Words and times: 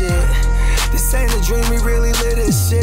shit. 0.00 0.92
This 0.92 1.12
ain't 1.14 1.30
a 1.30 1.40
dream, 1.44 1.68
we 1.70 1.76
really 1.84 2.12
live 2.12 2.36
this 2.36 2.70
shit. 2.70 2.82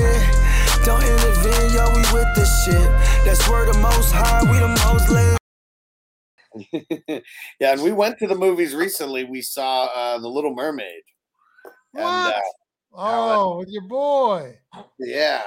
Don't 0.85 1.01
intervene, 1.03 1.73
yo, 1.73 1.89
we 1.95 2.01
with 2.13 2.27
this 2.35 2.63
shit. 2.63 2.89
That's 3.25 3.47
where 3.49 3.65
the 3.65 3.77
most 3.79 4.11
high, 4.13 4.43
we 4.43 4.59
the 4.59 4.67
most 4.85 5.09
lit. 5.09 5.37
yeah, 7.59 7.73
and 7.73 7.81
we 7.83 7.91
went 7.91 8.19
to 8.19 8.27
the 8.27 8.35
movies 8.35 8.75
recently. 8.75 9.23
We 9.23 9.41
saw 9.41 9.85
uh, 9.85 10.19
The 10.19 10.27
Little 10.27 10.53
Mermaid. 10.53 11.01
And 11.95 12.03
What? 12.03 12.35
uh, 12.35 12.39
Oh, 12.99 13.57
with 13.59 13.69
your 13.69 13.83
boy. 13.87 14.57
yeah, 14.99 15.41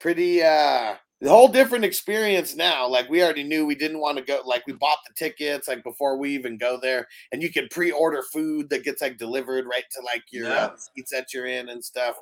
pretty 0.00 0.42
uh 0.42 0.94
the 1.24 1.30
whole 1.30 1.48
different 1.48 1.86
experience 1.86 2.54
now. 2.54 2.86
Like 2.86 3.08
we 3.08 3.22
already 3.22 3.44
knew 3.44 3.64
we 3.64 3.74
didn't 3.74 3.98
want 3.98 4.18
to 4.18 4.22
go 4.24 4.42
like 4.44 4.66
we 4.66 4.74
bought 4.74 4.98
the 5.08 5.14
tickets 5.14 5.68
like 5.68 5.82
before 5.82 6.18
we 6.18 6.30
even 6.34 6.58
go 6.58 6.78
there 6.80 7.08
and 7.32 7.42
you 7.42 7.50
can 7.50 7.66
pre-order 7.70 8.22
food 8.30 8.68
that 8.68 8.84
gets 8.84 9.00
like 9.00 9.16
delivered 9.16 9.64
right 9.64 9.84
to 9.92 10.02
like 10.04 10.22
your 10.30 10.48
Yeah. 10.50 10.66
uh, 10.66 10.76
seats 10.76 11.10
that 11.12 11.32
you're 11.32 11.46
in 11.46 11.70
and 11.70 11.82
stuff. 11.82 12.16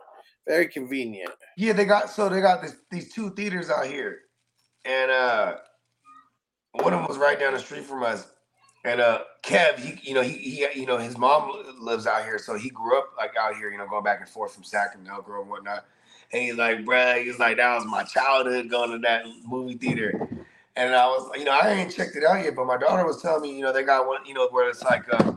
Very 0.46 0.68
convenient. 0.68 1.32
Yeah, 1.56 1.72
they 1.72 1.84
got 1.84 2.10
so 2.10 2.28
they 2.28 2.40
got 2.40 2.62
this, 2.62 2.76
these 2.92 3.12
two 3.12 3.30
theaters 3.30 3.70
out 3.70 3.86
here, 3.86 4.20
and 4.84 5.10
uh, 5.10 5.56
one 6.74 6.92
of 6.92 7.00
them 7.00 7.08
was 7.08 7.18
right 7.18 7.38
down 7.38 7.54
the 7.54 7.58
street 7.58 7.84
from 7.84 8.04
us. 8.04 8.28
And 8.84 9.00
uh, 9.00 9.22
Kev, 9.44 9.78
he 9.80 9.98
you 10.08 10.14
know 10.14 10.22
he, 10.22 10.32
he 10.34 10.80
you 10.80 10.86
know 10.86 10.98
his 10.98 11.16
mom 11.18 11.52
lives 11.80 12.06
out 12.06 12.24
here, 12.24 12.38
so 12.38 12.56
he 12.56 12.70
grew 12.70 12.98
up 12.98 13.10
like 13.16 13.32
out 13.40 13.56
here, 13.56 13.70
you 13.70 13.78
know, 13.78 13.86
going 13.88 14.02
back 14.04 14.20
and 14.20 14.28
forth 14.28 14.54
from 14.54 14.64
Sacramento, 14.64 15.22
Grove 15.22 15.42
and 15.42 15.50
whatnot. 15.50 15.84
And 16.32 16.42
he's 16.42 16.54
like, 16.54 16.78
bruh, 16.84 17.22
he's 17.24 17.38
like, 17.38 17.58
that 17.58 17.74
was 17.74 17.84
my 17.84 18.04
childhood 18.04 18.70
going 18.70 18.90
to 18.90 18.98
that 18.98 19.24
movie 19.44 19.76
theater. 19.76 20.28
And 20.76 20.94
I 20.94 21.06
was, 21.06 21.30
you 21.36 21.44
know, 21.44 21.52
I 21.52 21.70
ain't 21.70 21.94
checked 21.94 22.16
it 22.16 22.24
out 22.24 22.42
yet, 22.42 22.56
but 22.56 22.66
my 22.66 22.78
daughter 22.78 23.04
was 23.04 23.20
telling 23.20 23.42
me, 23.42 23.54
you 23.54 23.62
know, 23.62 23.72
they 23.72 23.82
got 23.82 24.06
one, 24.06 24.24
you 24.24 24.32
know, 24.32 24.48
where 24.48 24.70
it's 24.70 24.82
like, 24.82 25.04
uh, 25.12 25.32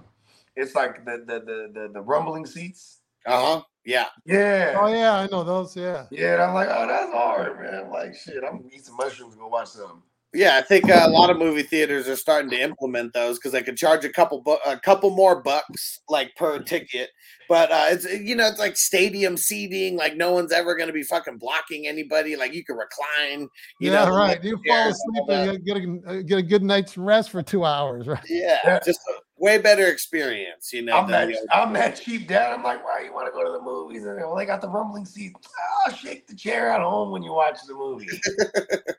it's 0.56 0.74
like 0.76 1.04
the 1.04 1.24
the 1.28 1.40
the 1.40 1.72
the, 1.74 1.90
the 1.94 2.02
rumbling 2.02 2.46
seats. 2.46 3.00
Uh-huh. 3.26 3.62
Yeah. 3.84 4.06
Yeah. 4.26 4.78
Oh 4.80 4.88
yeah, 4.88 5.16
I 5.16 5.28
know 5.28 5.44
those. 5.44 5.76
Yeah. 5.76 6.06
Yeah, 6.10 6.34
and 6.34 6.44
I'm 6.44 6.54
like, 6.54 6.70
oh, 6.72 6.88
that's 6.88 7.12
hard, 7.12 7.60
man. 7.60 7.86
I'm 7.86 7.92
like, 7.92 8.16
shit, 8.16 8.44
I'm 8.44 8.58
gonna 8.58 8.70
eat 8.74 8.86
some 8.86 8.96
mushrooms 8.96 9.34
and 9.34 9.42
go 9.42 9.48
watch 9.48 9.68
some. 9.68 10.04
Yeah, 10.34 10.58
I 10.58 10.62
think 10.62 10.90
uh, 10.90 11.04
a 11.06 11.10
lot 11.10 11.30
of 11.30 11.38
movie 11.38 11.64
theaters 11.64 12.10
are 12.10 12.16
starting 12.16 12.50
to 12.52 12.60
implement 12.60 13.14
those 13.14 13.38
because 13.38 13.54
they 13.54 13.64
could 13.64 13.78
charge 13.78 14.04
a 14.04 14.10
couple 14.10 14.42
bu- 14.42 14.58
a 14.66 14.78
couple 14.78 15.10
more 15.12 15.42
bucks 15.42 16.02
like 16.10 16.36
per 16.36 16.60
ticket. 16.60 17.10
But 17.48 17.72
uh, 17.72 17.86
it's 17.90 18.06
you 18.06 18.36
know 18.36 18.48
it's 18.48 18.60
like 18.60 18.78
stadium 18.78 19.38
seating, 19.38 19.98
like 19.98 20.16
no 20.16 20.32
one's 20.34 20.52
ever 20.52 20.76
going 20.76 20.88
to 20.88 20.94
be 20.94 21.04
fucking 21.04 21.38
blocking 21.38 21.88
anybody. 21.88 22.36
Like 22.36 22.54
you 22.54 22.64
can 22.64 22.76
recline. 22.78 23.50
You 23.80 23.92
yeah, 23.92 24.06
know, 24.06 24.16
right. 24.16 24.44
You 24.44 24.60
fall 24.68 24.90
asleep 24.90 25.24
and 25.28 25.30
all 25.30 25.50
and 25.50 25.54
you 25.54 25.60
get 25.60 25.78
a, 25.78 26.10
uh, 26.10 26.22
get 26.22 26.38
a 26.38 26.44
good 26.44 26.64
night's 26.64 26.98
rest 26.98 27.30
for 27.32 27.44
two 27.44 27.64
hours, 27.66 28.08
right? 28.08 28.24
Yeah, 28.28 28.58
Yeah. 28.64 28.80
just 28.86 29.00
a 29.10 29.20
way 29.38 29.58
better 29.58 29.88
experience. 29.88 30.72
You 30.74 30.82
know, 30.84 30.98
I'm 30.98 31.10
than 31.10 31.30
that, 31.32 31.40
the 31.42 31.56
I'm 31.56 31.74
that 31.74 32.02
cheap 32.02 32.28
dad. 32.28 32.54
I'm 32.54 32.64
like, 32.64 32.84
why 32.84 33.02
you 33.06 33.14
want 33.14 33.28
to 33.28 33.32
go 33.32 33.44
to 33.44 33.52
the 33.52 33.62
movies? 33.62 34.04
And 34.06 34.18
well, 34.18 34.36
they 34.36 34.46
got 34.46 34.62
the 34.62 34.70
rumbling 34.70 35.06
seats. 35.06 35.48
Oh, 35.88 35.92
shake 35.92 36.28
the 36.28 36.36
chair 36.36 36.72
at 36.72 36.82
home 36.82 37.12
when 37.12 37.24
you 37.24 37.34
watch 37.34 37.60
the 37.68 37.74
movie. 37.74 38.08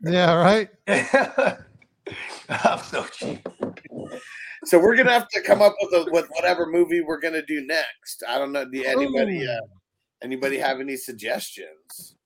Yeah, 0.03 0.35
right. 0.35 0.69
I'm 2.49 2.79
so 2.79 3.05
cheap. 3.07 3.47
So 4.67 4.79
we're 4.81 4.97
gonna 4.97 5.13
have 5.13 5.29
to 5.29 5.41
come 5.41 5.63
up 5.63 5.75
with 5.81 5.93
a, 6.09 6.11
with 6.11 6.27
whatever 6.31 6.67
movie 6.67 7.01
we're 7.01 7.21
gonna 7.21 7.45
do 7.45 7.65
next. 7.65 8.23
I 8.29 8.37
don't 8.39 8.53
know. 8.53 8.65
Do 8.65 8.83
anybody 8.85 9.47
uh, 9.47 9.61
anybody 10.23 10.59
have 10.59 10.81
any 10.81 10.97
suggestions? 10.97 12.17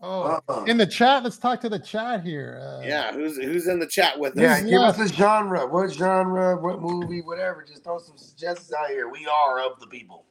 Oh, 0.00 0.22
Uh-uh. 0.48 0.64
in 0.64 0.76
the 0.76 0.86
chat, 0.86 1.22
let's 1.22 1.38
talk 1.38 1.60
to 1.62 1.68
the 1.68 1.78
chat 1.78 2.22
here. 2.24 2.60
Uh, 2.60 2.84
Yeah, 2.86 3.12
who's 3.12 3.36
who's 3.36 3.68
in 3.68 3.78
the 3.78 3.86
chat 3.86 4.18
with 4.18 4.36
Yeah, 4.36 4.54
us? 4.54 4.60
Who's 4.62 4.70
give 4.70 4.82
us 4.82 4.98
left? 4.98 5.12
a 5.12 5.14
genre. 5.14 5.66
What 5.66 5.92
genre? 5.92 6.56
What 6.56 6.80
movie? 6.82 7.22
Whatever. 7.22 7.64
Just 7.64 7.84
throw 7.84 7.98
some 7.98 8.18
suggestions 8.18 8.72
out 8.72 8.88
here. 8.90 9.08
We 9.08 9.26
are 9.26 9.60
of 9.60 9.78
the 9.80 9.86
people. 9.86 10.26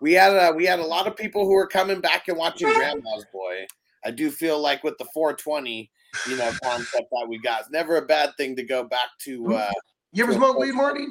we 0.00 0.12
had 0.12 0.32
a 0.32 0.52
we 0.54 0.64
had 0.64 0.78
a 0.78 0.86
lot 0.86 1.06
of 1.08 1.16
people 1.16 1.44
who 1.44 1.54
were 1.54 1.66
coming 1.66 2.00
back 2.00 2.28
and 2.28 2.38
watching 2.38 2.72
Grandma's 2.72 3.26
Boy. 3.32 3.66
I 4.04 4.10
do 4.12 4.30
feel 4.30 4.58
like 4.60 4.82
with 4.84 4.96
the 4.96 5.04
420, 5.12 5.90
you 6.28 6.36
know, 6.36 6.50
concept 6.64 7.08
that 7.10 7.26
we 7.28 7.38
got, 7.38 7.60
it's 7.62 7.70
never 7.70 7.96
a 7.98 8.06
bad 8.06 8.30
thing 8.38 8.54
to 8.56 8.62
go 8.62 8.84
back 8.84 9.08
to. 9.24 9.54
uh 9.54 9.70
You 10.12 10.24
ever 10.24 10.32
smoke 10.32 10.58
weed, 10.58 10.72
Marty? 10.72 11.06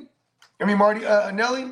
I 0.62 0.66
mean, 0.66 0.78
Marty, 0.78 1.06
uh, 1.06 1.32
Nelly? 1.32 1.72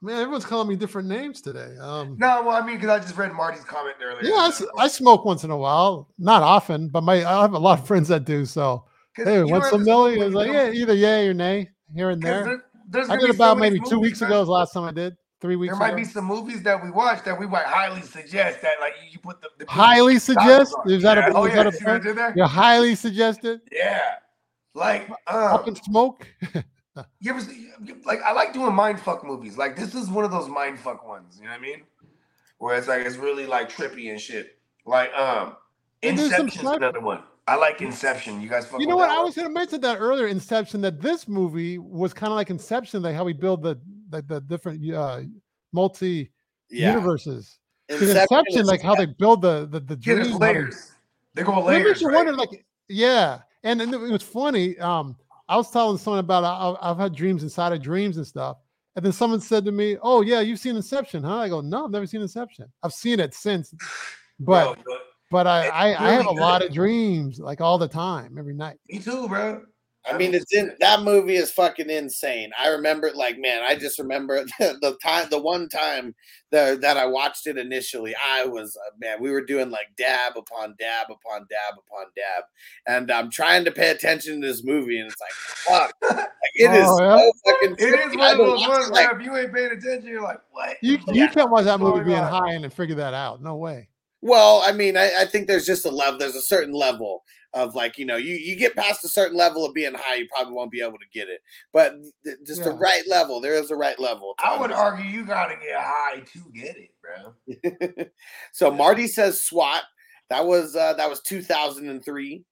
Man, 0.00 0.16
everyone's 0.16 0.44
calling 0.44 0.68
me 0.68 0.76
different 0.76 1.08
names 1.08 1.40
today. 1.40 1.74
Um, 1.80 2.16
No, 2.18 2.42
well, 2.42 2.56
I 2.56 2.64
mean, 2.64 2.76
because 2.76 2.88
I 2.90 2.98
just 3.00 3.16
read 3.16 3.32
Marty's 3.32 3.64
comment 3.64 3.96
earlier. 4.02 4.22
yeah, 4.22 4.50
I 4.78 4.88
smoke 4.88 5.24
once 5.24 5.44
in 5.44 5.50
a 5.50 5.56
while, 5.56 6.08
not 6.18 6.42
often, 6.42 6.88
but 6.88 7.02
my 7.02 7.24
I 7.24 7.42
have 7.42 7.52
a 7.52 7.58
lot 7.58 7.80
of 7.80 7.86
friends 7.86 8.08
that 8.08 8.24
do. 8.24 8.44
So, 8.46 8.84
hey, 9.16 9.42
once 9.42 9.50
a 9.50 9.56
ever 9.56 9.68
some 9.70 9.84
smoke 9.84 9.86
Millie? 9.86 10.12
weed, 10.18 10.22
I 10.22 10.26
was 10.26 10.34
like, 10.34 10.52
yeah, 10.52 10.70
either 10.70 10.94
yay 10.94 11.28
or 11.28 11.34
nay, 11.34 11.68
here 11.94 12.10
and 12.10 12.22
there. 12.22 12.44
there- 12.44 12.62
I 13.10 13.16
did 13.16 13.20
be 13.20 13.26
so 13.26 13.30
about 13.32 13.58
maybe 13.58 13.80
two 13.80 13.98
weeks 13.98 14.22
ago. 14.22 14.40
Is 14.40 14.46
the 14.46 14.52
last 14.52 14.72
time 14.72 14.84
I 14.84 14.92
did. 14.92 15.14
Three 15.40 15.56
weeks 15.56 15.72
There 15.72 15.78
might 15.78 15.88
ago. 15.88 15.96
be 15.98 16.04
some 16.04 16.24
movies 16.24 16.62
that 16.64 16.82
we 16.82 16.90
watch 16.90 17.22
that 17.24 17.38
we 17.38 17.46
might 17.46 17.66
highly 17.66 18.00
suggest 18.02 18.60
that, 18.62 18.72
like, 18.80 18.94
you 19.12 19.18
put 19.20 19.40
the, 19.40 19.48
the 19.58 19.70
highly 19.70 20.18
suggest. 20.18 20.74
Is 20.86 21.02
that 21.02 21.16
yeah. 21.18 21.28
a, 21.28 21.32
oh 21.34 21.44
is 21.44 21.50
yeah? 21.54 21.62
that 21.62 21.66
a 21.68 21.72
See 21.76 21.84
point? 21.84 22.02
did 22.02 22.16
there? 22.16 22.32
You 22.34 22.44
highly 22.44 22.94
suggested. 22.96 23.60
Yeah, 23.70 24.14
like, 24.74 25.08
Up 25.26 25.60
um, 25.62 25.68
and 25.68 25.78
smoke. 25.78 26.26
you 27.20 27.30
ever 27.30 27.40
see, 27.40 27.70
like 28.04 28.20
I 28.22 28.32
like 28.32 28.52
doing 28.52 28.74
mind 28.74 29.00
fuck 29.00 29.24
movies. 29.24 29.56
Like 29.56 29.76
this 29.76 29.94
is 29.94 30.08
one 30.08 30.24
of 30.24 30.30
those 30.30 30.48
mind 30.48 30.78
fuck 30.78 31.06
ones. 31.06 31.38
You 31.38 31.44
know 31.44 31.50
what 31.52 31.58
I 31.58 31.62
mean? 31.62 31.82
Where 32.58 32.76
it's 32.76 32.88
like 32.88 33.04
it's 33.06 33.16
really 33.16 33.46
like 33.46 33.70
trippy 33.70 34.10
and 34.10 34.20
shit. 34.20 34.58
Like 34.84 35.12
um, 35.14 35.56
And 36.02 36.18
there's 36.18 36.32
Inception's 36.32 36.68
another 36.68 37.00
one. 37.00 37.22
I 37.46 37.54
like 37.56 37.80
Inception. 37.80 38.40
You 38.40 38.48
guys 38.48 38.66
fuck 38.66 38.80
You 38.80 38.86
know 38.86 38.96
what? 38.96 39.08
I 39.10 39.22
was 39.22 39.34
going 39.34 39.48
to 39.48 39.54
mention 39.54 39.80
that 39.82 39.98
earlier. 39.98 40.26
Inception. 40.26 40.80
That 40.82 41.00
this 41.00 41.26
movie 41.28 41.78
was 41.78 42.12
kind 42.12 42.30
of 42.30 42.36
like 42.36 42.50
Inception, 42.50 43.02
like 43.02 43.14
how 43.14 43.24
we 43.24 43.32
build 43.32 43.62
the 43.62 43.80
the, 44.10 44.22
the 44.22 44.40
different 44.40 44.92
uh, 44.92 45.20
multi 45.72 46.30
yeah, 46.70 46.90
universes. 46.92 47.58
'Cause 47.88 48.02
Inception 48.02 48.38
Inception, 48.38 48.66
like 48.66 48.82
how 48.82 48.94
they 48.94 49.06
build 49.06 49.40
the 49.40 49.66
the, 49.70 49.80
the 49.80 49.98
Yeah, 50.02 50.14
dream. 50.16 50.32
they- 50.32 50.38
layers. 50.38 50.92
They 51.34 51.42
go 51.42 51.52
What 51.52 51.66
layers. 51.66 51.84
makes 51.86 52.00
you 52.02 52.08
right? 52.08 52.16
wonder, 52.16 52.32
like, 52.32 52.66
yeah, 52.88 53.38
and, 53.62 53.80
and 53.80 53.92
it 53.92 53.98
was 53.98 54.22
funny. 54.22 54.78
Um, 54.78 55.16
I 55.48 55.56
was 55.56 55.70
telling 55.70 55.98
someone 55.98 56.20
about 56.20 56.44
I, 56.44 56.90
I've 56.90 56.98
had 56.98 57.14
dreams 57.14 57.42
inside 57.42 57.72
of 57.72 57.82
dreams 57.82 58.16
and 58.16 58.26
stuff, 58.26 58.58
and 58.96 59.04
then 59.04 59.12
someone 59.12 59.40
said 59.40 59.64
to 59.64 59.72
me, 59.72 59.96
"Oh 60.02 60.22
yeah, 60.22 60.40
you've 60.40 60.58
seen 60.58 60.76
Inception, 60.76 61.22
huh?" 61.22 61.38
I 61.38 61.48
go, 61.48 61.60
"No, 61.60 61.84
I've 61.84 61.90
never 61.90 62.06
seen 62.06 62.20
Inception. 62.22 62.70
I've 62.82 62.92
seen 62.92 63.20
it 63.20 63.34
since, 63.34 63.74
but 64.40 64.74
Bro, 64.74 64.76
but 64.86 65.00
but 65.30 65.46
I 65.46 65.68
I, 65.68 66.08
I 66.08 66.12
have 66.12 66.26
a 66.26 66.28
really 66.28 66.40
lot 66.40 66.62
of 66.62 66.72
dreams, 66.72 67.38
like 67.38 67.60
all 67.60 67.78
the 67.78 67.88
time, 67.88 68.36
every 68.38 68.54
night." 68.54 68.76
me 68.88 68.98
too, 68.98 69.28
bro. 69.28 69.62
I 70.10 70.16
mean, 70.16 70.34
it's 70.34 70.52
in 70.54 70.72
that 70.80 71.02
movie 71.02 71.36
is 71.36 71.50
fucking 71.50 71.90
insane. 71.90 72.50
I 72.58 72.68
remember 72.68 73.06
it 73.06 73.16
like, 73.16 73.38
man, 73.38 73.62
I 73.62 73.74
just 73.76 73.98
remember 73.98 74.44
the, 74.58 74.78
the 74.80 74.96
time, 75.02 75.28
the 75.30 75.40
one 75.40 75.68
time 75.68 76.14
that 76.50 76.80
that 76.80 76.96
I 76.96 77.06
watched 77.06 77.46
it 77.46 77.58
initially. 77.58 78.14
I 78.16 78.44
was 78.46 78.76
uh, 78.76 78.90
man, 79.00 79.18
we 79.20 79.30
were 79.30 79.44
doing 79.44 79.70
like 79.70 79.88
dab 79.96 80.36
upon 80.36 80.74
dab 80.78 81.06
upon 81.10 81.46
dab 81.50 81.74
upon 81.78 82.06
dab, 82.16 82.44
and 82.86 83.10
I'm 83.10 83.30
trying 83.30 83.64
to 83.66 83.70
pay 83.72 83.90
attention 83.90 84.40
to 84.40 84.46
this 84.46 84.64
movie, 84.64 84.98
and 84.98 85.10
it's 85.10 85.20
like, 85.20 85.32
fuck, 85.32 85.94
like, 86.16 86.28
it 86.54 86.72
is 86.72 86.86
Oh, 86.86 87.00
yeah? 87.00 87.18
so 87.18 87.32
fucking. 87.46 87.76
It 87.78 87.94
is 87.94 88.16
trippy. 88.16 88.18
one 88.18 88.32
of 88.32 88.38
those 88.38 88.60
watch 88.60 88.68
ones 88.68 88.90
where 88.90 89.08
like, 89.08 89.16
if 89.16 89.22
you 89.22 89.36
ain't 89.36 89.52
paying 89.54 89.72
attention, 89.72 90.06
you're 90.08 90.22
like, 90.22 90.40
what? 90.50 90.76
You 90.82 90.98
you 91.08 91.26
fuck 91.26 91.34
can't 91.34 91.50
watch 91.50 91.64
that 91.64 91.80
movie 91.80 92.04
going 92.04 92.04
being 92.04 92.18
on? 92.18 92.32
high 92.32 92.52
and 92.52 92.72
figure 92.72 92.96
that 92.96 93.14
out. 93.14 93.42
No 93.42 93.56
way. 93.56 93.88
Well, 94.20 94.62
I 94.66 94.72
mean, 94.72 94.96
I, 94.96 95.10
I 95.20 95.26
think 95.26 95.46
there's 95.46 95.66
just 95.66 95.86
a 95.86 95.90
level. 95.90 96.18
There's 96.18 96.34
a 96.34 96.42
certain 96.42 96.74
level 96.74 97.22
of 97.58 97.74
like, 97.74 97.98
you 97.98 98.04
know, 98.04 98.16
you 98.16 98.34
you 98.34 98.56
get 98.56 98.74
past 98.76 99.04
a 99.04 99.08
certain 99.08 99.36
level 99.36 99.64
of 99.66 99.74
being 99.74 99.94
high, 99.94 100.16
you 100.16 100.28
probably 100.34 100.52
won't 100.54 100.70
be 100.70 100.80
able 100.80 100.98
to 100.98 101.04
get 101.12 101.28
it. 101.28 101.40
But 101.72 101.94
th- 102.24 102.36
just 102.46 102.64
the 102.64 102.72
right 102.72 103.02
level, 103.08 103.40
there 103.40 103.54
is 103.54 103.70
a 103.70 103.76
right 103.76 103.98
level. 103.98 104.34
I 104.42 104.52
would 104.56 104.70
understand. 104.72 104.86
argue 105.00 105.10
you 105.10 105.24
gotta 105.26 105.54
get 105.56 105.76
high 105.78 106.20
to 106.20 106.38
get 106.54 106.76
it, 106.76 106.90
bro. 107.02 108.04
so 108.52 108.70
Marty 108.70 109.06
says 109.06 109.42
SWAT. 109.42 109.82
That 110.30 110.44
was 110.46 110.76
uh 110.76 110.92
that 110.94 111.08
was 111.08 111.20
2003. 111.22 112.44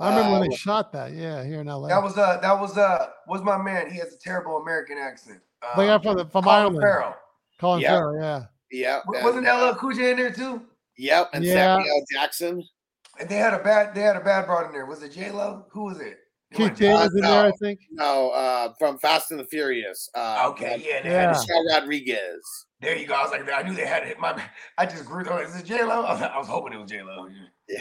I 0.00 0.08
remember 0.08 0.32
when 0.32 0.42
Uh, 0.42 0.50
they 0.50 0.56
shot 0.56 0.92
that. 0.92 1.12
Yeah, 1.12 1.44
here 1.44 1.60
in 1.60 1.66
LA. 1.68 1.88
That 1.88 2.02
was 2.02 2.18
uh 2.18 2.38
that 2.42 2.60
was 2.60 2.76
uh 2.76 3.06
was 3.26 3.42
my 3.42 3.56
man. 3.56 3.90
He 3.90 3.98
has 3.98 4.12
a 4.12 4.18
terrible 4.18 4.58
American 4.58 4.98
accent. 4.98 5.40
Uh, 5.62 5.76
they 5.78 5.86
got 5.86 6.02
from 6.02 6.16
the, 6.18 6.24
from 6.26 6.44
Colin 6.44 6.58
Ireland. 6.58 6.80
Farrell. 6.82 7.16
Colin 7.60 7.80
Yeah. 7.80 7.90
Farrell. 7.90 8.20
Yeah. 8.20 8.42
Yep. 8.70 9.04
W- 9.06 9.24
Wasn't 9.24 9.46
uh, 9.46 9.70
LL 9.70 9.74
Cool 9.76 9.92
J 9.92 10.10
in 10.10 10.16
there 10.16 10.32
too? 10.32 10.62
Yep, 10.98 11.30
and 11.32 11.44
Yeah. 11.44 11.76
Samuel 11.76 12.04
Jackson. 12.12 12.62
And 13.20 13.28
they 13.28 13.36
had 13.36 13.54
a 13.54 13.58
bad 13.62 13.94
they 13.94 14.00
had 14.02 14.16
a 14.16 14.20
bad 14.20 14.46
broad 14.46 14.66
in 14.66 14.72
there. 14.72 14.86
Was 14.86 15.02
it 15.02 15.12
J 15.12 15.30
Lo? 15.30 15.66
Who 15.70 15.84
was 15.84 16.00
it? 16.00 16.18
It 16.50 16.56
Keith 16.56 16.60
wasn't 16.70 16.78
David 16.78 16.94
Uh, 16.94 16.98
was 17.04 17.14
in 17.14 17.20
there, 17.22 17.40
I 17.44 17.48
no. 17.48 17.52
think. 17.60 17.80
No, 17.90 18.30
uh 18.30 18.72
from 18.78 18.98
Fast 18.98 19.30
and 19.30 19.40
the 19.40 19.44
Furious. 19.44 20.08
Uh 20.14 20.46
Okay, 20.50 20.82
yeah, 20.86 21.02
they 21.02 21.10
Yeah. 21.10 21.20
had 21.20 21.30
it. 21.30 21.38
Michelle 21.40 21.64
Rodriguez. 21.80 22.42
There 22.80 22.96
you 22.98 23.06
go. 23.06 23.14
I 23.14 23.22
was 23.22 23.30
like, 23.30 23.48
I 23.50 23.62
knew 23.62 23.74
they 23.74 23.86
had 23.86 24.06
it. 24.06 24.18
My, 24.18 24.40
I 24.78 24.84
just 24.86 25.04
grew. 25.06 25.24
Oh, 25.28 25.38
is 25.38 25.56
it 25.56 25.64
J 25.64 25.82
Lo? 25.84 26.02
I 26.04 26.12
was, 26.12 26.22
I 26.22 26.38
was 26.38 26.48
hoping 26.48 26.72
it 26.74 26.80
was 26.80 26.90
J 26.90 27.02
Lo. 27.02 27.28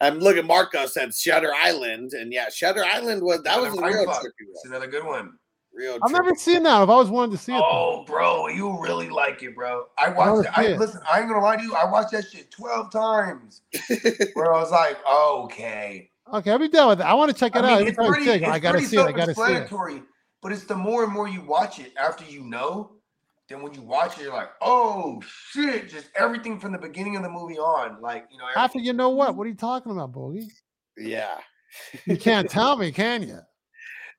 And 0.00 0.22
look 0.22 0.36
at 0.36 0.44
Marco 0.44 0.86
said 0.86 1.12
Shutter 1.14 1.52
Island. 1.52 2.12
And 2.12 2.32
yeah, 2.32 2.48
Shutter 2.48 2.84
Island 2.84 3.22
was 3.22 3.42
that 3.42 3.60
was 3.60 3.68
a 3.76 3.82
real 3.82 4.04
mind 4.04 4.06
fuck. 4.06 4.22
trippy 4.22 4.46
It's 4.54 4.64
another 4.66 4.86
good 4.86 5.04
one. 5.04 5.32
Real 5.76 5.98
I've 6.02 6.10
never 6.10 6.34
seen 6.34 6.62
that. 6.62 6.80
I've 6.80 6.88
always 6.88 7.10
wanted 7.10 7.32
to 7.32 7.38
see 7.38 7.52
it. 7.52 7.58
though. 7.58 7.64
Oh, 7.68 8.04
bro, 8.06 8.48
you 8.48 8.80
really 8.80 9.10
like 9.10 9.42
it, 9.42 9.54
bro. 9.54 9.84
I 9.98 10.08
wanna 10.08 10.36
watched. 10.36 10.48
it. 10.48 10.58
I 10.58 10.64
it. 10.68 10.78
listen. 10.78 11.02
I 11.10 11.20
ain't 11.20 11.28
gonna 11.28 11.44
lie 11.44 11.56
to 11.56 11.62
you. 11.62 11.74
I 11.74 11.84
watched 11.84 12.12
that 12.12 12.24
shit 12.32 12.50
twelve 12.50 12.90
times. 12.90 13.60
Where 14.32 14.54
I 14.54 14.58
was 14.58 14.70
like, 14.70 14.96
okay. 15.06 16.10
Okay, 16.32 16.50
I'll 16.50 16.58
be 16.58 16.68
done 16.68 16.88
with 16.88 17.00
it. 17.00 17.04
I 17.04 17.12
want 17.12 17.30
to 17.30 17.38
check 17.38 17.54
it 17.54 17.62
I 17.62 17.74
out. 17.74 17.78
mean, 17.80 17.88
it's 17.88 17.96
pretty, 17.96 18.28
it's 18.30 18.44
I 18.46 18.58
gotta 18.58 18.78
pretty 18.78 18.86
see 18.86 18.96
it. 18.96 19.02
I 19.02 19.12
gotta 19.12 19.34
see 19.34 19.42
it. 19.42 19.46
self-explanatory, 19.46 20.02
But 20.40 20.52
it's 20.52 20.64
the 20.64 20.74
more 20.74 21.04
and 21.04 21.12
more 21.12 21.28
you 21.28 21.42
watch 21.42 21.78
it 21.78 21.92
after 21.98 22.24
you 22.24 22.42
know, 22.42 22.92
then 23.48 23.60
when 23.62 23.74
you 23.74 23.82
watch 23.82 24.18
it, 24.18 24.22
you're 24.22 24.32
like, 24.32 24.50
oh 24.62 25.20
shit, 25.52 25.90
just 25.90 26.08
everything 26.16 26.58
from 26.58 26.72
the 26.72 26.78
beginning 26.78 27.16
of 27.16 27.22
the 27.22 27.28
movie 27.28 27.58
on, 27.58 28.00
like 28.00 28.26
you 28.32 28.38
know. 28.38 28.46
After 28.56 28.78
you 28.78 28.94
know 28.94 29.10
what? 29.10 29.36
What 29.36 29.44
are 29.44 29.50
you 29.50 29.54
talking 29.56 29.92
about, 29.92 30.12
Boogie? 30.12 30.48
Yeah. 30.96 31.36
You 32.06 32.16
can't 32.16 32.48
tell 32.50 32.76
me, 32.76 32.90
can 32.92 33.22
you? 33.22 33.40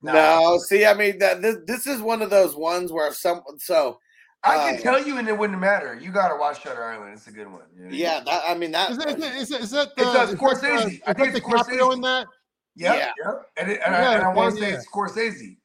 Nah, 0.01 0.13
No, 0.13 0.57
see, 0.59 0.85
I 0.85 0.93
mean 0.93 1.17
that 1.19 1.41
this, 1.41 1.57
this 1.65 1.87
is 1.87 2.01
one 2.01 2.21
of 2.21 2.29
those 2.29 2.55
ones 2.55 2.91
where 2.91 3.07
if 3.07 3.15
some 3.15 3.41
so 3.57 3.99
I 4.43 4.55
can 4.69 4.75
uh, 4.75 4.81
tell 4.81 5.03
you, 5.05 5.17
and 5.17 5.27
it 5.27 5.37
wouldn't 5.37 5.59
matter. 5.59 5.97
You 5.99 6.11
gotta 6.11 6.35
watch 6.39 6.61
Shutter 6.61 6.83
Island. 6.83 7.13
It's 7.13 7.27
a 7.27 7.31
good 7.31 7.51
one. 7.51 7.63
you 7.75 7.83
know? 7.85 7.89
yeah, 7.91 8.21
that 8.25 8.43
I 8.47 8.55
mean 8.55 8.71
that 8.71 8.91
Is 8.91 8.97
it, 8.99 9.07
is 9.09 9.15
it, 9.23 9.33
is 9.35 9.51
it, 9.51 9.61
is 9.61 9.71
that 9.71 9.87
It's, 9.97 10.11
the, 10.13 10.19
uh, 10.19 10.23
is 10.23 10.29
that 10.31 10.37
Scorsese. 10.37 11.01
I 11.07 11.13
think 11.13 11.33
that 11.33 11.37
it's 11.37 11.39
DiCaprio 11.47 11.79
Scorsese. 11.79 11.93
in 11.93 12.01
that? 12.01 12.27
Yep, 12.75 12.95
Yeah. 12.95 13.11
yep. 13.25 13.41
And, 13.57 13.71
it, 13.71 13.81
and, 13.83 13.93
Yeah, 13.93 14.09
I, 14.09 14.13
and 14.15 14.23
I 14.23 14.33
want 14.33 14.53
okay, 14.53 14.59
to 14.59 14.65
say 14.65 14.71
yeah. 14.71 14.77
it's 14.77 14.87
Scorsese. 14.89 15.57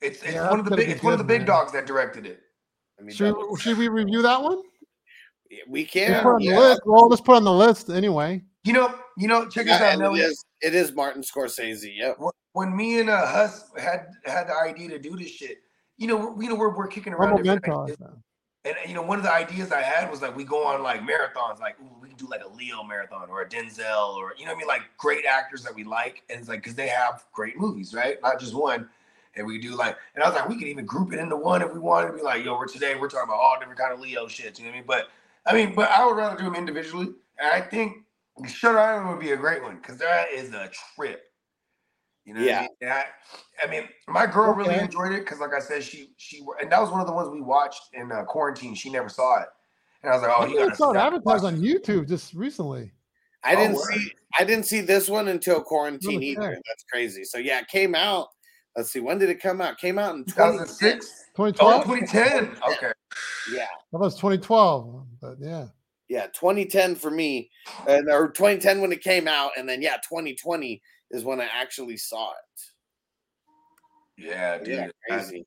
It's 0.00 0.22
it's 0.22 0.32
Yeah, 0.32 0.50
one 0.50 0.58
of 0.58 0.64
the 0.64 0.70
that's 0.70 0.80
big 0.80 0.86
gotta 0.88 0.92
it's 0.92 1.00
be 1.00 1.04
one 1.04 1.12
of 1.12 1.18
the 1.18 1.24
big 1.24 1.40
man. 1.40 1.46
dogs 1.48 1.72
that 1.72 1.86
directed 1.86 2.26
it. 2.26 2.40
I 2.98 3.02
mean, 3.02 3.14
Should, 3.14 3.34
double 3.34 3.56
should 3.56 3.76
we 3.78 3.88
review 3.88 4.22
that 4.22 4.42
one? 4.42 4.62
we 5.68 5.80
Let's 5.82 5.92
can 5.92 6.22
put 6.22 6.34
on 6.36 6.40
yeah. 6.40 6.54
the 6.54 6.60
list. 6.60 6.80
Well, 6.86 7.08
let's 7.08 7.20
put 7.20 7.36
on 7.36 7.44
the 7.44 7.52
list 7.52 7.90
anyway. 7.90 8.42
You 8.64 8.72
know, 8.72 8.94
you 9.18 9.28
know, 9.28 9.46
check 9.48 9.66
this 9.66 9.74
out, 9.80 9.92
and 9.92 10.00
it 10.00 10.04
Nelly. 10.04 10.20
is 10.20 10.42
it 10.62 10.74
is 10.74 10.92
Martin 10.92 11.22
Scorsese. 11.22 11.94
Yep. 11.94 12.16
When- 12.18 12.32
When 12.52 12.76
me 12.76 13.00
and 13.00 13.08
uh, 13.08 13.26
Huss 13.26 13.70
had 13.78 14.08
had 14.24 14.48
the 14.48 14.56
idea 14.56 14.88
to 14.90 14.98
do 14.98 15.16
this 15.16 15.30
shit, 15.30 15.62
you 15.96 16.06
know, 16.06 16.16
we're, 16.16 16.42
you 16.42 16.48
know, 16.48 16.54
we're, 16.54 16.74
we're 16.74 16.86
kicking 16.86 17.12
around. 17.12 17.42
Different 17.42 17.64
ideas. 17.66 17.98
And 18.64 18.76
you 18.86 18.94
know, 18.94 19.02
one 19.02 19.18
of 19.18 19.24
the 19.24 19.32
ideas 19.32 19.72
I 19.72 19.82
had 19.82 20.08
was 20.08 20.22
like 20.22 20.36
we 20.36 20.44
go 20.44 20.64
on 20.64 20.82
like 20.82 21.00
marathons, 21.00 21.58
like 21.58 21.76
ooh, 21.80 22.00
we 22.00 22.08
can 22.08 22.16
do 22.16 22.28
like 22.28 22.44
a 22.44 22.48
Leo 22.48 22.84
marathon 22.84 23.28
or 23.28 23.42
a 23.42 23.48
Denzel 23.48 24.14
or 24.14 24.34
you 24.38 24.44
know 24.44 24.52
what 24.52 24.56
I 24.56 24.58
mean, 24.58 24.68
like 24.68 24.82
great 24.98 25.24
actors 25.24 25.64
that 25.64 25.74
we 25.74 25.82
like, 25.82 26.22
and 26.30 26.38
it's 26.38 26.48
like 26.48 26.60
because 26.60 26.76
they 26.76 26.86
have 26.86 27.24
great 27.32 27.58
movies, 27.58 27.92
right? 27.92 28.18
Not 28.22 28.38
just 28.38 28.54
one. 28.54 28.88
And 29.34 29.46
we 29.46 29.58
do 29.58 29.74
like, 29.74 29.96
and 30.14 30.22
I 30.22 30.28
was 30.28 30.38
like, 30.38 30.48
we 30.48 30.58
could 30.58 30.68
even 30.68 30.84
group 30.84 31.12
it 31.12 31.18
into 31.18 31.36
one 31.36 31.62
if 31.62 31.72
we 31.72 31.80
wanted 31.80 32.08
to 32.08 32.12
be 32.12 32.22
like, 32.22 32.44
yo, 32.44 32.56
we're 32.56 32.66
today 32.66 32.94
we're 32.94 33.08
talking 33.08 33.30
about 33.30 33.40
all 33.40 33.56
different 33.58 33.78
kind 33.80 33.92
of 33.92 33.98
Leo 33.98 34.28
shit. 34.28 34.58
You 34.58 34.66
know 34.66 34.70
what 34.70 34.74
I 34.74 34.78
mean? 34.78 34.86
But 34.86 35.08
I 35.46 35.54
mean, 35.54 35.74
but 35.74 35.90
I 35.90 36.06
would 36.06 36.16
rather 36.16 36.36
do 36.36 36.44
them 36.44 36.54
individually. 36.54 37.08
And 37.38 37.52
I 37.52 37.60
think 37.60 38.04
Shutter 38.46 38.78
Island 38.78 39.08
would 39.08 39.20
be 39.20 39.32
a 39.32 39.36
great 39.36 39.62
one 39.62 39.76
because 39.76 39.96
that 39.98 40.30
is 40.30 40.52
a 40.52 40.70
trip. 40.94 41.31
You 42.24 42.34
know, 42.34 42.40
what 42.40 42.44
I 42.44 42.48
Yeah. 42.50 42.60
mean? 42.60 42.68
And 42.82 42.90
I, 42.90 43.04
I 43.62 43.66
mean, 43.70 43.88
my 44.08 44.26
girl 44.26 44.54
really 44.54 44.76
enjoyed 44.78 45.12
it 45.12 45.20
because, 45.24 45.40
like 45.40 45.52
I 45.54 45.58
said, 45.58 45.82
she 45.82 46.12
she 46.16 46.44
and 46.60 46.70
that 46.70 46.80
was 46.80 46.90
one 46.90 47.00
of 47.00 47.06
the 47.06 47.12
ones 47.12 47.28
we 47.30 47.40
watched 47.40 47.82
in 47.94 48.12
uh, 48.12 48.24
quarantine. 48.24 48.74
She 48.74 48.90
never 48.90 49.08
saw 49.08 49.40
it, 49.40 49.48
and 50.02 50.12
I 50.12 50.14
was 50.14 50.22
like, 50.22 50.32
oh, 50.36 50.42
I 50.42 50.46
you 50.46 50.56
gotta 50.56 50.76
saw 50.76 50.92
it 50.92 50.96
advertised 50.98 51.44
on. 51.44 51.60
YouTube 51.60 52.08
just 52.08 52.34
recently. 52.34 52.92
I 53.44 53.54
Oh, 53.54 53.58
didn't 53.58 53.74
word. 53.76 53.84
see 53.92 54.12
I 54.38 54.44
didn't 54.44 54.66
see 54.66 54.80
this 54.80 55.08
one 55.08 55.28
until 55.28 55.60
quarantine 55.62 56.20
Really 56.20 56.26
either. 56.32 56.46
quick. 56.48 56.62
That's 56.66 56.84
crazy. 56.90 57.24
So 57.24 57.38
yeah, 57.38 57.58
it 57.60 57.68
came 57.68 57.94
out. 57.94 58.28
Let's 58.76 58.90
see, 58.90 59.00
when 59.00 59.18
did 59.18 59.28
it 59.28 59.42
come 59.42 59.60
out? 59.60 59.78
Came 59.78 59.98
out 59.98 60.14
in 60.14 60.24
2006. 60.24 60.78
2006. 61.36 61.56
2012? 61.58 61.82
Oh, 61.82 61.84
2010. 61.84 62.62
Okay. 62.70 62.92
Yeah. 63.52 63.66
That 63.92 63.98
was 63.98 64.14
2012. 64.14 65.06
But 65.20 65.36
yeah. 65.40 65.66
Yeah, 66.08 66.26
2010 66.28 66.94
for 66.94 67.10
me, 67.10 67.50
and 67.88 68.08
or 68.08 68.28
2010 68.30 68.80
when 68.80 68.92
it 68.92 69.02
came 69.02 69.26
out, 69.26 69.52
and 69.58 69.68
then 69.68 69.82
yeah, 69.82 69.96
2020 69.96 70.80
is 71.12 71.24
when 71.24 71.40
I 71.40 71.48
actually 71.52 71.96
saw 71.96 72.30
it. 72.32 74.26
Yeah, 74.26 74.58
dude. 74.58 74.68
Yeah, 74.68 74.88
I- 75.10 75.16
crazy. 75.16 75.46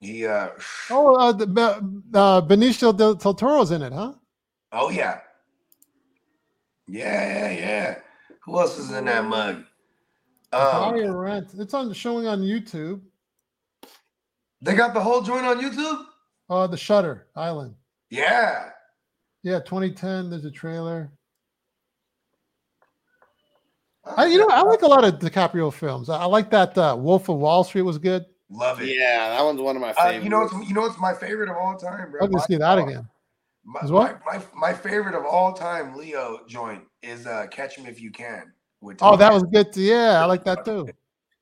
he 0.00 0.26
uh. 0.26 0.50
Oh, 0.90 1.14
uh, 1.16 1.32
the, 1.32 1.44
uh, 2.14 2.40
Benicio 2.42 2.96
del, 2.96 3.14
del 3.14 3.34
Toro's 3.34 3.70
in 3.70 3.82
it, 3.82 3.92
huh? 3.92 4.14
Oh 4.72 4.90
yeah. 4.90 5.20
Yeah, 6.86 7.50
yeah, 7.50 7.58
yeah. 7.58 7.98
Who 8.44 8.58
else 8.58 8.78
is 8.78 8.90
in 8.92 9.04
that 9.04 9.24
mug? 9.26 9.64
Um, 10.52 10.94
Rent. 11.14 11.50
It's 11.58 11.74
on 11.74 11.92
showing 11.92 12.26
on 12.26 12.40
YouTube. 12.40 13.02
they 14.62 14.74
got 14.74 14.94
the 14.94 15.00
whole 15.00 15.20
joint 15.20 15.44
on 15.44 15.60
YouTube. 15.60 16.04
Uh, 16.48 16.66
the 16.66 16.76
Shutter 16.76 17.26
Island. 17.36 17.74
Yeah. 18.10 18.70
Yeah, 19.42 19.58
2010. 19.60 20.30
There's 20.30 20.46
a 20.46 20.50
trailer. 20.50 21.12
I, 24.16 24.26
you 24.26 24.38
know, 24.38 24.48
I 24.50 24.62
like 24.62 24.82
a 24.82 24.86
lot 24.86 25.04
of 25.04 25.18
DiCaprio 25.18 25.72
films. 25.72 26.08
I, 26.08 26.18
I 26.20 26.24
like 26.24 26.50
that 26.50 26.76
uh, 26.78 26.96
Wolf 26.98 27.28
of 27.28 27.36
Wall 27.38 27.64
Street 27.64 27.82
was 27.82 27.98
good. 27.98 28.24
Love 28.50 28.80
it. 28.80 28.96
Yeah, 28.98 29.28
that 29.28 29.44
one's 29.44 29.60
one 29.60 29.76
of 29.76 29.82
my 29.82 29.90
Uh, 29.90 29.94
favorites. 29.94 30.24
you 30.24 30.30
know, 30.30 30.40
what's, 30.40 30.68
you 30.68 30.74
know, 30.74 30.80
what's 30.82 30.98
my 30.98 31.12
favorite 31.12 31.50
of 31.50 31.56
all 31.56 31.76
time, 31.76 32.10
bro. 32.10 32.22
I'll 32.22 32.28
just 32.28 32.46
see 32.46 32.56
that 32.56 32.78
far. 32.78 32.88
again. 32.88 33.08
My, 33.64 33.80
Is 33.80 33.92
what? 33.92 34.20
my, 34.24 34.38
my 34.38 34.44
my 34.54 34.72
favorite 34.72 35.14
of 35.14 35.26
all 35.26 35.52
time 35.52 35.94
Leo 35.94 36.40
joint 36.48 36.82
is 37.02 37.26
uh 37.26 37.46
Catch 37.50 37.76
Him 37.76 37.84
If 37.84 38.00
You 38.00 38.10
Can. 38.10 38.50
With 38.80 38.96
Oh, 39.02 39.14
that 39.16 39.30
was 39.30 39.42
good. 39.52 39.72
Too. 39.74 39.82
Yeah, 39.82 40.22
I 40.22 40.24
like 40.24 40.42
that 40.44 40.64
too. 40.64 40.88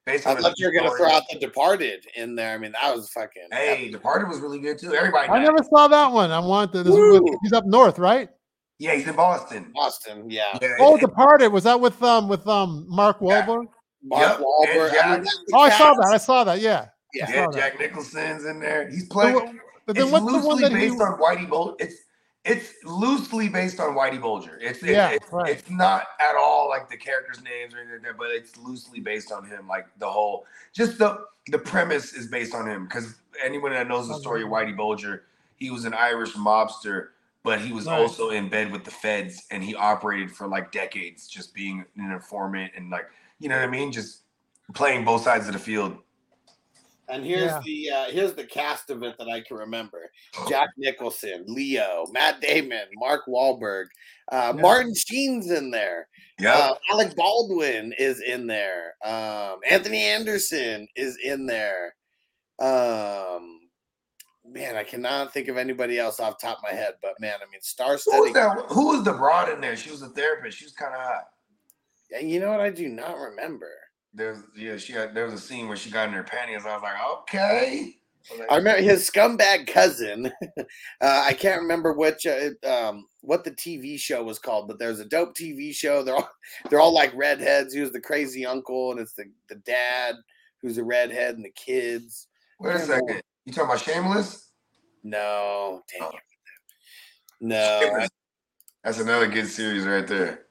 Based 0.06 0.26
I 0.26 0.32
on 0.34 0.42
thought 0.42 0.54
you 0.56 0.66
were 0.66 0.72
gonna 0.72 0.90
throw 0.96 1.08
out 1.08 1.22
The 1.30 1.38
Departed 1.38 2.04
in 2.16 2.34
there. 2.34 2.52
I 2.54 2.58
mean, 2.58 2.72
that 2.72 2.94
was 2.96 3.08
fucking. 3.10 3.48
Hey, 3.52 3.88
Departed 3.90 4.28
was 4.28 4.40
really 4.40 4.58
good 4.58 4.76
too. 4.78 4.92
Everybody. 4.94 5.28
I 5.28 5.36
died. 5.38 5.44
never 5.44 5.58
saw 5.72 5.86
that 5.86 6.10
one. 6.10 6.32
I 6.32 6.40
want 6.40 6.72
to. 6.72 6.82
This 6.82 6.94
is 6.96 7.20
he's 7.42 7.52
up 7.52 7.64
north, 7.66 7.98
right? 8.00 8.28
Yeah, 8.78 8.94
he's 8.94 9.08
in 9.08 9.16
Boston. 9.16 9.72
Boston. 9.74 10.28
Yeah, 10.30 10.58
Yeah, 10.60 10.74
Oh, 10.80 10.96
Departed. 10.98 11.48
Was 11.48 11.64
that 11.64 11.80
with 11.80 12.02
um 12.02 12.28
with 12.28 12.46
um 12.46 12.84
Mark 12.88 13.18
Yeah. 13.20 13.46
Wahlberg? 13.46 13.66
Mark 14.02 14.38
Yep, 14.38 14.40
Wahlberg. 14.40 14.88
and 14.90 14.98
I 15.00 15.14
mean, 15.14 15.24
that's 15.24 15.38
the 15.46 15.52
Oh, 15.56 15.60
I 15.60 15.70
saw 15.70 15.94
that. 15.94 16.10
I 16.12 16.16
saw 16.18 16.44
that. 16.44 16.60
Yeah. 16.60 16.86
Yeah. 17.14 17.26
Yeah, 17.30 17.44
saw 17.46 17.50
that. 17.50 17.58
Jack 17.58 17.78
Nicholson's 17.80 18.44
in 18.44 18.60
there. 18.60 18.88
He's 18.90 19.06
playing. 19.08 19.34
what- 19.34 19.52
but 19.86 19.94
then 19.94 20.04
it's 20.04 20.12
what's 20.12 20.26
the 20.26 20.32
one 20.32 20.42
loosely 20.56 20.62
that 20.62 20.72
he? 20.72 20.88
based 20.88 21.00
on 21.00 21.18
Whitey 21.18 21.48
Bulger. 21.48 21.76
It's 21.78 21.94
it's 22.44 22.74
loosely 22.84 23.48
based 23.48 23.80
on 23.80 23.94
Whitey 23.96 24.20
Bulger. 24.20 24.58
It's 24.60 24.78
it's, 24.80 24.88
Yeah, 24.90 25.10
it's, 25.10 25.32
right. 25.32 25.48
it's 25.50 25.68
not 25.70 26.06
at 26.20 26.34
all 26.36 26.68
like 26.68 26.88
the 26.90 26.96
characters' 26.96 27.42
names 27.42 27.72
or 27.74 27.78
anything 27.78 27.94
like 28.02 28.02
that, 28.12 28.18
but 28.18 28.30
it's 28.30 28.56
loosely 28.56 29.00
based 29.00 29.32
on 29.32 29.44
him. 29.46 29.66
Like 29.68 29.86
the 29.98 30.08
whole, 30.08 30.44
just 30.72 30.98
the 30.98 31.18
the 31.48 31.58
premise 31.58 32.12
is 32.14 32.26
based 32.26 32.52
on 32.54 32.68
him. 32.68 32.84
Because 32.84 33.14
anyone 33.44 33.72
that 33.72 33.86
knows 33.88 34.08
the 34.08 34.14
story 34.18 34.42
of 34.42 34.48
Whitey 34.48 34.76
Bulger, 34.76 35.24
he 35.56 35.70
was 35.70 35.84
an 35.84 35.94
Irish 35.94 36.34
mobster, 36.34 37.08
but 37.46 37.60
he 37.60 37.72
was 37.72 37.86
Right. 37.86 38.00
also 38.00 38.30
in 38.30 38.48
bed 38.48 38.72
with 38.72 38.82
the 38.84 38.90
feds, 38.90 39.46
and 39.52 39.62
he 39.62 39.76
operated 39.76 40.34
for 40.34 40.48
like 40.48 40.72
decades, 40.72 41.28
just 41.28 41.54
being 41.54 41.84
an 41.96 42.10
informant 42.10 42.72
and 42.74 42.90
like 42.90 43.06
you 43.38 43.48
know 43.48 43.54
what 43.56 43.64
I 43.64 43.70
mean, 43.70 43.92
just 43.92 44.22
playing 44.74 45.04
both 45.04 45.22
sides 45.22 45.46
of 45.46 45.52
the 45.52 45.58
field. 45.60 45.96
And 47.08 47.24
here's 47.24 47.52
Yeah. 47.52 47.60
the 47.64 47.90
uh, 47.90 48.04
here's 48.10 48.34
the 48.34 48.44
cast 48.44 48.90
of 48.90 49.04
it 49.04 49.16
that 49.18 49.28
I 49.28 49.42
can 49.42 49.58
remember: 49.58 50.10
Jack 50.48 50.70
Nicholson, 50.76 51.44
Leo, 51.46 52.06
Matt 52.10 52.40
Damon, 52.40 52.88
Mark 52.94 53.26
Wahlberg, 53.28 53.86
uh, 54.32 54.52
Yeah. 54.56 54.60
Martin 54.60 54.92
Sheen's 54.92 55.48
in 55.52 55.70
there. 55.70 56.08
Yeah. 56.40 56.52
Uh, 56.54 56.74
Alec 56.90 57.14
Baldwin 57.14 57.94
is 57.96 58.20
in 58.22 58.48
there. 58.48 58.96
Um, 59.04 59.60
Anthony 59.70 60.02
Anderson 60.02 60.88
is 60.96 61.16
in 61.18 61.46
there. 61.46 61.94
Um, 62.58 63.65
man, 64.56 64.74
I 64.74 64.84
cannot 64.84 65.32
think 65.32 65.48
of 65.48 65.58
anybody 65.58 65.98
else 65.98 66.18
off 66.18 66.38
the 66.38 66.46
top 66.46 66.58
of 66.58 66.64
my 66.64 66.70
head, 66.70 66.94
but 67.02 67.20
man, 67.20 67.34
I 67.46 67.50
mean, 67.50 67.60
star 67.60 67.88
Who 67.88 67.92
was 67.92 68.02
studded. 68.02 68.34
that? 68.34 68.64
Who 68.70 68.88
was 68.88 69.04
the 69.04 69.12
broad 69.12 69.50
in 69.52 69.60
there? 69.60 69.76
She 69.76 69.90
was 69.90 70.02
a 70.02 70.08
therapist. 70.08 70.58
She 70.58 70.64
was 70.64 70.72
kind 70.72 70.94
of 70.94 71.00
hot. 71.00 71.24
Yeah, 72.10 72.20
You 72.20 72.40
know 72.40 72.50
what? 72.50 72.60
I 72.60 72.70
do 72.70 72.88
not 72.88 73.18
remember. 73.18 73.70
There's 74.14 74.38
yeah, 74.56 74.78
she 74.78 74.94
got 74.94 75.12
there 75.12 75.26
was 75.26 75.34
a 75.34 75.38
scene 75.38 75.68
where 75.68 75.76
she 75.76 75.90
got 75.90 76.08
in 76.08 76.14
her 76.14 76.22
panties. 76.22 76.64
I 76.64 76.72
was 76.74 76.82
like, 76.82 76.94
okay. 77.20 77.96
I 78.50 78.56
remember 78.56 78.82
his 78.82 79.08
scumbag 79.08 79.66
cousin. 79.68 80.32
uh, 80.58 80.62
I 81.00 81.32
can't 81.34 81.60
remember 81.60 81.92
which 81.92 82.26
uh, 82.26 82.50
um, 82.66 83.06
what 83.20 83.44
the 83.44 83.50
TV 83.52 84.00
show 84.00 84.24
was 84.24 84.38
called, 84.38 84.68
but 84.68 84.78
there's 84.78 85.00
a 85.00 85.04
dope 85.04 85.36
TV 85.36 85.72
show. 85.74 86.02
They're 86.02 86.16
all 86.16 86.30
they're 86.70 86.80
all 86.80 86.94
like 86.94 87.14
redheads. 87.14 87.74
He 87.74 87.80
was 87.80 87.92
the 87.92 88.00
crazy 88.00 88.46
uncle, 88.46 88.90
and 88.92 89.00
it's 89.00 89.12
the 89.12 89.24
the 89.50 89.56
dad 89.56 90.14
who's 90.62 90.78
a 90.78 90.84
redhead, 90.84 91.36
and 91.36 91.44
the 91.44 91.52
kids. 91.54 92.28
Wait 92.58 92.74
a 92.74 92.78
second. 92.80 93.22
You 93.44 93.52
talking 93.52 93.70
about 93.70 93.80
Shameless? 93.80 94.45
No, 95.02 95.82
dang 95.92 96.02
Oh. 96.02 96.08
it. 96.10 96.22
No, 97.40 98.06
That's 98.82 98.98
another 98.98 99.26
good 99.28 99.46
series 99.48 99.84
right 99.84 100.06
there. 100.06 100.46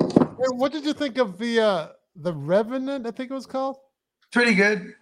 Hey, 0.00 0.06
What 0.50 0.72
did 0.72 0.84
you 0.84 0.92
think 0.92 1.18
of 1.18 1.38
the 1.38 1.60
uh 1.60 1.88
the 2.16 2.32
Revenant? 2.34 3.06
I 3.06 3.10
think 3.10 3.30
it 3.30 3.34
was 3.34 3.46
called. 3.46 3.76
Pretty 4.32 4.54
good. 4.54 4.94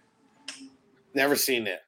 never 1.15 1.35
seen 1.35 1.65
it. 1.67 1.79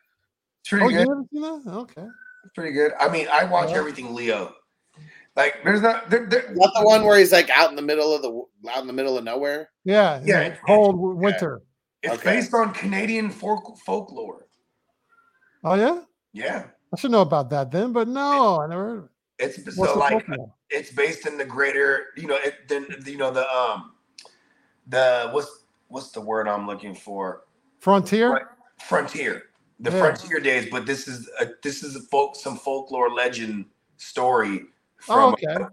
Pretty 0.68 0.86
Oh, 0.86 0.90
good. 0.90 1.00
haven't 1.00 1.30
seen 1.32 1.42
that? 1.42 1.64
Okay. 1.72 2.08
Pretty 2.56 2.72
good. 2.74 2.92
I 3.00 3.08
mean, 3.08 3.28
I 3.32 3.46
watch 3.46 3.70
Yeah. 3.70 3.78
everything 3.78 4.14
Leo. 4.16 4.56
Like, 5.36 5.64
there's 5.64 5.82
not 5.82 6.10
there, 6.10 6.26
there, 6.26 6.52
Not 6.54 6.74
the 6.78 6.84
one 6.86 7.04
where 7.06 7.18
he's 7.18 7.32
like 7.32 7.50
out 7.50 7.70
in 7.70 7.76
the 7.76 7.82
middle 7.84 8.14
of 8.14 8.22
the 8.24 8.70
out 8.72 8.82
in 8.82 8.88
the 8.88 8.94
middle 8.94 9.18
of 9.18 9.24
nowhere. 9.24 9.70
Yeah. 9.86 10.20
Yeah, 10.20 10.26
Yeah. 10.26 10.42
it's- 10.48 10.60
Cold 10.66 10.96
w- 10.96 11.16
winter. 11.16 11.62
it's 12.02 12.16
Okay. 12.16 12.36
based 12.36 12.54
on 12.54 12.74
Canadian 12.74 13.30
folk, 13.30 13.78
folklore. 13.86 14.48
Oh 15.64 15.76
yeah. 15.76 16.02
Yeah. 16.34 16.66
I 16.94 16.98
should 16.98 17.12
know 17.12 17.22
about 17.22 17.50
that 17.52 17.72
then, 17.72 17.94
but 17.94 18.08
no, 18.08 18.60
I 18.62 18.68
never. 18.68 18.84
heard 18.84 18.98
of 18.98 19.04
it. 19.06 19.10
It's 19.40 19.78
What's 19.78 19.94
so 19.94 20.00
like 20.00 20.26
folklore? 20.26 20.54
it's 20.70 20.92
based 20.92 21.26
in 21.28 21.38
the 21.38 21.46
greater, 21.46 22.08
you 22.16 22.28
know, 22.28 22.36
it 22.44 22.68
then 22.68 22.88
you 23.06 23.18
know 23.18 23.32
the 23.32 23.50
um 23.52 23.94
the 24.88 25.30
what's 25.32 25.66
what's 25.88 26.12
the 26.12 26.22
word 26.22 26.48
I'm 26.48 26.68
looking 26.68 26.96
for? 26.96 27.44
Frontier? 27.80 28.48
Frontier. 28.80 29.44
The 29.80 29.92
Yeah. 29.92 30.00
frontier 30.00 30.40
days, 30.40 30.70
but 30.70 30.86
this 30.86 31.08
is 31.08 31.30
a 31.40 31.48
this 31.64 31.84
is 31.84 31.96
a 31.96 32.02
folk 32.02 32.36
some 32.36 32.58
folklore 32.58 33.10
legend 33.10 33.66
story 33.98 34.66
from 35.00 35.30
Oh, 35.30 35.34
okay. 35.34 35.66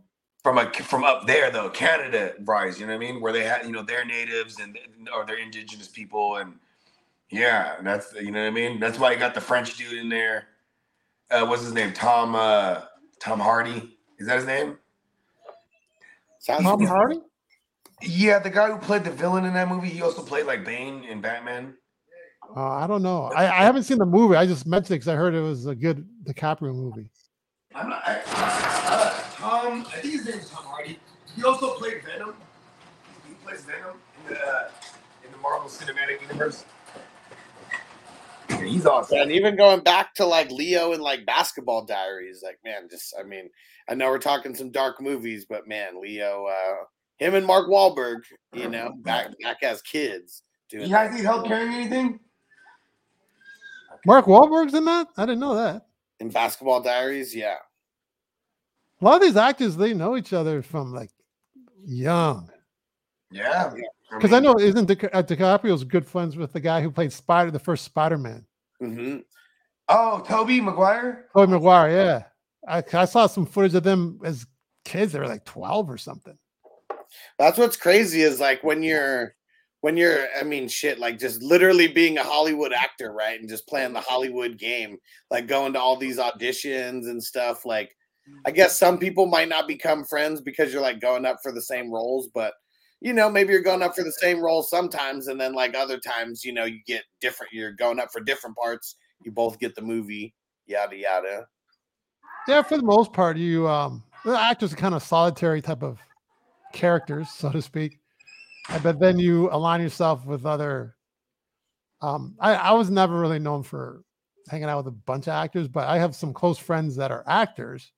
from 0.42 0.58
a 0.58 0.72
from 0.72 1.04
up 1.04 1.26
there 1.26 1.50
though, 1.50 1.68
Canada 1.68 2.34
rise, 2.44 2.80
you 2.80 2.86
know 2.86 2.96
what 2.96 3.04
I 3.04 3.12
mean? 3.12 3.20
Where 3.20 3.32
they 3.32 3.44
had, 3.44 3.66
you 3.66 3.72
know, 3.72 3.82
their 3.82 4.04
natives 4.04 4.58
and 4.60 4.78
or 5.14 5.26
their 5.26 5.36
indigenous 5.36 5.88
people 5.88 6.36
and 6.36 6.58
Yeah, 7.30 7.76
that's 7.82 8.14
you 8.14 8.30
know 8.30 8.42
what 8.42 8.48
I 8.48 8.50
mean. 8.50 8.80
That's 8.80 8.98
why 8.98 9.12
you 9.12 9.18
got 9.18 9.34
the 9.34 9.40
French 9.40 9.76
dude 9.76 9.92
in 9.92 10.08
there. 10.08 10.48
Uh, 11.30 11.44
what's 11.46 11.62
his 11.62 11.74
name? 11.74 11.92
Tom 11.92 12.34
uh, 12.34 12.82
Tom 13.20 13.38
Hardy. 13.38 13.98
Is 14.18 14.26
that 14.26 14.36
his 14.36 14.46
name? 14.46 14.78
Sounds 16.38 16.62
Tom 16.62 16.82
Hardy? 16.84 17.20
Yeah, 18.00 18.38
the 18.38 18.50
guy 18.50 18.70
who 18.70 18.78
played 18.78 19.04
the 19.04 19.10
villain 19.10 19.44
in 19.44 19.52
that 19.54 19.68
movie. 19.68 19.88
He 19.88 20.02
also 20.02 20.22
played 20.22 20.46
like 20.46 20.64
Bane 20.64 21.04
in 21.04 21.20
Batman. 21.20 21.74
Uh, 22.56 22.70
I 22.70 22.86
don't 22.86 23.02
know. 23.02 23.24
I, 23.24 23.44
I 23.44 23.62
haven't 23.64 23.82
seen 23.82 23.98
the 23.98 24.06
movie. 24.06 24.36
I 24.36 24.46
just 24.46 24.66
mentioned 24.66 24.92
it 24.92 25.00
because 25.00 25.08
I 25.08 25.16
heard 25.16 25.34
it 25.34 25.42
was 25.42 25.66
a 25.66 25.74
good 25.74 26.08
DiCaprio 26.24 26.74
movie. 26.74 27.10
I'm 27.74 27.90
not. 27.90 28.02
I, 28.06 28.22
uh, 28.26 29.22
Tom, 29.34 29.86
I 29.88 29.98
think 30.00 30.14
his 30.14 30.24
name 30.24 30.38
is 30.38 30.48
Tom 30.48 30.64
Hardy. 30.64 30.98
He 31.36 31.44
also 31.44 31.74
played 31.74 32.02
Venom. 32.04 32.34
He 33.26 33.34
plays 33.44 33.64
Venom 33.64 33.96
in 34.22 34.34
the 34.34 34.40
uh, 34.40 34.70
in 35.24 35.30
the 35.30 35.38
Marvel 35.38 35.68
Cinematic 35.68 36.22
Universe. 36.22 36.64
Yeah, 38.58 38.64
he's 38.64 38.86
awesome. 38.86 39.18
And 39.18 39.32
even 39.32 39.56
going 39.56 39.80
back 39.80 40.14
to 40.14 40.26
like 40.26 40.50
Leo 40.50 40.92
and 40.92 41.02
like 41.02 41.24
Basketball 41.26 41.84
Diaries, 41.84 42.42
like 42.42 42.58
man, 42.64 42.88
just 42.90 43.14
I 43.18 43.22
mean, 43.22 43.48
I 43.88 43.94
know 43.94 44.08
we're 44.08 44.18
talking 44.18 44.54
some 44.54 44.70
dark 44.70 45.00
movies, 45.00 45.46
but 45.48 45.66
man, 45.68 46.00
Leo, 46.00 46.46
uh, 46.46 46.84
him 47.18 47.34
and 47.34 47.46
Mark 47.46 47.68
Wahlberg, 47.68 48.20
you 48.52 48.68
know, 48.68 48.92
back 49.02 49.28
back 49.42 49.62
as 49.62 49.82
kids 49.82 50.42
doing. 50.68 50.84
You 50.84 50.90
guys 50.90 51.12
need 51.14 51.24
help 51.24 51.46
carrying 51.46 51.72
anything? 51.72 52.20
Mark 54.06 54.26
Wahlberg's 54.26 54.74
in 54.74 54.84
that? 54.84 55.08
I 55.16 55.26
didn't 55.26 55.40
know 55.40 55.54
that. 55.56 55.86
in 56.20 56.28
Basketball 56.30 56.80
Diaries, 56.80 57.34
yeah. 57.34 57.56
A 59.00 59.04
lot 59.04 59.16
of 59.16 59.22
these 59.22 59.36
actors, 59.36 59.76
they 59.76 59.94
know 59.94 60.16
each 60.16 60.32
other 60.32 60.62
from 60.62 60.92
like 60.92 61.10
young. 61.84 62.50
Yeah, 63.30 63.72
Because 64.10 64.32
I 64.32 64.40
know 64.40 64.58
isn't 64.58 64.86
Di- 64.86 65.08
uh, 65.10 65.22
DiCaprio's 65.22 65.84
good 65.84 66.06
friends 66.06 66.36
with 66.36 66.52
the 66.52 66.60
guy 66.60 66.80
who 66.80 66.90
played 66.90 67.12
Spider, 67.12 67.50
the 67.50 67.58
first 67.58 67.84
Spider-Man, 67.84 68.46
hmm 68.80 69.18
Oh, 69.88 70.20
Tobey 70.20 70.60
Maguire. 70.60 71.26
Tobey 71.34 71.52
Maguire. 71.52 71.90
Yeah, 71.90 72.22
I, 72.68 72.82
I 72.92 73.04
saw 73.06 73.26
some 73.26 73.46
footage 73.46 73.74
of 73.74 73.82
them 73.82 74.20
as 74.22 74.46
kids. 74.84 75.12
They 75.12 75.18
were 75.18 75.26
like 75.26 75.44
twelve 75.44 75.90
or 75.90 75.96
something. 75.96 76.36
That's 77.38 77.58
what's 77.58 77.76
crazy 77.76 78.22
is 78.22 78.38
like 78.40 78.62
when 78.62 78.82
you're 78.82 79.34
when 79.80 79.96
you're 79.96 80.26
I 80.38 80.42
mean 80.42 80.68
shit 80.68 80.98
like 80.98 81.18
just 81.18 81.42
literally 81.42 81.88
being 81.88 82.18
a 82.18 82.24
Hollywood 82.24 82.72
actor, 82.72 83.12
right? 83.12 83.40
And 83.40 83.48
just 83.48 83.66
playing 83.66 83.92
the 83.92 84.00
Hollywood 84.00 84.58
game, 84.58 84.98
like 85.30 85.46
going 85.46 85.72
to 85.72 85.80
all 85.80 85.96
these 85.96 86.18
auditions 86.18 87.08
and 87.08 87.22
stuff 87.22 87.64
like 87.64 87.94
I 88.46 88.50
guess 88.50 88.78
some 88.78 88.98
people 88.98 89.26
might 89.26 89.48
not 89.48 89.66
become 89.66 90.04
friends 90.04 90.40
because 90.40 90.72
you're 90.72 90.82
like 90.82 91.00
going 91.00 91.24
up 91.24 91.38
for 91.42 91.52
the 91.52 91.62
same 91.62 91.90
roles, 91.90 92.28
but 92.34 92.52
you 93.00 93.12
know, 93.12 93.30
maybe 93.30 93.52
you're 93.52 93.62
going 93.62 93.82
up 93.82 93.94
for 93.94 94.02
the 94.02 94.12
same 94.12 94.40
role 94.40 94.62
sometimes 94.62 95.28
and 95.28 95.40
then 95.40 95.54
like 95.54 95.76
other 95.76 95.98
times, 95.98 96.44
you 96.44 96.52
know, 96.52 96.64
you 96.64 96.80
get 96.86 97.04
different 97.20 97.52
you're 97.52 97.72
going 97.72 98.00
up 98.00 98.10
for 98.12 98.20
different 98.20 98.56
parts, 98.56 98.96
you 99.22 99.30
both 99.30 99.58
get 99.58 99.74
the 99.74 99.82
movie, 99.82 100.34
yada 100.66 100.96
yada. 100.96 101.46
Yeah, 102.46 102.62
for 102.62 102.76
the 102.76 102.82
most 102.82 103.12
part, 103.12 103.36
you 103.36 103.68
um, 103.68 104.02
the 104.24 104.38
actors 104.38 104.72
are 104.72 104.76
kind 104.76 104.94
of 104.94 105.02
solitary 105.02 105.62
type 105.62 105.82
of 105.82 106.00
characters, 106.72 107.30
so 107.30 107.50
to 107.50 107.62
speak. 107.62 107.98
Uh, 108.68 108.78
But 108.80 108.98
then 108.98 109.18
you 109.18 109.48
align 109.50 109.80
yourself 109.80 110.24
with 110.26 110.46
other. 110.46 110.96
Um, 112.00 112.36
I, 112.38 112.54
I 112.54 112.72
was 112.72 112.90
never 112.90 113.18
really 113.18 113.38
known 113.38 113.62
for 113.62 114.02
hanging 114.48 114.68
out 114.68 114.78
with 114.78 114.86
a 114.86 114.96
bunch 114.96 115.26
of 115.26 115.34
actors, 115.34 115.68
but 115.68 115.88
I 115.88 115.98
have 115.98 116.14
some 116.14 116.32
close 116.32 116.58
friends 116.58 116.96
that 116.96 117.10
are 117.10 117.24
actors. 117.26 117.92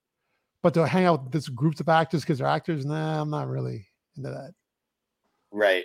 But 0.62 0.75
to 0.75 0.87
hang 0.87 1.07
out 1.07 1.25
with 1.25 1.33
this 1.33 1.49
groups 1.49 1.80
of 1.80 1.88
actors 1.88 2.23
because 2.23 2.38
they're 2.38 2.47
actors, 2.47 2.85
nah, 2.85 3.21
I'm 3.21 3.30
not 3.30 3.49
really 3.49 3.87
into 4.16 4.30
that. 4.30 4.52
Right. 5.52 5.85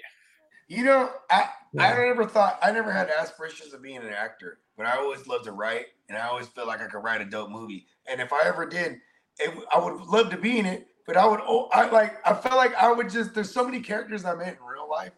You 0.68 0.84
know, 0.84 1.10
I 1.30 1.50
I 1.78 1.94
never 1.94 2.26
thought 2.26 2.58
I 2.62 2.72
never 2.72 2.92
had 2.92 3.10
aspirations 3.10 3.74
of 3.74 3.82
being 3.82 3.98
an 3.98 4.10
actor, 4.10 4.60
but 4.78 4.86
I 4.86 4.98
always 4.98 5.28
loved 5.28 5.46
to 5.46 5.52
write, 5.52 5.88
and 6.10 6.18
I 6.18 6.28
always 6.28 6.48
felt 6.48 6.68
like 6.68 6.82
I 6.82 6.88
could 6.88 7.04
write 7.04 7.22
a 7.22 7.26
dope 7.26 7.50
movie. 7.50 7.86
And 8.08 8.20
if 8.22 8.32
I 8.34 8.44
ever 8.46 8.66
did, 8.66 9.00
it, 9.40 9.46
w- 9.48 9.66
I 9.74 9.78
would 9.80 10.02
love 10.08 10.30
to 10.32 10.38
be 10.38 10.58
in 10.60 10.66
it. 10.66 10.88
But 11.06 11.18
I 11.18 11.28
would, 11.28 11.40
oh, 11.44 11.70
I 11.72 11.88
like, 11.90 12.16
I 12.28 12.34
felt 12.34 12.56
like 12.56 12.74
I 12.76 12.92
would 12.92 13.10
just. 13.12 13.36
There's 13.36 13.52
so 13.52 13.64
many 13.64 13.80
characters 13.80 14.26
I 14.26 14.34
met 14.34 14.58
in 14.60 14.64
real 14.66 14.90
life 14.90 15.12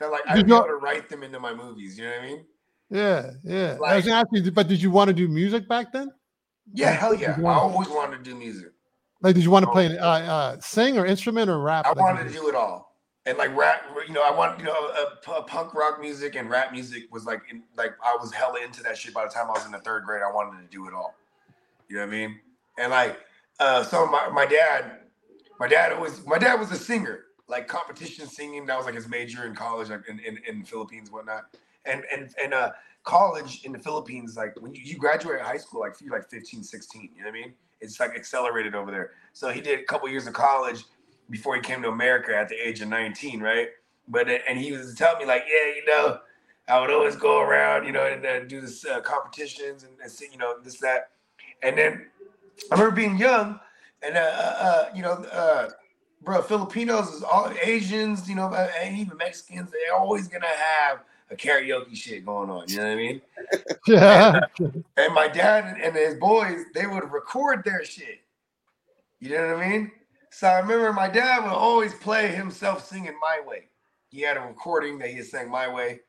that 0.00 0.10
like 0.12 0.20
I'd 0.28 0.36
Did 0.36 0.46
be 0.48 0.52
able 0.54 0.66
to 0.66 0.74
write 0.76 1.08
them 1.08 1.22
into 1.22 1.40
my 1.40 1.54
movies. 1.54 1.96
You 1.96 2.04
know 2.04 2.10
what 2.10 2.20
I 2.20 2.26
mean? 2.26 2.44
Yeah, 2.90 3.30
yeah. 3.42 3.78
I 3.82 3.96
was 3.96 4.06
asking, 4.06 4.44
you, 4.44 4.50
but 4.52 4.68
did 4.68 4.82
you 4.82 4.90
want 4.90 5.08
to 5.08 5.14
do 5.14 5.28
music 5.28 5.66
back 5.66 5.92
then? 5.92 6.12
Yeah, 6.74 6.90
hell 6.90 7.12
Did 7.12 7.20
you 7.20 7.26
yeah. 7.28 7.36
I 7.36 7.40
wanna- 7.40 7.60
always 7.60 7.88
wanted 7.88 8.18
to 8.18 8.22
do 8.22 8.36
music. 8.36 8.68
Like, 9.22 9.34
did 9.34 9.44
you 9.44 9.50
want 9.50 9.64
to 9.64 9.70
play, 9.72 9.96
uh, 9.96 10.06
uh, 10.06 10.60
sing 10.60 10.98
or 10.98 11.06
instrument 11.06 11.48
or 11.48 11.58
rap? 11.58 11.86
I 11.86 11.92
wanted 11.92 12.24
to 12.24 12.30
do 12.34 12.46
it 12.50 12.54
all. 12.54 12.83
And 13.26 13.38
like 13.38 13.56
rap, 13.56 13.84
you 14.06 14.12
know, 14.12 14.22
I 14.22 14.30
want 14.36 14.58
you 14.58 14.66
know, 14.66 14.90
uh, 14.94 15.16
p- 15.24 15.46
punk 15.46 15.74
rock 15.74 15.98
music 15.98 16.36
and 16.36 16.50
rap 16.50 16.72
music 16.72 17.04
was 17.10 17.24
like, 17.24 17.40
in, 17.50 17.62
like 17.76 17.94
I 18.04 18.16
was 18.20 18.32
hella 18.32 18.62
into 18.62 18.82
that 18.82 18.98
shit. 18.98 19.14
By 19.14 19.24
the 19.24 19.30
time 19.30 19.46
I 19.48 19.52
was 19.52 19.64
in 19.64 19.72
the 19.72 19.78
third 19.78 20.04
grade, 20.04 20.20
I 20.22 20.30
wanted 20.30 20.60
to 20.60 20.68
do 20.70 20.86
it 20.86 20.92
all. 20.92 21.14
You 21.88 21.96
know 21.96 22.02
what 22.02 22.08
I 22.08 22.10
mean? 22.10 22.40
And 22.78 22.90
like, 22.90 23.18
uh, 23.60 23.82
so 23.82 24.06
my 24.06 24.28
my 24.28 24.44
dad, 24.44 24.98
my 25.58 25.68
dad 25.68 25.98
was 25.98 26.24
my 26.26 26.38
dad 26.38 26.60
was 26.60 26.70
a 26.70 26.76
singer, 26.76 27.24
like 27.48 27.66
competition 27.66 28.26
singing. 28.26 28.66
That 28.66 28.76
was 28.76 28.84
like 28.84 28.94
his 28.94 29.08
major 29.08 29.46
in 29.46 29.54
college, 29.54 29.88
like 29.88 30.06
in 30.08 30.18
in, 30.18 30.38
in 30.46 30.64
Philippines, 30.64 31.10
whatnot. 31.10 31.44
And 31.86 32.04
and 32.12 32.34
and 32.42 32.52
uh, 32.52 32.72
college 33.04 33.64
in 33.64 33.72
the 33.72 33.78
Philippines, 33.78 34.36
like 34.36 34.60
when 34.60 34.74
you, 34.74 34.82
you 34.82 34.96
graduate 34.96 35.40
high 35.40 35.58
school, 35.58 35.80
like 35.80 35.94
you're 36.00 36.12
like 36.12 36.28
15, 36.28 36.62
16. 36.62 37.02
You 37.02 37.08
know 37.08 37.30
what 37.30 37.36
I 37.36 37.40
mean? 37.40 37.54
It's 37.80 38.00
like 38.00 38.14
accelerated 38.16 38.74
over 38.74 38.90
there. 38.90 39.12
So 39.32 39.50
he 39.50 39.60
did 39.60 39.80
a 39.80 39.84
couple 39.84 40.08
years 40.08 40.26
of 40.26 40.32
college 40.32 40.84
before 41.30 41.56
he 41.56 41.60
came 41.60 41.82
to 41.82 41.88
America 41.88 42.36
at 42.36 42.48
the 42.48 42.56
age 42.56 42.80
of 42.80 42.88
19, 42.88 43.40
right? 43.40 43.68
But 44.08 44.28
uh, 44.28 44.38
and 44.48 44.58
he 44.58 44.72
was 44.72 44.94
telling 44.94 45.20
me 45.20 45.26
like, 45.26 45.44
yeah, 45.48 45.74
you 45.74 45.84
know, 45.86 46.18
I 46.68 46.80
would 46.80 46.90
always 46.90 47.16
go 47.16 47.40
around, 47.40 47.86
you 47.86 47.92
know, 47.92 48.06
and 48.06 48.24
uh, 48.24 48.40
do 48.44 48.60
this 48.60 48.84
uh, 48.84 49.00
competitions 49.00 49.84
and, 49.84 49.92
and 50.02 50.10
sing, 50.10 50.30
you 50.32 50.38
know, 50.38 50.56
this 50.62 50.78
that, 50.80 51.10
and 51.62 51.76
then 51.76 52.06
I 52.70 52.74
remember 52.74 52.94
being 52.94 53.16
young, 53.16 53.60
and 54.02 54.16
uh, 54.16 54.20
uh, 54.20 54.84
you 54.94 55.02
know, 55.02 55.12
uh, 55.12 55.70
bro, 56.22 56.42
Filipinos 56.42 57.08
is 57.08 57.22
all 57.22 57.52
Asians, 57.62 58.28
you 58.28 58.34
know, 58.34 58.52
and 58.52 58.96
even 58.96 59.16
Mexicans, 59.16 59.70
they're 59.70 59.96
always 59.96 60.28
gonna 60.28 60.46
have 60.46 61.00
a 61.30 61.36
karaoke 61.36 61.96
shit 61.96 62.24
going 62.24 62.50
on. 62.50 62.64
You 62.68 62.76
know 62.78 62.84
what 62.84 62.92
I 62.92 62.96
mean? 62.96 63.20
Yeah. 63.86 64.40
And 64.96 65.12
my 65.12 65.28
dad 65.28 65.76
and 65.82 65.94
his 65.94 66.14
boys, 66.14 66.64
they 66.74 66.86
would 66.86 67.12
record 67.12 67.62
their 67.64 67.84
shit. 67.84 68.20
You 69.20 69.30
know 69.30 69.48
what 69.48 69.62
I 69.62 69.68
mean? 69.68 69.92
So 70.36 70.48
I 70.48 70.58
remember 70.58 70.92
my 70.92 71.06
dad 71.08 71.44
would 71.44 71.52
always 71.52 71.94
play 71.94 72.26
himself 72.26 72.88
singing 72.88 73.14
My 73.20 73.40
Way. 73.46 73.68
He 74.08 74.20
had 74.22 74.36
a 74.36 74.40
recording 74.40 74.98
that 74.98 75.10
he 75.10 75.16
had 75.18 75.26
sang 75.26 75.48
My 75.48 75.72
Way. 75.72 76.00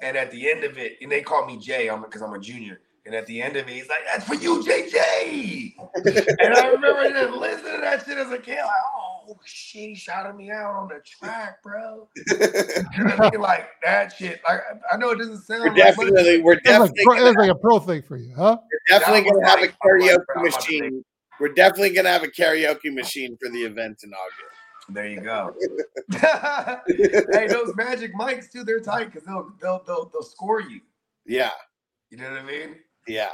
And 0.00 0.14
at 0.14 0.30
the 0.30 0.50
end 0.50 0.62
of 0.64 0.76
it, 0.76 0.98
and 1.00 1.10
they 1.10 1.22
call 1.22 1.46
me 1.46 1.56
Jay 1.56 1.88
because 2.04 2.20
I'm 2.20 2.34
a 2.34 2.38
junior. 2.38 2.80
And 3.06 3.14
at 3.14 3.26
the 3.26 3.40
end 3.40 3.56
of 3.56 3.66
it, 3.66 3.72
he's 3.72 3.88
like, 3.88 4.00
That's 4.04 4.26
for 4.26 4.34
you, 4.34 4.62
JJ. 4.62 5.74
and 6.38 6.54
I 6.54 6.68
remember 6.68 7.08
just 7.08 7.32
listening 7.32 7.76
to 7.76 7.80
that 7.80 8.04
shit 8.04 8.18
as 8.18 8.30
a 8.30 8.36
kid, 8.38 8.58
like, 8.58 8.70
Oh 8.94 9.38
shit, 9.46 9.88
he 9.88 9.94
shouted 9.94 10.36
me 10.36 10.50
out 10.50 10.74
on 10.74 10.88
the 10.88 11.00
track, 11.04 11.62
bro. 11.62 12.08
You 12.14 13.04
know 13.04 13.04
what 13.04 13.20
I 13.20 13.30
mean? 13.30 13.40
Like 13.40 13.68
that 13.82 14.12
shit. 14.12 14.42
Like 14.46 14.60
I 14.92 14.98
know 14.98 15.10
it 15.10 15.16
doesn't 15.18 15.44
sound 15.44 15.62
We're 15.62 15.68
like 15.70 15.96
much, 15.96 16.08
definitely 16.08 16.42
we're 16.42 16.52
It 16.52 16.62
was, 16.66 16.78
like, 16.80 16.92
definitely 16.94 17.18
it 17.20 17.24
was 17.24 17.36
like 17.36 17.50
a 17.50 17.54
pro 17.54 17.78
thing 17.78 18.02
for 18.02 18.18
you, 18.18 18.34
huh? 18.36 18.58
definitely 18.90 19.22
that 19.22 19.34
was 19.34 19.40
gonna 19.40 19.48
have 19.48 19.58
a 19.58 19.62
like- 19.62 19.74
I'm 19.82 20.00
like, 20.00 20.10
karaoke 20.10 20.26
bro, 20.26 20.42
I'm 20.42 20.46
about 20.46 20.60
to 20.60 20.72
make- 20.72 20.82
machine. 20.82 21.04
We're 21.42 21.52
definitely 21.54 21.90
gonna 21.90 22.08
have 22.08 22.22
a 22.22 22.28
karaoke 22.28 22.94
machine 22.94 23.36
for 23.42 23.50
the 23.50 23.64
event 23.64 24.04
in 24.04 24.12
August. 24.14 24.88
There 24.90 25.08
you 25.08 25.20
go. 25.20 25.52
hey, 27.32 27.48
those 27.48 27.74
magic 27.74 28.14
mics 28.14 28.48
too, 28.48 28.62
they're 28.62 28.78
tight 28.78 29.06
because 29.06 29.24
they'll, 29.26 29.52
they'll 29.60 29.82
they'll 29.84 30.08
they'll 30.12 30.22
score 30.22 30.60
you. 30.60 30.80
Yeah, 31.26 31.50
You 32.10 32.18
know 32.18 32.30
what 32.30 32.38
I 32.38 32.44
mean? 32.44 32.76
yeah. 33.08 33.30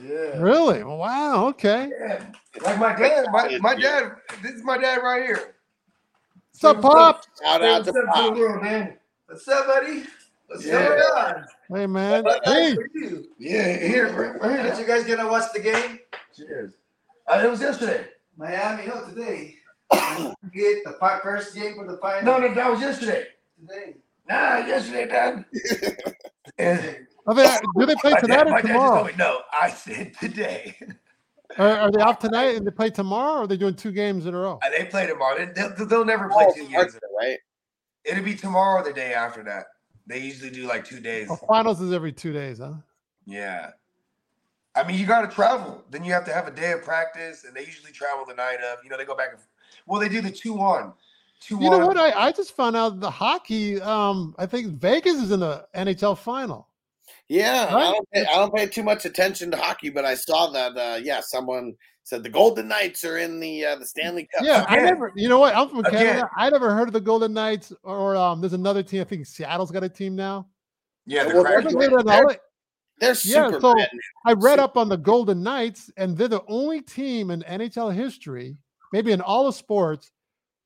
Yeah. 0.00 0.38
Really? 0.38 0.84
Wow. 0.84 1.48
Okay. 1.48 1.90
Yeah. 2.00 2.24
Like 2.62 2.78
my 2.78 2.96
dad, 2.96 3.26
my, 3.30 3.58
my 3.60 3.74
dad, 3.74 4.12
this 4.42 4.52
is 4.52 4.64
my 4.64 4.78
dad 4.78 5.02
right 5.02 5.22
here. 5.22 5.56
What's 6.52 6.64
up, 6.64 6.80
Pop? 6.80 7.24
Shout 7.42 7.62
out 7.62 7.84
to 7.84 7.90
up 7.90 7.94
to 7.94 8.00
the 8.00 8.06
Pop. 8.10 8.36
world, 8.36 8.62
man. 8.62 8.96
What's 9.26 9.46
up, 9.48 9.66
buddy? 9.66 10.04
What's 10.46 10.64
Yeah. 10.64 10.88
going 10.88 11.00
on? 11.00 11.44
Hey, 11.70 11.86
man. 11.86 12.24
Hey. 12.44 12.70
nice 12.70 12.74
for 12.74 12.86
you? 12.94 13.28
Yeah, 13.38 13.76
here, 13.76 14.06
right, 14.16 14.40
right 14.40 14.60
Aren't 14.60 14.78
you 14.80 14.86
guys 14.86 15.04
gonna 15.04 15.28
watch 15.28 15.52
the 15.52 15.60
game? 15.60 15.98
Cheers. 16.34 16.72
Uh, 17.26 17.40
it 17.44 17.50
was 17.50 17.60
yesterday. 17.60 18.06
Miami, 18.36 18.86
no, 18.86 19.04
today. 19.08 19.54
Get 20.52 20.84
the 20.84 20.96
fi- 21.00 21.20
first 21.22 21.54
game 21.54 21.74
for 21.76 21.86
the 21.86 21.98
final. 21.98 22.40
No, 22.40 22.46
no, 22.46 22.54
that 22.54 22.70
was 22.70 22.80
yesterday. 22.80 23.26
today. 23.60 23.94
Nah, 24.28 24.58
yesterday, 24.58 25.06
Dad. 25.06 25.44
and 26.58 26.96
Are 27.26 27.34
they, 27.34 27.46
do 27.78 27.86
they 27.86 27.94
play 27.96 28.12
my 28.12 28.20
tonight 28.20 28.36
dad, 28.36 28.46
or 28.46 28.50
my 28.50 28.60
tomorrow? 28.60 29.04
me, 29.04 29.12
no, 29.18 29.40
I 29.52 29.70
said 29.70 30.14
today. 30.20 30.76
Are, 31.58 31.68
are 31.68 31.92
they 31.92 32.00
off 32.00 32.18
tonight 32.18 32.56
and 32.56 32.66
they 32.66 32.70
play 32.72 32.90
tomorrow, 32.90 33.34
or 33.34 33.42
are 33.42 33.46
they 33.46 33.56
doing 33.56 33.76
two 33.76 33.92
games 33.92 34.26
in 34.26 34.34
a 34.34 34.38
row? 34.38 34.58
Uh, 34.60 34.70
they 34.76 34.86
play 34.86 35.06
tomorrow. 35.06 35.36
They, 35.38 35.52
they'll, 35.52 35.86
they'll 35.86 36.04
never 36.04 36.28
play 36.28 36.46
Oh, 36.48 36.52
two 36.52 36.62
games. 36.62 36.74
Arthur, 36.74 36.98
right? 37.16 37.38
It'll 38.04 38.24
be 38.24 38.34
tomorrow 38.34 38.80
or 38.80 38.84
the 38.84 38.92
day 38.92 39.14
after 39.14 39.44
that. 39.44 39.66
They 40.06 40.18
usually 40.18 40.50
do 40.50 40.66
like 40.66 40.84
two 40.84 40.98
days. 40.98 41.28
Oh, 41.30 41.36
finals 41.46 41.80
is 41.80 41.92
every 41.92 42.12
two 42.12 42.32
days, 42.32 42.58
huh? 42.58 42.72
Yeah. 43.24 43.70
I 44.76 44.86
mean, 44.86 44.98
you 44.98 45.06
got 45.06 45.22
to 45.22 45.28
travel. 45.28 45.84
Then 45.90 46.04
you 46.04 46.12
have 46.12 46.24
to 46.24 46.32
have 46.32 46.48
a 46.48 46.50
day 46.50 46.72
of 46.72 46.82
practice, 46.82 47.44
and 47.44 47.54
they 47.54 47.64
usually 47.64 47.92
travel 47.92 48.24
the 48.26 48.34
night 48.34 48.58
of. 48.60 48.78
You 48.82 48.90
know, 48.90 48.96
they 48.96 49.04
go 49.04 49.16
back 49.16 49.30
and 49.32 49.40
well, 49.86 50.00
they 50.00 50.08
do 50.08 50.20
the 50.20 50.30
two 50.30 50.58
on, 50.58 50.92
two 51.40 51.58
You 51.60 51.72
on. 51.72 51.80
know 51.80 51.86
what? 51.86 51.98
I, 51.98 52.10
I 52.10 52.32
just 52.32 52.56
found 52.56 52.76
out 52.76 53.00
the 53.00 53.10
hockey. 53.10 53.80
Um, 53.80 54.34
I 54.38 54.46
think 54.46 54.74
Vegas 54.74 55.14
is 55.14 55.30
in 55.30 55.40
the 55.40 55.66
NHL 55.74 56.18
final. 56.18 56.68
Yeah, 57.28 57.68
I 57.70 57.92
don't 57.92 58.10
pay, 58.10 58.26
I 58.26 58.34
don't 58.36 58.54
pay 58.54 58.66
too 58.66 58.82
much 58.82 59.04
attention 59.06 59.50
to 59.50 59.56
hockey, 59.56 59.90
but 59.90 60.04
I 60.04 60.14
saw 60.14 60.50
that. 60.50 60.76
Uh, 60.76 61.00
yeah, 61.02 61.20
someone 61.20 61.74
said 62.02 62.22
the 62.22 62.28
Golden 62.28 62.68
Knights 62.68 63.02
are 63.04 63.18
in 63.18 63.40
the 63.40 63.64
uh, 63.64 63.76
the 63.76 63.86
Stanley 63.86 64.28
Cup. 64.34 64.44
Yeah, 64.44 64.64
I 64.68 64.76
never. 64.76 65.12
You 65.16 65.28
know 65.28 65.38
what? 65.38 65.56
I'm 65.56 65.68
from 65.68 65.80
Again. 65.80 65.92
Canada. 65.92 66.30
I 66.36 66.50
never 66.50 66.74
heard 66.74 66.88
of 66.88 66.92
the 66.92 67.00
Golden 67.00 67.32
Knights, 67.32 67.72
or 67.82 68.14
um, 68.16 68.40
there's 68.40 68.52
another 68.52 68.82
team. 68.82 69.00
I 69.00 69.04
think 69.04 69.24
Seattle's 69.26 69.70
got 69.70 69.84
a 69.84 69.88
team 69.88 70.14
now. 70.14 70.48
Yeah, 71.06 71.24
the 71.24 71.34
Well, 71.34 71.44
Kraken. 73.00 73.16
Believe 73.22 73.36
it 73.36 73.38
or 73.38 73.50
they're- 73.50 73.50
not, 73.50 73.50
They're 73.52 73.52
Yeah, 73.54 73.60
so- 73.60 73.74
red. 73.74 73.90
I 74.26 74.32
read 74.34 74.58
So- 74.58 74.64
up 74.64 74.76
on 74.76 74.88
the 74.88 74.96
Golden 74.96 75.42
Knights, 75.42 75.90
and 75.96 76.16
they're 76.16 76.28
the 76.28 76.44
only 76.48 76.80
team 76.82 77.30
in 77.30 77.42
NHL 77.42 77.90
history, 77.90 78.56
maybe 78.92 79.12
in 79.12 79.20
all 79.20 79.46
of 79.46 79.54
sports. 79.54 80.10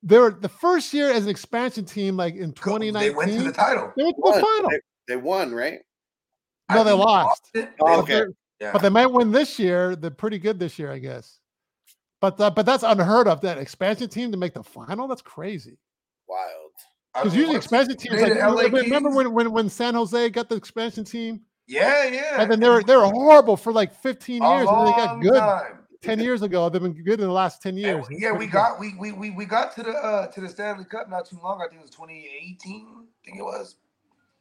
They're 0.03 0.31
the 0.31 0.49
first 0.49 0.93
year 0.95 1.11
as 1.11 1.25
an 1.25 1.31
expansion 1.31 1.85
team, 1.85 2.17
like 2.17 2.35
in 2.37 2.53
2019. 2.53 3.11
They 3.11 3.15
went 3.15 3.33
to 3.33 3.43
the 3.43 3.53
title. 3.53 3.93
They 3.97 4.05
went 4.05 4.17
to 4.17 4.23
the 4.23 4.31
Won. 4.31 4.41
final. 4.43 4.71
They, 4.71 4.81
they 5.09 5.17
won, 5.17 5.53
right? 5.55 5.81
No, 6.71 6.81
I 6.81 6.85
they 6.85 6.91
think 6.91 7.05
lost. 7.05 7.49
it. 7.55 7.71
Oh, 7.81 7.87
But 7.87 7.99
okay. 8.01 8.13
they're- 8.15 8.33
Yeah. 8.61 8.73
But 8.73 8.83
they 8.83 8.89
might 8.89 9.07
win 9.07 9.31
this 9.31 9.59
year. 9.59 9.95
They're 9.97 10.11
pretty 10.11 10.39
good 10.39 10.59
this 10.59 10.79
year, 10.81 10.91
I 10.93 10.99
guess. 10.99 11.39
But 12.21 12.41
uh, 12.41 12.51
but 12.51 12.67
that's 12.67 12.83
unheard 12.83 13.29
of. 13.29 13.41
That 13.43 13.57
expansion 13.59 14.09
team 14.09 14.33
to 14.33 14.37
make 14.37 14.53
the 14.55 14.65
final. 14.65 15.07
That's 15.07 15.23
crazy. 15.23 15.79
Wild. 16.29 16.73
I 17.15 17.23
Because 17.23 17.37
usually 17.37 17.55
expansion 17.57 17.97
teams 17.97 18.21
like 18.21 18.35
the 18.35 18.71
remember 18.83 19.11
when, 19.11 19.33
when 19.33 19.53
when 19.53 19.69
San 19.69 19.95
Jose 19.95 20.29
got 20.31 20.49
the 20.49 20.57
expansion 20.57 21.05
team, 21.05 21.43
Yeah, 21.69 22.07
yeah. 22.07 22.41
and 22.41 22.51
then 22.51 22.61
they 22.61 22.69
were 22.69 22.83
they 22.83 22.97
were 22.97 23.05
horrible 23.07 23.57
for 23.57 23.73
like 23.73 23.95
15 23.95 24.43
years, 24.43 24.69
and 24.69 24.87
they 24.89 24.93
got 24.93 25.21
good 25.21 25.39
time. 25.39 25.79
10 26.03 26.21
years 26.21 26.43
ago. 26.43 26.69
They've 26.69 26.81
been 26.81 26.93
good 26.93 27.21
in 27.21 27.27
the 27.27 27.33
last 27.33 27.61
10 27.63 27.77
years. 27.77 28.07
It's 28.09 28.21
yeah, 28.21 28.33
we 28.33 28.47
got 28.47 28.79
we, 28.81 28.95
we 28.99 29.13
we 29.13 29.31
we 29.31 29.45
got 29.45 29.75
to 29.75 29.83
the 29.83 29.91
uh 29.91 30.29
to 30.29 30.41
the 30.41 30.49
Stanley 30.49 30.85
Cup 30.85 31.11
not 31.11 31.27
too 31.29 31.39
long. 31.43 31.61
I 31.61 31.69
think 31.69 31.81
it 31.81 31.83
was 31.83 31.91
2018. 31.91 32.87
I 32.87 33.05
think 33.25 33.39
it 33.39 33.43
was. 33.43 33.77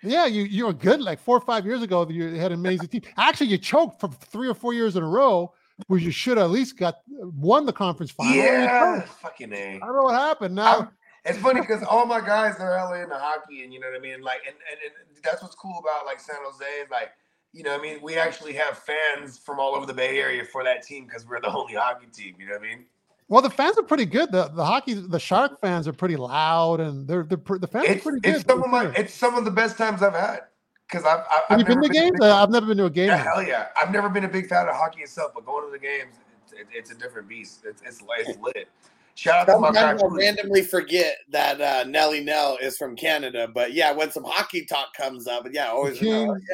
Yeah, 0.03 0.25
you 0.27 0.43
you 0.43 0.67
were 0.67 0.73
good 0.73 1.01
like 1.01 1.19
four 1.19 1.37
or 1.37 1.41
five 1.41 1.65
years 1.65 1.81
ago. 1.81 2.07
You 2.07 2.35
had 2.35 2.51
an 2.51 2.59
amazing 2.59 2.87
team. 2.87 3.01
Actually, 3.17 3.47
you 3.47 3.57
choked 3.57 3.99
for 3.99 4.07
three 4.09 4.47
or 4.47 4.53
four 4.53 4.73
years 4.73 4.95
in 4.95 5.03
a 5.03 5.07
row, 5.07 5.51
where 5.87 5.99
you 5.99 6.11
should 6.11 6.37
have 6.37 6.45
at 6.45 6.51
least 6.51 6.77
got 6.77 6.99
won 7.07 7.65
the 7.65 7.73
conference 7.73 8.11
final. 8.11 8.35
Yeah, 8.35 9.01
fucking 9.01 9.51
a. 9.53 9.75
I 9.75 9.79
don't 9.79 9.95
know 9.95 10.03
what 10.03 10.15
happened. 10.15 10.55
Now 10.55 10.75
I'm- 10.77 10.89
It's 11.25 11.37
funny 11.37 11.61
because 11.61 11.83
all 11.83 12.05
my 12.05 12.21
guys 12.21 12.55
are 12.59 12.71
LA 12.71 13.03
into 13.03 13.15
hockey, 13.15 13.63
and 13.63 13.73
you 13.73 13.79
know 13.79 13.87
what 13.87 13.97
I 13.97 14.01
mean. 14.01 14.21
Like, 14.21 14.39
and, 14.47 14.55
and, 14.71 14.79
and 14.83 15.23
that's 15.23 15.41
what's 15.41 15.55
cool 15.55 15.77
about 15.79 16.05
like 16.05 16.19
San 16.19 16.37
Jose 16.43 16.63
is 16.83 16.89
like, 16.89 17.11
you 17.53 17.63
know, 17.63 17.71
what 17.71 17.79
I 17.79 17.83
mean, 17.83 17.99
we 18.01 18.15
actually 18.17 18.53
have 18.53 18.77
fans 18.77 19.37
from 19.37 19.59
all 19.59 19.75
over 19.75 19.85
the 19.85 19.93
Bay 19.93 20.19
Area 20.19 20.45
for 20.45 20.63
that 20.63 20.83
team 20.83 21.05
because 21.05 21.25
we're 21.27 21.41
the 21.41 21.51
only 21.53 21.73
hockey 21.73 22.07
team. 22.13 22.35
You 22.39 22.47
know 22.47 22.53
what 22.53 22.61
I 22.61 22.67
mean? 22.67 22.85
Well, 23.29 23.41
the 23.41 23.49
fans 23.49 23.77
are 23.77 23.83
pretty 23.83 24.05
good. 24.05 24.31
The 24.31 24.47
the 24.49 24.63
hockey, 24.63 24.93
the 24.93 25.19
Shark 25.19 25.59
fans 25.59 25.85
are 25.87 25.93
pretty 25.93 26.15
loud, 26.15 26.79
and 26.79 27.05
they're 27.07 27.23
they're 27.23 27.37
the 27.59 27.67
fans 27.67 27.89
are 27.89 27.91
It's, 27.91 28.03
pretty 28.03 28.21
good. 28.21 28.35
it's 28.35 28.45
some 28.45 28.63
of 28.63 28.69
my 28.69 28.85
it's 28.95 29.13
some 29.13 29.35
of 29.35 29.43
the 29.43 29.51
best 29.51 29.77
times 29.77 30.01
I've 30.01 30.13
had 30.13 30.41
because 30.89 31.03
I've, 31.03 31.19
I've 31.19 31.25
Have 31.25 31.43
I've 31.49 31.59
you 31.59 31.65
been 31.65 31.81
to 31.81 31.89
games? 31.89 32.11
big- 32.13 32.21
Uh, 32.21 32.41
I've 32.41 32.49
never 32.51 32.67
been 32.67 32.77
to 32.77 32.85
a 32.85 32.89
game. 32.89 33.07
Yeah, 33.09 33.17
hell 33.17 33.43
yeah! 33.43 33.67
I've 33.81 33.91
never 33.91 34.07
been 34.07 34.23
a 34.23 34.29
big 34.29 34.47
fan 34.47 34.69
of 34.69 34.75
hockey 34.75 35.01
itself, 35.01 35.33
but 35.35 35.45
going 35.45 35.65
to 35.65 35.71
the 35.71 35.77
games, 35.79 36.15
it's, 36.45 36.53
it, 36.53 36.67
it's 36.71 36.91
a 36.91 36.95
different 36.95 37.27
beast. 37.27 37.65
It's 37.65 37.81
it's, 37.85 38.01
it's 38.19 38.39
lit. 38.39 38.69
Shout 39.17 39.49
out 39.49 39.53
to 39.53 39.59
my 39.59 39.71
guy. 39.71 39.93
I 39.93 40.07
randomly 40.11 40.61
forget 40.61 41.17
that 41.31 41.59
uh, 41.59 41.83
Nelly 41.85 42.23
Nell 42.23 42.55
is 42.61 42.77
from 42.77 42.95
Canada, 42.95 43.47
but 43.51 43.73
yeah, 43.73 43.91
when 43.91 44.11
some 44.11 44.23
hockey 44.23 44.63
talk 44.63 44.93
comes 44.93 45.27
up, 45.27 45.47
yeah, 45.51 45.65
I 45.65 45.69
always 45.69 45.99
remember. 45.99 46.35
Kings. 46.35 46.45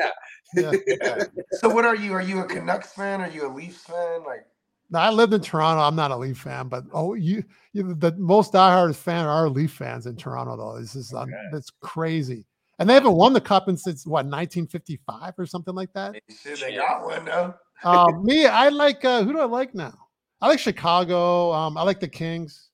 Yeah, 0.55 0.71
Yeah. 0.71 0.95
Yeah. 1.01 1.23
So 1.59 1.67
what 1.67 1.83
are 1.83 1.95
you? 1.95 2.13
Are 2.13 2.21
you 2.21 2.39
a 2.39 2.45
Canucks 2.45 2.93
fan? 2.93 3.19
Are 3.19 3.29
you 3.29 3.47
a 3.47 3.51
Leafs 3.53 3.83
fan? 3.83 4.23
Like 4.25 4.45
No, 4.89 4.99
I 4.99 5.09
lived 5.09 5.33
in 5.33 5.41
Toronto. 5.41 5.81
I'm 5.81 5.95
not 5.97 6.11
a 6.11 6.15
Leaf 6.15 6.37
fan, 6.37 6.69
but 6.69 6.85
oh, 6.93 7.15
you, 7.15 7.43
you 7.73 7.95
the 7.95 8.13
most 8.13 8.53
diehard 8.53 8.95
fan 8.95 9.25
are 9.25 9.49
Leaf 9.49 9.73
fans 9.73 10.05
in 10.05 10.15
Toronto, 10.15 10.55
though. 10.55 10.79
This 10.79 10.95
is 10.95 11.13
um, 11.13 11.29
that's 11.51 11.69
crazy, 11.81 12.45
and 12.79 12.89
they 12.89 12.93
haven't 12.93 13.15
won 13.15 13.33
the 13.33 13.41
cup 13.41 13.67
in 13.67 13.75
since 13.75 14.07
what 14.07 14.25
1955 14.25 15.33
or 15.37 15.45
something 15.45 15.75
like 15.75 15.91
that. 15.93 16.15
shit, 16.29 16.61
they 16.61 16.77
got 16.77 17.03
one 17.03 17.25
though. 17.25 17.55
Uh, 17.83 18.09
me, 18.21 18.45
I 18.45 18.69
like 18.69 19.03
uh, 19.03 19.21
who 19.23 19.33
do 19.33 19.39
I 19.39 19.45
like 19.45 19.75
now? 19.75 20.02
I 20.43 20.47
like 20.47 20.59
Chicago. 20.59 21.53
Um, 21.53 21.77
I 21.77 21.83
like 21.83 22.01
the 22.01 22.07
Kings. 22.07 22.67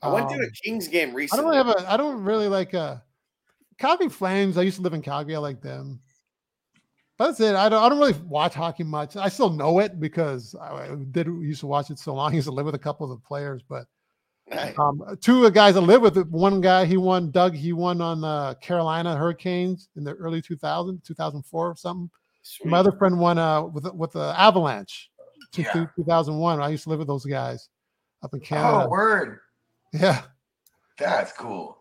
I 0.00 0.08
went 0.08 0.28
to 0.28 0.36
a 0.36 0.44
Um, 0.44 0.50
Kings 0.62 0.86
game 0.86 1.12
recently. 1.12 1.40
I 1.40 1.42
don't 1.42 1.66
really 1.66 1.74
have 1.74 1.84
a. 1.84 1.92
I 1.92 1.96
don't 1.96 2.22
really 2.22 2.46
like 2.46 2.74
uh 2.74 2.98
Calgary 3.76 4.08
Flames. 4.08 4.56
I 4.56 4.62
used 4.62 4.76
to 4.76 4.82
live 4.82 4.94
in 4.94 5.02
Calgary. 5.02 5.34
I 5.34 5.40
like 5.40 5.60
them. 5.60 5.98
But 7.18 7.26
that's 7.26 7.40
it. 7.40 7.56
I 7.56 7.68
don't. 7.68 7.82
I 7.82 7.88
don't 7.88 7.98
really 7.98 8.14
watch 8.24 8.54
hockey 8.54 8.84
much. 8.84 9.16
I 9.16 9.28
still 9.28 9.50
know 9.50 9.80
it 9.80 9.98
because 9.98 10.54
I 10.62 10.94
did 11.10 11.26
used 11.26 11.60
to 11.60 11.66
watch 11.66 11.90
it 11.90 11.98
so 11.98 12.14
long. 12.14 12.30
I 12.32 12.36
used 12.36 12.46
to 12.46 12.54
live 12.54 12.66
with 12.66 12.76
a 12.76 12.78
couple 12.78 13.10
of 13.10 13.18
the 13.20 13.26
players, 13.26 13.60
but 13.68 13.86
um, 14.78 15.02
two 15.20 15.38
of 15.38 15.42
the 15.42 15.50
guys 15.50 15.76
I 15.76 15.80
live 15.80 16.02
with. 16.02 16.16
One 16.28 16.60
guy 16.60 16.84
he 16.84 16.98
won. 16.98 17.32
Doug 17.32 17.56
he 17.56 17.72
won 17.72 18.00
on 18.00 18.20
the 18.20 18.56
Carolina 18.60 19.16
Hurricanes 19.16 19.88
in 19.96 20.04
the 20.04 20.14
early 20.14 20.40
2000, 20.40 21.02
2004 21.04 21.66
or 21.68 21.74
something. 21.74 22.08
Sweet. 22.42 22.70
My 22.70 22.78
other 22.78 22.92
friend 22.92 23.18
won 23.18 23.38
uh 23.38 23.62
with 23.64 23.92
with 23.92 24.12
the 24.12 24.34
Avalanche, 24.38 25.09
Yeah. 25.56 25.86
2001. 25.96 26.60
I 26.60 26.68
used 26.68 26.84
to 26.84 26.90
live 26.90 26.98
with 27.00 27.08
those 27.08 27.24
guys 27.24 27.68
up 28.22 28.34
in 28.34 28.40
Canada. 28.40 28.84
Oh, 28.86 28.88
word. 28.88 29.40
yeah. 29.92 30.22
That's 30.98 31.32
cool. 31.32 31.78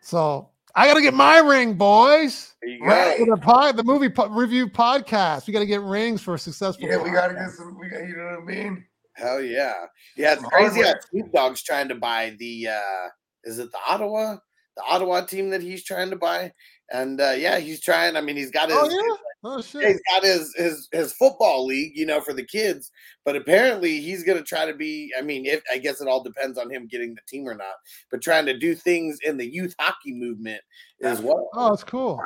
So 0.00 0.48
I 0.74 0.86
got 0.86 0.94
to 0.94 1.02
get 1.02 1.14
my 1.14 1.38
ring, 1.38 1.74
boys. 1.74 2.54
There 2.62 2.70
you 2.70 2.80
go. 2.80 2.86
Right. 2.86 3.18
The 3.18 3.36
pod, 3.36 3.76
the 3.76 3.84
movie 3.84 4.08
po- 4.08 4.28
review 4.28 4.68
podcast. 4.68 5.46
We 5.46 5.52
got 5.52 5.60
to 5.60 5.66
get 5.66 5.82
rings 5.82 6.22
for 6.22 6.34
a 6.34 6.38
successful. 6.38 6.88
Yeah, 6.88 7.02
we 7.02 7.10
gotta 7.10 7.34
get 7.34 7.50
some. 7.50 7.78
We 7.78 7.88
got. 7.88 8.00
You 8.06 8.16
know 8.16 8.24
what 8.24 8.40
I 8.40 8.44
mean? 8.44 8.84
Hell 9.14 9.40
yeah. 9.40 9.86
Yeah, 10.16 10.32
it's 10.34 10.42
Some 10.42 10.50
crazy 10.50 10.82
how. 10.82 10.94
Snoop 11.10 11.32
Dogg's 11.32 11.62
trying 11.62 11.88
to 11.88 11.94
buy 11.94 12.36
the 12.38 12.68
uh 12.68 13.08
is 13.44 13.58
it 13.58 13.72
the 13.72 13.78
Ottawa? 13.88 14.36
The 14.76 14.82
Ottawa 14.82 15.22
team 15.22 15.48
that 15.50 15.62
he's 15.62 15.84
trying 15.84 16.10
to 16.10 16.16
buy. 16.16 16.52
And 16.92 17.18
uh 17.20 17.30
yeah, 17.36 17.58
he's 17.58 17.80
trying. 17.80 18.16
I 18.16 18.20
mean, 18.20 18.36
he's 18.36 18.50
got 18.50 18.68
his, 18.68 18.78
Oh 18.78 18.88
yeah. 18.90 19.16
Oh 19.48 19.62
shit. 19.62 19.86
he's 19.86 20.00
got 20.10 20.24
his 20.24 20.52
his 20.56 20.88
his 20.90 21.12
football 21.12 21.64
league, 21.64 21.92
you 21.94 22.04
know, 22.04 22.20
for 22.20 22.32
the 22.32 22.42
kids. 22.42 22.90
But 23.24 23.36
apparently 23.36 24.00
he's 24.00 24.24
gonna 24.24 24.42
try 24.42 24.66
to 24.66 24.74
be, 24.74 25.12
I 25.16 25.22
mean, 25.22 25.46
if 25.46 25.62
I 25.72 25.78
guess 25.78 26.00
it 26.00 26.08
all 26.08 26.20
depends 26.20 26.58
on 26.58 26.68
him 26.68 26.88
getting 26.88 27.14
the 27.14 27.20
team 27.28 27.48
or 27.48 27.54
not, 27.54 27.76
but 28.10 28.20
trying 28.20 28.44
to 28.46 28.58
do 28.58 28.74
things 28.74 29.20
in 29.22 29.36
the 29.36 29.46
youth 29.46 29.72
hockey 29.78 30.12
movement 30.12 30.60
as 31.00 31.20
well. 31.20 31.48
Oh, 31.54 31.72
it's 31.72 31.84
cool. 31.84 32.20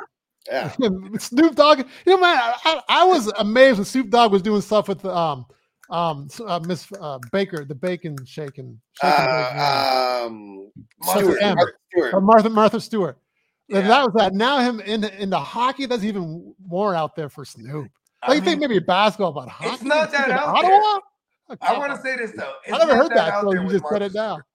Yeah. 0.47 0.71
Snoop 1.19 1.53
Dogg. 1.53 1.85
You 2.07 2.13
know, 2.15 2.17
man, 2.17 2.37
I, 2.39 2.55
I 2.65 2.81
I 3.01 3.03
was 3.03 3.27
amazed 3.37 3.77
when 3.77 3.85
Snoop 3.85 4.09
Dogg 4.09 4.31
was 4.31 4.41
doing 4.41 4.61
stuff 4.61 4.87
with 4.87 5.05
um 5.05 5.45
um 5.91 6.27
uh, 6.43 6.59
Miss 6.65 6.91
uh, 6.99 7.19
Baker, 7.31 7.65
the 7.65 7.75
bacon 7.75 8.15
shaking. 8.25 8.81
shaking 8.99 9.25
Uh, 9.27 10.23
um 10.25 10.71
Stewart, 11.03 11.39
Martha 11.39 11.71
Stewart. 11.91 12.23
Martha 12.23 12.49
Martha 12.49 12.81
Stewart. 12.81 13.17
Yeah. 13.71 13.87
That 13.87 14.05
was 14.05 14.13
that. 14.15 14.33
Now 14.33 14.59
him 14.59 14.79
in 14.81 15.01
the, 15.01 15.21
in 15.21 15.29
the 15.29 15.39
hockey, 15.39 15.85
that's 15.85 16.03
even 16.03 16.53
more 16.67 16.93
out 16.95 17.15
there 17.15 17.29
for 17.29 17.45
Snoop. 17.45 17.89
I 18.21 18.29
Like 18.29 18.39
you 18.39 18.45
think 18.45 18.59
maybe 18.61 18.79
basketball, 18.79 19.31
but 19.31 19.47
hockey? 19.47 19.69
It's 19.73 19.83
not 19.83 20.11
that 20.11 20.27
in 20.29 20.33
out 20.35 20.61
there. 20.61 20.73
Ottawa? 20.75 20.99
I 21.61 21.77
want 21.77 21.93
to 21.95 22.01
say 22.01 22.15
this 22.17 22.31
though. 22.35 22.53
I 22.71 22.77
never 22.77 22.95
heard 22.95 23.09
that. 23.11 23.33
out 23.33 23.43
So 23.43 23.53
you 23.53 23.67
just 23.69 23.85
said 23.89 24.01
it 24.01 24.13
now. 24.13 24.33
Stewart. 24.35 24.45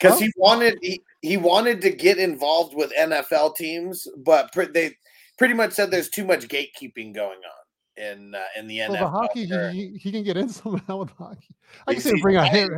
because 0.00 0.20
he 0.20 0.30
wanted 0.36 0.78
he, 0.82 1.00
he 1.22 1.36
wanted 1.36 1.80
to 1.82 1.90
get 1.90 2.18
involved 2.18 2.74
with 2.74 2.92
NFL 2.98 3.56
teams, 3.56 4.06
but 4.24 4.52
pre- 4.52 4.66
they 4.66 4.96
pretty 5.38 5.54
much 5.54 5.72
said 5.72 5.90
there's 5.90 6.08
too 6.10 6.24
much 6.24 6.48
gatekeeping 6.48 7.14
going 7.14 7.38
on 7.38 8.02
in 8.04 8.34
uh, 8.34 8.40
in 8.58 8.66
the 8.66 8.78
So 8.80 8.84
NFL. 8.88 8.98
the 9.00 9.08
hockey, 9.08 9.46
Sure. 9.46 9.70
he, 9.70 9.96
he 9.98 10.10
can 10.12 10.24
get 10.24 10.36
in 10.36 10.48
somehow 10.50 10.98
with 10.98 11.10
hockey. 11.10 11.54
I 11.86 11.94
can 11.94 12.02
see 12.02 12.10
him 12.10 12.20
bring 12.20 12.36
a 12.36 12.40
I- 12.40 12.48
hip, 12.48 12.70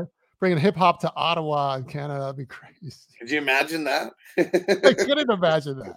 bringing 0.44 0.58
hip 0.58 0.76
hop 0.76 1.00
to 1.00 1.10
Ottawa 1.16 1.76
and 1.76 1.88
Canada. 1.88 2.20
That'd 2.20 2.36
be 2.36 2.44
crazy. 2.44 2.94
Could 3.18 3.30
you 3.30 3.38
imagine 3.38 3.82
that? 3.84 4.12
I 4.36 4.92
couldn't 4.92 5.30
imagine 5.30 5.78
that. 5.78 5.96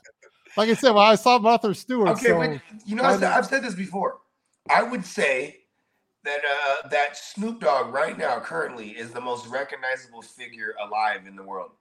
Like 0.55 0.69
I 0.69 0.73
said, 0.73 0.91
well, 0.91 1.03
I 1.03 1.15
saw 1.15 1.38
Martha 1.38 1.75
Stewart. 1.75 2.07
Okay, 2.12 2.27
so 2.27 2.38
but 2.38 2.62
you 2.86 2.95
know, 2.95 3.03
I've. 3.03 3.21
I've 3.21 3.45
said 3.45 3.62
this 3.62 3.75
before. 3.75 4.19
I 4.69 4.83
would 4.83 5.05
say 5.05 5.57
that 6.23 6.39
uh, 6.39 6.88
that 6.88 7.17
Snoop 7.17 7.60
Dogg 7.60 7.93
right 7.93 8.17
now, 8.17 8.39
currently, 8.39 8.91
is 8.91 9.12
the 9.12 9.19
most 9.19 9.47
recognizable 9.47 10.21
figure 10.21 10.75
alive 10.81 11.27
in 11.27 11.36
the 11.36 11.43
world. 11.43 11.71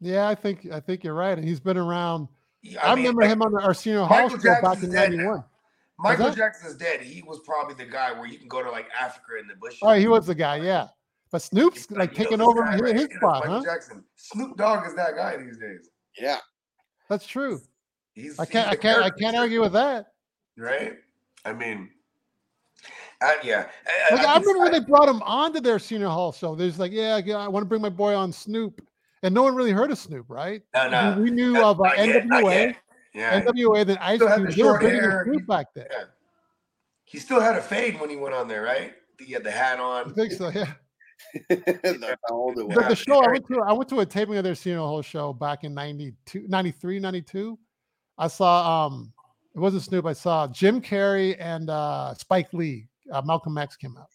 yeah, 0.00 0.28
I 0.28 0.34
think 0.34 0.66
I 0.72 0.80
think 0.80 1.04
you're 1.04 1.14
right. 1.14 1.38
And 1.38 1.46
he's 1.46 1.60
been 1.60 1.76
around. 1.76 2.26
I, 2.82 2.90
I, 2.90 2.94
mean, 2.96 3.04
remember 3.04 3.22
like, 3.22 3.30
him 3.30 3.42
on 3.42 3.52
the 3.52 3.62
Arsenio 3.62 4.06
Hall 4.06 4.28
show 4.28 4.38
back 4.38 4.82
in 4.82 4.90
'91. 4.90 5.44
Michael 6.00 6.26
that? 6.26 6.36
Jackson 6.36 6.68
is 6.68 6.76
dead. 6.76 7.00
He 7.00 7.22
was 7.22 7.38
probably 7.46 7.74
the 7.74 7.90
guy 7.90 8.12
where 8.12 8.26
you 8.26 8.38
can 8.38 8.48
go 8.48 8.60
to 8.60 8.70
like 8.72 8.88
Africa 9.00 9.38
in 9.40 9.46
the 9.46 9.54
bush. 9.54 9.78
Oh, 9.82 9.92
he 9.92 10.08
was 10.08 10.26
the 10.26 10.34
guy, 10.34 10.56
yeah. 10.56 10.88
But 11.32 11.42
Snoop's 11.42 11.90
like 11.90 12.14
taking 12.14 12.40
over 12.40 12.64
his, 12.66 12.92
his 12.92 13.04
spot, 13.16 13.40
Michael 13.44 13.58
huh? 13.58 13.64
Jackson. 13.64 14.04
Snoop 14.16 14.56
Dogg 14.56 14.86
is 14.86 14.94
that 14.94 15.16
guy 15.16 15.36
these 15.36 15.58
days. 15.58 15.88
yeah. 16.18 16.38
That's 17.08 17.26
true. 17.26 17.60
He's 18.14 18.38
I 18.38 18.46
can't, 18.46 18.66
I 18.66 18.70
he's 18.70 18.76
the 18.78 18.82
can't, 18.82 19.02
I 19.04 19.10
can't 19.10 19.36
argue 19.36 19.60
with 19.60 19.72
that. 19.74 20.06
Right? 20.56 20.94
I 21.44 21.52
mean, 21.52 21.90
uh, 23.20 23.32
yeah. 23.44 23.66
I- 24.10 24.14
Like, 24.14 24.26
I 24.26 24.30
I 24.30 24.34
can- 24.34 24.42
remember 24.42 24.58
when 24.64 24.72
they 24.72 24.80
brought 24.80 25.08
him 25.08 25.22
onto 25.22 25.60
the 25.60 25.72
Arsenio 25.72 26.08
Hall 26.10 26.32
show. 26.32 26.56
just 26.56 26.78
like, 26.78 26.92
yeah, 26.92 27.18
yeah, 27.24 27.36
I 27.36 27.48
want 27.48 27.62
to 27.62 27.68
bring 27.68 27.82
my 27.82 27.88
boy 27.90 28.14
on 28.14 28.32
Snoop, 28.32 28.80
and 29.22 29.34
no 29.34 29.42
one 29.42 29.54
really 29.54 29.70
heard 29.72 29.90
of 29.90 29.98
Snoop, 29.98 30.26
right? 30.28 30.62
No, 30.74 30.88
no. 30.88 31.14
We, 31.16 31.24
we 31.24 31.30
knew 31.30 31.52
Not- 31.52 31.62
of 31.64 31.80
uh, 31.80 31.84
yet, 31.96 32.24
NWA. 32.24 32.76
Yeah. 33.14 33.40
NWA, 33.42 33.86
then 33.86 33.98
Ice 34.00 34.16
Still 34.16 34.28
had 34.28 34.36
Cube. 34.38 34.48
the 34.50 34.54
They 34.56 34.62
were 34.62 34.68
short 34.70 34.80
bigger 34.80 35.00
than 35.00 35.10
hair. 35.10 35.24
Snoop 35.26 35.46
back 35.46 35.66
then. 35.74 35.86
Yeah. 35.90 36.04
He 37.04 37.18
still 37.18 37.40
had 37.40 37.56
a 37.56 37.62
fade 37.62 38.00
when 38.00 38.10
he 38.10 38.16
went 38.16 38.34
on 38.34 38.48
there, 38.48 38.62
right? 38.62 38.94
He 39.18 39.32
had 39.32 39.44
the 39.44 39.50
hat 39.50 39.78
on. 39.80 40.10
I 40.10 40.14
think 40.14 40.32
so, 40.32 40.48
yeah. 40.50 40.72
Old. 42.30 42.56
The, 42.56 42.86
the 42.88 42.94
show 42.96 43.22
I 43.22 43.32
went 43.32 43.46
to, 43.48 43.62
I 43.62 43.72
went 43.72 43.88
to 43.90 44.00
a 44.00 44.06
taping 44.06 44.36
of 44.36 44.44
the 44.44 44.50
Arsenio 44.50 44.86
Hall 44.86 45.02
show 45.02 45.32
back 45.32 45.64
in 45.64 45.74
92, 45.74 46.44
93, 46.48 47.00
92. 47.00 47.58
I 48.18 48.28
saw 48.28 48.86
um 48.86 49.12
It 49.54 49.58
wasn't 49.58 49.82
Snoop. 49.82 50.06
I 50.06 50.12
saw 50.12 50.46
Jim 50.48 50.80
Carrey 50.80 51.36
and 51.38 51.70
uh, 51.70 52.14
Spike 52.14 52.52
Lee. 52.52 52.88
Uh, 53.12 53.22
Malcolm 53.22 53.56
X 53.58 53.76
came 53.76 53.96
out. 53.96 54.10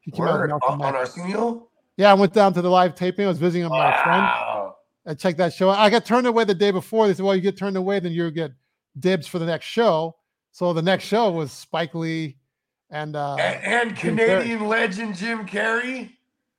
He 0.00 0.10
came 0.10 0.26
out. 0.26 0.34
Word, 0.34 0.50
Malcolm 0.50 0.82
on, 0.82 0.94
X. 0.96 1.16
Arsenio? 1.16 1.68
Yeah, 1.96 2.10
I 2.10 2.14
went 2.14 2.32
down 2.32 2.52
to 2.54 2.62
the 2.62 2.70
live 2.70 2.94
taping. 2.94 3.26
I 3.26 3.28
was 3.28 3.38
visiting 3.38 3.68
my 3.68 4.02
friend. 4.02 4.72
I 5.04 5.14
checked 5.14 5.38
that 5.38 5.52
show. 5.52 5.70
I 5.70 5.90
got 5.90 6.04
turned 6.04 6.26
away 6.26 6.44
the 6.44 6.54
day 6.54 6.70
before. 6.70 7.06
They 7.06 7.14
said, 7.14 7.24
"Well, 7.24 7.34
you 7.34 7.42
get 7.42 7.56
turned 7.56 7.76
away, 7.76 8.00
then 8.00 8.12
you 8.12 8.30
get 8.30 8.52
dibs 8.98 9.26
for 9.26 9.38
the 9.38 9.46
next 9.46 9.66
show." 9.66 10.16
So 10.52 10.72
the 10.72 10.82
next 10.82 11.04
show 11.04 11.30
was 11.30 11.50
Spike 11.50 11.94
Lee 11.94 12.36
and 12.92 13.16
uh, 13.16 13.36
and, 13.36 13.64
and 13.88 13.96
Canadian 13.96 14.68
legend 14.68 15.16
Jim 15.16 15.46
Carrey. 15.46 16.10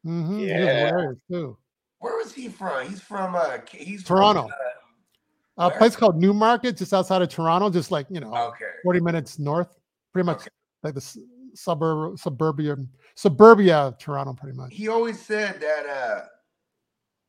mhm, 0.05 0.39
he 0.39 0.45
was 0.51 0.67
Yeah. 0.67 1.11
too. 1.31 1.57
Where 1.99 2.17
was 2.17 2.33
he 2.33 2.49
from? 2.49 2.89
He's 2.89 2.99
from 2.99 3.35
uh 3.35 3.59
he's 3.71 4.03
Toronto. 4.03 4.47
From, 4.47 4.51
A 5.57 5.71
place 5.71 5.95
called 5.95 6.19
Newmarket, 6.19 6.75
just 6.75 6.93
outside 6.93 7.21
of 7.21 7.29
Toronto, 7.29 7.69
just 7.69 7.91
like 7.91 8.07
you 8.09 8.19
know, 8.19 8.33
uh, 8.33 8.47
okay. 8.49 8.65
40 8.83 8.99
minutes 8.99 9.39
north, 9.39 9.79
pretty 10.11 10.25
much 10.25 10.37
Okay. 10.41 10.47
like 10.81 10.95
the 10.95 11.17
suburb, 11.53 12.17
suburbia, 12.19 12.75
suburbia 13.15 13.77
of 13.77 13.97
Toronto, 13.99 14.33
pretty 14.33 14.57
much. 14.57 14.73
He 14.73 14.87
always 14.89 15.21
said 15.21 15.61
that 15.61 15.85
uh 15.85 16.25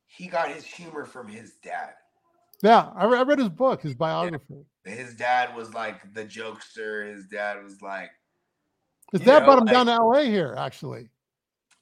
he 0.06 0.26
got 0.28 0.50
his 0.50 0.64
humor 0.64 1.04
from 1.04 1.28
his 1.28 1.54
dad. 1.62 1.94
Yeah, 2.62 2.90
I, 2.96 3.04
re- 3.04 3.18
I 3.18 3.22
read 3.22 3.40
his 3.40 3.48
book, 3.50 3.82
his 3.82 3.94
biography. 3.94 4.64
His 4.84 5.14
dad 5.14 5.54
was 5.56 5.74
like 5.74 6.14
the 6.14 6.24
jokester. 6.24 7.12
His 7.12 7.26
dad 7.26 7.62
was 7.62 7.82
like, 7.82 8.10
His 9.14 9.20
You 9.20 9.26
dad 9.26 9.38
know, 9.40 9.44
brought 9.46 9.58
him 9.58 9.64
like- 9.66 9.72
down 9.74 9.86
to 9.86 9.92
LA 10.02 10.22
here, 10.24 10.54
actually. 10.58 11.08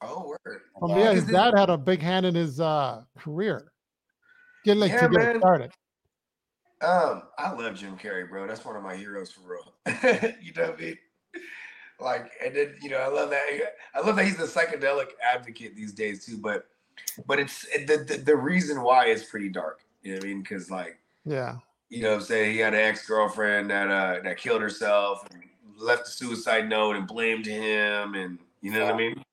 oh 0.02 0.28
word. 0.28 0.60
Um, 0.82 0.90
yeah, 0.90 1.12
his 1.12 1.24
Because 1.24 1.28
it- 1.30 1.32
dad 1.32 1.58
had 1.58 1.70
a 1.70 1.78
big 1.78 2.02
hand 2.02 2.26
in 2.26 2.34
his 2.34 2.60
uh, 2.60 3.04
career. 3.18 3.72
Get 4.66 4.76
like 4.76 4.92
Yeah, 4.92 5.00
to 5.06 5.08
get 5.08 5.18
man. 5.18 5.38
started. 5.40 5.70
Um, 6.82 7.22
I 7.38 7.52
love 7.52 7.74
Jim 7.74 7.96
Carrey, 7.96 8.28
bro. 8.28 8.46
That's 8.46 8.64
one 8.66 8.76
of 8.76 8.82
my 8.82 8.94
heroes 8.96 9.32
for 9.32 9.40
real. 9.48 9.72
you 10.42 10.52
know 10.54 10.64
what 10.70 10.78
I 10.78 10.82
mean? 10.82 10.98
Like, 11.98 12.30
and 12.44 12.54
then 12.54 12.74
you 12.82 12.90
know, 12.90 12.98
I 12.98 13.06
love 13.08 13.30
that. 13.30 13.42
I 13.94 14.00
love 14.00 14.16
that 14.16 14.24
he's 14.26 14.36
the 14.36 14.44
psychedelic 14.44 15.06
advocate 15.22 15.74
these 15.74 15.92
days 15.94 16.26
too. 16.26 16.36
But, 16.36 16.66
but 17.26 17.38
it's 17.38 17.62
the 17.86 18.04
the, 18.06 18.18
the 18.18 18.36
reason 18.36 18.82
why 18.82 19.06
is 19.06 19.24
pretty 19.24 19.48
dark. 19.48 19.80
You 20.02 20.12
know 20.12 20.18
what 20.18 20.24
I 20.24 20.28
mean? 20.28 20.42
Because 20.42 20.70
like, 20.70 20.98
Yeah. 21.24 21.56
you 21.88 22.02
know, 22.02 22.10
what 22.10 22.16
I'm 22.16 22.22
saying 22.22 22.52
he 22.52 22.58
had 22.58 22.74
an 22.74 22.80
ex 22.80 23.06
girlfriend 23.06 23.70
that 23.70 23.88
uh 23.88 24.20
that 24.24 24.36
killed 24.36 24.60
herself 24.62 25.24
and 25.32 25.42
left 25.76 26.06
a 26.08 26.10
suicide 26.10 26.68
note 26.68 26.96
and 26.96 27.06
blamed 27.06 27.46
him, 27.46 28.14
and 28.14 28.38
you 28.60 28.72
know 28.72 28.84
what 28.84 28.94
I 28.94 28.96
mean? 28.96 29.24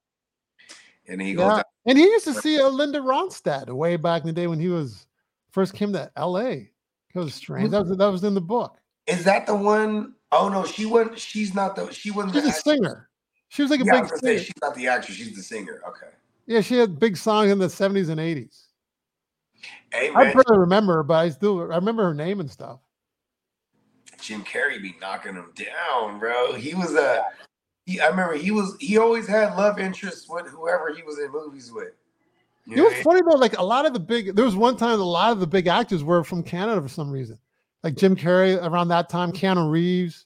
And 1.07 1.21
he 1.21 1.33
goes, 1.33 1.43
Yeah. 1.45 1.55
down- 1.57 1.63
And 1.85 1.97
he 1.97 2.03
used 2.03 2.25
to 2.25 2.33
see 2.35 2.59
uh, 2.61 2.67
Linda 2.69 2.99
Ronstadt 2.99 3.69
way 3.69 3.95
back 3.95 4.21
in 4.21 4.27
the 4.27 4.33
day 4.33 4.47
when 4.47 4.59
he 4.59 4.67
was 4.67 5.07
first 5.51 5.73
came 5.73 5.91
to 5.93 6.11
LA. 6.17 6.39
It 6.49 6.69
was 7.15 7.33
strange. 7.33 7.71
That 7.71 7.85
was 7.87 7.97
that 7.97 8.07
was 8.07 8.23
in 8.23 8.35
the 8.35 8.41
book. 8.41 8.77
"Is 9.07 9.23
that 9.23 9.47
the 9.47 9.55
one? 9.55 10.13
Oh 10.31 10.47
no, 10.49 10.63
she 10.65 10.85
wasn't. 10.85 11.17
She's 11.19 11.55
not 11.55 11.75
the. 11.75 11.91
She 11.91 12.11
wasn't. 12.11 12.35
She's 12.35 12.45
a 12.45 12.49
act- 12.49 12.63
singer. 12.63 13.09
She 13.47 13.63
was 13.63 13.71
like 13.71 13.81
a 13.81 13.85
Yeah, 13.85 13.93
big 13.93 14.01
was 14.03 14.11
gonna 14.11 14.21
say 14.21 14.27
singer. 14.35 14.43
she's 14.45 14.61
not 14.61 14.75
the 14.75 14.87
actress. 14.87 15.17
She's 15.17 15.35
the 15.35 15.41
singer. 15.41 15.81
Okay. 15.87 16.11
Yeah, 16.45 16.61
she 16.61 16.75
had 16.77 16.99
big 16.99 17.17
songs 17.17 17.51
in 17.51 17.57
the 17.57 17.65
70s 17.69 18.09
and 18.09 18.19
80s. 18.19 18.65
Hey 19.91 20.09
I 20.13 20.25
barely 20.33 20.59
remember 20.59 20.97
her, 20.97 21.03
but 21.03 21.15
I 21.15 21.29
still 21.29 21.59
I 21.71 21.75
remember 21.77 22.03
her 22.03 22.13
name 22.13 22.39
and 22.39 22.49
stuff. 22.51 22.79
Jim 24.21 24.43
Carrey 24.43 24.81
be 24.81 24.95
knocking 25.01 25.35
him 25.35 25.51
down, 25.55 26.19
bro. 26.19 26.53
He 26.53 26.73
was 26.75 26.95
a. 26.95 27.23
He, 27.85 27.99
I 27.99 28.07
remember 28.07 28.35
he 28.35 28.51
was. 28.51 28.75
He 28.79 28.97
always 28.97 29.27
had 29.27 29.55
love 29.55 29.79
interests 29.79 30.27
with 30.29 30.47
whoever 30.47 30.93
he 30.93 31.01
was 31.03 31.17
in 31.19 31.31
movies 31.31 31.71
with. 31.71 31.93
You 32.65 32.73
It 32.73 32.77
know 32.77 32.83
was 32.83 32.91
what 32.91 32.93
I 32.93 32.95
mean? 32.95 33.03
funny 33.03 33.21
though, 33.31 33.37
like 33.37 33.57
a 33.57 33.63
lot 33.63 33.85
of 33.85 33.93
the 33.93 33.99
big 33.99 34.35
there 34.35 34.45
was 34.45 34.55
one 34.55 34.77
time 34.77 34.99
a 34.99 35.03
lot 35.03 35.31
of 35.31 35.39
the 35.39 35.47
big 35.47 35.67
actors 35.67 36.03
were 36.03 36.23
from 36.23 36.43
Canada 36.43 36.81
for 36.81 36.87
some 36.89 37.09
reason. 37.11 37.39
Like 37.83 37.95
Jim 37.95 38.15
Carrey 38.15 38.61
around 38.63 38.89
that 38.89 39.09
time, 39.09 39.31
Keanu 39.31 39.71
Reeves. 39.71 40.25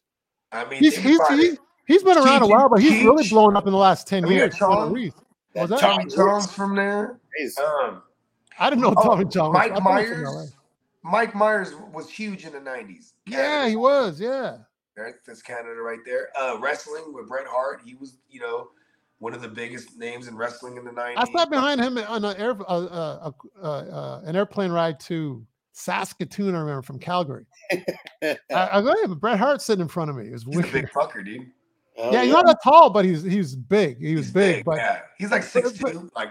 I 0.51 0.65
mean, 0.65 0.79
He's 0.79 0.95
think 0.95 1.08
he's 1.08 1.27
he, 1.29 1.36
it. 1.53 1.60
he's 1.88 2.03
been 2.03 2.17
around 2.17 2.41
a 2.41 2.47
while, 2.47 2.67
but 2.69 2.79
he's 2.82 3.03
really 3.03 3.23
Keith- 3.23 3.32
blown 3.32 3.56
up 3.56 3.65
in 3.65 3.71
the 3.71 3.77
last 3.77 4.08
10 4.08 4.25
I 4.25 4.27
mean, 4.27 4.38
years. 4.38 4.56
Chong- 4.56 4.89
Keanu 4.89 4.93
Reeves. 4.93 5.15
What 5.53 5.69
was 5.69 5.79
that? 5.79 5.79
Tommy 5.79 6.06
Jones 6.10 6.51
from 6.51 6.75
there. 6.75 7.19
Crazy. 7.32 7.62
Um, 7.62 8.01
I 8.60 8.69
didn't 8.69 8.82
know 8.82 8.93
Oh, 8.97 9.03
Tommy 9.03 9.25
John. 9.25 9.56
I 9.56 9.67
Mike 9.67 9.69
thought 9.69 9.77
from 9.77 9.86
LA. 9.86 10.32
Myers. 10.34 10.53
Mike 11.04 11.36
Myers 11.36 11.74
was 11.92 12.10
huge 12.10 12.46
in 12.46 12.54
the 12.54 12.60
'90s. 12.60 13.13
Yeah, 13.26 13.68
he 13.68 13.76
was. 13.76 14.20
Yeah. 14.20 14.58
Right, 14.98 15.16
that's 15.26 15.42
Canada 15.42 15.82
right 15.82 16.00
there. 16.06 16.30
Uh, 16.39 16.58
wrestling 16.60 17.13
with 17.13 17.28
Bret 17.28 17.48
Hart. 17.48 17.82
He 17.84 17.96
was, 17.96 18.20
you 18.30 18.39
know, 18.39 18.70
one 19.18 19.34
of 19.34 19.42
the 19.42 19.48
biggest 19.48 19.98
names 19.98 20.28
in 20.28 20.36
wrestling 20.38 20.78
in 20.78 20.86
the 20.86 20.92
'90s. 20.92 21.13
I 21.18 21.26
sat 21.36 21.50
behind 21.50 21.82
him 21.82 21.98
on 21.98 22.24
an 22.24 22.38
air, 22.38 22.52
uh, 22.52 22.63
uh, 22.63 23.32
uh, 23.62 23.66
uh, 23.66 24.22
an 24.24 24.36
airplane 24.36 24.72
ride 24.72 25.00
to 25.02 25.46
Saskatoon. 25.72 26.54
I 26.56 26.60
remember 26.60 26.84
from 26.84 27.00
Calgary. 27.00 27.46
I, 27.72 28.38
I 28.52 28.82
go, 28.82 28.94
hey, 29.02 29.13
Bret 29.13 29.39
Hart 29.39 29.62
sitting 29.62 29.82
in 29.82 29.88
front 29.88 30.10
of 30.12 30.16
me. 30.16 30.28
It 30.28 30.32
was 30.34 30.44
He's 30.44 30.56
a 30.56 30.60
weird. 30.60 30.72
big 30.72 30.89
fucker, 30.92 31.26
dude. 31.26 31.48
Oh, 31.98 32.12
yeah, 32.12 32.24
he's 32.24 32.34
not 32.34 32.46
that 32.46 32.60
tall, 32.63 32.89
but 32.89 33.04
he's 33.06 33.24
he's 33.24 33.56
big. 33.56 34.00
He 34.00 34.16
was 34.16 34.26
He's 34.26 34.34
big, 34.34 34.66
but 34.66 34.78
yeah, 34.78 35.00
he's 35.18 35.32
like 35.32 35.42
but- 35.42 35.50
six 35.50 35.74
two. 35.74 36.10
Like, 36.16 36.30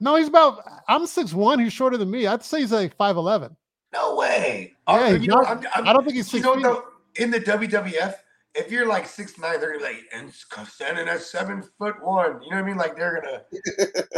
no, 0.00 0.16
he's 0.16 0.28
about. 0.28 0.62
I'm 0.88 1.06
six 1.06 1.32
one. 1.32 1.58
He's 1.58 1.72
shorter 1.72 1.96
than 1.96 2.10
me. 2.10 2.26
I'd 2.26 2.42
say 2.42 2.60
he's 2.60 2.72
like 2.72 2.94
five 2.96 3.16
eleven. 3.16 3.56
No 3.92 4.16
way. 4.16 4.74
Yeah, 4.88 4.94
Uh, 4.94 5.08
you 5.10 5.28
know, 5.28 5.42
I'm, 5.44 5.58
I'm, 5.74 5.86
I 5.88 5.92
don't 5.92 6.04
think 6.04 6.16
he's 6.16 6.32
you 6.32 6.40
know, 6.40 6.54
feet. 6.54 6.62
though, 6.62 6.84
in 7.16 7.30
the 7.30 7.40
WWF, 7.40 8.14
if 8.54 8.70
you're 8.70 8.86
like 8.86 9.06
six 9.06 9.38
nine, 9.38 9.60
they're 9.60 9.78
gonna 9.78 9.78
be 9.78 9.84
like, 9.84 10.04
and 10.14 10.32
standing 10.68 11.08
at 11.08 11.20
seven 11.22 11.62
foot 11.78 12.02
one. 12.04 12.42
You 12.42 12.50
know 12.50 12.56
what 12.56 12.64
I 12.64 12.68
mean? 12.68 12.76
Like 12.76 12.96
they're 12.96 13.20
gonna 13.20 13.42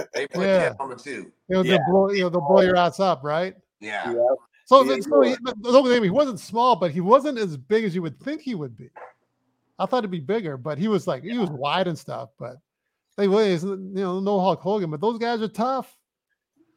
they 0.14 0.26
put 0.26 0.44
Yeah. 0.46 0.58
yeah. 0.62 0.72
on 0.80 0.90
the 0.90 0.96
two. 0.96 1.30
You 1.48 1.56
know, 1.56 1.62
Yeah. 1.62 1.72
they'll 1.78 1.86
blow, 1.92 2.10
you 2.10 2.22
know, 2.22 2.28
they'll 2.30 2.40
blow 2.40 2.60
your 2.62 2.76
ass 2.76 2.98
up, 3.00 3.22
right? 3.22 3.54
Yeah. 3.80 4.12
Yeah. 4.12 4.20
So, 4.66 4.82
Yeah, 4.84 4.96
so 5.00 5.20
he, 5.20 5.36
but 5.42 5.62
the 5.62 5.68
only 5.70 5.92
thing, 5.92 6.02
he 6.02 6.10
wasn't 6.10 6.40
small, 6.40 6.74
but 6.74 6.90
he 6.90 7.00
wasn't 7.02 7.38
as 7.38 7.56
big 7.56 7.84
as 7.84 7.94
you 7.94 8.00
would 8.02 8.18
think 8.20 8.40
he 8.40 8.54
would 8.54 8.76
be. 8.76 8.88
I 9.78 9.86
thought 9.86 10.04
he'd 10.04 10.10
be 10.10 10.20
bigger, 10.20 10.56
but 10.56 10.78
he 10.78 10.88
was 10.88 11.06
like 11.06 11.22
he 11.22 11.36
was 11.36 11.50
wide 11.50 11.86
and 11.86 11.98
stuff. 11.98 12.30
But 12.38 12.56
they 13.16 13.28
was 13.28 13.62
you 13.64 13.76
know 13.76 14.20
no 14.20 14.40
Hulk 14.40 14.60
Hogan, 14.60 14.90
but 14.90 15.00
those 15.00 15.18
guys 15.18 15.42
are 15.42 15.48
tough. 15.48 15.96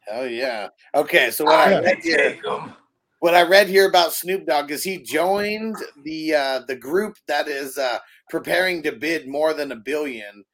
Hell 0.06 0.26
yeah. 0.28 0.68
Okay, 0.94 1.30
so 1.30 1.44
what 1.44 1.54
I 1.54 1.74
I 1.76 1.80
read 1.80 2.00
can 2.00 2.02
here, 2.02 2.18
take 2.34 2.46
'em. 2.46 2.74
What 3.20 3.34
I 3.34 3.42
read 3.42 3.68
here 3.68 3.88
about 3.88 4.12
Snoop 4.12 4.46
Dogg 4.46 4.70
is 4.70 4.82
he 4.82 4.98
joined 5.02 5.76
the 6.04 6.34
uh, 6.34 6.60
the 6.68 6.76
group 6.76 7.16
that 7.26 7.48
is 7.48 7.78
uh, 7.78 7.98
preparing 8.30 8.82
to 8.84 8.92
bid 8.92 9.28
more 9.28 9.54
than 9.54 9.72
a 9.72 9.76
billion. 9.76 10.44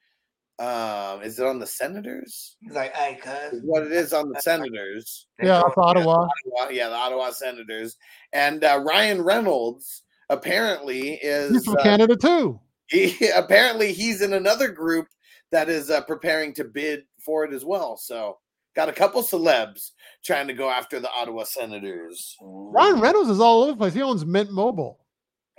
Um, 0.60 1.22
is 1.22 1.40
it 1.40 1.46
on 1.46 1.58
the 1.58 1.66
Senators? 1.66 2.56
He's 2.60 2.72
like, 2.74 2.94
hey, 2.94 3.18
cuz. 3.20 3.60
what 3.64 3.82
it 3.82 3.90
is 3.92 4.12
on 4.12 4.28
the 4.30 4.40
Senators. 4.40 5.26
They 5.38 5.48
Yeah, 5.48 5.62
go- 5.74 5.82
Ottawa. 5.82 6.28
Ottawa- 6.54 6.70
yeah, 6.70 6.88
the 6.88 6.94
Ottawa 6.94 7.30
Senators. 7.30 7.96
And 8.32 8.62
uh, 8.62 8.80
Ryan 8.86 9.20
Reynolds 9.22 10.02
apparently 10.30 11.14
is 11.14 11.50
He's 11.50 11.64
from 11.64 11.76
uh, 11.78 11.82
Canada 11.82 12.14
too. 12.16 12.60
he 12.86 13.16
apparently 13.36 13.92
he's 13.92 14.22
in 14.22 14.34
another 14.34 14.68
group 14.68 15.08
that 15.50 15.68
is 15.68 15.90
uh, 15.90 16.02
preparing 16.02 16.54
to 16.54 16.64
bid 16.64 17.02
for 17.18 17.44
it 17.44 17.52
as 17.52 17.64
well. 17.64 17.96
So 17.96 18.38
got 18.76 18.88
a 18.88 18.92
couple 18.92 19.22
celebs 19.22 19.90
trying 20.24 20.46
to 20.48 20.54
go 20.54 20.70
after 20.70 20.98
the 20.98 21.10
Ottawa 21.10 21.44
Senators. 21.44 22.36
Oh. 22.40 22.70
Ryan 22.72 23.00
Reynolds 23.00 23.30
is 23.30 23.40
all 23.40 23.62
over 23.62 23.72
the 23.72 23.76
place. 23.76 23.94
He 23.94 24.02
owns 24.02 24.24
Mint 24.24 24.50
Mobile. 24.50 24.98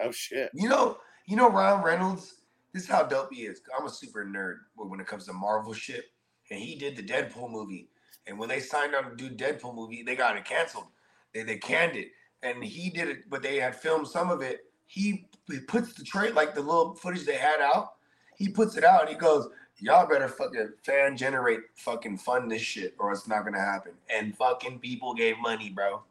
Oh 0.01 0.11
shit! 0.11 0.49
You 0.53 0.67
know, 0.67 0.97
you 1.27 1.37
know 1.37 1.49
Ryan 1.49 1.83
Reynolds. 1.83 2.35
This 2.73 2.83
is 2.83 2.89
how 2.89 3.03
dope 3.03 3.33
he 3.33 3.43
is. 3.43 3.61
I'm 3.77 3.85
a 3.85 3.89
super 3.89 4.25
nerd 4.25 4.57
when 4.75 4.99
it 4.99 5.07
comes 5.07 5.25
to 5.27 5.33
Marvel 5.33 5.73
shit, 5.73 6.05
and 6.51 6.59
he 6.59 6.75
did 6.75 6.97
the 6.97 7.03
Deadpool 7.03 7.49
movie. 7.49 7.89
And 8.27 8.37
when 8.37 8.49
they 8.49 8.59
signed 8.59 8.95
on 8.95 9.09
to 9.09 9.15
do 9.15 9.29
Deadpool 9.29 9.75
movie, 9.75 10.03
they 10.03 10.15
got 10.15 10.35
it 10.35 10.43
canceled. 10.43 10.87
They 11.33 11.43
they 11.43 11.57
canned 11.57 11.95
it, 11.95 12.09
and 12.43 12.63
he 12.63 12.89
did 12.89 13.07
it, 13.07 13.29
but 13.29 13.41
they 13.41 13.57
had 13.57 13.75
filmed 13.75 14.07
some 14.07 14.29
of 14.29 14.41
it. 14.41 14.61
He, 14.87 15.27
he 15.49 15.59
puts 15.61 15.93
the 15.93 16.03
trait 16.03 16.35
like 16.35 16.53
the 16.53 16.61
little 16.61 16.95
footage 16.95 17.25
they 17.25 17.37
had 17.37 17.59
out. 17.59 17.93
He 18.37 18.49
puts 18.49 18.77
it 18.77 18.83
out, 18.83 19.01
and 19.01 19.09
he 19.09 19.15
goes, 19.15 19.47
"Y'all 19.79 20.07
better 20.07 20.27
fucking 20.27 20.73
fan 20.83 21.17
generate, 21.17 21.61
fucking 21.75 22.17
fund 22.17 22.51
this 22.51 22.61
shit, 22.61 22.95
or 22.99 23.11
it's 23.11 23.27
not 23.27 23.43
gonna 23.43 23.59
happen." 23.59 23.93
And 24.09 24.35
fucking 24.37 24.79
people 24.79 25.13
gave 25.13 25.37
money, 25.39 25.69
bro. 25.69 26.03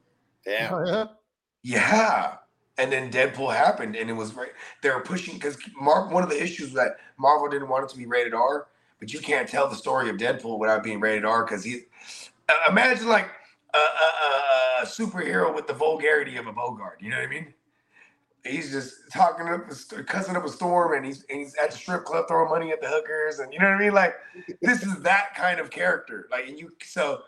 Damn. 0.44 0.74
Oh, 0.74 0.84
yeah. 0.84 1.06
Yeah. 1.62 2.36
And 2.76 2.90
then 2.90 3.10
Deadpool 3.10 3.54
happened, 3.54 3.96
and 3.96 4.10
it 4.10 4.14
was 4.14 4.34
right. 4.34 4.50
They 4.82 4.90
were 4.90 5.00
pushing 5.00 5.34
because 5.34 5.56
Mar- 5.76 6.08
one 6.08 6.22
of 6.22 6.28
the 6.28 6.42
issues 6.42 6.66
was 6.66 6.74
that 6.74 6.96
Marvel 7.18 7.48
didn't 7.48 7.68
want 7.68 7.84
it 7.84 7.90
to 7.90 7.96
be 7.96 8.06
rated 8.06 8.34
R, 8.34 8.66
but 8.98 9.12
you 9.12 9.20
can't 9.20 9.48
tell 9.48 9.68
the 9.68 9.76
story 9.76 10.10
of 10.10 10.16
Deadpool 10.16 10.58
without 10.58 10.82
being 10.82 11.00
rated 11.00 11.24
R 11.24 11.44
because 11.44 11.62
he. 11.64 11.82
Uh, 12.48 12.52
imagine 12.68 13.08
like 13.08 13.30
a, 13.72 13.78
a, 13.78 13.80
a, 13.80 14.82
a 14.82 14.86
superhero 14.86 15.54
with 15.54 15.66
the 15.66 15.72
vulgarity 15.72 16.36
of 16.36 16.46
a 16.46 16.52
Bogart. 16.52 17.00
You 17.00 17.10
know 17.10 17.16
what 17.16 17.26
I 17.26 17.30
mean? 17.30 17.54
He's 18.44 18.70
just 18.70 19.10
talking 19.10 19.48
up, 19.48 19.66
cussing 20.06 20.36
up 20.36 20.44
a 20.44 20.48
storm, 20.48 20.94
and 20.94 21.04
he's 21.04 21.24
and 21.30 21.40
he's 21.40 21.54
at 21.56 21.70
the 21.70 21.76
strip 21.76 22.04
club 22.04 22.26
throwing 22.28 22.50
money 22.50 22.72
at 22.72 22.80
the 22.80 22.88
hookers, 22.88 23.38
and 23.38 23.52
you 23.52 23.58
know 23.58 23.70
what 23.70 23.76
I 23.76 23.80
mean? 23.80 23.94
Like 23.94 24.14
this 24.60 24.82
is 24.82 25.00
that 25.00 25.34
kind 25.34 25.58
of 25.58 25.70
character. 25.70 26.28
Like, 26.30 26.46
and 26.48 26.58
you 26.58 26.70
so 26.82 27.22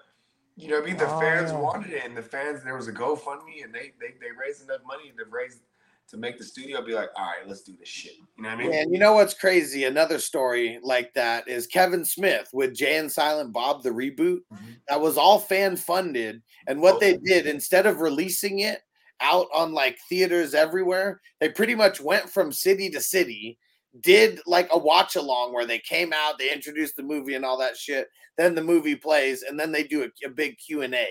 you 0.57 0.69
know 0.69 0.77
what 0.77 0.85
I 0.85 0.87
mean? 0.87 0.97
The 0.99 1.09
Oh, 1.09 1.21
fans 1.21 1.51
yeah. 1.53 1.59
wanted 1.59 1.93
it, 1.93 2.05
and 2.05 2.17
the 2.17 2.23
fans 2.23 2.63
there 2.65 2.77
was 2.77 2.89
a 2.89 2.93
GoFundMe, 2.93 3.65
and 3.65 3.75
they 3.75 3.93
they 4.01 4.15
they 4.21 4.31
raised 4.39 4.63
enough 4.63 4.81
money 4.87 5.13
to 5.17 5.25
raise 5.31 5.61
to 6.09 6.17
make 6.17 6.39
the 6.39 6.45
studio 6.45 6.81
be 6.85 6.93
like, 6.95 7.09
all 7.17 7.25
right, 7.25 7.49
let's 7.49 7.63
do 7.63 7.75
this 7.77 7.89
shit. 7.89 8.13
You 8.37 8.45
know 8.45 8.51
what 8.51 8.59
I 8.59 8.63
mean? 8.63 8.73
And 8.73 8.93
you 8.93 8.99
know 9.01 9.15
what's 9.15 9.35
crazy? 9.35 9.85
Another 9.85 10.21
story 10.21 10.79
like 10.83 11.13
that 11.15 11.49
is 11.49 11.67
Kevin 11.67 12.05
Smith 12.05 12.49
with 12.53 12.75
Jay 12.75 12.99
and 12.99 13.11
Silent 13.11 13.53
Bob, 13.53 13.83
the 13.83 13.91
reboot. 13.91 14.41
Mhm. 14.53 14.77
That 14.89 15.01
was 15.01 15.17
all 15.19 15.41
fan 15.41 15.77
funded. 15.77 16.43
And 16.69 16.81
what 16.81 17.01
they 17.01 17.17
did, 17.17 17.47
instead 17.47 17.87
of 17.87 18.01
releasing 18.01 18.61
it 18.61 18.83
out 19.21 19.47
on 19.55 19.73
like 19.73 19.99
theaters 20.09 20.55
everywhere. 20.55 21.21
They 21.41 21.49
pretty 21.49 21.75
much 21.75 22.01
went 22.01 22.29
from 22.29 22.53
city 22.53 22.91
to 22.91 23.01
city, 23.01 23.59
did 24.01 24.41
like 24.47 24.69
a 24.71 24.79
watch 24.79 25.17
along 25.17 25.53
where 25.53 25.67
they 25.67 25.79
came 25.79 26.13
out, 26.13 26.39
they 26.39 26.53
introduced 26.53 26.97
the 26.97 27.03
movie 27.03 27.35
and 27.35 27.45
all 27.45 27.59
that 27.59 27.77
shit. 27.77 28.09
Then 28.37 28.55
the 28.55 28.63
movie 28.63 28.97
plays, 28.97 29.43
and 29.43 29.59
then 29.59 29.73
they 29.73 29.83
do 29.83 30.03
a, 30.05 30.27
a 30.27 30.31
big 30.31 30.57
Q 30.59 30.83
and 30.83 30.95
A 30.95 31.07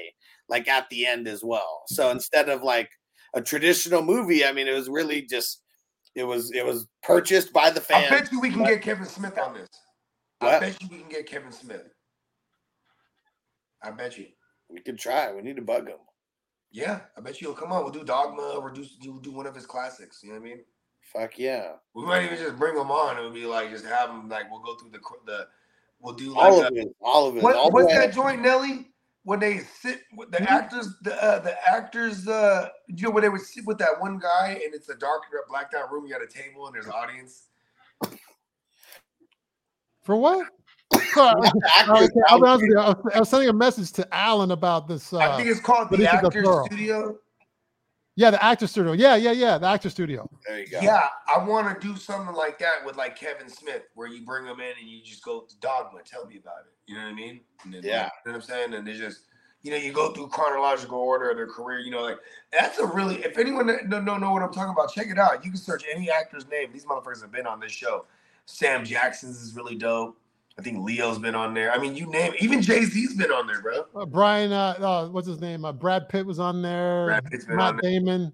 like 0.50 0.68
at 0.68 0.90
the 0.90 1.06
end 1.06 1.28
as 1.28 1.44
well. 1.44 1.84
So 1.88 2.12
instead 2.12 2.50
of 2.50 2.64
like 2.64 2.90
a 3.34 3.42
traditional 3.42 4.04
movie, 4.04 4.46
I 4.46 4.52
mean, 4.52 4.68
it 4.68 4.74
was 4.74 4.90
really 4.90 5.22
just 5.24 5.62
it 6.16 6.24
was 6.24 6.52
it 6.52 6.66
was 6.66 6.88
purchased 7.04 7.52
by 7.52 7.70
the 7.70 7.82
fans. 7.82 8.08
I 8.12 8.20
bet 8.20 8.32
you 8.32 8.40
we 8.40 8.52
can 8.52 8.64
get 8.64 8.82
Kevin 8.82 9.06
Smith 9.06 9.38
on 9.38 9.54
this. 9.54 9.70
I 10.42 10.60
bet 10.60 10.82
you 10.82 10.88
we 10.90 11.00
can 11.00 11.10
get 11.10 11.26
Kevin 11.26 11.52
Smith. 11.52 11.88
I 13.84 13.92
bet 13.92 14.18
you. 14.18 14.28
We 14.70 14.82
could 14.82 14.98
try. 14.98 15.32
We 15.32 15.42
need 15.42 15.58
to 15.58 15.62
bug 15.62 15.88
him. 15.88 15.98
Yeah, 16.76 17.00
I 17.18 17.22
bet 17.22 17.40
you 17.40 17.48
he'll 17.48 17.56
come 17.56 17.72
on. 17.72 17.84
We'll 17.84 17.94
do 17.94 18.04
Dogma 18.04 18.58
or 18.60 18.70
do 18.70 18.86
do, 19.02 19.18
do 19.24 19.32
one 19.32 19.48
of 19.48 19.56
his 19.56 19.66
classics. 19.66 20.20
You 20.22 20.34
know 20.34 20.40
what 20.40 20.46
I 20.46 20.50
mean? 20.50 20.60
Fuck 21.14 21.40
yeah. 21.40 21.74
We 21.94 22.04
might 22.06 22.26
even 22.26 22.38
just 22.38 22.58
bring 22.58 22.76
him 22.76 22.92
on. 22.92 23.18
It 23.18 23.24
would 23.24 23.34
be 23.34 23.46
like 23.46 23.70
just 23.72 23.86
have 23.86 24.10
him 24.10 24.28
like 24.28 24.52
we'll 24.52 24.60
go 24.60 24.76
through 24.76 24.90
the 24.90 25.00
qu- 25.00 25.22
the 25.26 25.48
we'll 26.02 26.16
do 26.16 26.34
like 26.34 26.52
All 26.52 26.62
a, 26.64 26.68
of 26.68 26.76
it. 26.76 26.94
All 27.00 27.28
of 27.30 27.38
it. 27.38 27.44
what, 27.44 27.56
all 27.56 27.72
what's 27.72 27.88
way- 27.88 27.94
that 27.96 28.14
joint, 28.14 28.42
Nelly? 28.42 28.88
When 29.24 29.40
they 29.40 29.60
sit 29.82 30.02
with 30.18 30.32
the 30.32 30.42
actors, 30.52 30.90
the 31.02 31.16
uh, 31.24 31.40
the 31.40 31.56
actors, 31.68 32.28
uh, 32.28 32.68
you 32.88 33.06
know, 33.06 33.10
when 33.12 33.24
they 33.24 33.30
would 33.30 33.42
sit 33.42 33.66
with 33.66 33.78
that 33.78 34.00
one 34.02 34.20
guy 34.20 34.60
and 34.64 34.74
it's 34.76 34.90
a 34.90 34.96
dark, 34.96 35.24
blacked 35.48 35.74
out 35.76 35.90
room, 35.94 36.06
you 36.06 36.12
got 36.12 36.22
a 36.22 36.28
table 36.28 36.68
and 36.68 36.76
there's 36.76 36.88
an 36.88 36.92
audience. 36.92 37.48
For 40.04 40.18
what? 40.18 40.50
Sorry, 41.14 41.50
okay, 41.90 42.10
I'll 42.28 42.40
be 42.42 42.48
honest 42.48 42.62
with 42.62 42.72
you. 42.72 42.80
I 42.80 42.90
was, 42.90 42.98
I 43.16 43.20
was 43.20 43.30
sending 43.30 43.50
a 43.50 43.54
message 43.54 43.92
to 43.94 44.08
Alan 44.16 44.52
about 44.52 44.88
this. 44.88 45.12
Uh, 45.14 45.20
I 45.20 45.38
think 45.38 45.50
it's 45.50 45.60
called 45.60 45.90
the 45.90 45.98
this 45.98 46.08
is 46.08 46.14
a 46.14 46.18
Actors 46.18 46.44
plural. 46.44 46.66
Studio. 46.66 47.18
yeah, 48.16 48.32
the 48.32 48.44
actor 48.44 48.68
studio. 48.68 48.92
Yeah, 48.94 49.16
yeah, 49.16 49.32
yeah, 49.32 49.58
the 49.58 49.68
actor 49.68 49.90
studio. 49.90 50.30
There 50.48 50.60
you 50.60 50.68
go. 50.68 50.80
Yeah, 50.82 51.08
I 51.34 51.44
want 51.44 51.82
to 51.82 51.88
do 51.88 51.96
something 51.98 52.36
like 52.36 52.60
that 52.60 52.86
with 52.86 52.96
like 52.98 53.18
Kevin 53.18 53.50
Smith, 53.50 53.84
where 53.96 54.08
you 54.08 54.26
bring 54.26 54.46
him 54.46 54.60
in 54.60 54.74
and 54.80 54.88
you 54.90 55.02
just 55.04 55.24
go 55.24 55.42
to 55.42 55.60
Dogma. 55.60 56.00
Tell 56.06 56.26
me 56.26 56.38
about 56.38 56.60
it. 56.66 56.74
You 56.88 56.96
know 56.98 57.04
what 57.04 57.10
I 57.10 57.14
mean? 57.14 57.42
And 57.64 57.74
then, 57.74 57.82
Yeah. 57.84 58.10
You 58.26 58.32
know 58.32 58.34
what 58.34 58.36
I'm 58.36 58.42
saying? 58.42 58.74
And 58.74 58.88
they 58.88 58.94
just, 58.94 59.22
you 59.64 59.72
know, 59.72 59.78
you 59.78 59.92
go 59.92 60.12
through 60.14 60.28
chronological 60.28 61.00
order 61.00 61.30
of 61.32 61.38
their 61.38 61.48
career. 61.48 61.80
You 61.80 61.92
know, 61.92 62.04
like 62.04 62.20
that's 62.52 62.78
a 62.78 62.86
really. 62.86 63.24
If 63.24 63.38
anyone 63.38 63.68
don't 63.90 64.06
know, 64.06 64.18
know 64.18 64.32
what 64.32 64.44
I'm 64.44 64.54
talking 64.54 64.72
about, 64.72 64.94
check 64.94 65.08
it 65.08 65.18
out. 65.18 65.44
You 65.44 65.52
can 65.52 65.60
search 65.60 65.84
any 65.92 66.12
actor's 66.12 66.48
name. 66.48 66.70
These 66.72 66.86
motherfuckers 66.86 67.22
have 67.22 67.32
been 67.32 67.48
on 67.48 67.60
this 67.60 67.72
show. 67.72 68.06
Sam 68.46 68.86
Jackson's 68.86 69.42
is 69.42 69.56
really 69.56 69.76
dope. 69.76 70.18
I 70.58 70.62
think 70.62 70.86
Leo's 70.86 71.20
been 71.20 71.36
on 71.36 71.54
there. 71.54 71.72
I 71.72 71.78
mean, 71.78 71.96
you 71.96 72.06
name. 72.10 72.34
Even 72.40 72.62
Jay 72.62 72.86
Z's 72.86 73.16
been 73.16 73.32
on 73.32 73.46
there, 73.46 73.62
bro. 73.62 73.86
Uh, 73.94 74.06
Brian, 74.06 74.54
uh, 74.54 74.76
uh, 74.80 75.08
what's 75.10 75.28
his 75.28 75.42
name? 75.42 75.66
Uh, 75.66 75.74
Brad 75.74 76.08
Pitt 76.08 76.26
was 76.26 76.40
on 76.40 76.62
there. 76.62 77.06
Brad 77.08 77.26
Pitt's 77.26 77.46
been 77.46 77.58
Matt 77.58 77.74
on 77.76 77.80
there. 77.82 77.92
Damon. 77.92 78.32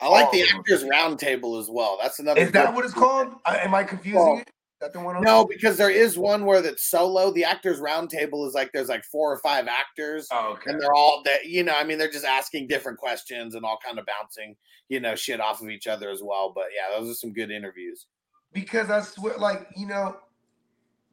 I 0.00 0.08
like 0.08 0.32
the 0.32 0.38
All 0.38 0.42
of 0.42 0.48
them. 0.50 0.58
actors 0.58 0.84
roundtable 0.84 1.60
as 1.60 1.68
well. 1.70 1.96
That's 2.02 2.18
another. 2.18 2.40
Is 2.40 2.50
that 2.52 2.74
what 2.74 2.84
it's 2.84 2.94
called? 2.94 3.28
I, 3.46 3.58
am 3.58 3.74
I 3.74 3.84
confusing 3.84 4.20
Well, 4.20 4.38
it? 4.38 4.48
Is 4.48 4.48
that 4.80 4.92
the 4.92 4.98
one? 4.98 5.22
No, 5.22 5.44
because 5.44 5.76
there 5.76 5.90
is 5.90 6.18
one 6.18 6.44
where 6.44 6.60
that's 6.60 6.90
solo. 6.90 7.30
The 7.30 7.44
actors 7.44 7.78
roundtable 7.78 8.44
is 8.48 8.54
like 8.54 8.72
there's 8.72 8.88
like 8.88 9.04
four 9.04 9.32
or 9.32 9.38
five 9.38 9.68
actors. 9.68 10.26
Oh, 10.32 10.54
okay. 10.54 10.72
and 10.72 10.82
they're 10.82 10.92
all 10.92 11.22
that 11.24 11.46
you 11.46 11.62
know 11.62 11.74
i 11.78 11.84
mean 11.84 11.98
they're 11.98 12.10
just 12.10 12.24
asking 12.24 12.66
different 12.66 12.98
questions 12.98 13.54
and 13.54 13.64
all 13.64 13.78
kind 13.84 14.00
of 14.00 14.06
bouncing 14.06 14.56
you 14.88 14.98
know 14.98 15.14
shit 15.14 15.40
off 15.40 15.62
of 15.62 15.68
each 15.70 15.86
other 15.86 16.10
as 16.10 16.20
well 16.22 16.50
but 16.52 16.64
yeah 16.74 16.98
those 16.98 17.08
are 17.08 17.14
some 17.14 17.32
good 17.32 17.52
interviews 17.52 18.06
because 18.52 18.90
I 18.90 19.00
swear, 19.02 19.38
like 19.38 19.66
you 19.76 19.86
know, 19.86 20.16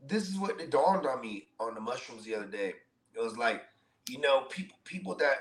this 0.07 0.29
is 0.29 0.38
what 0.38 0.59
it 0.59 0.71
dawned 0.71 1.05
on 1.05 1.21
me 1.21 1.47
on 1.59 1.75
the 1.75 1.81
mushrooms 1.81 2.25
the 2.25 2.35
other 2.35 2.47
day. 2.47 2.73
It 3.15 3.21
was 3.21 3.38
like, 3.38 3.63
you 4.09 4.19
know, 4.19 4.41
people 4.49 4.77
people 4.85 5.15
that 5.15 5.38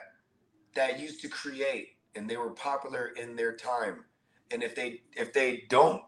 that 0.74 1.00
used 1.00 1.22
to 1.22 1.28
create 1.28 1.90
and 2.14 2.28
they 2.28 2.36
were 2.36 2.50
popular 2.50 3.08
in 3.08 3.36
their 3.36 3.54
time, 3.56 4.04
and 4.50 4.62
if 4.62 4.74
they 4.74 5.02
if 5.16 5.32
they 5.32 5.64
don't, 5.68 6.02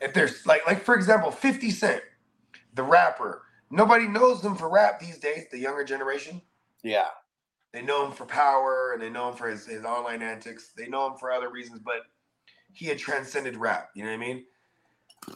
if 0.00 0.14
there's 0.14 0.46
like 0.46 0.66
like 0.66 0.82
for 0.82 0.94
example, 0.94 1.30
Fifty 1.30 1.70
Cent, 1.70 2.02
the 2.74 2.82
rapper, 2.84 3.42
nobody 3.70 4.08
knows 4.08 4.44
him 4.44 4.56
for 4.56 4.70
rap 4.70 5.00
these 5.00 5.18
days. 5.18 5.46
The 5.52 5.58
younger 5.58 5.84
generation, 5.84 6.42
yeah 6.82 7.08
they 7.72 7.82
know 7.82 8.06
him 8.06 8.12
for 8.12 8.24
power 8.24 8.92
and 8.92 9.02
they 9.02 9.10
know 9.10 9.30
him 9.30 9.36
for 9.36 9.48
his, 9.48 9.66
his 9.66 9.84
online 9.84 10.22
antics. 10.22 10.70
They 10.76 10.88
know 10.88 11.06
him 11.08 11.18
for 11.18 11.32
other 11.32 11.50
reasons, 11.50 11.80
but 11.84 12.02
he 12.72 12.86
had 12.86 12.98
transcended 12.98 13.56
rap. 13.56 13.90
You 13.94 14.04
know 14.04 14.10
what 14.10 14.16
I 14.16 14.18
mean? 14.18 14.44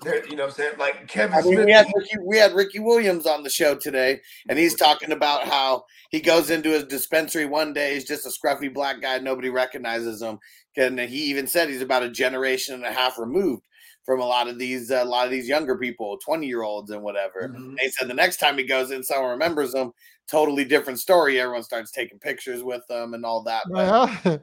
There, 0.02 0.24
you 0.26 0.36
know 0.36 0.44
what 0.44 0.50
I'm 0.50 0.54
saying? 0.56 0.72
Like 0.78 1.08
Kevin 1.08 1.34
I 1.38 1.42
mean, 1.42 1.52
Smith. 1.54 1.66
we 1.66 1.72
had 1.72 1.86
Ricky, 1.94 2.16
we 2.24 2.36
had 2.38 2.52
Ricky 2.54 2.78
Williams 2.78 3.26
on 3.26 3.42
the 3.42 3.50
show 3.50 3.74
today, 3.74 4.20
and 4.48 4.58
he's 4.58 4.74
talking 4.76 5.12
about 5.12 5.44
how 5.44 5.84
he 6.10 6.20
goes 6.20 6.50
into 6.50 6.70
his 6.70 6.84
dispensary 6.84 7.46
one 7.46 7.72
day. 7.72 7.94
He's 7.94 8.04
just 8.06 8.26
a 8.26 8.30
scruffy 8.30 8.72
black 8.72 9.00
guy. 9.00 9.18
Nobody 9.18 9.48
recognizes 9.50 10.22
him, 10.22 10.38
and 10.76 10.98
he 11.00 11.24
even 11.24 11.46
said 11.46 11.68
he's 11.68 11.82
about 11.82 12.02
a 12.02 12.10
generation 12.10 12.74
and 12.74 12.84
a 12.84 12.92
half 12.92 13.18
removed 13.18 13.64
from 14.04 14.20
a 14.20 14.24
lot 14.26 14.48
of 14.48 14.58
these 14.58 14.90
a 14.90 15.04
lot 15.04 15.24
of 15.26 15.30
these 15.30 15.48
younger 15.48 15.76
people, 15.76 16.16
twenty 16.18 16.46
year 16.46 16.62
olds 16.62 16.90
and 16.90 17.02
whatever. 17.02 17.48
Mhm. 17.48 17.56
And 17.56 17.80
he 17.80 17.90
said 17.90 18.08
the 18.08 18.14
next 18.14 18.36
time 18.38 18.56
he 18.58 18.64
goes 18.64 18.90
in, 18.90 19.02
someone 19.02 19.30
remembers 19.30 19.74
him. 19.74 19.92
Totally 20.30 20.64
different 20.64 20.98
story. 21.00 21.40
Everyone 21.40 21.62
starts 21.62 21.90
taking 21.90 22.18
pictures 22.18 22.62
with 22.62 22.86
them 22.88 23.14
and 23.14 23.24
all 23.24 23.42
that. 23.44 23.62
But 23.70 23.72
Well, 23.90 24.20
Well, 24.24 24.40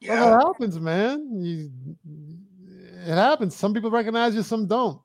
Yeah. 0.00 0.36
it 0.38 0.42
happens, 0.46 0.78
man. 0.78 1.28
You, 1.42 1.70
it 3.06 3.14
happens. 3.14 3.54
Some 3.56 3.74
people 3.74 3.90
recognize 3.90 4.34
you, 4.34 4.42
some 4.42 4.66
don't. 4.66 5.00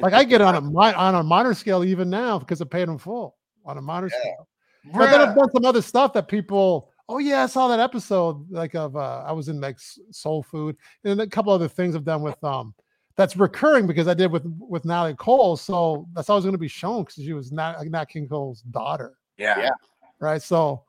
Like 0.00 0.12
I 0.12 0.24
get 0.24 0.40
on 0.40 0.54
a 0.56 0.60
mi- 0.62 0.94
on 0.94 1.14
a 1.14 1.22
minor 1.22 1.54
scale 1.54 1.84
even 1.84 2.10
now 2.10 2.38
because 2.38 2.60
I 2.60 2.64
paid 2.64 2.88
in 2.88 2.98
full 2.98 3.36
on 3.64 3.78
a 3.78 3.82
minor 3.82 4.08
Yeah. 4.12 4.20
scale. 4.20 4.48
But 4.92 5.10
then 5.10 5.20
I've 5.22 5.34
done 5.36 5.50
some 5.52 5.64
other 5.64 5.80
stuff 5.82 6.12
that 6.14 6.28
people. 6.28 6.90
Oh 7.08 7.18
yeah, 7.18 7.42
I 7.42 7.46
saw 7.46 7.68
that 7.68 7.80
episode. 7.80 8.50
Like 8.50 8.74
of 8.74 8.96
uh, 8.96 9.24
I 9.26 9.32
was 9.32 9.48
in 9.48 9.60
like 9.60 9.78
Soul 10.10 10.42
Food 10.42 10.76
and 11.04 11.20
a 11.20 11.26
couple 11.26 11.52
other 11.52 11.68
things 11.68 11.94
I've 11.96 12.04
done 12.04 12.22
with 12.22 12.42
um. 12.44 12.74
That's 13.16 13.36
recurring 13.36 13.86
because 13.86 14.08
I 14.08 14.14
did 14.14 14.32
with 14.32 14.42
with 14.58 14.84
Natalie 14.84 15.14
Cole, 15.14 15.56
so 15.56 16.06
that's 16.14 16.28
always 16.28 16.44
going 16.44 16.52
to 16.54 16.58
be 16.58 16.66
shown 16.66 17.02
because 17.04 17.14
she 17.22 17.32
was 17.32 17.52
Nat, 17.52 17.76
Nat 17.84 18.06
King 18.06 18.28
Cole's 18.28 18.62
daughter 18.62 19.14
Yeah. 19.38 19.56
Yeah. 19.56 19.70
right? 20.18 20.42
So 20.42 20.82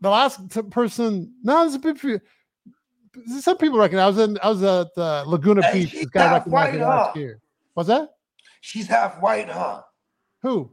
the 0.00 0.10
last 0.10 0.40
t- 0.50 0.62
person, 0.62 1.32
no, 1.44 1.60
there's 1.60 1.74
a 1.74 1.78
bit. 1.78 2.20
Few- 3.12 3.40
Some 3.40 3.56
people 3.58 3.78
recognize. 3.78 4.04
I 4.04 4.08
was 4.08 4.18
in. 4.28 4.38
I 4.42 4.48
was 4.48 4.62
at 4.62 4.98
uh, 4.98 5.24
Laguna 5.26 5.62
Hey, 5.64 5.80
Beach. 5.80 5.90
she's 5.90 6.00
This 6.00 6.10
guy 6.10 6.22
half 6.22 6.32
recognized 6.46 6.72
me 6.74 6.78
white, 6.80 6.86
last 6.88 7.16
year. 7.16 7.40
What's 7.74 7.88
that? 7.88 8.14
She's 8.60 8.86
half 8.86 9.20
white, 9.20 9.48
huh? 9.48 9.82
Who? 10.42 10.70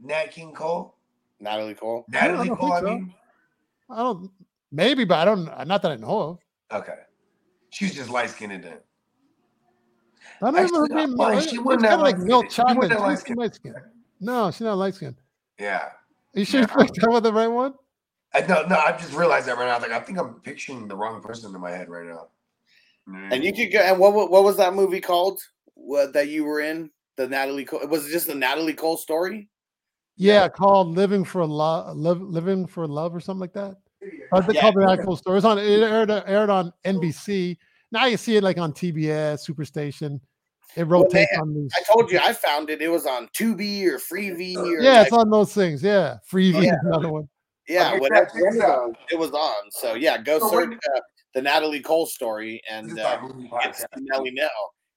Nat 0.00 0.30
King 0.30 0.52
Cole. 0.52 0.96
Natalie 1.40 1.74
Cole. 1.74 2.04
I 2.08 2.12
don't- 2.12 2.22
I 2.22 2.26
Natalie 2.28 2.48
don't 2.48 2.56
Cole, 2.58 2.72
I 2.72 2.80
think 2.80 2.86
so. 2.88 2.94
mean. 2.96 3.14
I 3.90 3.96
don't. 3.98 4.30
Maybe, 4.70 5.04
but 5.04 5.18
I 5.18 5.24
don't. 5.24 5.44
Not 5.68 5.82
that 5.82 5.92
I 5.92 5.96
know 5.96 6.18
of. 6.20 6.38
Okay. 6.80 6.94
She's 7.70 7.94
just 7.94 8.10
light 8.10 8.30
skinned 8.30 8.62
then. 8.64 8.78
I 10.40 10.46
don't 10.50 10.56
Actually, 10.56 10.80
remember. 10.90 10.94
her 10.94 11.06
name. 11.06 11.40
fine, 11.40 11.48
she 11.48 11.58
wasn't 11.58 11.82
kinda 11.82 11.96
that 11.96 12.02
like 12.02 12.14
light-skinned. 12.16 12.28
milk 12.28 12.50
She 12.50 12.60
wasn't 12.62 12.68
chocolate. 12.68 12.88
that 12.90 12.94
She's 13.26 13.36
light-skinned. 13.36 13.54
skin. 13.54 13.74
No, 14.20 14.50
she's 14.50 14.60
not 14.62 14.74
light 14.78 14.94
skinned. 14.94 15.16
Yeah. 15.58 15.78
Are 15.78 15.92
You 16.34 16.44
sure 16.44 16.60
Yeah. 16.60 16.66
you're 16.70 16.86
talking 16.86 17.04
about 17.08 17.22
the 17.22 17.32
right 17.32 17.48
one? 17.48 17.74
I 18.34 18.40
no, 18.40 18.62
no, 18.66 18.76
I 18.76 18.92
just 18.92 19.12
realized 19.12 19.46
that 19.46 19.56
right 19.58 19.66
now. 19.66 19.78
Like 19.78 19.90
I 19.92 20.00
think 20.00 20.18
I'm 20.18 20.34
picturing 20.40 20.88
the 20.88 20.96
wrong 20.96 21.20
person 21.22 21.54
in 21.54 21.60
my 21.60 21.70
head 21.70 21.88
right 21.88 22.06
now. 22.06 22.28
And 23.30 23.42
you 23.42 23.52
could 23.52 23.72
go. 23.72 23.80
And 23.80 23.98
what 23.98 24.12
what 24.30 24.44
was 24.44 24.56
that 24.58 24.74
movie 24.74 25.00
called? 25.00 25.40
What 25.74 26.12
that 26.14 26.28
you 26.28 26.44
were 26.44 26.60
in? 26.60 26.90
The 27.16 27.26
Natalie 27.28 27.64
Cole. 27.64 27.86
Was 27.88 28.06
it 28.08 28.12
just 28.12 28.26
the 28.26 28.34
Natalie 28.34 28.72
Cole 28.72 28.96
story? 28.96 29.48
Yeah, 30.16 30.48
called 30.48 30.88
"Living 30.88 31.24
for 31.24 31.44
Love," 31.44 31.96
"Living 31.96 32.66
for 32.66 32.86
Love" 32.86 33.14
or 33.14 33.20
something 33.20 33.40
like 33.40 33.52
that. 33.54 33.76
I 34.32 34.40
think 34.40 34.54
Yeah. 34.54 34.60
called 34.62 34.76
the 34.76 34.90
actual 34.90 35.16
story. 35.16 35.34
It 35.34 35.36
was 35.36 35.44
on. 35.44 35.58
It 35.58 35.82
aired, 35.82 36.10
aired 36.10 36.50
on 36.50 36.72
NBC. 36.84 37.58
Now 37.90 38.06
you 38.06 38.16
see 38.16 38.36
it 38.36 38.42
like 38.42 38.56
on 38.58 38.72
TBS, 38.72 39.46
Superstation. 39.46 40.20
It 40.74 40.84
Well, 40.88 41.02
rotates 41.02 41.30
they- 41.32 41.36
on 41.38 41.52
these. 41.54 41.70
I 41.76 41.82
told 41.92 42.10
you 42.10 42.18
I 42.18 42.32
found 42.32 42.70
it. 42.70 42.80
It 42.80 42.88
was 42.88 43.06
on 43.06 43.28
Tubi 43.28 43.84
or 43.86 43.98
Freevee 43.98 44.56
or 44.56 44.80
Yeah, 44.80 44.98
like- 44.98 45.06
it's 45.08 45.16
on 45.16 45.28
those 45.28 45.52
things. 45.52 45.82
Yeah, 45.82 46.16
Freevee 46.30 46.54
oh, 46.56 46.60
Yeah. 46.60 46.76
another 46.84 47.10
one. 47.10 47.28
Yeah, 47.72 47.88
Okay, 47.90 48.00
whatever 48.00 48.26
check 48.26 48.34
this 48.34 48.42
one 48.44 48.56
of 48.56 48.62
out. 48.62 48.86
those 48.86 48.94
it 49.10 49.18
was 49.18 49.30
on. 49.32 49.70
So 49.70 49.94
yeah, 49.94 50.18
go 50.18 50.38
So 50.38 50.50
search 50.50 50.68
when- 50.68 50.78
uh, 50.94 51.00
the 51.34 51.40
Natalie 51.42 51.80
Cole 51.80 52.04
story 52.06 52.60
and 52.70 52.90
is 52.92 52.98
uh, 52.98 53.18
it's. 53.62 53.84
Nelly 53.96 54.30
Nell 54.32 54.48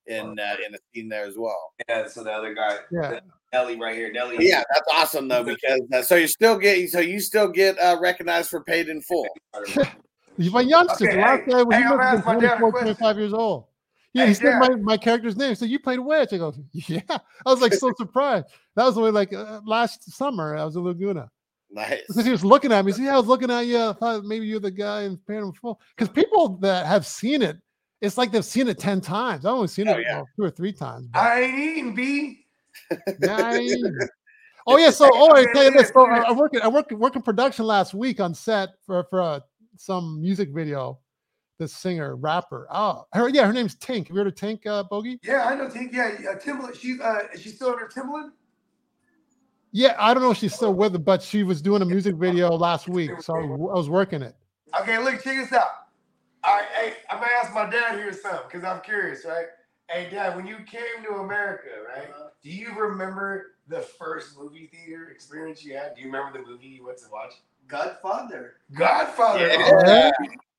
in 0.07 0.37
uh, 0.37 0.55
in 0.67 0.75
a 0.75 0.77
scene 0.93 1.07
there 1.09 1.25
as 1.25 1.37
well. 1.37 1.73
Yeah, 1.87 2.07
so 2.07 2.23
the 2.23 2.31
other 2.31 2.53
guy, 2.53 2.77
Yeah, 2.91 3.19
Nelly 3.53 3.79
right 3.79 3.95
here. 3.95 4.11
Nelly. 4.11 4.35
But 4.35 4.45
yeah, 4.45 4.63
that's 4.73 4.87
awesome 4.91 5.27
though 5.29 5.43
because 5.43 5.81
uh, 5.93 6.01
so 6.01 6.15
you 6.15 6.27
still 6.27 6.57
get 6.57 6.89
so 6.89 6.99
you 6.99 7.19
still 7.21 7.47
get 7.47 7.77
uh, 7.79 7.97
recognized 8.01 8.49
for 8.49 8.61
paid 8.63 8.89
in 8.89 9.01
full. 9.01 9.27
he's 10.37 10.51
my 10.51 10.61
youngster. 10.61 11.05
Okay, 11.07 11.15
the 11.15 11.21
last 11.21 11.43
hey, 11.45 11.51
guy 11.51 11.63
when 11.63 11.77
hey, 11.81 11.87
he 11.87 11.95
must 11.95 12.01
have 12.03 12.25
been 12.25 12.33
my 12.35 12.39
dad 12.41 12.53
a 12.55 12.59
24, 12.59 12.71
25 12.81 13.17
years 13.17 13.33
old. 13.33 13.65
Yeah, 14.13 14.23
Hey, 14.23 14.27
he 14.29 14.33
said 14.35 14.59
my, 14.59 14.69
my 14.81 14.97
character's 14.97 15.35
name. 15.35 15.55
So 15.55 15.65
you 15.65 15.79
played 15.79 15.99
Witch. 15.99 16.31
I 16.33 16.37
go, 16.37 16.53
yeah. 16.73 17.01
I 17.09 17.19
was 17.45 17.61
like 17.61 17.73
so 17.73 17.91
surprised. 17.97 18.47
That 18.75 18.85
was 18.85 18.97
only 18.97 19.11
like 19.11 19.33
uh, 19.33 19.61
last 19.65 20.11
summer. 20.11 20.55
I 20.55 20.63
was 20.65 20.75
in 20.75 20.83
Laguna. 20.83 21.29
Nice. 21.71 22.01
because 22.07 22.25
he 22.25 22.31
was 22.31 22.45
looking 22.45 22.71
at 22.71 22.85
me. 22.85 22.91
He 22.91 22.97
said, 22.97 23.05
"Yeah, 23.05 23.15
I 23.15 23.17
was 23.17 23.27
looking 23.27 23.51
at 23.51 23.61
you. 23.65 23.79
I 23.79 23.93
thought 23.93 24.23
maybe 24.23 24.45
you're 24.45 24.59
the 24.59 24.71
guy 24.71 25.03
in 25.03 25.17
Phantom 25.27 25.51
Four. 25.53 25.77
Because 25.95 26.09
people 26.13 26.57
that 26.61 26.85
have 26.85 27.05
seen 27.05 27.41
it, 27.41 27.57
it's 28.01 28.17
like 28.17 28.31
they've 28.31 28.45
seen 28.45 28.67
it 28.67 28.77
ten 28.79 29.01
times. 29.01 29.45
I've 29.45 29.53
only 29.53 29.67
seen 29.67 29.87
Oh, 29.89 29.93
it 29.93 30.01
yeah. 30.07 30.17
well, 30.17 30.27
two 30.37 30.43
or 30.43 30.49
three 30.51 30.71
times. 30.73 31.07
but- 31.11 31.19
I 31.19 31.41
ain't 31.41 31.59
eating 31.59 31.95
B. 31.95 32.45
Oh 34.67 34.77
yeah, 34.77 34.89
so 34.89 35.07
oh, 35.13 35.31
I 35.35 35.45
tell 35.53 35.63
you 35.65 35.71
this. 35.71 35.89
So. 35.89 36.07
I 36.07 36.19
I 36.27 36.31
work 36.31 36.53
I 36.61 36.67
work 36.67 36.89
work 36.91 37.15
in 37.15 37.21
production 37.21 37.65
last 37.65 37.93
week 37.93 38.19
on 38.19 38.33
set 38.33 38.69
for 38.85 39.03
for 39.09 39.21
uh, 39.21 39.39
some 39.77 40.19
music 40.21 40.49
video 40.51 40.99
this 41.59 41.73
singer 41.73 42.15
rapper. 42.15 42.67
Oh, 42.71 43.05
her 43.13 43.29
yeah, 43.29 43.45
her 43.45 43.53
name's 43.53 43.75
Tink. 43.75 44.07
Have 44.07 44.09
you 44.09 44.23
heard 44.23 44.27
of 44.27 44.33
Tink, 44.35 44.65
uh, 44.65 44.83
Bogey? 44.83 45.19
Yeah, 45.23 45.45
I 45.45 45.55
know. 45.55 45.67
Tink. 45.67 45.93
Yeah, 45.93 46.15
uh, 46.31 46.35
Timbaland. 46.39 46.79
She's 46.79 46.99
uh, 46.99 47.27
is 47.33 47.41
she 47.41 47.49
still 47.49 47.69
under 47.69 47.85
Timbaland? 47.87 48.31
Yeah, 49.77 49.93
I 49.99 50.13
don't 50.13 50.23
know 50.23 50.31
if 50.31 50.37
she's 50.37 50.55
still 50.55 50.73
with 50.73 50.95
it, 50.95 50.99
but 50.99 51.21
she 51.21 51.43
was 51.43 51.61
doing 51.61 51.81
a 51.81 51.85
music 51.85 52.15
video 52.15 52.55
last 52.55 52.87
week, 52.87 53.11
so 53.19 53.35
I 53.35 53.43
was, 53.43 53.89
working 53.89 54.21
it. 54.21 54.33
Okay, 54.79 54.97
look, 54.99 55.15
check 55.21 55.35
this 55.35 55.51
out. 55.51 55.67
All 56.45 56.55
right, 56.55 56.65
hey, 56.79 56.93
I'm 57.09 57.19
gonna 57.19 57.33
ask 57.43 57.53
my 57.53 57.69
dad 57.69 57.97
here 57.97 58.13
something 58.13 58.39
because 58.47 58.63
I'm 58.63 58.79
curious, 58.79 59.25
right? 59.25 59.47
Hey, 59.89 60.07
dad, 60.09 60.37
when 60.37 60.47
you 60.47 60.59
came 60.65 61.03
to 61.03 61.15
America, 61.15 61.67
right? 61.93 62.07
Do 62.41 62.49
you 62.49 62.73
remember 62.73 63.55
the 63.67 63.81
first 63.81 64.39
movie 64.39 64.71
theater 64.71 65.09
experience 65.09 65.65
you 65.65 65.75
had? 65.75 65.93
Do 65.95 66.03
you 66.03 66.07
remember 66.07 66.39
the 66.39 66.49
movie 66.49 66.67
you 66.67 66.85
went 66.85 66.99
to 66.99 67.05
watch? 67.11 67.33
Godfather. 67.67 68.53
Godfather. 68.77 69.45
Yeah. 69.45 69.57
Those 69.59 69.83
are 69.83 70.13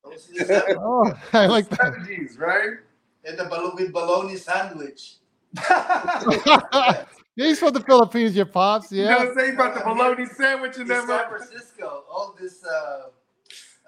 oh, 0.05 0.11
the 0.37 0.45
seven- 0.45 0.77
Oh, 0.79 1.15
I 1.33 1.47
like 1.47 1.71
that. 1.71 1.81
Seventies, 1.81 2.37
right? 2.37 2.81
And 3.25 3.39
the 3.39 3.45
balo- 3.45 3.75
with 3.77 3.95
bologna 3.95 4.37
sandwich. 4.37 5.15
yeah, 7.37 7.47
he's 7.47 7.61
from 7.61 7.75
the 7.75 7.81
Philippines, 7.81 8.37
your 8.37 8.47
pops. 8.47 8.93
You 8.93 9.05
know 9.05 9.11
Yeah. 9.11 9.19
what 9.19 9.29
I'm 9.31 9.37
saying 9.39 9.55
about 9.55 9.75
the 9.75 9.81
bologna 9.83 10.27
sandwich 10.27 10.77
in 10.79 10.83
In 10.83 10.89
that 10.89 11.07
San? 11.07 11.25
Francisco, 11.29 12.05
all 12.11 12.37
this 12.41 12.65
uh, 12.65 13.09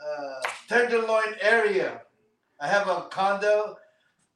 uh, 0.05 0.43
tenderloin 0.69 1.37
area. 1.41 2.03
I 2.61 2.69
have 2.69 2.89
a 2.89 3.03
condo, 3.11 3.79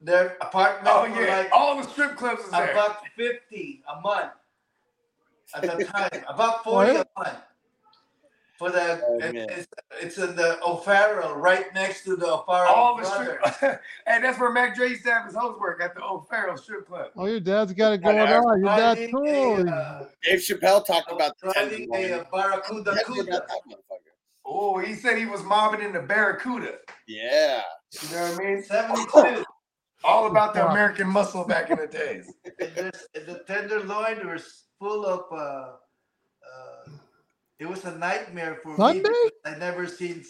their 0.01 0.37
apartment 0.41 0.87
Oh 0.95 1.05
for 1.05 1.21
yeah, 1.21 1.37
like 1.37 1.49
all 1.53 1.77
the 1.81 1.87
strip 1.89 2.17
clubs 2.17 2.41
is 2.43 2.51
there. 2.51 2.73
about 2.73 2.97
50 3.17 3.83
a 3.97 4.01
month 4.01 4.31
at 5.55 5.65
the 5.65 5.77
time, 5.85 6.23
about 6.27 6.63
40 6.63 6.95
a 6.95 7.05
month. 7.17 7.37
For 8.63 8.71
the, 8.71 9.01
Oh, 9.05 9.19
it's, 9.21 9.67
it's 10.01 10.17
in 10.17 10.37
the 10.37 10.57
O'Farrell, 10.63 11.35
right 11.35 11.65
next 11.73 12.05
to 12.05 12.15
the 12.15 12.27
O'Farrell 12.31 12.73
all 12.73 12.95
the 12.95 13.03
strip, 13.03 13.41
and 14.07 14.23
that's 14.23 14.39
where 14.39 14.53
Mac 14.53 14.73
Dre 14.73 14.91
used 14.91 15.03
to 15.03 15.11
have 15.13 15.25
his 15.25 15.35
host 15.35 15.59
work 15.59 15.81
at 15.83 15.93
the 15.95 16.01
O'Farrell 16.01 16.55
strip 16.55 16.87
club. 16.87 17.07
Oh, 17.17 17.25
your 17.25 17.41
dad's 17.41 17.73
got 17.73 17.91
it 17.91 17.97
going 18.01 18.15
Yeah, 18.15 18.39
on. 18.39 18.59
Your 18.61 18.69
dad's 18.77 18.99
Driving 19.11 19.11
cool. 19.11 19.67
a, 19.67 19.71
uh, 19.71 20.05
Dave 20.23 20.39
Chappelle 20.39 20.85
talked 20.85 21.09
I 21.09 21.13
was 21.13 21.15
about 21.15 21.37
the 21.41 21.51
driving 21.51 21.89
a, 21.93 22.13
uh, 22.21 22.23
Barracuda 22.31 22.95
Tell 23.03 23.15
me 23.15 23.19
Cuda. 23.21 23.27
about 23.27 23.47
that 23.49 23.59
motherfucker. 23.67 24.13
Oh, 24.45 24.77
he 24.79 24.93
said 24.95 25.17
he 25.17 25.25
was 25.25 25.43
mobbing 25.43 25.81
in 25.81 25.91
the 25.91 26.01
Barracuda. 26.01 26.75
Yeah. 27.05 27.63
You 28.01 28.15
know 28.15 28.31
what 28.31 28.39
I 28.41 28.45
mean? 28.45 28.63
72. 28.63 29.43
All 30.05 30.27
about 30.27 30.53
the 30.53 30.65
American 30.69 31.09
muscle 31.09 31.43
back 31.43 31.69
in 31.69 31.79
the 31.79 31.87
days. 31.87 32.31
And 32.61 33.25
the 33.27 33.43
tenderloin 33.45 34.25
was 34.25 34.63
full 34.79 35.05
of. 35.05 35.25
Uh, 35.37 35.73
it 37.59 37.65
was 37.65 37.85
a 37.85 37.97
nightmare 37.97 38.59
for 38.63 38.75
Sunday? 38.77 39.09
me. 39.09 39.29
I 39.45 39.55
never 39.55 39.87
seen 39.87 40.23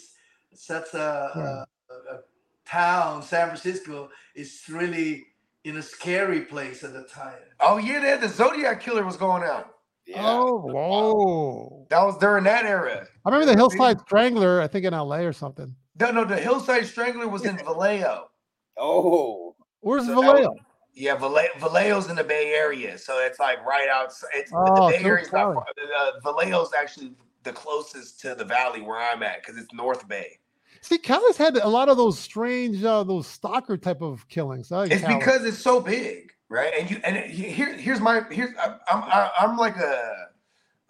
such 0.54 0.94
a, 0.94 1.66
a, 1.88 1.92
a, 1.92 2.14
a 2.14 2.20
town. 2.66 3.22
San 3.22 3.48
Francisco 3.48 4.10
is 4.34 4.62
really 4.68 5.26
in 5.64 5.78
a 5.78 5.82
scary 5.82 6.42
place 6.42 6.84
at 6.84 6.92
the 6.92 7.04
time. 7.04 7.38
Oh 7.60 7.78
yeah, 7.78 8.00
they 8.00 8.08
had 8.08 8.20
the 8.20 8.28
Zodiac 8.28 8.80
killer 8.80 9.04
was 9.04 9.16
going 9.16 9.42
out. 9.42 9.70
Yeah. 10.06 10.20
Oh, 10.22 10.58
whoa. 10.58 11.86
That 11.88 12.04
was 12.04 12.18
during 12.18 12.44
that 12.44 12.66
era. 12.66 13.06
I 13.24 13.28
remember 13.30 13.46
the 13.46 13.56
Hillside 13.56 14.00
Strangler, 14.00 14.60
I 14.60 14.66
think 14.66 14.84
in 14.84 14.92
LA 14.92 15.20
or 15.20 15.32
something. 15.32 15.74
No, 15.98 16.10
no, 16.10 16.24
the 16.26 16.36
Hillside 16.36 16.84
Strangler 16.86 17.26
was 17.26 17.46
in 17.46 17.56
Vallejo. 17.56 18.28
Oh. 18.76 19.56
Where's 19.80 20.04
So 20.04 20.10
that 20.10 20.16
was- 20.16 20.26
Vallejo? 20.26 20.54
Yeah, 20.94 21.16
Valle- 21.16 21.48
Vallejo's 21.58 22.08
in 22.08 22.16
the 22.16 22.24
Bay 22.24 22.52
Area, 22.54 22.96
so 22.96 23.18
it's 23.18 23.40
like 23.40 23.64
right 23.66 23.88
outside. 23.88 24.28
It's 24.34 24.52
Oh, 24.54 24.90
the 24.90 24.98
Bay 24.98 25.04
Area's 25.04 25.32
not 25.32 25.54
far. 25.54 25.66
Uh, 25.98 26.10
Vallejo's 26.22 26.72
actually 26.72 27.14
the 27.42 27.52
closest 27.52 28.20
to 28.20 28.34
the 28.34 28.44
valley 28.44 28.80
where 28.80 28.98
I'm 28.98 29.22
at 29.22 29.42
because 29.42 29.60
it's 29.60 29.72
North 29.74 30.06
Bay. 30.08 30.38
See, 30.80 30.98
Cali's 30.98 31.36
had 31.36 31.56
a 31.56 31.68
lot 31.68 31.88
of 31.88 31.96
those 31.96 32.18
strange, 32.18 32.84
uh, 32.84 33.02
those 33.04 33.26
stalker 33.26 33.76
type 33.76 34.02
of 34.02 34.28
killings. 34.28 34.70
It's 34.70 35.02
Cali. 35.02 35.18
because 35.18 35.44
it's 35.44 35.58
so 35.58 35.80
big, 35.80 36.32
right? 36.48 36.72
And 36.78 36.90
you 36.90 37.00
and 37.04 37.16
here, 37.16 37.72
here's 37.74 38.00
my 38.00 38.22
here's 38.30 38.50
I'm 38.62 38.74
I'm, 38.90 39.30
I'm 39.40 39.56
like 39.56 39.76
a, 39.76 40.28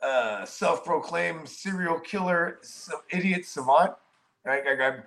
uh 0.03 0.45
self-proclaimed 0.45 1.49
serial 1.49 1.99
killer, 2.01 2.61
idiot 3.11 3.47
savant. 3.47 3.93
Right? 4.45 4.65
Like 4.67 4.81
I 4.81 4.99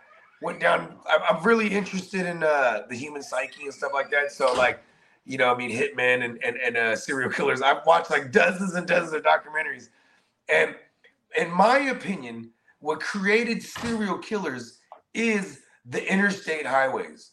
went 0.42 0.60
down. 0.60 0.96
I'm, 1.08 1.38
I'm 1.38 1.44
really 1.44 1.68
interested 1.68 2.26
in 2.26 2.42
uh, 2.44 2.84
the 2.90 2.96
human 2.96 3.22
psyche 3.22 3.66
and 3.66 3.74
stuff 3.74 3.92
like 3.94 4.10
that. 4.12 4.32
So 4.32 4.54
like, 4.54 4.80
you 5.28 5.38
know, 5.38 5.54
I 5.54 5.58
mean, 5.58 5.72
hitmen 5.72 6.26
and 6.26 6.40
and, 6.44 6.58
and 6.58 6.78
uh, 6.78 6.98
serial 6.98 7.32
killers. 7.32 7.62
I've 7.62 7.86
watched 7.88 8.12
like 8.12 8.32
dozens 8.34 8.76
and 8.76 8.88
dozens 8.88 9.14
of 9.14 9.24
documentaries, 9.24 9.90
and 10.50 10.76
in 11.38 11.52
my 11.52 11.80
opinion, 11.80 12.52
what 12.80 13.02
created 13.02 13.64
serial 13.64 14.20
killers 14.20 14.80
is 15.14 15.62
the 15.86 16.12
interstate 16.12 16.66
highways 16.68 17.32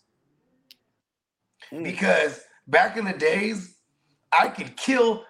Mm. 1.72 1.84
because 1.84 2.42
back 2.68 2.96
in 2.96 3.06
the 3.06 3.12
days, 3.14 3.76
I 4.32 4.48
could 4.48 4.76
kill 4.76 5.24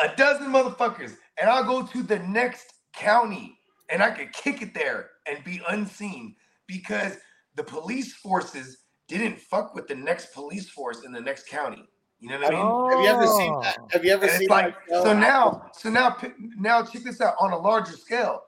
a 0.00 0.16
dozen 0.16 0.48
motherfuckers 0.52 1.16
and 1.38 1.50
I'll 1.50 1.64
go 1.64 1.86
to 1.86 2.02
the 2.02 2.20
next 2.20 2.74
county 2.94 3.58
and 3.90 4.02
I 4.02 4.12
could 4.12 4.32
kick 4.32 4.62
it 4.62 4.74
there 4.74 5.10
and 5.26 5.44
be 5.44 5.62
unseen 5.68 6.36
because 6.66 7.18
the 7.56 7.64
police 7.64 8.14
forces 8.14 8.78
didn't 9.08 9.38
fuck 9.38 9.74
with 9.74 9.88
the 9.88 9.96
next 9.96 10.34
police 10.34 10.70
force 10.70 11.04
in 11.04 11.12
the 11.12 11.20
next 11.20 11.48
county. 11.48 11.84
You 12.20 12.30
know 12.30 12.38
what 12.38 12.54
I 12.54 12.56
mean? 12.56 12.90
Have 12.90 13.04
you 13.04 13.10
ever 13.10 13.26
seen 13.26 13.60
that? 13.60 13.76
Oh. 13.80 13.88
Have 13.90 14.04
you 14.04 14.12
ever 14.12 14.24
And 14.26 14.38
seen 14.38 14.48
like 14.48 14.74
that 14.88 15.02
so 15.02 15.12
now, 15.12 15.70
so 15.72 15.90
now, 15.90 16.16
now 16.56 16.82
check 16.82 17.02
this 17.02 17.20
out 17.20 17.34
on 17.40 17.52
a 17.52 17.58
larger 17.58 17.92
scale. 17.92 18.44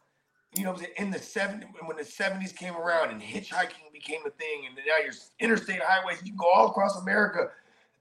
You 0.57 0.65
know, 0.65 0.73
what 0.73 0.81
I'm 0.81 0.85
saying? 0.87 0.95
in 0.99 1.11
the 1.11 1.19
70s, 1.19 1.67
when 1.85 1.97
the 1.99 2.03
70s 2.03 2.57
came 2.57 2.75
around 2.75 3.11
and 3.11 3.21
hitchhiking 3.21 3.93
became 3.93 4.21
a 4.27 4.31
thing, 4.31 4.63
and 4.67 4.77
now 4.77 5.05
your 5.05 5.13
interstate 5.39 5.83
highways, 5.83 6.23
you 6.25 6.35
go 6.35 6.49
all 6.49 6.69
across 6.69 7.01
America, 7.03 7.49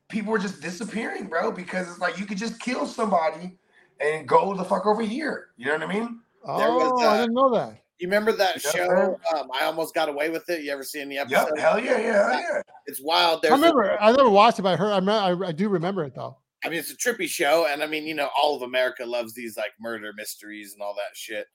people 0.08 0.32
were 0.32 0.40
just 0.40 0.62
disappearing, 0.62 1.26
bro, 1.26 1.52
because 1.52 1.90
it's 1.90 2.00
like 2.00 2.18
you 2.18 2.26
could 2.26 2.38
just 2.38 2.60
kill 2.62 2.86
somebody 2.86 3.58
and 4.00 4.28
go 4.28 4.54
the 4.54 4.64
fuck 4.64 4.86
over 4.86 5.02
here. 5.02 5.48
You 5.58 5.66
know 5.66 5.74
what 5.74 5.84
I 5.84 5.94
mean? 5.94 6.20
There 6.46 6.72
was, 6.72 6.92
Oh, 6.96 7.08
I 7.08 7.18
didn't 7.22 7.34
know 7.34 7.54
that. 7.54 7.82
You 8.00 8.08
remember 8.08 8.32
that 8.34 8.64
Yeah, 8.64 8.72
show? 8.72 9.20
Um, 9.36 9.50
I 9.54 9.64
almost 9.66 9.94
got 9.94 10.10
away 10.10 10.30
with 10.30 10.50
it. 10.50 10.64
You 10.64 10.72
ever 10.72 10.84
seen 10.84 11.08
the 11.10 11.16
Yep. 11.16 11.28
episode? 11.32 11.60
Hell 11.60 11.80
yeah, 11.80 11.98
yeah, 11.98 12.40
yeah. 12.40 12.62
It's 12.88 13.02
wild. 13.02 13.38
I 13.46 13.50
There's 13.50 13.52
a- 13.54 13.56
remember. 13.56 13.98
I 14.02 14.12
never 14.12 14.30
watched 14.30 14.60
it, 14.60 14.64
but 14.64 14.74
I 14.74 14.76
heard. 14.76 14.92
I, 14.92 14.98
remember, 14.98 15.46
I, 15.46 15.50
I 15.50 15.52
do 15.52 15.70
remember 15.70 16.04
it 16.04 16.14
though. 16.16 16.38
I 16.64 16.70
mean, 16.70 16.80
it's 16.80 16.92
a 16.92 16.98
trippy 16.98 17.28
show, 17.28 17.68
and 17.70 17.84
I 17.84 17.88
mean, 17.88 18.06
you 18.08 18.16
know, 18.16 18.30
all 18.42 18.56
of 18.56 18.64
America 18.64 19.06
loves 19.06 19.34
these 19.34 19.56
like 19.56 19.72
murder 19.80 20.12
mysteries 20.16 20.74
and 20.74 20.82
all 20.82 20.96
that 20.96 21.16
shit. 21.16 21.46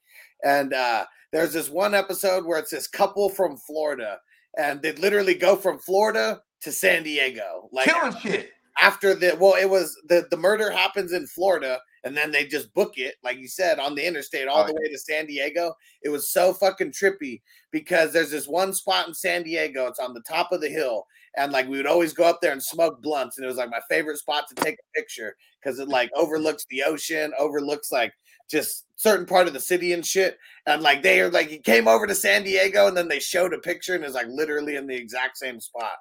And 0.45 0.73
uh, 0.73 1.05
there's 1.33 1.53
this 1.53 1.69
one 1.69 1.95
episode 1.95 2.47
where 2.47 2.59
it's 2.59 2.71
this 2.71 2.87
couple 2.87 3.29
from 3.29 3.57
Florida, 3.57 4.19
and 4.57 4.81
they 4.81 4.93
literally 4.93 5.35
go 5.35 5.57
from 5.57 5.79
Florida 5.81 6.41
to 6.63 6.71
San 6.73 7.03
Diego, 7.03 7.69
like 7.73 7.87
Killing 7.89 8.17
shit. 8.19 8.51
after 8.81 9.15
the 9.15 9.37
well, 9.39 9.55
it 9.61 9.69
was 9.69 9.97
the 10.09 10.27
the 10.31 10.37
murder 10.37 10.71
happens 10.71 11.13
in 11.13 11.27
Florida, 11.27 11.81
and 12.05 12.17
then 12.17 12.31
they 12.31 12.47
just 12.47 12.73
book 12.75 12.95
it, 12.97 13.17
like 13.23 13.39
you 13.39 13.49
said, 13.49 13.79
on 13.79 13.95
the 13.95 14.07
interstate 14.07 14.49
all 14.49 14.65
Oh, 14.65 14.67
the 14.67 14.75
way 14.75 14.89
to 14.89 14.99
San 14.99 15.27
Diego. 15.27 15.75
It 16.03 16.09
was 16.09 16.31
so 16.31 16.53
fucking 16.55 16.93
trippy 16.93 17.43
because 17.71 18.13
there's 18.13 18.31
this 18.31 18.49
one 18.49 18.73
spot 18.73 19.09
in 19.09 19.15
San 19.15 19.43
Diego. 19.43 19.87
It's 19.87 19.99
on 19.99 20.15
the 20.15 20.23
top 20.23 20.53
of 20.53 20.61
the 20.61 20.69
hill, 20.69 21.07
and 21.37 21.53
like 21.53 21.69
we 21.69 21.77
would 21.77 21.87
always 21.87 22.13
go 22.13 22.25
up 22.25 22.41
there 22.41 22.53
and 22.53 22.63
smoke 22.63 23.03
blunts, 23.03 23.37
and 23.37 23.45
it 23.45 23.49
was 23.49 23.57
like 23.57 23.71
my 23.71 23.81
favorite 23.89 24.19
spot 24.19 24.45
to 24.49 24.55
take 24.55 24.75
a 24.77 24.99
picture 24.99 25.37
because 25.63 25.79
it 25.79 25.89
like 25.89 26.11
overlooks 26.15 26.67
the 26.71 26.83
ocean, 26.83 27.33
overlooks 27.39 27.93
like 27.93 28.13
just 28.51 28.87
certain 28.97 29.27
part 29.27 29.47
of 29.47 29.53
the 29.53 29.61
city 29.61 29.93
and 29.93 30.05
shit. 30.05 30.37
And 30.67 30.83
like 30.83 31.03
they 31.03 31.21
are 31.21 31.31
like 31.31 31.49
he 31.49 31.59
came 31.59 31.87
over 31.87 32.07
to 32.07 32.15
San 32.15 32.43
Diego, 32.45 32.87
and 32.89 32.97
then 32.97 33.09
they 33.09 33.21
showed 33.21 33.53
a 33.53 33.59
picture, 33.59 33.95
and 33.95 34.05
it's 34.05 34.15
like 34.15 34.29
literally 34.29 34.77
in 34.77 34.87
the 34.87 34.97
exact 34.97 35.37
same 35.37 35.61
spot 35.61 35.97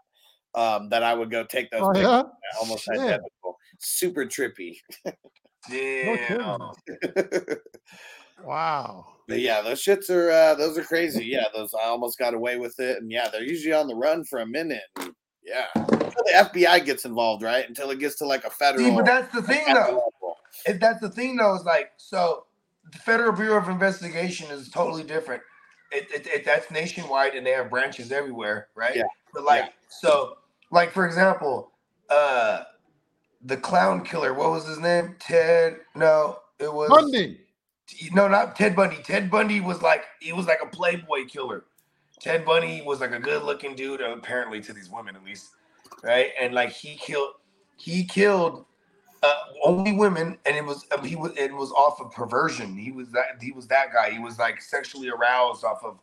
um, 0.56 0.90
that 0.90 1.04
I 1.04 1.14
would 1.14 1.30
go 1.30 1.44
take 1.44 1.70
those 1.72 1.82
Oh 1.84 1.92
pictures 1.92 2.08
yeah. 2.08 2.24
almost 2.60 2.89
identical. 2.89 3.58
Super 3.80 4.26
trippy. 4.26 4.78
Damn. 5.70 6.60
but 7.16 7.60
Wow. 8.43 9.05
yeah, 9.28 9.62
those 9.62 9.84
shits 9.84 10.10
are 10.10 10.32
uh, 10.32 10.55
those 10.55 10.78
are 10.78 10.84
crazy. 10.84 11.26
Yeah, 11.26 11.45
those 11.53 11.74
I 11.74 11.86
almost 11.88 12.18
got 12.18 12.34
away 12.34 12.57
with 12.57 12.80
it, 12.80 12.97
and 13.01 13.12
yeah, 13.12 13.28
they're 13.32 13.43
usually 13.43 13.74
on 13.74 13.88
the 13.88 13.95
run 13.95 14.24
for 14.24 14.39
a 14.39 14.45
minute. 14.45 14.84
yeah, 15.43 15.66
until 15.76 15.99
the 16.26 16.34
FBI 16.53 16.86
gets 16.86 17.05
involved, 17.05 17.43
right? 17.43 17.68
Until 17.68 17.89
it 17.91 17.99
gets 17.99 18.16
to 18.18 18.26
like 18.26 18.45
a 18.45 18.49
federal. 18.49 18.86
See, 18.86 18.95
but 18.95 19.05
that's 19.05 19.34
the 19.34 19.41
thing, 19.41 19.66
though. 19.74 20.03
If 20.66 20.80
that's 20.80 21.01
the 21.01 21.10
thing, 21.10 21.36
though, 21.38 21.55
is 21.55 21.64
like 21.64 21.91
so. 21.97 22.45
The 22.91 22.97
Federal 22.97 23.32
Bureau 23.34 23.62
of 23.62 23.70
Investigation 23.70 24.49
is 24.49 24.68
totally 24.70 25.03
different. 25.03 25.43
It, 25.91 26.07
it, 26.12 26.26
it 26.28 26.45
that's 26.45 26.72
nationwide, 26.72 27.36
and 27.36 27.45
they 27.45 27.51
have 27.51 27.70
branches 27.70 28.12
everywhere, 28.12 28.70
right? 28.74 28.95
Yeah. 28.95 29.03
But 29.32 29.43
like, 29.43 29.66
Yeah. 29.66 29.70
so, 29.89 30.38
like 30.72 30.91
for 30.91 31.05
example, 31.05 31.72
uh, 32.10 32.64
the 33.44 33.58
clown 33.58 34.04
killer. 34.04 34.34
What 34.34 34.52
was 34.52 34.68
his 34.68 34.80
name? 34.80 35.16
Ted? 35.20 35.78
No, 35.96 36.40
it 36.60 36.72
was 36.74 36.90
Bundy. 36.90 37.40
no, 38.14 38.28
not 38.28 38.56
Ted 38.56 38.76
Bundy. 38.76 38.98
Ted 38.98 39.32
Bundy 39.32 39.62
was 39.62 39.82
like 39.82 40.04
he 40.20 40.34
was 40.34 40.46
like 40.46 40.60
a 40.64 40.68
playboy 40.68 41.26
killer. 41.26 41.66
Ted 42.20 42.46
Bundy 42.46 42.82
was 42.82 43.00
like 43.00 43.12
a 43.12 43.20
good-looking 43.20 43.76
dude, 43.76 44.02
apparently 44.02 44.60
to 44.62 44.74
these 44.74 44.90
women 44.90 45.16
at 45.16 45.24
least, 45.24 45.52
right? 46.04 46.32
And 46.40 46.54
like 46.54 46.72
he 46.72 46.96
killed, 46.96 47.36
he 47.78 48.04
killed 48.04 48.66
uh, 49.24 49.34
only 49.64 49.94
women, 49.94 50.38
and 50.46 50.56
it 50.56 50.66
was 50.66 50.86
he 51.06 51.16
was 51.16 51.32
it 51.38 51.54
was 51.54 51.72
off 51.72 52.02
of 52.02 52.12
perversion. 52.12 52.78
He 52.78 52.92
was 52.92 53.10
that 53.12 53.42
he 53.42 53.52
was 53.52 53.68
that 53.68 53.94
guy. 53.94 54.12
He 54.12 54.20
was 54.20 54.38
like 54.38 54.62
sexually 54.62 55.10
aroused 55.10 55.64
off 55.64 55.84
of 55.84 56.00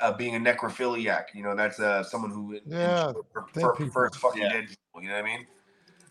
uh, 0.00 0.12
being 0.12 0.36
a 0.36 0.38
necrophiliac. 0.38 1.26
You 1.34 1.42
know, 1.42 1.56
that's 1.56 1.80
uh 1.80 2.02
someone 2.02 2.30
who 2.30 2.60
Yeah, 2.66 3.12
for, 3.12 3.44
dead 3.54 3.90
for, 3.92 4.10
fucking 4.10 4.42
Yeah. 4.42 4.52
dead 4.52 4.68
people. 4.68 5.02
You 5.02 5.08
know 5.08 5.14
what 5.14 5.24
I 5.24 5.36
mean? 5.36 5.46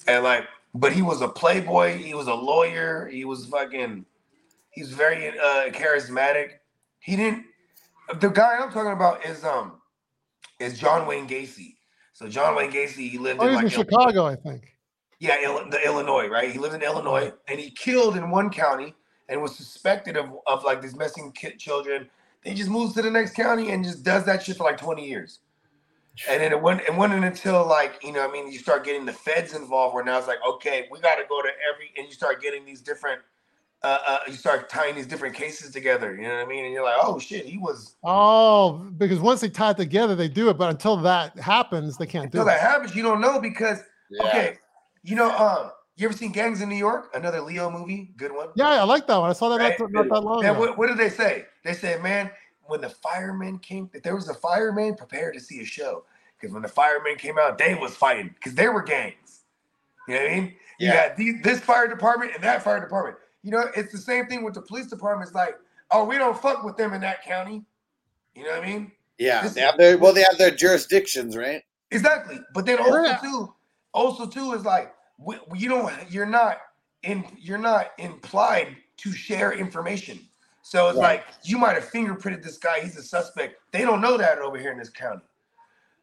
And 0.08 0.24
like, 0.24 0.46
but 0.74 0.94
he 0.94 1.02
was 1.02 1.22
a 1.22 1.28
playboy. 1.28 1.98
He 1.98 2.14
was 2.14 2.28
a 2.28 2.34
lawyer. 2.34 3.08
He 3.08 3.26
was 3.26 3.46
fucking. 3.46 4.06
He's 4.72 4.92
very 4.92 5.30
uh 5.40 5.70
charismatic. 5.72 6.50
He 7.00 7.16
didn't. 7.16 7.46
The 8.20 8.30
guy 8.30 8.58
I'm 8.62 8.72
talking 8.72 8.92
about 8.92 9.26
is 9.26 9.44
um 9.44 9.82
is 10.60 10.78
John 10.80 11.08
Wayne 11.08 11.28
Gacy. 11.28 11.76
So 12.14 12.28
John 12.30 12.56
Wayne 12.56 12.72
Gacy, 12.72 13.10
he 13.10 13.18
lived 13.18 13.42
Oh, 13.42 13.48
in 13.48 13.54
he's 13.54 13.62
in 13.64 13.70
Chicago, 13.70 14.26
I 14.26 14.36
think. 14.36 14.74
yeah, 15.20 15.38
Ill- 15.44 15.70
the 15.70 15.84
Illinois, 15.86 16.28
right? 16.28 16.52
He 16.52 16.58
lived 16.60 16.76
in 16.76 16.82
Illinois, 16.82 17.34
and 17.48 17.60
he 17.60 17.72
killed 17.72 18.16
in 18.16 18.30
one 18.30 18.50
county 18.50 18.94
and 19.28 19.42
was 19.42 19.56
suspected 19.56 20.16
of, 20.18 20.30
of 20.48 20.64
like 20.64 20.82
these 20.82 20.96
missing 20.96 21.32
kid 21.34 21.58
children. 21.60 22.10
They 22.44 22.54
just 22.54 22.70
moves 22.70 22.94
to 22.94 23.02
the 23.02 23.10
next 23.12 23.34
county 23.34 23.72
and 23.72 23.84
just 23.84 24.04
does 24.04 24.24
that 24.26 24.44
shit 24.44 24.56
for 24.58 24.64
like 24.64 24.78
20 24.78 25.06
years. 25.08 25.40
And 26.30 26.42
then 26.42 26.52
it 26.52 26.62
went 26.62 26.82
it 26.82 26.96
wasn't 26.96 27.26
until 27.26 27.66
like, 27.68 28.04
you 28.04 28.12
know, 28.12 28.28
I 28.28 28.32
mean, 28.32 28.52
you 28.52 28.60
start 28.60 28.86
getting 28.86 29.06
the 29.06 29.14
feds 29.14 29.54
involved 29.54 29.94
where 29.96 30.04
now 30.04 30.18
it's 30.18 30.28
like, 30.28 30.40
okay, 30.48 30.88
we 30.92 31.00
gotta 31.00 31.24
go 31.28 31.42
to 31.42 31.50
every 31.74 31.92
and 31.98 32.08
you 32.08 32.14
start 32.14 32.42
getting 32.42 32.66
these 32.66 32.82
different 32.82 33.22
uh, 33.84 34.00
uh 34.08 34.20
you 34.28 34.34
start 34.34 34.70
tying 34.70 34.96
these 34.96 35.08
different 35.08 35.36
cases 35.36 35.72
together, 35.72 36.16
you 36.16 36.24
know 36.24 36.36
what 36.36 36.46
I 36.46 36.48
mean? 36.48 36.66
And 36.66 36.74
you're 36.74 36.84
like, 36.84 36.98
oh 37.02 37.20
shit, 37.20 37.46
he 37.46 37.58
was 37.58 37.96
Oh, 38.04 38.74
because 38.98 39.20
once 39.20 39.42
they 39.42 39.50
tie 39.50 39.72
it 39.72 39.78
together, 39.78 40.16
they 40.16 40.28
do 40.28 40.50
it. 40.50 40.58
But 40.58 40.70
until 40.70 40.96
that 40.98 41.38
happens, 41.40 41.98
they 41.98 42.06
can't 42.06 42.32
do 42.32 42.38
it. 42.38 42.42
until 42.42 42.46
that 42.46 42.62
happens, 42.62 42.96
you 42.96 43.04
don't 43.04 43.20
know 43.20 43.40
because 43.42 43.80
Yeah. 44.10 44.28
okay, 44.28 44.58
you 45.04 45.16
know, 45.16 45.32
um, 45.36 45.72
you 45.98 46.08
ever 46.08 46.16
seen 46.16 46.32
Gangs 46.32 46.62
in 46.62 46.70
New 46.70 46.76
York? 46.76 47.10
Another 47.14 47.42
Leo 47.42 47.70
movie, 47.70 48.14
good 48.18 48.32
one. 48.32 48.50
Yeah, 48.56 48.82
I 48.82 48.84
like 48.84 49.08
that 49.08 49.18
one. 49.18 49.30
I 49.30 49.34
saw 49.34 49.50
that 49.50 49.60
Right. 49.60 49.80
not, 49.80 49.92
not 49.92 50.10
that 50.10 50.22
long 50.22 50.44
Yeah, 50.44 50.52
ago. 50.52 50.60
what, 50.60 50.78
what 50.78 50.88
did 50.88 50.98
they 50.98 51.10
say? 51.10 51.46
They 51.64 51.74
said, 51.74 52.04
man, 52.04 52.30
when 52.68 52.82
the 52.82 52.90
firemen 52.90 53.60
came, 53.60 53.90
if 53.94 54.04
there 54.04 54.16
was 54.16 54.30
a 54.30 54.34
fireman, 54.34 54.96
prepare 54.96 55.32
to 55.32 55.40
see 55.40 55.62
a 55.62 55.66
show. 55.66 56.06
Because 56.40 56.54
when 56.54 56.62
the 56.64 56.68
firemen 56.70 57.16
came 57.16 57.38
out, 57.40 57.58
they 57.58 57.76
was 57.76 57.96
fighting 57.96 58.30
because 58.36 58.56
they 58.56 58.68
were 58.68 58.82
gangs. 58.84 59.42
You 60.08 60.16
know 60.16 60.22
what 60.24 60.32
I 60.32 60.36
mean? 60.36 60.44
You 60.80 60.88
Yeah. 60.88 61.08
got 61.08 61.18
these, 61.18 61.42
this 61.44 61.60
fire 61.60 61.88
department 61.88 62.34
and 62.36 62.44
that 62.44 62.62
fire 62.64 62.80
department. 62.80 63.18
You 63.42 63.52
know, 63.52 63.66
it's 63.76 63.92
the 63.92 63.98
same 63.98 64.28
thing 64.28 64.44
with 64.44 64.54
the 64.54 64.62
police 64.62 64.88
department. 64.88 65.28
It's 65.28 65.36
like, 65.36 65.56
oh, 65.92 66.04
we 66.04 66.18
don't 66.18 66.40
fuck 66.40 66.64
with 66.64 66.78
them 66.78 66.94
in 66.94 67.02
that 67.02 67.24
county. 67.24 67.64
You 68.36 68.44
know 68.44 68.50
what 68.52 68.64
I 68.64 68.66
mean? 68.66 68.92
Yeah, 69.18 69.44
This- 69.44 69.54
they 69.54 69.62
have 69.62 69.78
their 69.78 69.98
well, 69.98 70.14
they 70.14 70.24
have 70.24 70.38
their 70.38 70.52
jurisdictions, 70.52 71.38
right? 71.38 71.64
Exactly. 71.92 72.40
But 72.54 72.66
then 72.66 72.80
also 72.80 73.04
Yeah. 73.04 73.18
too, 73.18 73.54
also 73.94 74.26
too 74.26 74.52
is 74.54 74.66
like 74.66 74.94
we, 75.18 75.38
we- 75.50 75.60
you 75.60 75.70
don't 75.70 75.94
you're 76.12 76.26
not 76.26 76.60
in 77.04 77.24
you're 77.38 77.58
not 77.58 77.94
implied 77.98 78.76
to 78.98 79.12
share 79.14 79.54
information. 79.54 80.20
So 80.66 80.90
it's 80.90 80.98
Right. 80.98 81.20
like 81.20 81.26
you 81.44 81.60
might 81.60 81.76
have 81.76 81.88
fingerprinted 81.92 82.42
this 82.42 82.58
guy, 82.58 82.80
he's 82.80 82.98
a 82.98 83.04
suspect. 83.04 83.58
They 83.72 83.84
don't 83.84 84.02
know 84.02 84.18
that 84.18 84.40
over 84.40 84.58
here 84.58 84.72
in 84.72 84.80
this 84.80 84.90
county. 84.90 85.22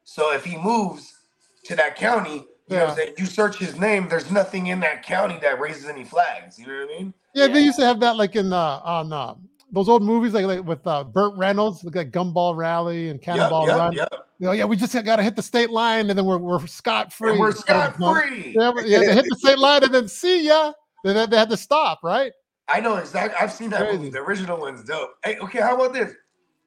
So 0.04 0.32
if 0.32 0.44
he 0.44 0.56
moves 0.56 1.18
to 1.64 1.74
that 1.74 1.96
county, 1.96 2.46
you 2.68 2.76
know 2.76 2.86
what 2.86 3.18
you 3.18 3.26
search 3.26 3.58
his 3.58 3.76
name, 3.76 4.08
there's 4.08 4.30
nothing 4.30 4.68
in 4.68 4.78
that 4.78 5.02
county 5.02 5.36
that 5.42 5.58
raises 5.58 5.86
any 5.86 6.04
flags. 6.04 6.60
You 6.60 6.68
know 6.68 6.86
what 6.86 6.94
I 6.94 6.98
mean? 6.98 7.14
Yeah, 7.34 7.48
they 7.48 7.60
used 7.60 7.76
to 7.80 7.84
have 7.84 7.98
that 8.00 8.16
like 8.16 8.36
in 8.36 8.52
uh, 8.52 8.80
on 8.84 9.12
uh, 9.12 9.34
those 9.72 9.88
old 9.88 10.04
movies, 10.04 10.32
like, 10.32 10.46
like 10.46 10.64
with 10.64 10.86
uh, 10.86 11.02
Burt 11.02 11.36
Reynolds, 11.36 11.82
like 11.82 12.12
Gumball 12.12 12.54
Rally 12.54 13.08
and 13.08 13.20
Cannonball 13.20 13.66
yep, 13.66 13.76
Run. 13.76 13.92
yep. 13.94 14.14
You 14.38 14.46
know, 14.46 14.52
yeah, 14.52 14.64
we 14.64 14.76
just 14.76 14.94
got 15.04 15.16
to 15.16 15.24
hit 15.24 15.34
the 15.34 15.42
state 15.42 15.70
line, 15.70 16.08
and 16.08 16.16
then 16.16 16.24
we're 16.24 16.38
we're 16.38 16.64
scot 16.68 17.12
free. 17.12 17.36
We're 17.36 17.50
scot 17.50 17.96
free. 17.96 18.54
Yeah, 18.56 18.72
yeah, 18.84 18.98
they 19.00 19.14
hit 19.14 19.26
the 19.28 19.36
state 19.40 19.58
line, 19.58 19.82
and 19.82 19.92
then 19.92 20.06
see 20.06 20.46
ya. 20.46 20.72
Then 21.02 21.28
they 21.28 21.36
had 21.36 21.50
to 21.50 21.56
stop, 21.56 21.98
right? 22.04 22.30
I 22.68 22.80
know 22.80 22.96
exactly. 22.96 23.36
I've 23.40 23.52
seen 23.52 23.70
that 23.70 23.92
movie. 23.92 24.10
The 24.10 24.20
original 24.20 24.58
one's 24.58 24.84
dope. 24.84 25.10
Hey, 25.24 25.38
okay, 25.38 25.60
how 25.60 25.74
about 25.74 25.92
this? 25.92 26.12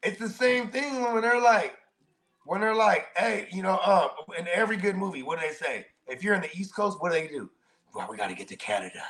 It's 0.04 0.20
the 0.20 0.30
same 0.30 0.70
thing 0.70 1.02
when 1.02 1.22
they're 1.22 1.42
like, 1.42 1.74
when 2.46 2.62
they're 2.62 2.76
like, 2.76 3.08
hey, 3.18 3.48
you 3.52 3.64
know, 3.64 3.80
um, 3.80 4.10
in 4.38 4.48
every 4.54 4.78
good 4.78 4.96
movie, 4.96 5.24
what 5.24 5.40
do 5.40 5.48
they 5.48 5.54
say? 5.54 5.86
If 6.08 6.24
you're 6.24 6.36
in 6.36 6.42
the 6.42 6.56
East 6.56 6.76
Coast, 6.76 6.98
what 7.00 7.12
do 7.12 7.20
they 7.20 7.28
do? 7.28 7.50
Well, 7.94 8.08
we 8.10 8.18
got 8.18 8.28
to 8.28 8.36
get 8.36 8.48
to 8.50 8.56
Canada. 8.56 9.02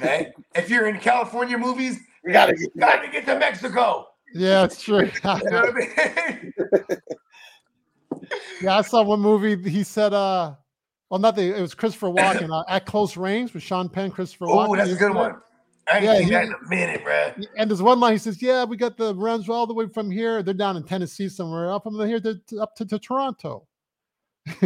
Okay. 0.00 0.32
if 0.54 0.68
you're 0.68 0.88
in 0.88 0.98
California 0.98 1.58
movies, 1.58 2.00
We 2.24 2.32
gotta 2.32 2.54
get 2.54 2.70
you 2.74 2.80
got 2.80 3.02
to 3.02 3.08
get 3.08 3.26
to 3.26 3.38
Mexico. 3.38 4.08
Yeah, 4.34 4.64
it's 4.64 4.82
true. 4.82 5.10
You 5.24 5.50
know 5.50 5.62
what 5.62 5.74
I 5.74 6.42
mean? 6.42 6.52
yeah, 8.62 8.78
I 8.78 8.82
saw 8.82 9.02
one 9.02 9.20
movie. 9.20 9.70
He 9.70 9.82
said, 9.84 10.12
uh, 10.12 10.54
well, 11.08 11.20
not 11.20 11.36
the, 11.36 11.56
it 11.56 11.60
was 11.60 11.74
Christopher 11.74 12.08
Walken 12.08 12.50
uh, 12.50 12.64
at 12.68 12.84
close 12.84 13.16
range 13.16 13.54
with 13.54 13.62
Sean 13.62 13.88
Penn, 13.88 14.10
Christopher 14.10 14.46
Walken. 14.46 14.68
oh, 14.68 14.76
that's 14.76 14.90
a 14.90 14.96
good 14.96 15.14
one. 15.14 15.36
I 15.92 15.98
Yeah, 15.98 16.18
he- 16.20 16.30
that 16.30 16.44
in 16.46 16.52
a 16.52 16.68
minute, 16.68 17.04
bro. 17.04 17.32
And 17.56 17.70
there's 17.70 17.82
one 17.82 18.00
line 18.00 18.12
he 18.12 18.18
says, 18.18 18.42
"Yeah, 18.42 18.64
we 18.64 18.76
got 18.76 18.96
the 18.96 19.14
runs 19.14 19.48
all 19.48 19.66
the 19.66 19.74
way 19.74 19.86
from 19.88 20.10
here. 20.10 20.42
They're 20.42 20.54
down 20.54 20.76
in 20.76 20.82
Tennessee 20.84 21.28
somewhere. 21.28 21.70
Up 21.70 21.84
from 21.84 21.98
here 22.06 22.20
to, 22.20 22.40
up 22.60 22.74
to, 22.76 22.84
to 22.86 22.98
Toronto." 22.98 23.66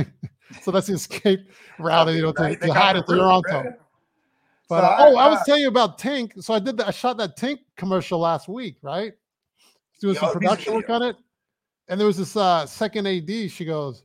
so 0.62 0.71
that's 0.71 0.87
the 0.87 0.95
escape 0.95 1.41
route, 1.79 2.09
you 2.14 2.23
know, 2.23 2.33
to, 2.33 2.57
to 2.57 2.73
hide 2.73 2.97
at 2.97 3.07
Toronto. 3.07 3.43
bro. 3.62 3.73
But 4.68 4.81
So 4.81 4.87
uh, 4.87 4.89
I- 4.89 5.09
oh, 5.11 5.16
I 5.16 5.29
was 5.29 5.41
telling 5.45 5.62
you 5.62 5.68
about 5.68 5.99
Tink. 5.99 6.43
So 6.43 6.55
I 6.55 6.59
did 6.59 6.77
that. 6.79 6.89
I 6.89 6.91
shot 6.91 7.16
that 7.18 7.37
Tink 7.37 7.59
commercial 7.77 8.18
last 8.18 8.49
week, 8.49 8.77
right? 8.83 9.12
Doing 10.01 10.14
some 10.14 10.29
Yo, 10.29 10.33
production 10.33 10.75
work 10.75 10.89
on 10.89 11.03
it, 11.03 11.16
and 11.89 12.01
there 12.01 12.07
was 12.07 12.16
this 12.16 12.35
uh, 12.35 12.64
second 12.64 13.07
AD. 13.07 13.51
She 13.51 13.66
goes, 13.66 14.05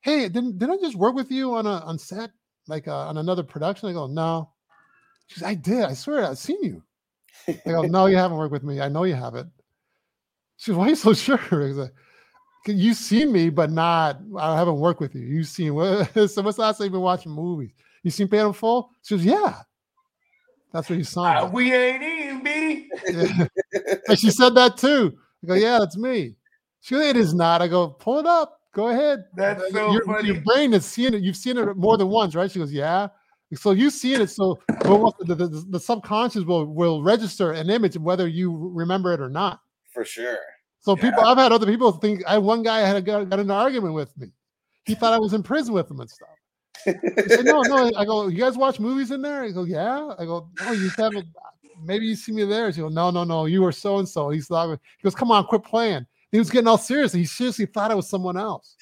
"Hey, 0.00 0.28
didn't 0.28 0.58
didn't 0.58 0.78
I 0.78 0.80
just 0.80 0.94
work 0.94 1.16
with 1.16 1.32
you 1.32 1.54
on 1.56 1.66
a 1.66 1.78
on 1.80 1.98
set, 1.98 2.30
like 2.68 2.86
uh, 2.86 3.08
on 3.08 3.16
another 3.16 3.42
production?" 3.42 3.88
I 3.88 3.92
go, 3.92 4.06
"No." 4.06 4.51
She's, 5.32 5.42
"I 5.42 5.54
did. 5.54 5.84
I 5.84 5.94
swear, 5.94 6.24
I've 6.24 6.38
seen 6.38 6.62
you." 6.62 6.82
I 7.48 7.70
go, 7.70 7.82
"No, 7.82 8.06
you 8.06 8.16
haven't 8.16 8.38
worked 8.38 8.52
with 8.52 8.62
me. 8.62 8.80
I 8.80 8.88
know 8.88 9.04
you 9.04 9.14
haven't." 9.14 9.50
She 10.56 10.70
goes, 10.70 10.78
"Why 10.78 10.86
are 10.86 10.90
you 10.90 10.96
so 10.96 11.12
sure?" 11.14 11.38
Like, 11.50 11.92
You've 12.66 12.96
seen 12.96 13.32
me, 13.32 13.50
but 13.50 13.72
not. 13.72 14.20
I 14.38 14.56
haven't 14.56 14.78
worked 14.78 15.00
with 15.00 15.14
you. 15.16 15.22
You've 15.22 15.48
seen. 15.48 15.74
So 15.74 16.42
what's 16.42 16.56
the 16.56 16.62
last 16.62 16.78
time 16.78 16.84
you've 16.84 16.92
been 16.92 17.00
watching 17.00 17.32
movies? 17.32 17.72
You 18.04 18.10
seen 18.10 18.28
Phantom 18.28 18.52
Full? 18.52 18.90
She 19.02 19.16
goes, 19.16 19.24
"Yeah." 19.24 19.54
That's 20.72 20.88
what 20.88 20.98
you 20.98 21.04
saw. 21.04 21.44
Uh, 21.44 21.50
we 21.52 21.72
ain't 21.72 22.02
eating, 22.02 22.42
B. 22.42 22.88
Yeah. 23.06 23.46
and 24.08 24.18
she 24.18 24.30
said 24.30 24.54
that 24.54 24.78
too. 24.78 25.16
I 25.44 25.46
go, 25.46 25.54
yeah, 25.54 25.78
that's 25.78 25.96
me. 25.96 26.34
She 26.80 26.94
goes, 26.94 27.04
it 27.04 27.16
is 27.16 27.34
not. 27.34 27.60
I 27.60 27.68
go, 27.68 27.88
pull 27.88 28.18
it 28.18 28.26
up. 28.26 28.58
Go 28.74 28.88
ahead. 28.88 29.26
That's 29.36 29.70
so 29.70 29.92
your, 29.92 30.04
funny. 30.04 30.28
your 30.28 30.40
brain 30.40 30.72
is 30.72 30.86
seeing 30.86 31.12
it. 31.12 31.22
You've 31.22 31.36
seen 31.36 31.58
it 31.58 31.76
more 31.76 31.98
than 31.98 32.08
once, 32.08 32.34
right? 32.34 32.50
She 32.50 32.58
goes, 32.58 32.72
yeah. 32.72 33.08
So 33.54 33.72
you 33.72 33.90
see 33.90 34.14
it. 34.14 34.30
So 34.30 34.58
the, 34.68 35.34
the, 35.34 35.66
the 35.68 35.80
subconscious 35.80 36.44
will 36.44 36.66
will 36.66 37.02
register 37.02 37.52
an 37.52 37.68
image 37.70 37.98
whether 37.98 38.26
you 38.26 38.70
remember 38.72 39.12
it 39.12 39.20
or 39.20 39.28
not. 39.28 39.60
for 39.92 40.04
sure. 40.04 40.38
So 40.80 40.96
people, 40.96 41.24
I've 41.24 41.38
had 41.38 41.52
other 41.52 41.66
people 41.66 41.92
think. 41.92 42.22
I 42.26 42.38
one 42.38 42.62
guy 42.62 42.78
I 42.78 42.86
had 42.86 42.96
a, 42.96 43.02
got, 43.02 43.28
got 43.30 43.38
an 43.38 43.50
argument 43.50 43.94
with 43.94 44.16
me. 44.18 44.28
He 44.84 44.94
thought 44.94 45.12
I 45.12 45.18
was 45.18 45.32
in 45.32 45.42
prison 45.42 45.74
with 45.74 45.88
him 45.88 46.00
and 46.00 46.10
stuff. 46.10 46.28
He 46.84 47.28
said, 47.28 47.44
no, 47.44 47.60
no. 47.60 47.92
I 47.96 48.04
go, 48.04 48.26
you 48.26 48.38
guys 48.38 48.56
watch 48.56 48.80
movies 48.80 49.12
in 49.12 49.22
there? 49.22 49.44
I 49.44 49.52
go, 49.52 49.62
yeah. 49.62 50.12
I 50.18 50.24
go, 50.24 50.48
no, 50.60 50.72
you 50.72 50.90
haven't. 50.96 51.26
Maybe 51.84 52.06
you 52.06 52.16
see 52.16 52.32
me 52.32 52.44
there. 52.44 52.72
She 52.72 52.80
goes, 52.80 52.92
no, 52.92 53.10
no, 53.10 53.22
no. 53.22 53.44
You 53.44 53.62
were 53.62 53.70
so 53.70 53.98
and 53.98 54.08
so. 54.08 54.30
He's 54.30 54.50
like, 54.50 54.70
he 54.70 55.04
goes, 55.04 55.14
come 55.14 55.30
on, 55.30 55.44
quit 55.44 55.62
playing. 55.62 56.04
He 56.32 56.38
was 56.38 56.50
getting 56.50 56.66
all 56.66 56.78
serious. 56.78 57.12
He 57.12 57.26
seriously 57.26 57.66
thought 57.66 57.90
it 57.90 57.94
was 57.94 58.08
someone 58.08 58.38
else. 58.38 58.74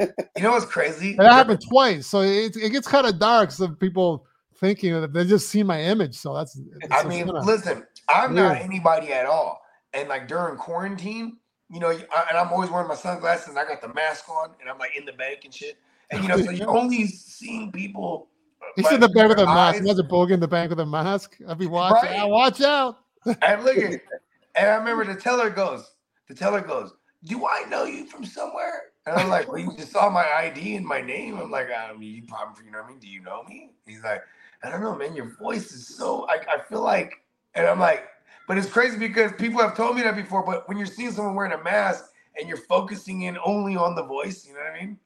You 0.00 0.08
know 0.42 0.50
what's 0.50 0.66
crazy? 0.66 1.14
That 1.14 1.32
happened 1.32 1.62
twice. 1.66 2.08
So 2.08 2.20
it, 2.22 2.56
it 2.56 2.70
gets 2.70 2.88
kind 2.88 3.06
of 3.06 3.20
dark. 3.20 3.52
So 3.52 3.68
people 3.68 4.26
thinking 4.58 4.92
that 5.00 5.12
they 5.12 5.24
just 5.24 5.48
see 5.48 5.62
my 5.62 5.80
image. 5.80 6.16
So 6.16 6.34
that's. 6.34 6.60
I 6.90 7.04
mean, 7.04 7.28
listen, 7.28 7.86
I'm 8.08 8.34
not 8.34 8.56
anybody 8.60 9.12
at 9.12 9.24
all. 9.26 9.62
And 9.94 10.08
like 10.08 10.26
during 10.26 10.56
quarantine, 10.56 11.36
you 11.70 11.78
know, 11.78 11.90
I- 11.90 12.26
and 12.28 12.36
I'm 12.36 12.48
always 12.52 12.70
wearing 12.70 12.88
my 12.88 12.96
sunglasses. 12.96 13.48
And 13.50 13.58
I 13.58 13.64
got 13.64 13.80
the 13.80 13.94
mask 13.94 14.28
on, 14.28 14.50
and 14.60 14.68
I'm 14.68 14.78
like 14.78 14.96
in 14.96 15.04
the 15.04 15.12
bank 15.12 15.40
and 15.44 15.54
shit. 15.54 15.78
And 16.10 16.22
you 16.22 16.28
know, 16.28 16.38
so 16.42 16.50
you're 16.50 16.68
only 16.68 17.06
seeing 17.06 17.70
people. 17.70 18.28
He's 18.74 18.84
like, 18.86 18.94
in 18.94 19.00
the 19.00 19.08
bank 19.08 19.28
with 19.28 19.38
a 19.38 19.46
mask. 19.46 19.80
He 19.80 19.88
has 19.88 19.98
a 20.00 20.02
Bogan 20.02 20.32
in 20.32 20.40
the 20.40 20.48
bank 20.48 20.70
with 20.70 20.80
a 20.80 20.86
mask. 20.86 21.36
I'd 21.48 21.56
be 21.56 21.66
watching. 21.66 22.10
Right. 22.10 22.28
Watch 22.28 22.60
out. 22.62 22.98
And 23.42 23.62
look 23.64 23.76
at, 23.76 23.92
and 24.56 24.70
I 24.70 24.74
remember 24.74 25.04
the 25.04 25.14
teller 25.20 25.50
goes, 25.50 25.92
the 26.28 26.34
teller 26.34 26.60
goes, 26.60 26.92
"Do 27.24 27.46
I 27.46 27.64
know 27.68 27.84
you 27.84 28.06
from 28.06 28.24
somewhere?" 28.24 28.92
And 29.06 29.16
I'm 29.16 29.28
like, 29.28 29.48
"Well, 29.48 29.58
you 29.58 29.72
just 29.76 29.92
saw 29.92 30.10
my 30.10 30.26
ID 30.28 30.76
and 30.76 30.86
my 30.86 31.00
name." 31.00 31.38
I'm 31.38 31.50
like, 31.50 31.68
"I 31.70 31.92
mean, 31.92 32.14
you 32.14 32.22
probably, 32.24 32.64
you 32.64 32.70
know 32.72 32.78
what 32.78 32.86
I 32.86 32.90
mean? 32.90 32.98
Do 32.98 33.08
you 33.08 33.22
know 33.22 33.42
me?" 33.44 33.70
He's 33.86 34.02
like, 34.02 34.22
"I 34.62 34.70
don't 34.70 34.80
know, 34.80 34.94
man. 34.96 35.14
Your 35.14 35.36
voice 35.36 35.72
is 35.72 35.86
so. 35.88 36.26
I, 36.28 36.38
I 36.48 36.62
feel 36.68 36.82
like," 36.82 37.22
and 37.54 37.66
I'm 37.66 37.80
like, 37.80 38.08
"But 38.48 38.58
it's 38.58 38.68
crazy 38.68 38.98
because 38.98 39.32
people 39.32 39.60
have 39.60 39.76
told 39.76 39.96
me 39.96 40.02
that 40.02 40.16
before. 40.16 40.44
But 40.44 40.68
when 40.68 40.76
you're 40.76 40.86
seeing 40.86 41.12
someone 41.12 41.34
wearing 41.34 41.52
a 41.52 41.62
mask 41.62 42.06
and 42.38 42.48
you're 42.48 42.58
focusing 42.58 43.22
in 43.22 43.38
only 43.44 43.76
on 43.76 43.94
the 43.94 44.04
voice, 44.04 44.46
you 44.46 44.54
know 44.54 44.60
what 44.60 44.72
I 44.72 44.80
mean?" 44.80 44.98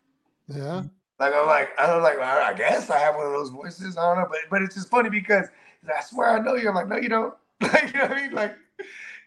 Yeah. 0.49 0.83
Like 1.19 1.35
I'm 1.35 1.47
like, 1.47 1.69
I 1.79 1.87
don't 1.87 2.03
like, 2.03 2.19
I 2.19 2.49
I 2.49 2.55
guess 2.55 2.89
I 2.89 2.99
have 2.99 3.15
one 3.15 3.27
of 3.27 3.33
those 3.33 3.51
voices. 3.51 3.99
I 3.99 4.03
don't 4.03 4.23
know, 4.23 4.29
but 4.29 4.39
but 4.51 4.63
it's 4.63 4.75
just 4.75 4.89
funny 4.89 5.11
because 5.11 5.47
I 5.87 6.03
swear 6.03 6.31
I 6.31 6.39
know 6.41 6.55
you. 6.55 6.69
I'm 6.69 6.75
like, 6.75 6.89
no, 6.89 6.97
you 6.97 7.09
don't. 7.09 7.35
Like, 7.61 7.93
you 7.93 7.99
know 7.99 8.07
what 8.07 8.13
I 8.13 8.23
mean? 8.23 8.33
Like, 8.33 8.57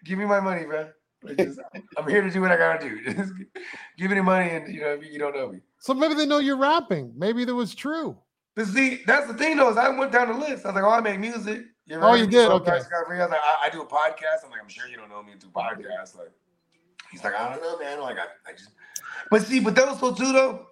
give 0.04 0.18
me 0.18 0.26
my 0.26 0.40
money, 0.40 0.66
bro. 0.66 0.90
Just, 1.38 1.60
I'm 1.98 2.08
here 2.08 2.22
to 2.22 2.30
do 2.30 2.42
what 2.42 2.52
I 2.52 2.58
gotta 2.58 2.90
do. 2.90 3.04
Just 3.14 3.34
give 3.98 4.10
me 4.10 4.18
the 4.18 4.24
money, 4.24 4.50
and 4.52 4.74
you 4.74 4.82
know, 4.82 4.94
you 4.94 5.20
don't 5.20 5.36
know 5.36 5.52
me. 5.52 5.62
So 5.80 5.94
maybe 5.94 6.14
they 6.14 6.26
know 6.26 6.40
you're 6.40 6.58
rapping. 6.58 7.14
Maybe 7.16 7.46
that 7.46 7.56
was 7.56 7.74
true. 7.76 8.18
But 8.56 8.68
see, 8.68 9.02
that's 9.06 9.28
the 9.28 9.34
thing 9.34 9.58
though, 9.58 9.70
is 9.70 9.78
I 9.78 9.90
went 9.90 10.12
down 10.12 10.28
the 10.28 10.38
list. 10.38 10.66
I 10.66 10.70
was 10.70 10.76
like, 10.76 10.84
oh, 10.84 10.90
I 10.90 11.02
make 11.02 11.20
music. 11.20 11.64
ever 11.90 12.04
Oh, 12.04 12.14
you 12.14 12.28
did? 12.28 12.50
Okay. 12.50 12.66
Bryce 12.66 12.86
Scott 12.86 13.08
Free. 13.08 13.18
I 13.18 13.24
was 13.24 13.32
like, 13.32 13.42
I, 13.44 13.68
I 13.68 13.70
do 13.70 13.82
a 13.82 13.88
podcast. 13.88 14.46
I'm 14.46 14.52
like, 14.52 14.62
I'm 14.62 14.70
sure 14.70 14.88
you 14.88 14.98
don't 14.98 15.10
know 15.10 15.24
me 15.24 15.34
to 15.40 15.48
podcast. 15.48 16.18
Like, 16.18 16.32
He's 17.14 17.24
like, 17.24 17.36
I 17.36 17.54
don't 17.54 17.62
know, 17.62 17.78
man. 17.78 18.02
Like, 18.02 18.18
I, 18.18 18.26
I 18.50 18.54
just, 18.54 18.72
but 19.30 19.44
see, 19.44 19.60
but 19.60 19.78
also 19.80 20.14
too 20.16 20.34
though, 20.34 20.66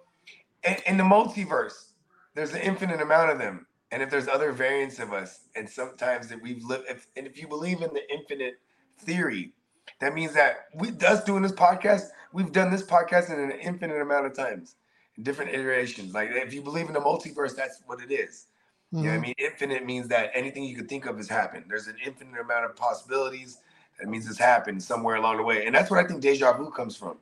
in, 0.64 0.76
in 0.88 0.96
the 0.96 1.04
multiverse, 1.04 1.90
there's 2.34 2.52
an 2.52 2.60
infinite 2.62 3.00
amount 3.00 3.30
of 3.30 3.38
them, 3.38 3.64
and 3.92 4.02
if 4.02 4.10
there's 4.10 4.26
other 4.26 4.50
variants 4.50 4.98
of 4.98 5.12
us, 5.12 5.42
and 5.54 5.70
sometimes 5.70 6.26
that 6.28 6.42
we've 6.42 6.64
lived, 6.64 6.86
if, 6.88 7.06
and 7.16 7.28
if 7.28 7.40
you 7.40 7.46
believe 7.46 7.80
in 7.80 7.94
the 7.94 8.02
infinite 8.12 8.54
theory, 8.98 9.52
that 10.00 10.14
means 10.14 10.34
that 10.34 10.66
we 10.74 10.90
us 11.06 11.24
doing 11.24 11.42
this 11.42 11.52
podcast, 11.52 12.08
we've 12.32 12.52
done 12.52 12.70
this 12.70 12.82
podcast 12.82 13.32
in 13.32 13.38
an 13.38 13.52
infinite 13.52 14.00
amount 14.00 14.26
of 14.26 14.34
times, 14.34 14.76
different 15.22 15.52
iterations. 15.52 16.12
Like 16.14 16.30
if 16.30 16.52
you 16.52 16.62
believe 16.62 16.86
in 16.86 16.92
the 16.92 17.00
multiverse, 17.00 17.54
that's 17.54 17.82
what 17.86 18.00
it 18.00 18.12
is. 18.12 18.46
You 18.90 19.04
know 19.04 19.08
what 19.08 19.14
I 19.14 19.18
Mhm. 19.18 19.22
mean? 19.22 19.34
Infinite 19.38 19.86
means 19.86 20.08
that 20.08 20.30
anything 20.34 20.64
you 20.64 20.76
could 20.76 20.88
think 20.88 21.06
of 21.06 21.16
has 21.16 21.28
happened. 21.28 21.64
There's 21.68 21.86
an 21.86 21.96
infinite 22.04 22.38
amount 22.38 22.66
of 22.66 22.76
possibilities. 22.76 23.58
That 23.98 24.08
means 24.08 24.28
it's 24.28 24.38
happened 24.38 24.82
somewhere 24.82 25.16
along 25.16 25.38
the 25.38 25.42
way. 25.44 25.64
And 25.64 25.74
that's 25.74 25.90
what 25.90 25.98
I 25.98 26.06
think 26.06 26.20
deja 26.20 26.52
vu 26.52 26.70
comes 26.70 26.94
from. 26.96 27.16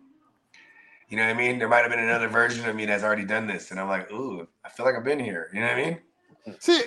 You 1.09 1.17
know 1.17 1.25
what 1.25 1.31
I 1.31 1.39
mean? 1.39 1.59
There 1.59 1.69
might 1.69 1.83
have 1.83 1.91
been 1.91 1.99
another 2.01 2.29
version 2.29 2.69
of 2.69 2.75
me 2.75 2.87
that's 2.87 3.03
already 3.03 3.25
done 3.25 3.47
this. 3.47 3.71
And 3.71 3.79
I'm 3.81 3.89
like, 3.89 4.11
ooh, 4.13 4.47
I 4.65 4.69
feel 4.69 4.87
like 4.87 4.95
I've 4.95 5.05
been 5.05 5.19
here. 5.21 5.51
You 5.53 5.61
know 5.61 5.67
what 5.67 5.77
I 5.77 5.85
mean? 5.85 5.99
See, 6.61 6.81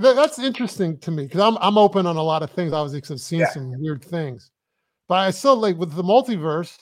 th- 0.00 0.16
that's 0.16 0.38
interesting 0.38 0.98
to 0.98 1.10
me 1.10 1.24
because 1.24 1.40
I'm 1.40 1.56
I'm 1.60 1.78
open 1.78 2.06
on 2.06 2.16
a 2.16 2.22
lot 2.22 2.42
of 2.42 2.50
things. 2.50 2.72
Obviously, 2.72 2.98
because 2.98 3.10
I've 3.12 3.20
seen 3.20 3.40
Yeah. 3.40 3.50
some 3.50 3.80
weird 3.80 4.02
things, 4.04 4.50
but 5.08 5.14
I 5.16 5.30
still 5.30 5.56
like 5.56 5.76
with 5.76 5.94
the 5.94 6.02
multiverse. 6.04 6.78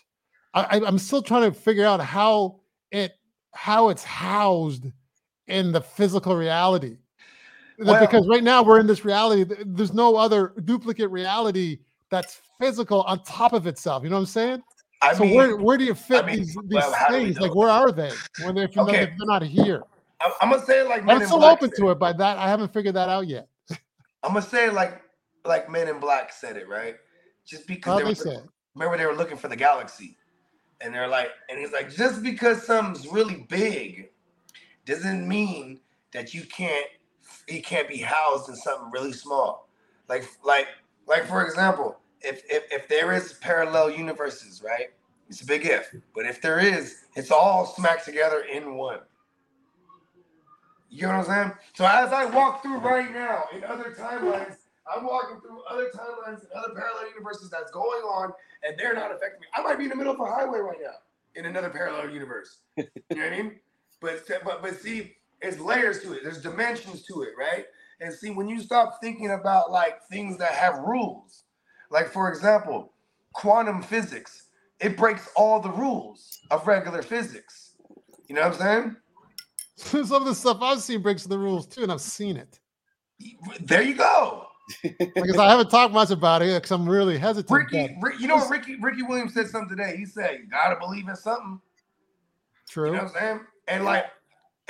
I, 0.53 0.63
I 0.65 0.87
I'm 0.87 0.99
still 0.99 1.23
trying 1.23 1.51
to 1.51 1.59
figure 1.59 1.87
out 1.87 2.01
how 2.01 2.61
it 2.91 3.13
how 3.55 3.89
it's 3.89 4.05
housed 4.05 4.87
in 5.47 5.73
the 5.73 5.81
physical 5.81 6.37
reality. 6.37 6.99
Well- 7.79 8.01
because 8.01 8.27
right 8.29 8.43
now 8.43 8.63
we're 8.63 8.81
in 8.81 8.87
this 8.87 9.05
reality. 9.05 9.45
There's 9.65 9.93
no 9.93 10.17
other 10.17 10.55
duplicate 10.65 11.11
reality 11.11 11.79
that's 12.11 12.41
physical 12.59 13.03
on 13.03 13.23
top 13.23 13.53
of 13.53 13.67
itself. 13.67 14.03
You 14.03 14.11
know 14.11 14.17
what 14.17 14.21
I'm 14.21 14.27
saying? 14.27 14.63
I 15.03 15.15
so 15.15 15.25
mean, 15.25 15.35
where 15.35 15.57
where 15.57 15.77
do 15.77 15.85
you 15.85 15.95
fit 15.95 16.27
mean, 16.27 16.39
these 16.39 16.55
these 16.55 16.65
well, 16.71 16.93
how 16.93 17.09
do 17.09 17.15
we 17.19 17.25
things? 17.25 17.39
Like 17.39 17.55
where 17.55 17.69
are 17.69 17.93
they 17.93 18.13
when 18.39 18.55
they're, 18.55 18.69
Okay. 18.77 18.93
they're 18.93 19.15
not 19.19 19.43
here? 19.43 19.83
I'm, 20.21 20.33
I'm 20.41 20.51
gonna 20.51 20.65
say 20.65 20.81
it 20.81 20.89
like 20.89 21.05
Men 21.05 21.21
I'm 21.21 21.27
still 21.27 21.45
open 21.45 21.71
to 21.77 21.91
it, 21.91 21.99
but 21.99 22.17
that 22.17 22.39
I 22.39 22.49
haven't 22.49 22.73
figured 22.73 22.95
that 22.95 23.09
out 23.11 23.27
yet. 23.27 23.49
I'm 24.23 24.33
gonna 24.33 24.43
say 24.43 24.67
it 24.69 24.73
like 24.73 25.03
like 25.45 25.71
Men 25.71 25.89
in 25.89 26.01
Black 26.01 26.33
said 26.33 26.57
it, 26.57 26.69
right? 26.69 26.97
Just 27.47 27.67
because 27.67 27.97
they 27.97 28.05
were, 28.05 28.15
remember 28.75 28.99
they 28.99 29.07
were 29.07 29.15
looking 29.17 29.37
for 29.37 29.49
the 29.49 29.57
galaxy, 29.57 30.17
and 30.81 30.95
they're 30.95 31.09
like, 31.09 31.31
and 31.49 31.59
he's 31.59 31.73
like, 31.73 31.95
just 31.95 32.23
because 32.23 32.67
something's 32.67 33.07
really 33.09 33.47
big, 33.49 34.11
doesn't 34.87 35.27
mean 35.27 35.81
that 36.13 36.35
you 36.35 36.45
can't 36.45 36.87
it 37.49 37.65
can't 37.65 37.89
be 37.89 37.99
housed 37.99 38.49
in 38.49 38.57
something 38.57 38.91
really 38.91 39.13
small. 39.13 39.69
Like 40.09 40.29
like 40.45 40.69
like 41.07 41.27
for 41.27 41.45
example, 41.45 41.99
if 42.23 42.43
if 42.51 42.65
if 42.73 42.89
there 42.89 43.13
is 43.13 43.35
parallel 43.35 43.91
universes, 43.91 44.63
right? 44.65 44.89
It's 45.29 45.43
a 45.43 45.47
big 45.47 45.67
if, 45.67 45.93
but 46.15 46.25
if 46.27 46.41
there 46.41 46.61
is, 46.61 47.05
it's 47.17 47.33
all 47.33 47.67
smacked 47.67 48.05
together 48.05 48.43
in 48.43 48.77
one. 48.77 49.01
You 50.89 51.03
know 51.03 51.19
what 51.19 51.29
I'm 51.29 51.49
saying? 51.49 51.53
So 51.75 51.85
as 51.85 52.13
I 52.13 52.27
walk 52.27 52.63
through 52.63 52.79
right 52.79 53.13
now 53.13 53.45
in 53.53 53.65
other 53.65 53.95
timelines, 53.99 54.57
I'm 54.95 55.05
walking 55.05 55.41
through 55.41 55.63
other 55.69 55.91
timelines 55.95 56.41
and 56.41 56.53
other 56.57 56.75
parallel 56.75 57.09
universes 57.11 57.51
that's 57.51 57.71
going 57.73 58.03
on, 58.03 58.33
and 58.63 58.79
they're 58.79 58.95
not 58.95 59.11
affecting 59.11 59.41
me. 59.41 59.47
I 59.55 59.63
might 59.63 59.79
be 59.79 59.85
in 59.85 59.91
the 59.91 59.97
middle 59.97 60.13
of 60.15 60.21
a 60.21 60.27
highway 60.27 60.61
right 60.61 60.79
now 60.83 60.97
in 61.35 61.47
another 61.47 61.71
parallel 61.71 62.11
universe. 62.11 62.59
you 62.77 62.85
know 63.11 63.17
what 63.25 63.33
I 63.33 63.43
mean? 63.43 63.61
But 64.01 64.29
but 64.45 64.63
but 64.63 64.81
see, 64.81 65.17
there's 65.43 65.61
layers 65.61 66.03
to 66.03 66.13
it. 66.13 66.21
There's 66.23 66.43
dimensions 66.43 67.03
to 67.07 67.23
it, 67.23 67.31
right? 67.39 67.67
And 68.01 68.13
see, 68.13 68.31
when 68.31 68.49
you 68.49 68.61
stop 68.61 69.01
thinking 69.01 69.31
about 69.31 69.71
like 69.71 70.03
things 70.11 70.39
that 70.39 70.53
have 70.53 70.79
rules, 70.81 71.45
like 71.91 72.13
for 72.13 72.31
example, 72.31 72.93
quantum 73.33 73.83
physics, 73.83 74.45
it 74.81 74.97
breaks 74.97 75.29
all 75.35 75.61
the 75.61 75.71
rules 75.71 76.39
of 76.51 76.67
regular 76.67 77.03
physics. 77.03 77.73
You 78.29 78.35
know 78.35 78.43
what 78.43 78.61
I'm 78.61 78.61
saying? 78.61 78.97
Some 80.07 80.23
of 80.23 80.27
the 80.27 80.35
stuff 80.35 80.59
I've 80.61 80.81
seen 80.81 81.03
breaks 81.03 81.25
the 81.25 81.39
rules 81.39 81.67
too, 81.67 81.83
and 81.83 81.93
I've 81.93 82.01
seen 82.01 82.37
it. 82.37 82.61
There 83.61 83.83
you 83.83 83.95
go. 83.95 84.36
Because 84.83 85.37
I 85.37 85.49
haven't 85.49 85.71
talked 85.71 85.93
much 85.95 86.11
about 86.11 86.43
it 86.43 86.55
because 86.55 86.71
I'm 86.73 86.89
really 86.89 87.19
hesitant. 87.19 87.51
Ricky, 87.73 87.97
Rick, 88.01 88.21
you 88.21 88.27
know 88.27 88.47
Ricky 88.49 88.77
Ricky 88.77 89.03
Williams 89.03 89.35
said 89.35 89.49
something 89.49 89.77
today. 89.77 89.97
He 89.97 90.05
said, 90.05 90.41
"You 90.41 90.47
gotta 90.47 90.77
believe 90.79 91.09
in 91.09 91.17
something." 91.17 91.61
true. 92.69 92.87
You 92.91 92.97
know 92.97 93.05
what 93.05 93.13
I'm 93.17 93.19
saying? 93.21 93.41
And 93.69 93.85
like, 93.85 94.07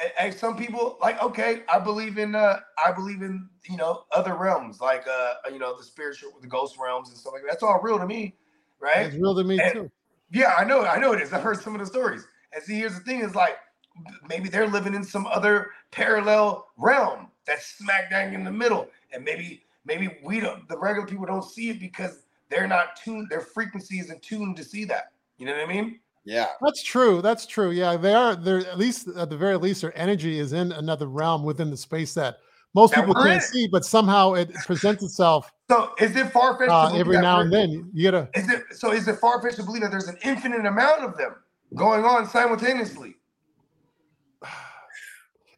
and, 0.02 0.12
and 0.20 0.34
some 0.34 0.56
people 0.56 0.98
like, 1.00 1.20
okay, 1.22 1.62
I 1.68 1.78
believe 1.78 2.18
in, 2.18 2.34
uh 2.34 2.60
I 2.84 2.92
believe 2.92 3.22
in, 3.22 3.48
you 3.68 3.76
know, 3.76 4.04
other 4.12 4.34
realms, 4.34 4.80
like, 4.80 5.06
uh, 5.08 5.34
you 5.50 5.58
know, 5.58 5.76
the 5.76 5.82
spiritual, 5.82 6.32
the 6.40 6.46
ghost 6.46 6.76
realms 6.78 7.08
and 7.08 7.16
stuff 7.16 7.32
like 7.32 7.42
that. 7.42 7.48
That's 7.52 7.62
all 7.62 7.80
real 7.82 7.98
to 7.98 8.06
me, 8.06 8.34
right? 8.80 9.06
It's 9.06 9.16
real 9.16 9.34
to 9.34 9.44
me 9.44 9.58
And- 9.60 9.72
too. 9.72 9.90
Yeah, 10.32 10.54
I 10.58 10.64
know, 10.64 10.84
I 10.84 10.98
know 10.98 11.12
it 11.12 11.22
is. 11.22 11.32
I've 11.32 11.42
heard 11.42 11.60
some 11.60 11.74
of 11.74 11.80
the 11.80 11.86
stories. 11.86 12.26
And 12.52 12.60
see, 12.62 12.74
here's 12.78 12.94
the 12.94 13.00
thing: 13.00 13.20
is 13.20 13.36
like 13.36 13.58
maybe 14.28 14.48
they're 14.48 14.66
living 14.66 14.92
in 14.92 15.04
some 15.04 15.24
other 15.26 15.70
parallel 15.92 16.66
realm 16.76 17.28
that's 17.46 17.64
smack 17.78 18.10
dang 18.10 18.34
in 18.34 18.42
the 18.42 18.50
middle, 18.50 18.88
and 19.12 19.24
maybe 19.24 19.62
maybe 19.86 20.18
we 20.22 20.40
don't, 20.40 20.68
the 20.68 20.76
regular 20.78 21.06
people 21.06 21.26
don't 21.26 21.44
see 21.44 21.70
it 21.70 21.80
because 21.80 22.24
they're 22.50 22.66
not 22.68 22.96
tuned, 22.96 23.28
their 23.30 23.40
frequency 23.40 23.98
isn't 23.98 24.22
tuned 24.22 24.56
to 24.56 24.64
see 24.64 24.84
that. 24.84 25.12
You 25.38 25.46
know 25.46 25.52
what 25.52 25.62
I 25.62 25.66
mean? 25.66 26.00
Yeah. 26.24 26.48
That's 26.60 26.82
true. 26.82 27.22
That's 27.22 27.46
true. 27.46 27.70
Yeah, 27.70 27.96
they 27.96 28.12
are. 28.14 28.34
They're 28.34 28.58
at 28.58 28.78
least 28.78 29.08
at 29.16 29.30
the 29.30 29.36
very 29.36 29.56
least, 29.56 29.82
their 29.82 29.96
energy 29.96 30.38
is 30.38 30.52
in 30.52 30.72
another 30.72 31.06
realm 31.06 31.44
within 31.44 31.70
the 31.70 31.76
space 31.76 32.14
that 32.14 32.38
most 32.74 32.94
That 32.94 33.06
people 33.06 33.14
can't 33.14 33.36
in. 33.36 33.40
see, 33.40 33.68
but 33.68 33.84
somehow 33.84 34.34
it 34.34 34.52
presents 34.66 35.02
itself 35.02 35.50
So 35.70 35.94
is 35.98 36.14
it 36.14 36.30
far 36.30 36.58
fetched 36.58 36.70
uh, 36.70 36.94
every 36.94 37.18
now 37.18 37.40
and 37.40 37.52
then. 37.52 37.90
You 37.94 38.10
gotta. 38.10 38.28
Is 38.34 38.50
it 38.50 38.64
so? 38.72 38.92
Is 38.92 39.08
it 39.08 39.16
far 39.16 39.40
fetched 39.40 39.56
to 39.56 39.62
believe 39.62 39.82
that 39.82 39.90
there's 39.90 40.08
an 40.08 40.18
infinite 40.22 40.66
amount 40.66 41.02
of 41.02 41.16
them 41.16 41.36
going 41.74 42.04
on 42.04 42.28
simultaneously? 42.28 43.15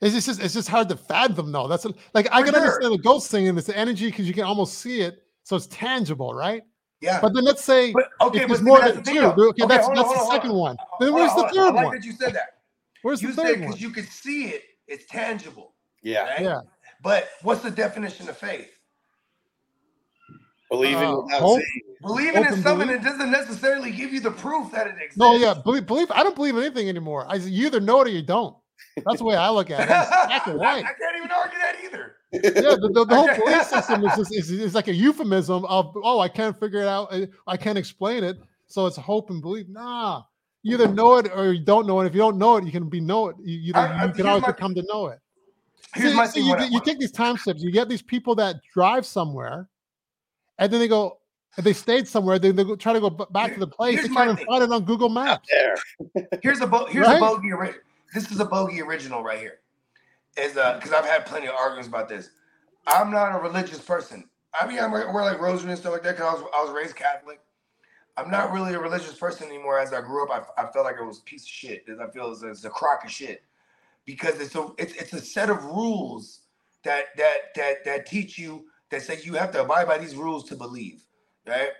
It's 0.01 0.26
just, 0.26 0.40
it's 0.40 0.55
just 0.55 0.68
hard 0.68 0.88
to 0.90 0.96
fathom 0.96 1.51
though. 1.51 1.66
That's 1.66 1.84
like 2.14 2.28
I 2.30 2.42
can 2.42 2.53
sure. 2.55 2.62
understand 2.62 2.94
the 2.94 2.99
ghost 2.99 3.30
thing 3.30 3.49
and 3.49 3.59
it's 3.59 3.66
the 3.66 3.76
energy 3.76 4.07
because 4.07 4.28
you 4.28 4.34
can 4.34 4.44
almost 4.44 4.78
see 4.78 5.01
it, 5.01 5.24
so 5.42 5.57
it's 5.57 5.66
tangible, 5.66 6.32
right? 6.34 6.62
Yeah. 7.01 7.20
But 7.20 7.34
then 7.34 7.44
let's 7.44 7.64
say 7.64 7.92
But 7.92 8.09
okay, 8.20 8.40
if 8.40 8.49
but 8.49 8.55
there's 8.55 8.62
more 8.62 8.78
than 8.80 8.96
the 8.96 9.03
two. 9.03 9.12
thing, 9.12 9.14
though. 9.36 9.49
Okay, 9.49 9.66
that's 9.66 9.88
on, 9.88 9.94
that's 9.94 10.09
the 10.12 10.18
on, 10.20 10.30
second 10.30 10.51
hold 10.51 10.61
one. 10.61 10.76
Then 11.01 11.09
Hold 11.11 11.20
where's 11.20 11.30
on, 11.32 11.36
the 11.36 11.42
hold 11.42 11.49
on. 11.49 11.55
third 11.55 11.70
I 11.70 11.74
like 11.74 11.84
one? 11.86 11.94
that 11.96 12.05
you 12.05 12.12
said 12.12 12.34
that. 12.34 12.49
Where's 13.03 13.22
You 13.22 13.28
the 13.28 13.34
said 13.34 13.42
third 13.44 13.61
one? 13.61 13.66
because 13.68 13.80
you 13.80 13.90
can 13.90 14.05
see 14.07 14.44
it, 14.46 14.62
it's 14.86 15.07
tangible. 15.07 15.74
Yeah. 16.03 16.22
Right? 16.28 16.40
Yeah. 16.42 16.61
But 17.03 17.28
what's 17.42 17.62
the 17.62 17.70
definition 17.70 18.28
of 18.28 18.36
faith? 18.36 18.70
Believing 20.70 20.96
Uh, 21.09 21.20
without 21.22 21.40
hope? 21.40 21.61
seeing. 21.61 21.96
Believing 22.03 22.44
in 22.44 22.62
something 22.62 22.86
belief? 22.88 23.03
that 23.03 23.11
doesn't 23.12 23.30
necessarily 23.30 23.90
give 23.90 24.12
you 24.12 24.20
the 24.20 24.30
proof 24.30 24.70
that 24.72 24.86
it 24.86 24.94
exists. 24.96 25.16
No, 25.16 25.34
yeah, 25.36 25.55
believe, 25.55 25.86
believe. 25.86 26.11
I 26.12 26.22
don't 26.22 26.36
believe 26.36 26.57
in 26.57 26.62
anything 26.62 26.88
anymore. 26.88 27.26
I 27.28 27.36
you 27.36 27.66
either 27.66 27.80
know 27.80 28.01
it 28.03 28.07
or 28.09 28.11
you 28.11 28.22
don't. 28.22 28.57
That's 29.04 29.18
the 29.18 29.24
way 29.24 29.36
I 29.36 29.48
look 29.50 29.70
at 29.70 29.80
it. 29.80 29.82
It's 29.90 30.10
black 30.26 30.46
and 30.48 30.62
I. 30.62 30.78
I 30.78 30.82
can't 30.82 31.16
even 31.16 31.30
argue 31.30 31.58
that 31.58 31.76
either. 31.84 32.14
Yeah, 32.32 32.40
the, 32.76 32.90
the, 32.92 33.04
the 33.06 33.14
whole 33.14 33.30
Okay. 33.30 33.38
belief 33.44 33.62
system 33.64 34.04
is 34.04 34.16
just 34.16 34.34
is, 34.34 34.50
is 34.50 34.74
like 34.74 34.88
a 34.88 34.94
euphemism 34.94 35.64
of 35.66 35.96
oh, 36.02 36.18
I 36.20 36.28
can't 36.28 36.58
figure 36.58 36.80
it 36.80 36.88
out. 36.88 37.12
I- 37.12 37.28
I 37.46 37.56
can't 37.56 37.78
explain 37.78 38.24
it. 38.24 38.38
So 38.66 38.86
it's 38.86 38.96
hope 38.96 39.30
and 39.30 39.40
belief. 39.40 39.66
Nah, 39.68 40.22
you 40.62 40.74
either 40.74 40.88
know 40.88 41.16
it 41.16 41.30
or 41.34 41.52
you 41.52 41.64
don't 41.64 41.86
know 41.86 42.00
it. 42.00 42.06
If 42.06 42.14
you 42.14 42.20
don't 42.20 42.36
know 42.38 42.56
it, 42.56 42.64
you 42.64 42.72
can 42.72 42.88
be 42.88 43.00
know 43.00 43.28
it. 43.28 43.36
You, 43.42 43.58
you, 43.58 43.72
I- 43.74 43.86
I- 44.02 44.04
you 44.06 44.12
can 44.12 44.26
always 44.26 44.42
my- 44.42 44.52
come 44.52 44.74
to 44.74 44.82
know 44.88 45.06
it. 45.06 45.18
Here's 45.94 46.10
See- 46.12 46.16
my 46.16 46.26
see, 46.26 46.32
thing. 46.40 46.44
you, 46.46 46.50
when 46.52 46.60
I- 46.60 46.64
get- 46.64 46.72
you 46.72 46.80
take 46.80 46.98
these 46.98 47.12
time 47.12 47.38
slips. 47.38 47.62
You 47.62 47.70
get 47.72 47.88
these 47.88 48.02
people 48.02 48.34
that 48.34 48.56
drive 48.74 49.06
somewhere, 49.06 49.68
and 50.58 50.70
then 50.72 50.80
they 50.80 50.88
go. 50.88 51.18
If 51.56 51.64
they 51.64 51.72
stayed 51.72 52.06
somewhere, 52.06 52.38
they, 52.38 52.52
they 52.52 52.62
go, 52.62 52.76
try 52.76 52.92
to 52.92 53.00
go 53.00 53.08
b- 53.10 53.24
back 53.32 53.54
to 53.54 53.58
the 53.58 53.66
place. 53.66 53.94
here's 53.94 54.08
They 54.08 54.12
my 54.14 54.26
can't 54.26 54.38
thing. 54.38 54.46
find 54.46 54.62
it 54.62 54.70
on 54.70 54.84
Google 54.84 55.08
Maps. 55.08 55.48
There. 55.50 55.74
Here's 56.42 56.60
a 56.60 56.66
bo- 56.66 56.84
here's 56.86 57.06
Right? 57.06 57.16
a 57.16 57.20
bogey 57.20 57.50
original. 57.52 57.80
This 58.14 58.30
is 58.30 58.40
a 58.40 58.44
bogey 58.44 58.82
original 58.82 59.22
right 59.22 59.38
here. 59.38 59.61
Is 60.38 60.56
uh 60.56 60.74
because 60.76 60.92
I've 60.92 61.06
had 61.06 61.26
plenty 61.26 61.48
of 61.48 61.54
arguments 61.54 61.88
about 61.88 62.09
this. 62.09 62.30
I'm 62.86 63.11
not 63.11 63.34
a 63.34 63.38
religious 63.38 63.80
person. 63.80 64.28
I 64.61 64.66
mean, 64.66 64.78
I 64.78 64.86
wear, 64.86 65.12
wear 65.12 65.24
like 65.24 65.40
rosary 65.40 65.70
and 65.70 65.78
stuff 65.78 65.92
like 65.92 66.02
that 66.04 66.16
because 66.16 66.30
I 66.30 66.34
was 66.34 66.50
I 66.54 66.64
was 66.64 66.72
raised 66.72 66.96
Catholic. 66.96 67.40
I'm 68.16 68.30
not 68.30 68.52
really 68.52 68.74
a 68.74 68.80
religious 68.80 69.14
person 69.14 69.48
anymore. 69.48 69.78
As 69.78 69.92
I 69.92 70.00
grew 70.00 70.24
up, 70.24 70.30
I, 70.59 70.62
I 70.62 70.70
felt 70.72 70.84
like 70.86 70.96
it 71.00 71.04
was 71.04 71.20
a 71.20 71.22
piece 71.22 71.42
of 71.44 71.48
shit. 71.48 71.84
As 71.88 72.00
I 72.00 72.11
feel 72.11 72.32
it's, 72.32 72.42
it's 72.42 72.64
a 72.64 72.70
crock 72.70 73.04
of 73.04 73.11
shit 73.11 73.42
because 74.06 74.40
it's 74.40 74.54
a 74.54 74.68
it's, 74.78 74.94
it's 74.94 75.12
a 75.12 75.20
set 75.20 75.50
of 75.50 75.64
rules 75.64 76.40
that 76.84 77.06
that 77.16 77.54
that 77.56 77.84
that 77.84 78.06
teach 78.06 78.38
you 78.38 78.66
that 78.90 79.02
say 79.02 79.20
you 79.22 79.34
have 79.34 79.52
to 79.52 79.62
abide 79.62 79.86
by 79.86 79.98
these 79.98 80.16
rules 80.16 80.44
to 80.44 80.56
believe, 80.56 81.02
right? 81.46 81.70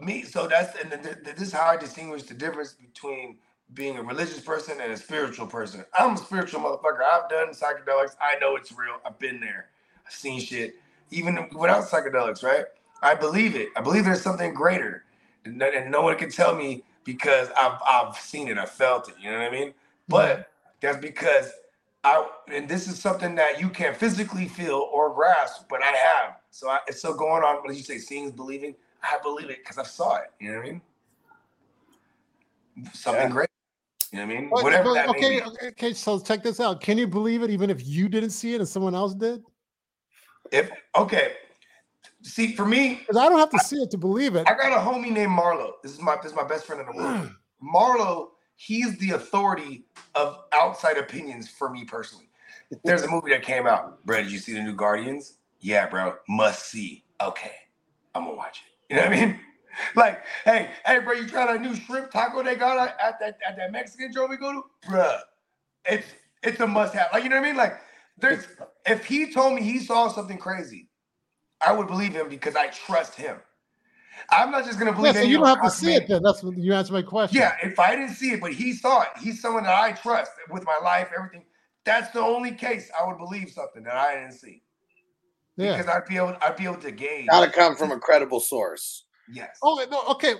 Me, 0.00 0.22
so 0.22 0.46
that's 0.48 0.78
and 0.80 0.90
th- 0.90 1.02
th- 1.24 1.36
this 1.36 1.48
is 1.48 1.52
how 1.52 1.66
I 1.66 1.76
distinguish 1.76 2.24
the 2.24 2.34
difference 2.34 2.74
between 2.74 3.38
being 3.72 3.96
a 3.96 4.02
religious 4.02 4.40
person 4.40 4.80
and 4.80 4.92
a 4.92 4.96
spiritual 4.96 5.46
person. 5.46 5.84
I'm 5.98 6.14
a 6.14 6.18
spiritual 6.18 6.60
motherfucker. 6.60 7.00
I've 7.02 7.28
done 7.28 7.48
psychedelics. 7.48 8.16
I 8.20 8.38
know 8.40 8.56
it's 8.56 8.72
real. 8.72 8.96
I've 9.04 9.18
been 9.18 9.40
there. 9.40 9.70
I've 10.06 10.12
seen 10.12 10.40
shit, 10.40 10.74
even 11.10 11.48
without 11.56 11.84
psychedelics, 11.84 12.42
right? 12.42 12.66
I 13.02 13.14
believe 13.14 13.56
it. 13.56 13.68
I 13.76 13.80
believe 13.80 14.04
there's 14.04 14.22
something 14.22 14.54
greater, 14.54 15.04
and 15.44 15.58
no, 15.58 16.02
one 16.02 16.16
can 16.16 16.30
tell 16.30 16.54
me 16.54 16.84
because 17.04 17.48
I've 17.56 17.78
I've 17.86 18.16
seen 18.16 18.48
it. 18.48 18.58
I 18.58 18.66
felt 18.66 19.08
it. 19.08 19.14
You 19.20 19.30
know 19.30 19.38
what 19.38 19.48
I 19.48 19.50
mean? 19.50 19.68
Mm-hmm. 19.68 19.74
But 20.08 20.50
that's 20.80 20.98
because 20.98 21.50
I 22.04 22.26
and 22.52 22.68
this 22.68 22.86
is 22.86 22.98
something 22.98 23.34
that 23.36 23.60
you 23.60 23.68
can't 23.70 23.96
physically 23.96 24.48
feel 24.48 24.88
or 24.92 25.14
grasp, 25.14 25.64
but 25.68 25.82
I 25.82 25.92
have. 25.92 26.36
So 26.50 26.68
I, 26.68 26.78
it's 26.86 27.00
so 27.00 27.14
going 27.14 27.42
on. 27.42 27.56
When 27.64 27.74
you 27.74 27.82
say 27.82 27.98
seeing 27.98 28.26
is 28.26 28.32
believing, 28.32 28.74
I 29.02 29.18
believe 29.22 29.50
it 29.50 29.58
because 29.58 29.78
I 29.78 29.84
saw 29.84 30.16
it. 30.16 30.30
You 30.38 30.52
know 30.52 30.58
what 30.58 30.66
I 30.66 30.70
mean? 30.70 30.80
something 32.92 33.22
Yeah. 33.22 33.28
great. 33.28 33.48
You 34.14 34.20
know 34.20 34.26
what 34.26 34.32
I 34.36 34.40
mean? 34.40 34.50
Oh, 34.52 34.54
but- 34.54 34.64
Whatever 34.64 34.84
but, 34.90 34.94
that 34.94 35.08
okay, 35.08 35.42
okay, 35.42 35.66
okay. 35.68 35.92
So 35.92 36.20
check 36.20 36.44
this 36.44 36.60
out. 36.60 36.80
Can 36.80 36.98
you 36.98 37.08
believe 37.08 37.42
it 37.42 37.50
even 37.50 37.68
if 37.68 37.84
you 37.84 38.08
didn't 38.08 38.30
see 38.30 38.54
it 38.54 38.60
and 38.60 38.68
someone 38.68 38.94
else 38.94 39.12
did? 39.12 39.42
If 40.52 40.70
okay, 40.94 41.32
see 42.22 42.54
for 42.54 42.64
me, 42.64 43.00
Because 43.00 43.16
I 43.16 43.28
don't 43.28 43.40
have 43.40 43.50
to 43.50 43.58
see 43.58 43.78
it 43.78 43.90
to 43.90 43.98
believe 43.98 44.36
it. 44.36 44.46
I 44.46 44.54
got 44.54 44.70
a 44.70 44.80
homie 44.80 45.10
named 45.10 45.32
Marlo. 45.32 45.72
This 45.82 45.90
is 45.90 46.00
my 46.00 46.14
this 46.22 46.30
is 46.30 46.36
my 46.36 46.44
best 46.46 46.64
friend 46.64 46.80
in 46.80 46.86
the 46.86 47.02
world. 47.02 47.30
Marlo, 47.74 48.28
he's 48.54 48.96
the 48.98 49.12
authority 49.12 49.84
of 50.14 50.38
outside 50.52 50.96
opinions 50.96 51.48
for 51.48 51.68
me 51.68 51.84
personally. 51.84 52.28
There's 52.84 53.02
a 53.02 53.08
movie 53.08 53.30
that 53.30 53.42
came 53.42 53.66
out. 53.66 54.04
Bro, 54.06 54.22
did 54.22 54.30
you 54.30 54.38
see 54.38 54.52
the 54.52 54.62
new 54.62 54.74
Guardians? 54.74 55.38
Yeah, 55.58 55.88
bro. 55.88 56.14
Must 56.28 56.64
see. 56.66 57.02
Okay. 57.20 57.52
I'm 58.14 58.26
gonna 58.26 58.36
watch 58.36 58.62
it. 58.64 58.94
You 58.94 59.00
know 59.00 59.08
what 59.08 59.18
I 59.18 59.26
mean? 59.26 59.40
Like, 59.96 60.22
hey, 60.44 60.70
hey, 60.86 61.00
bro, 61.00 61.14
you 61.14 61.26
try 61.28 61.46
that 61.52 61.60
new 61.62 61.74
shrimp 61.74 62.10
taco 62.10 62.42
they 62.42 62.56
got 62.56 62.78
at 62.78 62.96
at 63.00 63.20
that, 63.20 63.38
at 63.48 63.56
that 63.56 63.72
Mexican 63.72 64.12
joint 64.12 64.30
we 64.30 64.36
go 64.36 64.52
to? 64.52 64.62
Bruh, 64.90 65.20
it's 65.86 66.06
it's 66.42 66.60
a 66.60 66.66
must 66.66 66.94
have. 66.94 67.08
Like, 67.12 67.24
you 67.24 67.30
know 67.30 67.36
what 67.36 67.44
I 67.44 67.48
mean? 67.48 67.56
Like, 67.56 67.80
there's 68.18 68.46
if 68.86 69.04
he 69.06 69.32
told 69.32 69.54
me 69.54 69.62
he 69.62 69.80
saw 69.80 70.08
something 70.08 70.38
crazy, 70.38 70.88
I 71.66 71.72
would 71.72 71.86
believe 71.88 72.12
him 72.12 72.28
because 72.28 72.56
I 72.56 72.68
trust 72.68 73.14
him. 73.16 73.38
I'm 74.30 74.50
not 74.50 74.64
just 74.64 74.78
gonna 74.78 74.92
Yeah, 74.92 74.98
believe 74.98 75.16
so 75.16 75.22
you 75.24 75.38
don't 75.38 75.46
have 75.48 75.62
to 75.62 75.70
see 75.70 75.94
it 75.94 76.08
then. 76.08 76.22
That's 76.22 76.42
what 76.42 76.56
you 76.58 76.72
answer 76.74 76.92
my 76.92 77.02
question. 77.02 77.40
Yeah, 77.40 77.56
if 77.62 77.78
I 77.78 77.96
didn't 77.96 78.14
see 78.14 78.32
it, 78.32 78.40
but 78.40 78.52
he 78.52 78.72
saw 78.72 79.02
it, 79.02 79.08
he's 79.20 79.40
someone 79.40 79.64
that 79.64 79.74
I 79.74 79.92
trust 79.92 80.32
with 80.50 80.64
my 80.64 80.78
life, 80.82 81.08
everything. 81.16 81.44
That's 81.84 82.10
the 82.12 82.20
only 82.20 82.52
case 82.52 82.90
I 82.98 83.06
would 83.06 83.18
believe 83.18 83.50
something 83.50 83.82
that 83.84 83.96
I 83.96 84.14
didn't 84.14 84.32
see 84.34 84.62
Yeah. 85.56 85.72
because 85.72 85.88
I'd 85.88 86.06
be 86.06 86.16
able, 86.16 86.36
I'd 86.42 86.56
be 86.56 86.64
able 86.64 86.76
to 86.76 86.90
gauge. 86.90 87.28
Gotta 87.28 87.50
come 87.50 87.76
from 87.76 87.92
a 87.92 87.98
credible 87.98 88.40
source. 88.40 89.03
Yes. 89.32 89.58
Oh 89.62 89.84
no, 89.90 90.02
okay. 90.12 90.34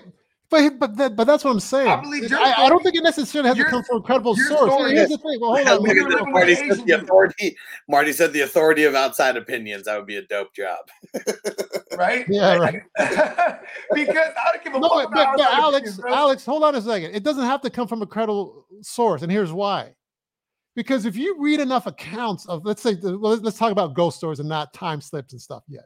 But 0.51 0.79
but 0.79 0.97
that, 0.99 1.17
but 1.17 1.25
that's 1.25 1.43
what 1.43 1.51
I'm 1.53 1.59
saying. 1.61 1.89
I 1.89 1.97
believe 2.01 2.29
your 2.31 2.39
I, 2.39 2.53
I 2.59 2.69
don't 2.69 2.83
think 2.83 2.95
it 2.95 3.03
necessarily 3.03 3.49
has 3.49 3.57
to 3.57 3.65
come 3.65 3.83
from 3.83 3.97
a 3.97 4.03
credible 4.03 4.37
source. 4.37 4.73
Here's 4.93 5.11
is- 5.11 5.17
the 5.17 5.19
thing. 5.19 5.41
Well, 5.41 5.55
hold 5.57 5.59
Look 5.65 5.67
on. 5.67 5.73
at 5.73 5.81
let 5.81 5.83
me- 5.83 5.95
you're 5.95 6.05
this. 6.05 6.15
living 6.15 6.27
with 6.27 6.35
Marty 6.35 6.55
said 6.55 6.87
the 6.87 6.93
authority. 6.93 7.57
Marty 7.89 8.13
said 8.13 8.33
the 8.35 8.41
authority 8.43 8.85
of 8.85 8.95
outside 8.95 9.37
opinions. 9.39 9.85
That 9.85 9.97
would 9.97 10.07
be 10.07 10.17
a 10.17 10.23
dope 10.23 10.55
job. 10.55 10.79
right? 11.97 12.27
Yeah, 12.29 12.57
right. 12.57 12.83
because 13.95 14.17
I 14.37 14.53
don't 14.53 14.65
give 14.65 14.75
a 14.75 14.81
No, 14.81 14.89
fuck 14.91 15.11
but, 15.11 15.11
but, 15.13 15.23
about 15.23 15.37
but 15.39 15.45
outside 15.47 15.59
Alex, 15.63 15.99
opinions. 15.99 16.17
Alex, 16.17 16.45
hold 16.47 16.63
on 16.63 16.75
a 16.75 16.83
second. 16.83 17.15
It 17.15 17.23
doesn't 17.25 17.45
have 17.45 17.63
to 17.63 17.71
come 17.71 17.89
from 17.89 18.03
a 18.03 18.07
credible 18.07 18.67
source, 18.83 19.23
and 19.23 19.33
here's 19.33 19.53
why. 19.53 19.95
Because 20.77 21.07
if 21.07 21.17
you 21.17 21.37
read 21.39 21.61
enough 21.61 21.87
accounts 21.87 22.47
of, 22.47 22.65
let's 22.67 22.83
say, 22.83 22.97
well, 23.03 23.19
let's- 23.19 23.43
let's 23.43 23.59
talk 23.59 23.73
about 23.73 23.95
ghost 23.95 24.19
stories 24.19 24.41
and 24.41 24.49
not 24.49 24.75
time 24.75 25.01
slips 25.01 25.33
and 25.33 25.41
stuff 25.41 25.63
yet. 25.69 25.85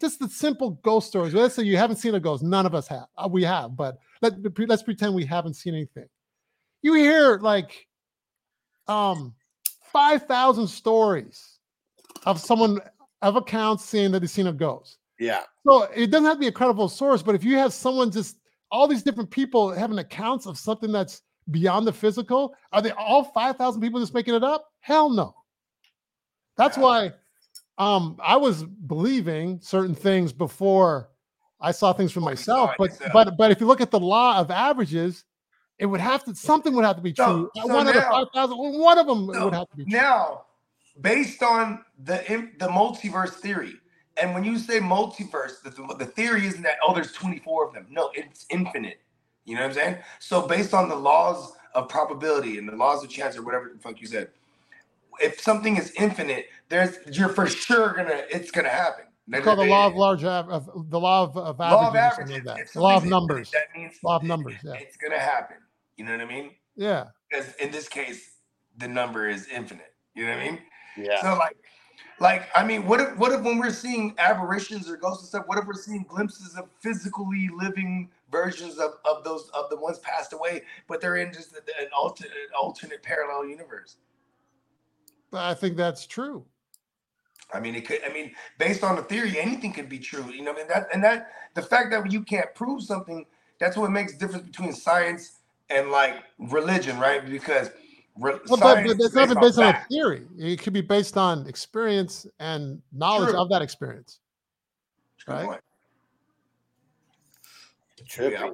Just 0.00 0.20
the 0.20 0.28
simple 0.28 0.70
ghost 0.82 1.08
stories. 1.08 1.34
Let's 1.34 1.54
say 1.54 1.64
you 1.64 1.76
haven't 1.76 1.96
seen 1.96 2.14
a 2.14 2.20
ghost. 2.20 2.42
None 2.42 2.66
of 2.66 2.74
us 2.74 2.86
have. 2.88 3.06
Uh, 3.16 3.28
We 3.30 3.42
have, 3.44 3.76
but 3.76 3.98
let, 4.22 4.34
let's 4.68 4.82
pretend 4.82 5.14
we 5.14 5.24
haven't 5.24 5.54
seen 5.54 5.74
anything. 5.74 6.06
You 6.82 6.94
hear 6.94 7.38
like 7.38 7.86
um 8.86 9.34
5,000 9.92 10.66
stories 10.66 11.58
of 12.26 12.40
someone 12.40 12.78
of 13.22 13.36
accounts 13.36 13.84
saying 13.84 14.12
that 14.12 14.20
they've 14.20 14.30
seen 14.30 14.46
a 14.46 14.52
ghost. 14.52 14.98
Yeah. 15.18 15.42
So 15.66 15.84
it 15.94 16.10
doesn't 16.10 16.26
have 16.26 16.34
to 16.36 16.40
be 16.40 16.46
a 16.46 16.52
credible 16.52 16.88
source, 16.88 17.22
but 17.22 17.34
if 17.34 17.42
you 17.42 17.56
have 17.56 17.72
someone 17.72 18.10
just 18.10 18.36
all 18.70 18.86
these 18.86 19.02
different 19.02 19.30
people 19.30 19.70
having 19.70 19.98
accounts 19.98 20.46
of 20.46 20.56
something 20.58 20.92
that's 20.92 21.22
beyond 21.50 21.86
the 21.86 21.92
physical, 21.92 22.54
are 22.72 22.82
they 22.82 22.90
all 22.92 23.24
5,000 23.24 23.80
people 23.80 23.98
just 23.98 24.14
making 24.14 24.34
it 24.34 24.44
up? 24.44 24.68
Hell 24.80 25.10
no. 25.10 25.34
That's 26.56 26.76
Yeah. 26.76 26.82
why 26.82 27.12
um 27.78 28.18
I 28.22 28.36
was 28.36 28.64
believing 28.64 29.60
certain 29.62 29.94
things 29.94 30.32
before 30.32 31.10
I 31.60 31.72
saw 31.72 31.92
things 31.92 32.12
for 32.12 32.20
Before 32.20 32.32
you 32.32 32.36
saw 32.36 32.66
myself. 32.66 32.76
But 32.78 32.90
yourself. 32.90 33.12
but 33.12 33.36
but 33.36 33.50
if 33.50 33.60
you 33.60 33.66
look 33.66 33.80
at 33.80 33.90
the 33.90 34.00
law 34.00 34.38
of 34.38 34.50
averages, 34.50 35.24
it 35.78 35.86
would 35.86 36.00
have 36.00 36.24
to 36.24 36.34
something 36.34 36.74
would 36.74 36.84
have 36.84 36.96
to 36.96 37.02
be 37.02 37.12
true. 37.12 37.50
so 37.54 37.66
one 37.66 37.86
of 37.88 37.94
the 37.94 38.00
now- 38.00 38.10
5,000, 38.34 38.56
one 38.58 38.98
of 38.98 39.06
them 39.06 39.30
So 39.32 39.44
would 39.44 39.54
have 39.54 39.68
to 39.70 39.76
be 39.76 39.84
true. 39.84 39.92
Now, 39.92 40.44
based 41.00 41.42
on 41.42 41.84
the 42.04 42.16
the 42.58 42.68
multiverse 42.68 43.30
theory, 43.34 43.74
and 44.20 44.34
when 44.34 44.44
you 44.44 44.58
say 44.58 44.80
multiverse, 44.80 45.62
the, 45.62 45.70
the 45.98 46.06
theory 46.06 46.46
isn't 46.46 46.62
that 46.62 46.78
oh, 46.84 46.94
there's 46.94 47.12
24 47.12 47.68
of 47.68 47.74
them. 47.74 47.86
No, 47.90 48.10
it's 48.14 48.46
infinite. 48.50 49.00
You 49.44 49.54
know 49.54 49.62
what 49.62 49.68
I'm 49.68 49.74
saying? 49.74 49.96
So 50.18 50.46
based 50.46 50.74
on 50.74 50.88
the 50.88 50.96
laws 50.96 51.52
of 51.74 51.88
probability 51.88 52.58
and 52.58 52.68
the 52.68 52.76
laws 52.76 53.02
of 53.04 53.10
chance 53.10 53.36
or 53.36 53.42
whatever 53.42 53.70
the 53.72 53.80
fuck 53.80 54.00
you 54.00 54.06
said, 54.06 54.28
if 55.20 55.40
something 55.40 55.76
is 55.76 55.92
infinite, 55.96 56.46
there's 56.68 56.98
you're 57.10 57.28
for 57.28 57.46
sure 57.46 57.94
gonna 57.94 58.22
it's 58.30 58.50
gonna 58.50 58.68
happen. 58.68 59.04
It's 59.30 59.44
called 59.44 59.58
the 59.58 59.64
law 59.64 59.86
of 59.86 59.94
large 59.94 60.24
of 60.24 60.70
the 60.90 60.98
law 61.00 61.24
of, 61.24 61.36
of 61.36 61.58
law 61.58 61.88
of 61.88 61.96
averages 61.96 62.36
or 62.36 62.36
something 62.36 62.36
averages. 62.36 62.46
like 62.46 62.72
that. 62.72 62.80
Law 62.80 62.96
of 62.96 63.04
numbers. 63.04 63.50
That 63.50 63.66
means 63.76 63.94
Law 64.02 64.16
of 64.16 64.22
numbers, 64.22 64.56
yeah. 64.64 64.72
It's 64.74 64.96
gonna 64.96 65.18
happen. 65.18 65.58
You 65.96 66.04
know 66.04 66.12
what 66.12 66.20
I 66.20 66.24
mean? 66.24 66.52
Yeah. 66.76 67.06
Because 67.28 67.54
in 67.56 67.70
this 67.70 67.88
case, 67.88 68.36
the 68.78 68.88
number 68.88 69.28
is 69.28 69.48
infinite. 69.48 69.94
You 70.14 70.26
know 70.26 70.32
what 70.32 70.40
I 70.40 70.50
mean? 70.50 70.58
Yeah. 70.96 71.20
So 71.20 71.34
like, 71.36 71.56
like 72.20 72.48
I 72.54 72.64
mean, 72.64 72.86
what 72.86 73.00
if 73.00 73.16
what 73.18 73.32
if 73.32 73.42
when 73.42 73.58
we're 73.58 73.70
seeing 73.70 74.14
apparitions 74.18 74.88
or 74.88 74.96
ghosts 74.96 75.22
and 75.22 75.28
stuff, 75.28 75.44
what 75.46 75.58
if 75.58 75.66
we're 75.66 75.74
seeing 75.74 76.04
glimpses 76.08 76.56
of 76.56 76.68
physically 76.80 77.50
living 77.54 78.10
versions 78.30 78.78
of, 78.78 78.94
of 79.04 79.24
those 79.24 79.50
of 79.54 79.68
the 79.70 79.76
ones 79.76 79.98
passed 79.98 80.32
away, 80.32 80.62
but 80.88 81.00
they're 81.00 81.16
in 81.16 81.32
just 81.32 81.54
an 81.54 81.88
alternate 81.96 82.32
alternate 82.58 83.02
parallel 83.02 83.46
universe? 83.46 83.96
I 85.32 85.54
think 85.54 85.76
that's 85.76 86.06
true. 86.06 86.44
I 87.52 87.60
mean, 87.60 87.74
it 87.74 87.86
could. 87.86 88.00
I 88.04 88.12
mean, 88.12 88.32
based 88.58 88.84
on 88.84 88.96
the 88.96 89.02
theory, 89.02 89.38
anything 89.38 89.72
could 89.72 89.88
be 89.88 89.98
true. 89.98 90.30
You 90.30 90.42
know, 90.42 90.52
I 90.52 90.56
mean 90.56 90.68
that 90.68 90.88
and 90.92 91.02
that 91.02 91.30
the 91.54 91.62
fact 91.62 91.90
that 91.90 92.10
you 92.12 92.22
can't 92.22 92.54
prove 92.54 92.82
something, 92.82 93.24
that's 93.58 93.76
what 93.76 93.90
makes 93.90 94.12
the 94.12 94.18
difference 94.18 94.46
between 94.46 94.72
science 94.72 95.38
and 95.70 95.90
like 95.90 96.24
religion, 96.38 96.98
right? 96.98 97.24
Because 97.24 97.70
re- 98.18 98.32
Well, 98.32 98.40
but, 98.48 98.58
science 98.58 98.88
but 98.88 99.00
is 99.00 99.06
it's 99.06 99.14
not 99.14 99.28
based 99.28 99.40
based 99.40 99.58
on 99.58 99.74
a 99.74 99.86
theory. 99.90 100.26
It 100.38 100.60
could 100.60 100.72
be 100.74 100.82
based 100.82 101.16
on 101.16 101.46
experience 101.46 102.26
and 102.38 102.82
knowledge 102.92 103.30
True. 103.30 103.40
of 103.40 103.48
that 103.50 103.62
experience. 103.62 104.20
Good 105.24 105.32
right? 105.32 105.46
point. 105.46 105.60
Yeah, 108.18 108.50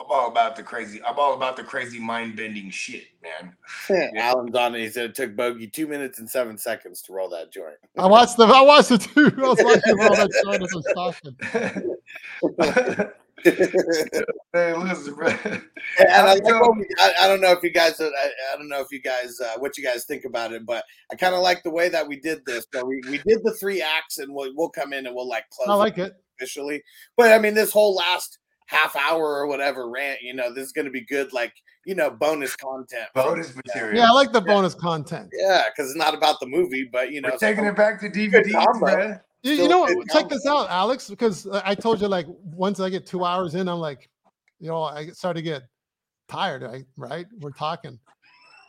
I'm 0.00 0.06
all, 0.08 0.28
about 0.28 0.56
the 0.56 0.62
crazy. 0.62 1.02
I'm 1.02 1.18
all 1.18 1.34
about 1.34 1.56
the 1.56 1.62
crazy 1.62 2.00
mind 2.00 2.34
bending 2.34 2.70
shit, 2.70 3.08
man. 3.22 3.54
Alan's 4.16 4.54
on 4.54 4.74
it. 4.74 4.80
He 4.80 4.88
said 4.88 5.10
it 5.10 5.14
took 5.14 5.36
Bogey 5.36 5.66
two 5.66 5.86
minutes 5.86 6.18
and 6.18 6.28
seven 6.28 6.56
seconds 6.56 7.02
to 7.02 7.12
roll 7.12 7.28
that 7.30 7.52
joint. 7.52 7.76
I 7.98 8.06
watched 8.06 8.38
the 8.38 8.44
I 8.44 8.62
watched 8.62 8.88
the 8.88 8.98
two. 8.98 9.30
I 9.36 9.40
was 9.40 9.58
watching 9.60 10.00
all 10.00 10.16
that 10.16 10.30
show 10.42 10.52
as 10.52 10.62
I 10.96 11.04
was 11.04 11.20
talking. 12.74 13.10
hey, 14.52 14.74
listen, 14.74 15.14
bro. 15.14 15.28
and 15.28 15.62
I, 16.10 16.34
like 16.34 16.44
we, 16.44 16.52
I, 16.98 17.12
I 17.22 17.28
don't 17.28 17.40
know 17.40 17.52
if 17.52 17.62
you 17.62 17.70
guys, 17.70 18.00
I, 18.00 18.06
I 18.06 18.56
don't 18.56 18.68
know 18.68 18.80
if 18.80 18.90
you 18.90 19.00
guys, 19.00 19.38
uh, 19.40 19.58
what 19.58 19.76
you 19.78 19.84
guys 19.84 20.04
think 20.04 20.24
about 20.24 20.52
it, 20.52 20.66
but 20.66 20.84
I 21.12 21.16
kind 21.16 21.34
of 21.34 21.42
like 21.42 21.62
the 21.62 21.70
way 21.70 21.88
that 21.88 22.06
we 22.06 22.16
did 22.16 22.44
this. 22.46 22.66
So 22.72 22.84
we, 22.84 23.00
we 23.08 23.18
did 23.18 23.42
the 23.42 23.54
three 23.58 23.82
acts, 23.82 24.18
and 24.18 24.34
we'll, 24.34 24.52
we'll 24.54 24.70
come 24.70 24.92
in 24.92 25.06
and 25.06 25.14
we'll 25.14 25.28
like 25.28 25.48
close 25.50 25.68
I 25.68 25.74
it 25.74 25.76
like 25.76 25.98
it. 25.98 26.12
officially. 26.36 26.82
But 27.16 27.32
I 27.32 27.38
mean, 27.38 27.54
this 27.54 27.72
whole 27.72 27.94
last 27.94 28.38
half 28.70 28.94
hour 28.96 29.22
or 29.22 29.46
whatever 29.46 29.90
rant, 29.90 30.22
you 30.22 30.32
know, 30.32 30.52
this 30.52 30.66
is 30.66 30.72
going 30.72 30.84
to 30.84 30.90
be 30.90 31.00
good, 31.02 31.32
like 31.32 31.52
you 31.84 31.94
know, 31.94 32.10
bonus 32.10 32.54
content. 32.56 33.08
Bonus 33.14 33.54
material. 33.56 33.96
Yeah, 33.96 34.08
I 34.08 34.12
like 34.12 34.32
the 34.32 34.40
bonus 34.40 34.74
content. 34.74 35.30
Yeah, 35.32 35.64
because 35.68 35.90
it's 35.90 35.98
not 35.98 36.14
about 36.14 36.38
the 36.40 36.46
movie, 36.46 36.88
but 36.90 37.10
you 37.10 37.20
know, 37.20 37.30
We're 37.32 37.38
taking 37.38 37.64
it 37.64 37.76
back 37.76 38.00
to 38.00 38.08
Good 38.08 38.30
DVDs, 38.32 38.80
man. 38.80 39.20
You, 39.42 39.54
you 39.54 39.68
know, 39.68 39.86
a 39.86 39.94
what? 39.94 40.06
good 40.06 40.12
check 40.12 40.28
this 40.28 40.46
out, 40.46 40.68
Alex, 40.70 41.08
because 41.08 41.46
I 41.48 41.70
I 41.70 41.74
told 41.74 42.00
you 42.00 42.08
like 42.08 42.26
once 42.44 42.78
I 42.80 42.90
get 42.90 43.06
two 43.06 43.24
hours 43.24 43.54
in, 43.54 43.68
I'm 43.68 43.78
like, 43.78 44.08
you 44.60 44.68
know, 44.68 44.82
I 44.82 45.08
start 45.08 45.36
to 45.36 45.42
get 45.42 45.62
tired. 46.28 46.62
I, 46.62 46.84
right? 46.96 47.26
We're 47.40 47.50
talking. 47.52 47.98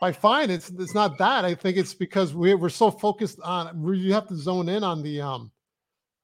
I 0.02 0.12
find 0.12 0.52
it's 0.52 0.70
it's 0.80 0.96
not 0.96 1.18
that. 1.20 1.46
I 1.46 1.54
think 1.54 1.78
it's 1.78 1.94
because 1.94 2.34
we're 2.34 2.58
we're 2.58 2.70
so 2.70 2.90
focused 2.90 3.40
on. 3.44 3.82
we- 3.82 4.00
You 4.00 4.14
have 4.14 4.28
to 4.30 4.36
zone 4.36 4.68
in 4.70 4.84
on 4.84 5.04
the 5.04 5.22
um 5.22 5.52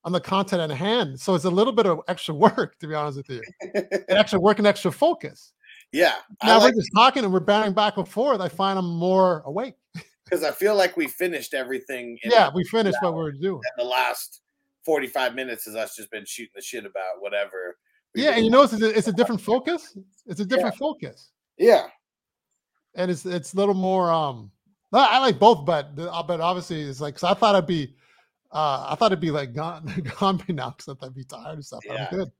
on 0.08 0.14
the 0.14 0.22
content 0.22 0.62
at 0.62 0.72
hand. 0.72 1.20
So 1.20 1.36
it's 1.36 1.44
a 1.44 1.50
little 1.50 1.74
bit 1.74 1.86
of 1.86 2.00
extra 2.08 2.34
work, 2.46 2.80
to 2.80 2.88
be 2.88 2.96
honest 2.96 3.18
with 3.18 3.30
you. 3.30 3.42
And 3.76 4.18
extra 4.18 4.40
work 4.40 4.58
and 4.58 4.66
extra 4.66 4.90
focus. 4.90 5.52
yeah, 5.92 6.14
Now 6.42 6.60
like 6.60 6.74
we're 6.74 6.80
just 6.80 6.92
talking 6.96 7.26
and 7.26 7.34
we're 7.34 7.42
batting 7.42 7.74
back 7.74 7.98
and 7.98 8.08
forth. 8.08 8.40
I 8.40 8.48
find 8.48 8.80
I'm 8.80 8.90
more 8.90 9.44
awake. 9.46 9.76
because 10.24 10.46
I 10.46 10.52
feel 10.52 10.76
like 10.78 10.96
we 10.96 11.08
finished 11.08 11.54
everything. 11.54 12.18
In 12.24 12.32
Yeah, 12.32 12.50
we 12.56 12.64
finished 12.64 12.98
what 13.02 13.16
we 13.16 13.20
were 13.22 13.34
doing. 13.34 13.60
the 13.78 13.84
last 13.84 14.40
forty-five 14.86 15.36
minutes 15.36 15.68
is 15.68 15.76
us 15.76 15.94
just 15.98 16.10
been 16.10 16.24
shooting 16.26 16.54
the 16.56 16.62
shit 16.62 16.86
about 16.86 17.20
whatever. 17.20 17.76
Yeah, 18.16 18.32
and 18.32 18.46
you 18.46 18.50
notice 18.50 18.72
it's 18.74 18.84
a, 18.84 18.98
it's 18.98 19.08
a 19.10 19.14
different 19.14 19.42
focus. 19.42 19.98
It's 20.26 20.40
a 20.40 20.46
different 20.46 20.76
focus. 20.78 21.32
yeah, 21.58 21.88
and 22.96 23.12
it's 23.12 23.26
it's 23.26 23.54
a 23.54 23.58
little 23.58 23.76
more 23.76 24.10
um 24.10 24.52
I 24.94 25.20
like 25.20 25.38
both, 25.38 25.66
but 25.66 25.92
uh, 26.00 26.24
but 26.24 26.40
obviously 26.40 26.82
it's 26.84 27.02
like 27.02 27.22
I 27.26 27.34
thought 27.34 27.56
I'd 27.56 27.68
be 27.68 27.94
uh 28.52 28.88
I 28.90 28.96
thought 28.96 29.12
it'd 29.12 29.20
be 29.20 29.32
like 29.32 29.54
gone 29.54 29.92
gone 30.20 30.38
by 30.38 30.54
now 30.54 30.76
because 30.78 30.96
I'd 31.02 31.16
be 31.16 31.24
tired 31.24 31.56
and 31.56 31.66
stuff. 31.66 31.84
Yeah. 31.86 32.08
I'm 32.12 32.18
good. 32.18 32.32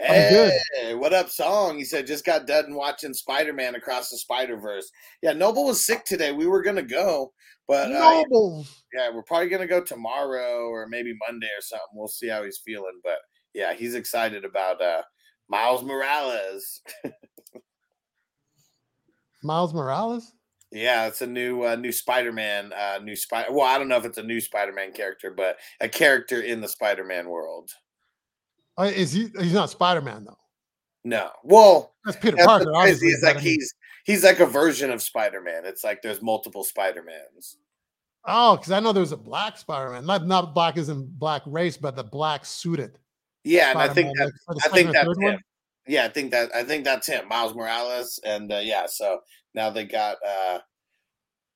I'm 0.00 0.32
good. 0.32 0.98
What 0.98 1.12
up, 1.12 1.30
song? 1.30 1.78
He 1.78 1.84
said 1.84 2.06
just 2.06 2.24
got 2.24 2.46
done 2.46 2.74
watching 2.74 3.14
Spider 3.14 3.52
Man 3.52 3.74
across 3.74 4.10
the 4.10 4.18
Spider 4.18 4.56
Verse. 4.56 4.90
Yeah, 5.22 5.32
Noble 5.32 5.66
was 5.66 5.86
sick 5.86 6.04
today. 6.04 6.32
We 6.32 6.46
were 6.46 6.62
gonna 6.62 6.82
go, 6.82 7.32
but 7.68 7.92
uh, 7.92 8.22
Noble. 8.22 8.66
yeah, 8.92 9.10
we're 9.14 9.22
probably 9.22 9.48
gonna 9.48 9.66
go 9.66 9.80
tomorrow 9.80 10.66
or 10.66 10.88
maybe 10.88 11.14
Monday 11.26 11.46
or 11.46 11.62
something. 11.62 11.86
We'll 11.94 12.08
see 12.08 12.28
how 12.28 12.42
he's 12.44 12.60
feeling, 12.64 13.00
but 13.02 13.18
yeah, 13.54 13.72
he's 13.72 13.94
excited 13.94 14.44
about 14.44 14.82
uh 14.82 15.02
Miles 15.48 15.82
Morales. 15.82 16.80
Miles 19.42 19.74
Morales. 19.74 20.32
Yeah, 20.74 21.06
it's 21.06 21.22
a 21.22 21.26
new 21.26 21.62
uh, 21.62 21.76
new 21.76 21.92
Spider-Man, 21.92 22.72
uh, 22.72 22.98
new 23.02 23.14
Spider. 23.14 23.52
Well, 23.52 23.66
I 23.66 23.78
don't 23.78 23.86
know 23.88 23.96
if 23.96 24.04
it's 24.04 24.18
a 24.18 24.22
new 24.22 24.40
Spider-Man 24.40 24.92
character, 24.92 25.30
but 25.30 25.56
a 25.80 25.88
character 25.88 26.40
in 26.40 26.60
the 26.60 26.68
Spider-Man 26.68 27.28
world. 27.28 27.70
Uh, 28.76 28.90
is 28.94 29.12
he? 29.12 29.30
He's 29.38 29.52
not 29.52 29.70
Spider 29.70 30.02
Man 30.02 30.24
though. 30.24 30.38
No, 31.04 31.30
well, 31.44 31.94
That's 32.04 32.16
Peter 32.16 32.36
that's 32.36 32.46
Parker. 32.46 32.74
Obviously, 32.74 33.08
It's 33.08 33.22
like 33.22 33.38
he's 33.38 33.72
he's 34.04 34.24
like 34.24 34.40
a 34.40 34.46
version 34.46 34.90
of 34.90 35.00
Spider-Man. 35.00 35.64
It's 35.64 35.84
like 35.84 36.02
there's 36.02 36.20
multiple 36.20 36.64
Spider-Mans. 36.64 37.58
Oh, 38.24 38.56
because 38.56 38.72
I 38.72 38.80
know 38.80 38.92
there's 38.92 39.12
a 39.12 39.16
black 39.16 39.58
Spider 39.58 39.90
Man. 39.90 40.06
Not 40.06 40.26
not 40.26 40.54
black 40.54 40.76
as 40.76 40.88
in 40.88 41.06
black 41.06 41.42
race, 41.46 41.76
but 41.76 41.94
the 41.94 42.02
black 42.02 42.44
suited. 42.44 42.98
Yeah, 43.44 43.70
and 43.70 43.78
I 43.78 43.88
think 43.88 44.16
Spider-Man, 44.16 44.32
that 44.48 44.54
like, 44.56 44.66
I 44.66 44.68
think 44.74 44.92
that's 44.92 45.18
him. 45.18 45.22
one? 45.22 45.38
Yeah, 45.86 46.04
I 46.04 46.08
think 46.08 46.30
that 46.32 46.54
I 46.54 46.64
think 46.64 46.84
that's 46.84 47.06
him, 47.06 47.28
Miles 47.28 47.54
Morales, 47.54 48.18
and 48.24 48.50
uh, 48.50 48.56
yeah. 48.56 48.86
So 48.86 49.20
now 49.54 49.70
they 49.70 49.84
got. 49.84 50.16
uh 50.26 50.58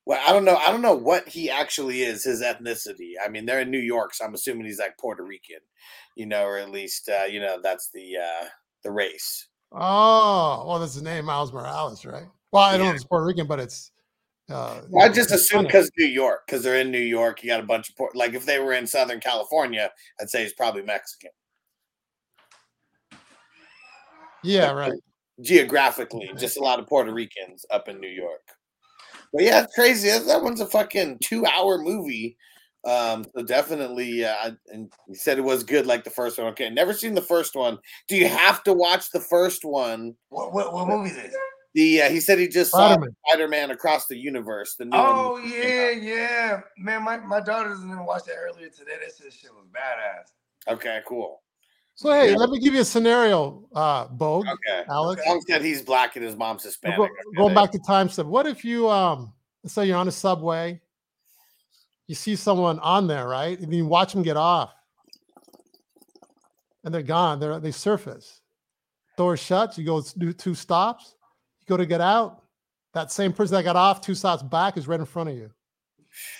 Well, 0.07 0.21
I 0.27 0.33
don't 0.33 0.45
know. 0.45 0.57
I 0.57 0.71
don't 0.71 0.83
know 0.83 0.95
what 0.97 1.29
he 1.29 1.51
actually 1.51 2.03
is. 2.03 2.25
His 2.25 2.43
ethnicity. 2.43 3.13
I 3.25 3.29
mean, 3.29 3.45
they're 3.47 3.61
in 3.61 3.71
New 3.71 3.79
York, 3.79 4.15
so 4.15 4.25
I'm 4.25 4.35
assuming 4.35 4.67
he's 4.67 4.79
like 4.79 4.97
Puerto 4.99 5.23
Rican, 5.25 5.61
you 6.17 6.27
know, 6.27 6.45
or 6.45 6.59
at 6.59 6.71
least 6.71 7.09
uh, 7.09 7.25
you 7.25 7.41
know 7.41 7.59
that's 7.63 7.91
the 7.93 8.17
uh 8.17 8.47
the 8.85 8.91
race. 8.91 9.49
Oh, 9.73 10.65
well, 10.67 10.79
that's 10.79 10.95
the 10.95 11.03
name 11.03 11.27
Miles 11.27 11.53
Morales, 11.53 12.05
right? 12.07 12.25
Well, 12.53 12.63
I 12.63 12.73
don't 12.73 12.81
know 12.81 12.85
Yeah. 12.87 12.91
if 12.93 12.97
it's 12.97 13.05
Puerto 13.05 13.27
Rican, 13.27 13.47
but 13.47 13.61
it's. 13.61 13.91
Uh, 14.49 14.81
Well, 14.89 15.05
I 15.05 15.13
just 15.13 15.31
assume 15.31 15.65
because 15.65 15.91
New 15.99 16.07
York, 16.07 16.47
because 16.47 16.63
they're 16.63 16.81
in 16.81 16.91
New 16.91 16.99
York, 16.99 17.43
you 17.43 17.51
got 17.51 17.61
a 17.61 17.67
bunch 17.67 17.91
of 17.91 17.97
Port- 17.97 18.17
like 18.17 18.33
if 18.33 18.47
they 18.47 18.59
were 18.59 18.73
in 18.73 18.87
Southern 18.87 19.21
California, 19.21 19.91
I'd 20.19 20.31
say 20.31 20.43
he's 20.43 20.55
probably 20.55 20.81
Mexican 20.81 21.33
Yeah, 24.43 24.71
right. 24.73 24.93
Geographically. 25.41 26.31
Just 26.37 26.57
a 26.57 26.63
lot 26.63 26.79
of 26.79 26.87
Puerto 26.87 27.13
Ricans 27.13 27.65
up 27.71 27.89
in 27.89 28.01
New 28.01 28.09
York. 28.09 28.43
But 29.33 29.43
yeah, 29.45 29.63
it's 29.63 29.75
crazy. 29.75 30.09
That, 30.09 30.27
that 30.27 30.43
one's 30.43 30.61
a 30.61 30.67
fucking 30.67 31.19
two-hour 31.23 31.79
movie. 31.79 32.37
Um, 32.87 33.25
so 33.35 33.43
definitely, 33.43 34.25
uh, 34.25 34.53
and 34.69 34.91
you 35.09 35.15
said 35.15 35.37
it 35.37 35.43
was 35.43 35.65
good, 35.65 35.85
like 35.85 36.05
the 36.05 36.11
first 36.11 36.39
one. 36.39 36.47
Okay, 36.49 36.71
never 36.71 36.95
seen 36.95 37.13
the 37.13 37.21
first 37.21 37.55
one. 37.55 37.79
Do 38.07 38.17
you 38.17 38.29
have 38.29 38.63
to 38.65 38.73
watch 38.73 39.11
the 39.11 39.21
first 39.21 39.65
one? 39.65 40.15
What 40.31 40.55
what, 40.55 40.73
what 40.73 40.87
movie 40.87 41.11
is 41.11 41.17
this? 41.17 41.35
The 41.75 42.03
uh, 42.03 42.09
he 42.09 42.21
said 42.21 42.39
he 42.39 42.49
just 42.49 42.71
saw 42.71 42.93
Spider-Man. 42.93 43.17
Spider-Man 43.27 43.71
across 43.73 44.07
the 44.07 44.17
universe. 44.17 44.77
The 44.79 44.87
new 44.87 44.97
one. 44.97 45.07
Oh 45.07 45.39
yeah, 45.39 45.91
yeah. 45.91 46.61
Man, 46.79 47.03
my, 47.03 47.19
my 47.19 47.41
daughter 47.41 47.69
doesn't 47.69 47.91
even 47.91 48.07
watch 48.07 48.25
that 48.25 48.37
earlier 48.37 48.71
today. 48.71 48.93
That 49.01 49.13
shit 49.15 49.33
shit 49.33 49.51
was 49.53 49.67
badass. 49.67 50.73
Okay, 50.73 51.01
cool. 51.07 51.43
So 51.99 52.13
hey, 52.13 52.31
Yeah. 52.31 52.37
let 52.37 52.51
me 52.51 52.61
give 52.61 52.75
you 52.75 52.81
a 52.83 52.85
scenario, 52.85 53.69
uh, 53.75 54.07
Bogue, 54.07 54.47
Okay. 54.47 54.85
Alex. 54.89 55.21
Long 55.27 55.41
said 55.49 55.63
he's 55.63 55.83
black 55.83 56.15
and 56.15 56.25
his 56.25 56.37
mom's 56.37 56.63
Hispanic. 56.63 56.97
go- 56.97 57.09
going 57.37 57.55
back 57.55 57.73
to 57.73 57.79
time 57.81 58.09
slip. 58.09 58.29
What 58.29 58.47
if 58.47 58.65
you 58.65 58.89
um 58.89 59.33
let's 59.65 59.75
say 59.75 59.85
you're 59.87 59.97
on 59.97 60.07
a 60.07 60.13
subway, 60.13 60.81
you 62.07 62.15
see 62.15 62.37
someone 62.37 62.79
on 62.79 63.09
there, 63.09 63.27
right? 63.27 63.59
And 63.59 63.75
you 63.75 63.85
watch 63.85 64.13
them 64.13 64.23
get 64.23 64.37
off. 64.37 64.73
And 66.85 66.95
they're 66.95 67.03
gone. 67.03 67.41
They're 67.41 67.59
they 67.59 67.73
surface. 67.73 68.43
Door 69.17 69.37
shuts, 69.39 69.77
you 69.77 69.85
go 69.85 70.01
do 70.19 70.33
two 70.33 70.55
stops, 70.55 71.17
you 71.59 71.67
go 71.67 71.77
to 71.77 71.85
get 71.85 72.01
out. 72.01 72.45
That 72.95 73.11
same 73.11 73.33
person 73.33 73.57
that 73.57 73.65
got 73.65 73.75
off 73.75 74.01
two 74.01 74.15
stops 74.15 74.45
back 74.45 74.77
is 74.77 74.87
right 74.87 75.01
in 75.01 75.05
front 75.07 75.31
of 75.31 75.37
you. 75.37 75.51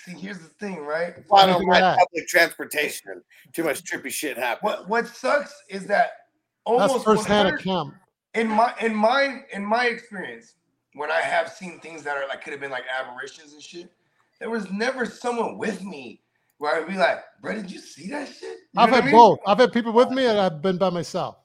See, 0.05 0.13
here's 0.13 0.39
the 0.39 0.47
thing, 0.49 0.79
right? 0.85 1.15
Well, 1.29 1.41
I 1.43 1.45
What 1.45 1.45
do 1.45 1.47
you 1.47 1.53
don't 1.53 1.59
think 1.59 1.69
of 1.69 1.73
ride 1.73 1.81
that? 1.81 1.99
public 1.99 2.27
transportation. 2.27 3.23
Too 3.53 3.63
much 3.63 3.83
trippy 3.83 4.09
shit 4.11 4.37
happens. 4.37 4.63
What 4.63 4.89
what 4.89 5.07
sucks 5.07 5.53
is 5.69 5.85
that 5.87 6.11
almost 6.65 7.03
firsthand 7.03 7.45
100 7.45 7.59
account. 7.59 7.93
in 8.33 8.47
my 8.47 8.73
in 8.81 8.95
my 8.95 9.41
in 9.53 9.63
my 9.65 9.85
experience, 9.85 10.55
when 10.93 11.11
I 11.11 11.21
have 11.21 11.49
seen 11.51 11.79
things 11.79 12.03
that 12.03 12.17
are 12.17 12.27
like 12.27 12.43
could 12.43 12.51
have 12.53 12.61
been 12.61 12.71
like 12.71 12.85
aberrations 12.99 13.53
and 13.53 13.61
shit, 13.61 13.89
there 14.39 14.49
was 14.49 14.69
never 14.71 15.05
someone 15.05 15.57
with 15.57 15.83
me 15.83 16.21
where 16.57 16.75
I'd 16.75 16.87
be 16.87 16.95
like, 16.95 17.19
bro, 17.41 17.55
did 17.55 17.71
you 17.71 17.79
see 17.79 18.09
that 18.09 18.27
shit? 18.27 18.57
You 18.73 18.81
I've 18.81 18.89
had 18.89 19.03
I 19.03 19.05
mean? 19.05 19.15
both. 19.15 19.39
I've 19.47 19.59
had 19.59 19.71
people 19.71 19.93
with 19.93 20.09
me 20.09 20.25
and 20.25 20.37
I've 20.39 20.61
been 20.61 20.77
by 20.77 20.89
myself. 20.89 21.37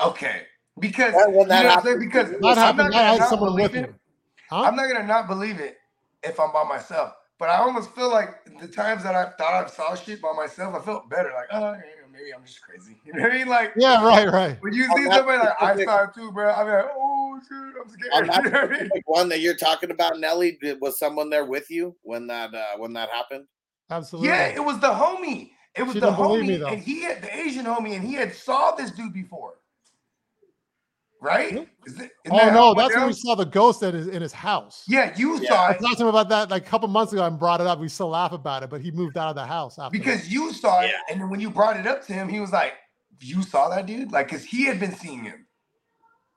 Okay. 0.00 0.42
Because 0.80 1.14
Well, 1.14 1.30
when 1.30 1.40
you 1.42 1.46
know 1.46 1.62
that 1.62 1.84
what 1.84 1.92
I'm 1.92 1.98
Because 2.00 2.30
Not 2.40 2.58
I'm 2.58 2.76
happened. 2.76 2.78
not 2.78 2.94
I 2.94 2.98
gonna 2.98 3.12
had 3.12 3.18
not 3.20 3.28
someone 3.28 3.54
with 3.54 3.72
me. 3.74 3.86
Huh? 4.50 4.62
I'm 4.62 4.76
not 4.76 4.88
gonna 4.92 5.06
not 5.06 5.28
believe 5.28 5.60
it 5.60 5.78
if 6.24 6.40
I'm 6.40 6.52
by 6.52 6.64
myself. 6.64 7.14
But 7.44 7.50
I 7.50 7.58
almost 7.58 7.94
feel 7.94 8.10
like 8.10 8.42
the 8.58 8.66
times 8.66 9.02
that 9.02 9.14
I 9.14 9.26
thought 9.36 9.66
I 9.66 9.68
saw 9.68 9.94
shit 9.94 10.22
by 10.22 10.32
myself, 10.32 10.74
I 10.74 10.80
felt 10.82 11.10
better. 11.10 11.30
Like, 11.34 11.48
oh, 11.52 11.76
maybe 12.10 12.32
I'm 12.34 12.42
just 12.46 12.62
crazy. 12.62 12.96
You 13.04 13.12
know 13.12 13.20
what 13.24 13.32
I 13.32 13.36
mean? 13.36 13.48
Like, 13.48 13.74
Yeah, 13.76 14.02
right, 14.02 14.26
right. 14.32 14.56
when 14.62 14.72
you 14.72 14.84
see 14.96 15.04
somebody 15.10 15.40
like, 15.40 15.60
I 15.60 15.84
saw 15.84 16.04
it 16.04 16.14
too, 16.14 16.32
bro. 16.32 16.50
I'm 16.50 16.66
like, 16.66 16.86
oh, 16.96 17.38
dude, 17.46 17.74
I'm 17.76 17.82
On 17.82 17.88
scared. 17.90 18.28
that 18.28 18.44
You 18.44 18.50
know 18.50 18.60
what 18.60 18.64
I 18.64 18.66
mean? 18.68 18.74
specific 18.78 19.02
one 19.10 19.28
that 19.28 19.40
you're 19.40 19.56
talking 19.56 19.90
about, 19.90 20.18
Nelly, 20.18 20.58
was 20.80 20.98
someone 20.98 21.28
there 21.28 21.44
with 21.44 21.70
you 21.70 21.94
when 22.00 22.26
that 22.28 22.54
uh, 22.54 22.78
when 22.78 22.94
that 22.94 23.10
happened? 23.10 23.44
Absolutely. 23.90 24.30
Yeah, 24.30 24.46
it 24.46 24.64
was 24.64 24.78
the 24.80 24.86
homie. 24.88 25.50
It 25.76 25.82
was 25.82 25.92
She 25.92 26.00
the 26.00 26.12
don't 26.12 26.40
me, 26.46 26.56
homie, 26.60 26.72
and 26.72 26.82
he 26.82 27.02
had 27.02 27.20
the 27.20 27.36
Asian 27.36 27.66
homie, 27.66 27.94
and 27.94 28.02
he 28.02 28.14
had 28.14 28.34
saw 28.34 28.70
this 28.70 28.90
dude 28.90 29.12
before, 29.12 29.56
right? 31.24 31.52
Yeah. 31.54 31.64
Is 31.86 31.98
it, 32.00 32.10
oh 32.30 32.50
no, 32.50 32.74
that's 32.74 32.94
when 32.94 33.06
we 33.06 33.12
saw 33.12 33.34
the 33.34 33.44
ghost 33.46 33.82
in 33.82 33.94
his 33.94 34.06
in 34.08 34.22
his 34.22 34.32
house. 34.32 34.84
Yeah, 34.86 35.12
you 35.16 35.40
Yeah. 35.40 35.48
saw 35.48 35.66
I 35.68 35.72
talked 35.72 35.96
to 35.98 36.02
him 36.04 36.08
about 36.08 36.28
that 36.28 36.50
like 36.50 36.66
a 36.66 36.68
couple 36.68 36.86
months 36.88 37.12
ago 37.12 37.24
and 37.24 37.38
brought 37.38 37.60
it 37.60 37.66
up. 37.66 37.80
We 37.80 37.88
still 37.88 38.10
laugh 38.10 38.32
about 38.32 38.62
it, 38.62 38.70
but 38.70 38.80
he 38.80 38.90
moved 38.90 39.16
out 39.16 39.28
of 39.30 39.34
the 39.34 39.46
house 39.46 39.78
after 39.78 39.96
that. 39.98 40.04
because 40.04 40.28
you 40.30 40.52
saw 40.52 40.82
it, 40.82 40.88
Yeah. 40.90 41.00
and 41.10 41.20
then 41.20 41.30
when 41.30 41.40
you 41.40 41.50
brought 41.50 41.76
it 41.76 41.86
up 41.86 42.06
to 42.06 42.12
him, 42.12 42.28
he 42.28 42.38
was 42.40 42.52
like, 42.52 42.74
"You 43.20 43.42
saw 43.42 43.68
that 43.70 43.86
dude?" 43.86 44.12
Like, 44.12 44.28
cause 44.28 44.44
he 44.44 44.64
had 44.66 44.78
been 44.78 44.94
seeing 44.94 45.24
him. 45.24 45.46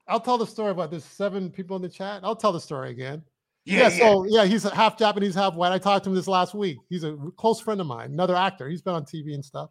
I'll 0.07 0.21
tell 0.21 0.37
the 0.37 0.47
story 0.47 0.71
about 0.71 0.89
this. 0.89 1.03
seven 1.03 1.49
people 1.51 1.75
in 1.75 1.81
the 1.81 1.89
chat. 1.89 2.21
I'll 2.23 2.35
tell 2.35 2.53
the 2.53 2.61
story 2.61 2.91
again. 2.91 3.21
Yeah, 3.65 3.89
Yeah, 3.89 3.89
so 3.89 4.25
yeah, 4.29 4.45
he's 4.45 4.63
a 4.63 4.73
half 4.73 4.97
Japanese, 4.97 5.35
half 5.35 5.53
white. 5.55 5.73
I 5.73 5.77
talked 5.77 6.05
to 6.05 6.09
him 6.09 6.15
this 6.15 6.27
last 6.29 6.53
week. 6.53 6.77
He's 6.89 7.03
a 7.03 7.17
close 7.35 7.59
friend 7.59 7.81
of 7.81 7.87
mine, 7.87 8.11
another 8.11 8.33
actor. 8.35 8.69
He's 8.69 8.81
been 8.81 8.93
on 8.93 9.03
TV 9.03 9.33
and 9.33 9.43
stuff. 9.43 9.69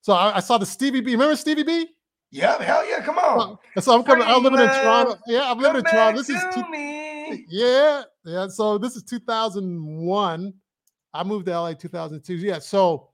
So 0.00 0.12
I, 0.12 0.38
I 0.38 0.40
saw 0.40 0.58
the 0.58 0.66
Stevie 0.66 1.00
B. 1.00 1.12
Remember 1.12 1.36
Stevie 1.36 1.62
B? 1.62 1.86
Yeah, 2.34 2.60
hell 2.60 2.84
yeah, 2.84 3.00
come 3.00 3.16
on. 3.16 3.58
So 3.78 3.96
I'm 3.96 4.02
coming. 4.02 4.26
I'm 4.26 4.42
living 4.42 4.58
in 4.58 4.66
Toronto. 4.66 5.16
Yeah, 5.28 5.52
I'm 5.52 5.58
living 5.58 5.78
in 5.78 5.84
Toronto. 5.84 6.18
This 6.18 6.30
is 6.30 6.42
two, 6.52 6.68
me. 6.68 7.46
yeah, 7.48 8.02
yeah. 8.24 8.48
So 8.48 8.76
this 8.76 8.96
is 8.96 9.04
2001. 9.04 10.52
I 11.12 11.22
moved 11.22 11.46
to 11.46 11.52
LA 11.52 11.74
2002. 11.74 12.34
Yeah. 12.34 12.58
So 12.58 13.10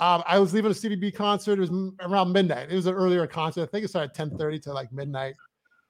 um, 0.00 0.24
I 0.26 0.40
was 0.40 0.52
leaving 0.52 0.72
a 0.72 0.74
Stevie 0.74 0.96
B 0.96 1.12
concert. 1.12 1.60
It 1.60 1.70
was 1.70 1.92
around 2.00 2.32
midnight. 2.32 2.68
It 2.68 2.74
was 2.74 2.86
an 2.86 2.94
earlier 2.94 3.28
concert. 3.28 3.62
I 3.62 3.66
think 3.66 3.84
it 3.84 3.88
started 3.88 4.10
at 4.10 4.16
10:30 4.16 4.62
to 4.62 4.72
like 4.72 4.92
midnight. 4.92 5.36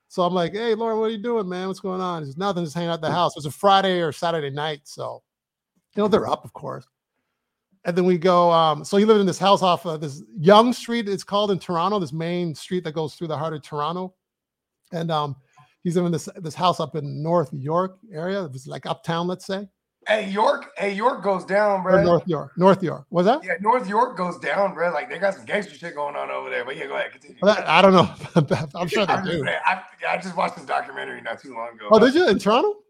So 0.09 0.23
I'm 0.23 0.35
like, 0.35 0.53
"Hey, 0.53 0.75
Lauren, 0.75 0.99
what 0.99 1.07
are 1.07 1.11
you 1.11 1.23
doing, 1.23 1.49
man? 1.49 1.69
What's 1.69 1.81
going 1.81 2.03
on?" 2.03 2.23
He's 2.23 2.37
nothing. 2.37 2.65
Just 2.65 2.75
hanging 2.75 2.91
out 2.91 2.97
at 2.97 3.01
the 3.01 3.11
house. 3.11 3.33
It 3.33 3.39
was 3.39 3.47
a 3.47 3.51
Friday 3.51 4.03
or 4.03 4.13
Saturday 4.13 4.51
night, 4.51 4.81
so 4.85 5.23
you 5.97 6.03
know 6.03 6.09
they're 6.09 6.29
up, 6.29 6.45
of 6.45 6.53
course. 6.53 6.85
And 7.85 7.97
then 7.97 8.05
we 8.07 8.17
go. 8.17 8.51
Um, 8.51 8.85
so 8.85 8.97
he 8.97 9.05
lived 9.05 9.21
in 9.21 9.27
this 9.27 9.39
house 9.39 9.63
off 9.63 9.85
of 9.87 10.01
this 10.01 10.23
Yonge 10.39 10.75
Street. 10.75 11.09
It's 11.09 11.25
called 11.25 11.51
in 11.51 11.59
Toronto. 11.59 11.99
This 11.99 12.13
main 12.13 12.55
street 12.55 12.85
that 12.85 12.93
goes 12.93 13.15
through 13.15 13.29
the 13.29 13.37
heart 13.37 13.53
of 13.55 13.63
Toronto. 13.63 14.15
And 14.93 15.11
um, 15.11 15.37
he's 15.83 15.97
living 15.97 16.07
in 16.07 16.13
this 16.13 16.29
this 16.37 16.55
house 16.55 16.81
up 16.81 16.97
in 16.97 17.23
North 17.23 17.53
York 17.53 17.99
area. 18.13 18.43
It 18.45 18.53
was 18.53 18.67
like 18.67 18.87
uptown, 18.87 19.27
let's 19.27 19.47
say, 19.47 19.69
Hey, 20.07 20.29
York, 20.29 20.71
hey, 20.77 20.93
York 20.93 21.23
goes 21.23 21.45
down, 21.47 21.81
or 21.81 21.93
bro. 21.93 22.03
North 22.05 22.29
York. 22.29 22.53
North 22.59 22.83
York. 22.83 23.07
Was 23.11 23.25
that? 23.25 23.43
Yeah, 23.43 23.55
North 23.61 23.89
York 23.89 24.17
goes 24.17 24.39
down, 24.39 24.75
bro. 24.75 24.93
Like 24.93 25.09
they 25.09 25.19
got 25.19 25.35
some 25.35 25.47
gangster 25.47 25.75
shit 25.75 25.95
going 25.95 26.15
on 26.15 26.31
over 26.31 26.51
there. 26.51 26.65
But 26.65 26.77
yeah, 26.77 26.87
go 26.87 26.97
ahead, 26.97 27.13
continue. 27.13 27.37
Well, 27.41 27.55
that- 27.55 27.67
I 27.69 27.81
don't 27.81 27.93
know. 27.93 28.11
I'm 28.75 28.89
sure 28.89 29.07
they 29.07 29.17
do. 29.23 29.47
I, 29.67 29.83
I 30.07 30.19
just 30.19 30.37
watched 30.37 30.57
this 30.57 30.67
documentary 30.67 31.23
not 31.23 31.41
too 31.41 31.55
long 31.55 31.71
ago. 31.75 31.89
Oh, 31.91 31.99
did 31.99 32.15
you 32.15 32.29
in 32.29 32.39
Toronto? 32.39 32.81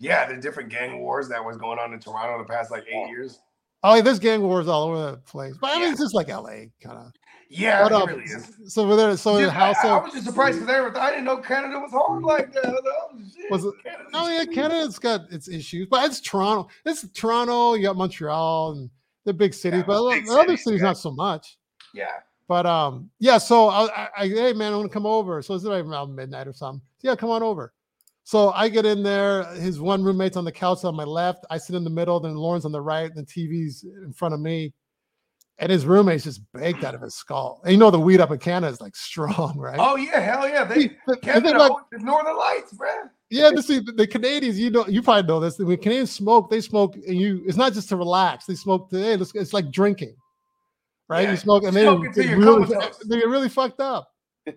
Yeah, 0.00 0.26
the 0.26 0.36
different 0.40 0.68
gang 0.68 0.98
wars 0.98 1.28
that 1.28 1.44
was 1.44 1.56
going 1.56 1.78
on 1.78 1.92
in 1.92 2.00
Toronto 2.00 2.38
the 2.38 2.48
past 2.52 2.70
like 2.72 2.84
eight 2.88 3.08
years. 3.08 3.38
Oh, 3.86 3.94
yeah, 3.94 4.00
there's 4.00 4.18
gang 4.18 4.40
wars 4.40 4.66
all 4.66 4.84
over 4.84 5.10
the 5.12 5.16
place. 5.18 5.54
But 5.60 5.70
I 5.70 5.74
mean, 5.74 5.82
Yeah. 5.82 5.90
it's 5.90 6.00
just 6.00 6.14
like 6.14 6.28
LA, 6.28 6.70
kind 6.82 6.98
of. 6.98 7.12
Yeah, 7.50 7.82
But, 7.82 7.92
it 7.92 7.94
um, 7.94 8.08
really 8.08 8.22
is. 8.24 8.52
So 8.68 8.88
we're 8.88 8.96
there. 8.96 9.16
So 9.18 9.36
in 9.36 9.44
the 9.44 9.50
house. 9.50 9.76
I, 9.84 9.90
I 9.90 10.02
was 10.02 10.12
just 10.14 10.24
surprised 10.24 10.58
because 10.58 10.96
I 10.96 11.10
didn't 11.10 11.24
know 11.26 11.36
Canada 11.36 11.78
was 11.78 11.92
hard 11.92 12.22
like 12.22 12.52
that. 12.54 12.64
Oh, 12.66 13.18
shit. 13.36 13.50
Was 13.50 13.64
it- 13.66 13.74
Canada's 13.84 14.10
Oh 14.14 14.28
yeah. 14.28 14.44
Canada's 14.46 14.98
got 14.98 15.30
its 15.30 15.48
issues, 15.48 15.86
but 15.90 16.04
it's 16.06 16.20
Toronto. 16.20 16.68
It's 16.86 17.06
Toronto. 17.12 17.74
You 17.74 17.82
got 17.82 17.96
Montreal 17.96 18.72
and 18.72 18.90
the 19.26 19.34
big 19.34 19.52
cities, 19.52 19.80
Yeah, 19.80 19.86
but 19.86 20.10
big 20.10 20.26
the 20.26 20.32
other 20.32 20.56
cities, 20.56 20.80
yeah. 20.80 20.86
not 20.86 20.98
so 20.98 21.12
much. 21.12 21.58
Yeah. 21.92 22.06
But 22.48 22.64
um, 22.66 23.10
yeah. 23.20 23.36
So 23.38 23.68
I, 23.68 23.84
I, 23.94 24.08
I 24.18 24.28
hey 24.28 24.52
man, 24.54 24.72
I 24.72 24.76
want 24.76 24.88
to 24.90 24.92
come 24.92 25.06
over. 25.06 25.40
So 25.42 25.54
it's 25.54 25.64
like 25.64 25.84
around 25.84 26.14
midnight 26.16 26.48
or 26.48 26.54
something. 26.54 26.80
Yeah, 27.02 27.14
come 27.16 27.30
on 27.30 27.42
over. 27.42 27.74
So 28.24 28.50
I 28.52 28.68
get 28.68 28.86
in 28.86 29.02
there. 29.02 29.44
His 29.54 29.80
one 29.80 30.02
roommate's 30.02 30.36
on 30.36 30.44
the 30.44 30.52
couch 30.52 30.82
on 30.84 30.94
my 30.96 31.04
left. 31.04 31.44
I 31.50 31.58
sit 31.58 31.76
in 31.76 31.84
the 31.84 31.90
middle. 31.90 32.18
Then 32.20 32.34
Lauren's 32.34 32.64
on 32.64 32.72
the 32.72 32.80
right. 32.80 33.10
And 33.10 33.16
the 33.16 33.22
TV's 33.30 33.84
in 33.84 34.12
front 34.14 34.32
of 34.34 34.40
me. 34.40 34.72
And 35.58 35.70
his 35.70 35.86
roommate's 35.86 36.24
just 36.24 36.40
baked 36.52 36.82
out 36.82 36.94
of 36.96 37.00
his 37.02 37.14
skull. 37.14 37.60
And 37.62 37.72
you 37.72 37.78
know 37.78 37.90
the 37.90 38.00
weed 38.00 38.20
up 38.20 38.30
in 38.32 38.38
Canada 38.38 38.72
is 38.72 38.80
like 38.80 38.96
strong, 39.10 39.56
right? 39.58 39.78
Oh 39.78 39.96
yeah, 39.96 40.18
hell 40.20 40.48
yeah. 40.48 40.64
They 40.64 40.74
See, 40.74 40.88
the- 41.06 41.14
the 41.14 41.16
Canada 41.18 41.46
thing 41.48 41.54
about- 41.56 41.70
owns 41.72 41.82
the 41.92 41.98
Northern 41.98 42.36
Lights, 42.36 42.72
bro. 42.72 42.88
Yeah, 43.30 43.50
but 43.54 43.64
see, 43.64 43.78
the, 43.80 43.92
the 43.92 44.06
Canadians, 44.06 44.58
you 44.58 44.70
know, 44.70 44.86
you 44.86 45.02
probably 45.02 45.26
know 45.28 45.40
this. 45.40 45.58
When 45.58 45.76
Canadians 45.78 46.10
smoke, 46.12 46.50
they 46.50 46.60
smoke, 46.60 46.94
and 46.94 47.16
you. 47.18 47.42
It's 47.46 47.56
not 47.56 47.72
just 47.72 47.88
to 47.90 47.96
relax. 47.96 48.46
They 48.46 48.54
smoke 48.54 48.90
to. 48.90 48.96
Hey, 48.96 49.14
it's, 49.14 49.34
it's 49.34 49.52
like 49.52 49.70
drinking, 49.70 50.14
right? 51.08 51.22
Yeah, 51.24 51.30
you 51.32 51.36
smoke, 51.36 51.64
and 51.64 51.74
they 51.74 51.82
smoke 51.82 52.04
until 52.06 52.24
get 52.24 52.36
really, 52.38 52.66
they 53.08 53.16
get 53.18 53.28
really 53.28 53.48
fucked 53.48 53.80
up. 53.80 54.08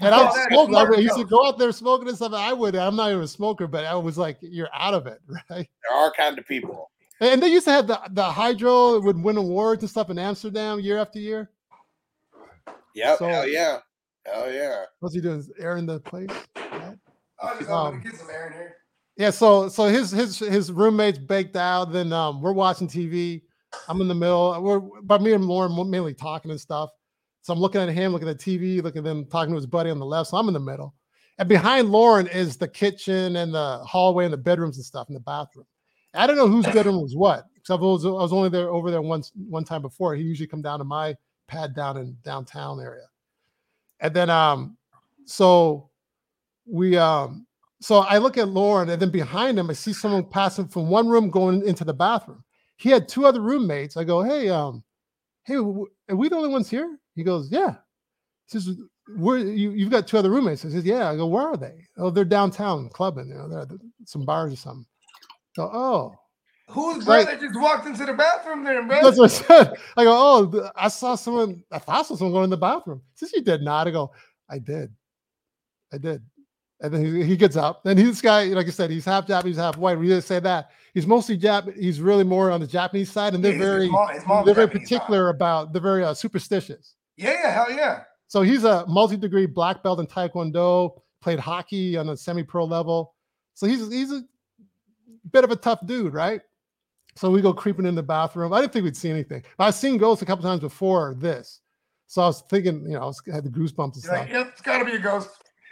And 0.00 0.14
I 0.14 0.20
Oh, 0.20 0.24
was 0.26 0.34
smoking. 0.48 0.74
I 0.74 0.78
smart, 0.80 0.90
mean, 0.90 1.00
he 1.00 1.06
though. 1.08 1.16
said, 1.16 1.28
"Go 1.28 1.46
out 1.46 1.58
there 1.58 1.72
smoking 1.72 2.08
and 2.08 2.16
stuff." 2.16 2.32
I 2.34 2.52
would. 2.52 2.76
I'm 2.76 2.96
not 2.96 3.10
even 3.10 3.22
a 3.22 3.28
smoker, 3.28 3.66
but 3.66 3.84
I 3.84 3.94
was 3.94 4.18
like, 4.18 4.36
"You're 4.42 4.68
out 4.74 4.92
of 4.94 5.06
it, 5.06 5.20
right?" 5.50 5.68
There 5.88 5.98
are 5.98 6.12
kind 6.12 6.38
of 6.38 6.46
people. 6.46 6.90
And 7.20 7.42
they 7.42 7.48
used 7.48 7.64
to 7.64 7.70
have 7.72 7.86
the 7.86 7.98
the 8.10 8.24
hydro 8.24 8.96
it 8.96 9.02
would 9.04 9.22
win 9.22 9.36
awards 9.38 9.82
and 9.82 9.88
stuff 9.90 10.10
in 10.10 10.18
Amsterdam 10.18 10.80
year 10.80 10.98
after 10.98 11.18
year. 11.18 11.50
Yep. 12.94 13.18
So- 13.18 13.26
hell 13.26 13.48
yeah. 13.48 13.78
Hell 14.26 14.52
yeah. 14.52 14.84
What's 15.00 15.14
he 15.14 15.20
doing? 15.20 15.38
Is 15.38 15.50
Airing 15.58 15.86
the 15.86 16.00
place. 16.00 16.28
right? 16.56 16.98
I 17.42 17.54
just 17.58 17.70
Um, 17.70 18.00
get 18.02 18.16
some 18.16 18.28
air 18.30 18.48
in 18.48 18.52
here. 18.54 18.76
Yeah. 19.16 19.30
So 19.30 19.68
so 19.68 19.84
his 19.84 20.10
his 20.10 20.38
his 20.40 20.72
roommates 20.72 21.18
baked 21.18 21.56
out. 21.56 21.92
Then 21.92 22.12
um, 22.12 22.42
we're 22.42 22.52
watching 22.52 22.88
TV. 22.88 23.42
I'm 23.88 24.00
in 24.00 24.08
the 24.08 24.14
middle. 24.14 24.60
We're 24.60 24.80
but 24.80 25.22
me 25.22 25.32
and 25.32 25.44
Lauren 25.46 25.74
mainly 25.90 26.12
talking 26.14 26.50
and 26.50 26.60
stuff. 26.60 26.90
So 27.46 27.52
I'm 27.52 27.60
looking 27.60 27.80
at 27.80 27.88
him, 27.88 28.10
looking 28.10 28.28
at 28.28 28.40
the 28.40 28.58
TV, 28.58 28.82
looking 28.82 28.98
at 28.98 29.04
them 29.04 29.24
talking 29.24 29.52
to 29.52 29.56
his 29.56 29.66
buddy 29.66 29.88
on 29.88 30.00
the 30.00 30.04
left. 30.04 30.30
So 30.30 30.36
I'm 30.36 30.48
in 30.48 30.54
the 30.54 30.58
middle. 30.58 30.96
And 31.38 31.48
behind 31.48 31.90
Lauren 31.90 32.26
is 32.26 32.56
the 32.56 32.66
kitchen 32.66 33.36
and 33.36 33.54
the 33.54 33.78
hallway 33.84 34.24
and 34.24 34.32
the 34.32 34.36
bedrooms 34.36 34.78
and 34.78 34.84
stuff 34.84 35.06
and 35.06 35.14
the 35.14 35.20
bathroom. 35.20 35.64
I 36.12 36.26
don't 36.26 36.34
know 36.34 36.48
whose 36.48 36.66
bedroom 36.66 37.00
was 37.00 37.14
what. 37.14 37.44
Because 37.54 37.70
I 37.70 37.74
was, 37.80 38.04
I 38.04 38.08
was 38.08 38.32
only 38.32 38.48
there 38.48 38.70
over 38.70 38.90
there 38.90 39.00
once 39.00 39.30
one 39.36 39.62
time 39.62 39.80
before. 39.80 40.16
He 40.16 40.24
usually 40.24 40.48
come 40.48 40.60
down 40.60 40.80
to 40.80 40.84
my 40.84 41.14
pad 41.46 41.72
down 41.72 41.98
in 41.98 42.16
downtown 42.24 42.80
area. 42.80 43.06
And 44.00 44.12
then 44.12 44.28
um, 44.28 44.76
so 45.24 45.88
we 46.66 46.96
um 46.96 47.46
so 47.80 47.98
I 47.98 48.18
look 48.18 48.38
at 48.38 48.48
Lauren 48.48 48.90
and 48.90 49.00
then 49.00 49.10
behind 49.10 49.56
him 49.56 49.70
I 49.70 49.74
see 49.74 49.92
someone 49.92 50.24
passing 50.24 50.66
from 50.66 50.88
one 50.88 51.06
room 51.06 51.30
going 51.30 51.64
into 51.64 51.84
the 51.84 51.94
bathroom. 51.94 52.42
He 52.76 52.90
had 52.90 53.08
two 53.08 53.24
other 53.24 53.40
roommates. 53.40 53.96
I 53.96 54.02
go, 54.02 54.24
hey, 54.24 54.48
um, 54.48 54.82
hey, 55.46 55.54
are 55.56 56.16
we 56.16 56.28
the 56.28 56.36
only 56.36 56.48
ones 56.48 56.68
here? 56.68 56.98
He 57.14 57.22
goes, 57.22 57.50
yeah. 57.50 57.76
He 58.50 58.58
says, 58.58 58.76
where 59.16 59.38
you 59.38 59.70
you've 59.70 59.90
got 59.90 60.06
two 60.06 60.18
other 60.18 60.30
roommates. 60.30 60.64
I 60.64 60.70
says, 60.70 60.84
yeah. 60.84 61.10
I 61.10 61.16
go, 61.16 61.26
where 61.26 61.44
are 61.44 61.56
they? 61.56 61.86
Oh, 61.96 62.10
they're 62.10 62.24
downtown 62.24 62.88
clubbing, 62.90 63.28
you 63.28 63.34
know, 63.34 63.48
they're 63.48 63.60
at 63.60 63.68
some 64.04 64.24
bars 64.24 64.52
or 64.52 64.56
something. 64.56 64.86
So, 65.54 65.70
oh, 65.72 66.14
Whose 66.68 67.06
Right. 67.06 67.24
brother 67.24 67.40
just 67.40 67.58
walked 67.60 67.86
into 67.86 68.04
the 68.04 68.12
bathroom 68.12 68.64
there, 68.64 68.82
bro? 68.82 69.02
that's 69.02 69.18
what 69.18 69.30
I 69.30 69.34
said. 69.34 69.72
I 69.96 70.04
go, 70.04 70.12
oh, 70.12 70.70
I 70.74 70.88
saw 70.88 71.14
someone, 71.14 71.62
I 71.70 71.78
thought 71.78 72.00
I 72.00 72.02
saw 72.02 72.16
someone 72.16 72.32
going 72.32 72.44
in 72.44 72.50
the 72.50 72.56
bathroom. 72.56 73.02
He 73.12 73.18
says, 73.18 73.32
you 73.32 73.42
did 73.42 73.62
not. 73.62 73.86
I 73.86 73.92
go, 73.92 74.10
I 74.50 74.58
did. 74.58 74.92
I 75.92 75.98
did. 75.98 76.22
And 76.80 76.92
then 76.92 77.04
he, 77.04 77.24
he 77.24 77.36
gets 77.36 77.56
up. 77.56 77.86
And 77.86 77.98
he's 77.98 78.08
this 78.08 78.20
guy, 78.20 78.44
like 78.46 78.66
I 78.66 78.70
said, 78.70 78.90
he's 78.90 79.04
half 79.04 79.26
Japanese, 79.26 79.56
half 79.56 79.76
white. 79.78 79.98
We 79.98 80.08
didn't 80.08 80.24
say 80.24 80.40
that. 80.40 80.70
He's 80.92 81.06
mostly 81.06 81.38
Jap. 81.38 81.74
He's 81.76 82.00
really 82.00 82.24
more 82.24 82.50
on 82.50 82.60
the 82.60 82.66
Japanese 82.66 83.10
side, 83.10 83.34
and 83.34 83.44
they're 83.44 83.58
very, 83.58 83.88
they're 83.88 84.54
very 84.54 84.66
Japanese, 84.66 84.88
particular 84.88 85.28
about. 85.30 85.72
They're 85.72 85.82
very 85.82 86.04
uh, 86.04 86.14
superstitious. 86.14 86.94
Yeah, 87.16 87.32
yeah, 87.42 87.50
hell 87.52 87.70
yeah. 87.70 88.02
So 88.28 88.42
he's 88.42 88.64
a 88.64 88.84
multi-degree 88.86 89.46
black 89.46 89.82
belt 89.82 90.00
in 90.00 90.06
Taekwondo. 90.06 91.00
Played 91.22 91.38
hockey 91.38 91.96
on 91.96 92.08
a 92.10 92.16
semi-pro 92.16 92.64
level. 92.64 93.14
So 93.54 93.66
he's 93.66 93.90
he's 93.90 94.12
a 94.12 94.22
bit 95.32 95.44
of 95.44 95.50
a 95.50 95.56
tough 95.56 95.84
dude, 95.86 96.12
right? 96.12 96.40
So 97.14 97.30
we 97.30 97.40
go 97.40 97.52
creeping 97.54 97.86
in 97.86 97.94
the 97.94 98.02
bathroom. 98.02 98.52
I 98.52 98.60
didn't 98.60 98.74
think 98.74 98.84
we'd 98.84 98.96
see 98.96 99.10
anything. 99.10 99.42
But 99.56 99.64
I've 99.64 99.74
seen 99.74 99.96
ghosts 99.96 100.22
a 100.22 100.26
couple 100.26 100.42
times 100.42 100.60
before 100.60 101.14
this. 101.18 101.60
So 102.06 102.22
I 102.22 102.26
was 102.26 102.42
thinking, 102.42 102.82
you 102.82 102.94
know, 102.94 103.00
I 103.00 103.04
was, 103.06 103.22
had 103.32 103.44
the 103.44 103.50
goosebumps 103.50 103.94
and 103.94 104.04
You're 104.04 104.14
stuff. 104.14 104.18
like, 104.18 104.28
yep, 104.28 104.48
it's 104.52 104.60
got 104.60 104.78
to 104.78 104.84
be 104.84 104.92
a 104.92 104.98
ghost. 104.98 105.30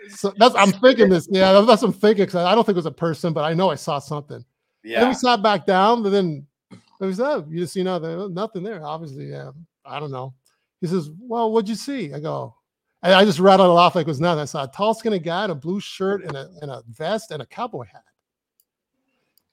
So 0.09 0.33
that's 0.37 0.55
I'm 0.55 0.73
thinking 0.73 1.09
this. 1.09 1.29
Yeah, 1.31 1.53
that's 1.53 1.83
what 1.83 1.83
I'm 1.85 1.93
thinking 1.93 2.25
because 2.25 2.37
I 2.37 2.55
don't 2.55 2.65
think 2.65 2.75
it 2.75 2.79
was 2.79 2.87
a 2.87 2.91
person, 2.91 3.33
but 3.33 3.45
I 3.45 3.55
know 3.55 3.71
I 3.71 3.75
saw 3.75 3.99
something. 3.99 4.37
And 4.37 4.45
then 4.83 4.93
Yeah. 5.03 5.09
we 5.09 5.15
sat 5.15 5.43
back 5.43 5.67
down, 5.67 6.03
but 6.03 6.11
then 6.11 6.47
it 6.71 7.05
was 7.05 7.21
up. 7.21 7.47
You 7.51 7.59
just 7.61 7.73
see 7.73 7.83
nothing, 7.83 8.33
nothing 8.35 8.63
there. 8.63 8.85
Obviously, 8.85 9.31
yeah. 9.31 9.51
I 9.85 10.01
don't 10.01 10.11
know. 10.11 10.35
He 10.81 10.87
says, 10.87 11.11
"Well, 11.19 11.53
what'd 11.53 11.69
you 11.69 11.75
see?" 11.75 12.13
I 12.13 12.21
go, 12.21 12.55
and 13.03 13.13
I 13.13 13.25
just 13.25 13.39
rattled 13.39 13.71
it 13.71 13.79
off 13.79 13.95
like 13.95 14.07
it 14.07 14.09
was 14.09 14.21
nothing. 14.21 14.43
I 14.43 14.45
saw 14.47 14.65
a 14.65 14.69
tall, 14.69 14.95
skinny 14.95 15.19
guy 15.19 15.45
in 15.47 15.51
a 15.51 15.55
blue 15.55 15.81
shirt 15.81 16.25
and 16.25 16.37
a 16.37 16.51
and 16.63 16.71
a 16.71 16.83
vest 16.89 17.31
and 17.31 17.41
a 17.43 17.47
cowboy 17.47 17.85
hat. 17.85 18.05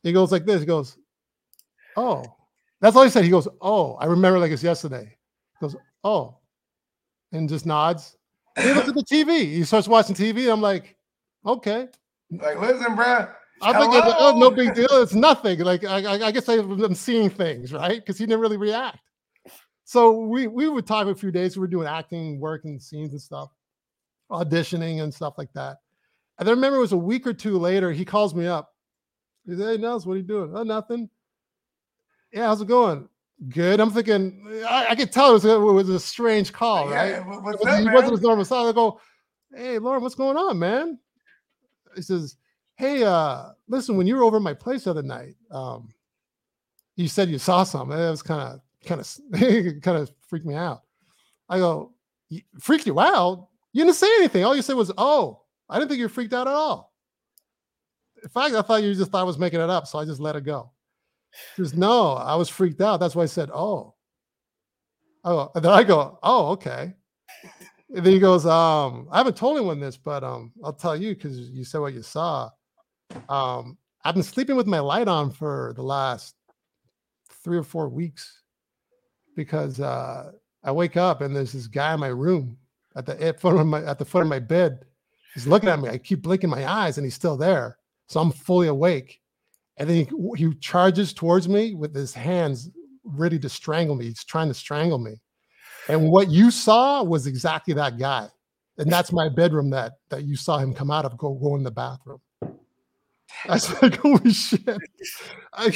He 0.04 0.12
goes 0.14 0.32
like 0.32 0.46
this. 0.46 0.60
He 0.62 0.66
goes, 0.66 0.98
"Oh, 1.96 2.24
that's 2.80 2.96
all 2.96 3.04
he 3.04 3.10
said." 3.10 3.24
He 3.24 3.30
goes, 3.30 3.48
"Oh, 3.62 3.96
I 3.96 4.06
remember 4.06 4.40
like 4.40 4.52
it's 4.52 4.64
yesterday." 4.64 5.18
He 5.60 5.66
goes, 5.66 5.76
"Oh," 6.04 6.38
and 7.32 7.48
just 7.48 7.66
nods. 7.66 8.18
He 8.62 8.74
looks 8.74 8.90
at 8.90 8.96
the 8.96 9.04
TV. 9.04 9.40
He 9.42 9.64
starts 9.64 9.88
watching 9.88 10.16
TV. 10.16 10.52
I'm 10.52 10.62
like, 10.62 10.96
"Okay." 11.46 11.88
Like, 12.32 12.60
listen, 12.60 12.96
bro. 12.96 13.28
I 13.62 13.80
think 13.80 13.94
it's, 13.94 14.16
oh, 14.20 14.38
no 14.38 14.50
big 14.50 14.74
deal. 14.74 14.88
It's 14.92 15.14
nothing. 15.14 15.60
Like 15.60 15.84
I, 15.84 16.04
I, 16.04 16.28
I 16.28 16.32
guess 16.32 16.50
I, 16.50 16.56
I'm 16.56 16.96
seeing 16.96 17.30
things, 17.30 17.72
right? 17.72 18.00
Because 18.00 18.18
he 18.18 18.26
didn't 18.26 18.40
really 18.40 18.58
react. 18.58 19.00
So 19.84 20.12
we 20.12 20.48
we 20.48 20.70
would 20.70 20.88
talk 20.88 21.08
a 21.08 21.16
few 21.16 21.32
days. 21.32 21.56
We 21.56 21.62
were 21.62 21.68
doing 21.68 21.88
acting 21.88 22.40
work 22.40 22.66
and 22.66 22.82
scenes 22.82 23.12
and 23.12 23.22
stuff, 23.22 23.50
auditioning 24.32 25.04
and 25.04 25.14
stuff 25.14 25.36
like 25.38 25.52
that. 25.54 25.78
And 26.40 26.48
then 26.48 26.56
remember, 26.56 26.78
it 26.78 26.82
was 26.82 26.94
a 26.94 26.98
week 26.98 27.28
or 27.28 27.34
two 27.34 27.60
later. 27.60 27.92
He 27.92 28.06
calls 28.06 28.34
me 28.34 28.48
up. 28.48 28.74
He 29.46 29.56
said, 29.56 29.68
"Hey, 29.68 29.78
Nels, 29.78 30.08
what 30.08 30.14
are 30.14 30.18
you 30.18 30.24
doing? 30.24 30.54
Oh, 30.56 30.64
nothing. 30.64 31.10
Yeah, 32.32 32.48
how's 32.48 32.62
it 32.62 32.68
going? 32.68 33.10
Good. 33.50 33.80
I'm 33.80 33.90
thinking. 33.92 34.44
I, 34.70 34.88
I 34.90 34.96
could 34.96 35.12
tell 35.12 35.32
it 35.32 35.34
was, 35.34 35.46
a, 35.46 35.56
it 35.56 35.60
was 35.60 35.90
a 35.90 36.00
strange 36.00 36.54
call, 36.54 36.90
right? 36.90 37.10
Yeah, 37.10 37.28
what- 37.28 37.44
what's 37.44 37.62
It 37.64 37.68
up, 37.68 37.80
he 37.80 37.86
man? 37.86 37.94
wasn't 37.94 38.12
his 38.14 38.22
normal 38.22 38.46
style. 38.46 38.68
I 38.68 38.72
go, 38.72 39.00
hey, 39.56 39.80
Lauren, 39.80 40.02
what's 40.04 40.16
going 40.16 40.38
on, 40.38 40.60
man? 40.60 41.00
He 41.96 42.02
says, 42.02 42.38
hey, 42.76 43.04
uh, 43.04 43.50
listen, 43.68 43.98
when 43.98 44.08
you 44.08 44.16
were 44.16 44.24
over 44.24 44.38
at 44.38 44.42
my 44.44 44.54
place 44.54 44.84
the 44.86 44.92
other 44.92 45.02
night, 45.04 45.36
um, 45.50 45.90
you 46.96 47.08
said 47.08 47.30
you 47.30 47.38
saw 47.40 47.64
something. 47.64 47.98
It 47.98 48.10
was 48.10 48.22
kind 48.22 48.42
of, 48.42 48.62
kind 48.86 49.02
of, 49.02 49.82
kind 49.82 49.98
of 49.98 50.12
freaked 50.28 50.46
me 50.46 50.56
out. 50.56 50.84
I 51.50 51.58
go, 51.58 51.92
freaked 52.60 52.86
you 52.86 53.00
out? 53.00 53.48
You 53.74 53.84
didn't 53.84 53.96
say 53.98 54.08
anything. 54.18 54.46
All 54.46 54.56
you 54.56 54.62
said 54.62 54.76
was, 54.76 54.92
oh, 54.98 55.42
I 55.70 55.80
didn't 55.80 55.90
think 55.90 56.00
you 56.00 56.06
were 56.06 56.10
freaked 56.10 56.34
out 56.34 56.48
at 56.48 56.54
all. 56.54 56.94
In 58.24 58.30
fact, 58.30 58.54
I 58.54 58.62
thought 58.62 58.84
you 58.84 58.94
just 58.94 59.12
thought 59.12 59.22
I 59.22 59.24
was 59.24 59.40
making 59.40 59.62
it 59.62 59.70
up, 59.70 59.88
so 59.88 59.98
I 60.00 60.06
just 60.06 60.20
let 60.22 60.36
it 60.36 60.44
go. 60.46 60.70
Says, 61.56 61.74
no, 61.74 62.14
I 62.14 62.36
was 62.36 62.50
freaked 62.50 62.82
out. 62.82 63.00
That's 63.00 63.16
why 63.16 63.24
I 63.24 63.28
said, 63.28 63.50
oh. 63.54 63.96
Oh, 65.24 65.52
and 65.54 65.64
then 65.64 65.72
I 65.72 65.84
go, 65.84 66.20
oh, 66.24 66.48
okay. 66.50 66.94
And 67.94 68.06
then 68.06 68.14
he 68.14 68.20
goes, 68.20 68.46
um, 68.46 69.08
I 69.12 69.18
haven't 69.18 69.38
told 69.38 69.58
anyone 69.58 69.80
this, 69.80 69.98
but 69.98 70.24
um, 70.24 70.52
I'll 70.64 70.74
tell 70.74 70.96
you 70.96 71.14
because 71.14 71.38
you 71.38 71.64
said 71.64 71.80
what 71.82 71.94
you 71.94 72.02
saw. 72.02 72.50
Um, 73.30 73.78
I've 74.04 74.16
been 74.16 74.24
sleeping 74.24 74.56
with 74.56 74.68
my 74.68 74.80
light 74.80 75.08
on 75.08 75.32
for 75.32 75.74
the 75.76 75.84
last 75.84 76.36
three 77.44 77.58
or 77.58 77.64
four 77.64 77.90
weeks 77.90 78.42
because 79.36 79.80
uh, 79.80 80.32
I 80.64 80.72
wake 80.72 80.98
up 80.98 81.22
and 81.22 81.36
there's 81.36 81.54
this 81.54 81.68
guy 81.68 81.94
in 81.94 82.00
my 82.00 82.08
room 82.08 82.58
at 82.96 83.06
the 83.06 83.22
at 83.22 83.40
foot 83.40 83.58
of 83.58 83.68
my 83.68 83.84
at 83.84 84.00
the 84.00 84.06
foot 84.06 84.22
of 84.22 84.28
my 84.28 84.40
bed. 84.40 84.86
He's 85.34 85.48
looking 85.48 85.70
at 85.70 85.80
me. 85.80 85.90
I 85.90 85.98
keep 85.98 86.22
blinking 86.24 86.50
my 86.50 86.70
eyes, 86.70 86.98
and 86.98 87.06
he's 87.06 87.16
still 87.16 87.38
there. 87.38 87.78
So 88.08 88.20
I'm 88.20 88.32
fully 88.32 88.68
awake. 88.68 89.21
And 89.82 89.90
then 89.90 89.96
he, 90.06 90.08
he 90.38 90.54
charges 90.60 91.12
towards 91.12 91.50
me 91.50 91.74
with 91.74 91.96
his 91.96 92.14
hands 92.14 92.70
ready 93.04 93.40
to 93.40 93.50
strangle 93.50 93.96
me. 93.96 94.06
He's 94.06 94.24
trying 94.24 94.48
to 94.50 94.54
strangle 94.54 95.00
me. 95.00 95.16
And 95.88 96.12
what 96.12 96.30
you 96.30 96.52
saw 96.52 97.02
was 97.02 97.26
exactly 97.26 97.74
that 97.74 97.98
guy. 97.98 98.28
And 98.78 98.92
that's 98.92 99.12
my 99.12 99.28
bedroom 99.28 99.72
that 99.72 99.94
that 100.10 100.24
you 100.24 100.36
saw 100.36 100.60
him 100.60 100.76
come 100.76 100.92
out 100.92 101.04
of, 101.06 101.18
go 101.18 101.34
go 101.34 101.56
in 101.56 101.64
the 101.64 101.72
bathroom. 101.72 102.22
I 103.50 103.54
was 103.54 103.82
like, 103.82 103.96
holy 104.04 104.32
shit. 104.32 104.78
I, 105.54 105.76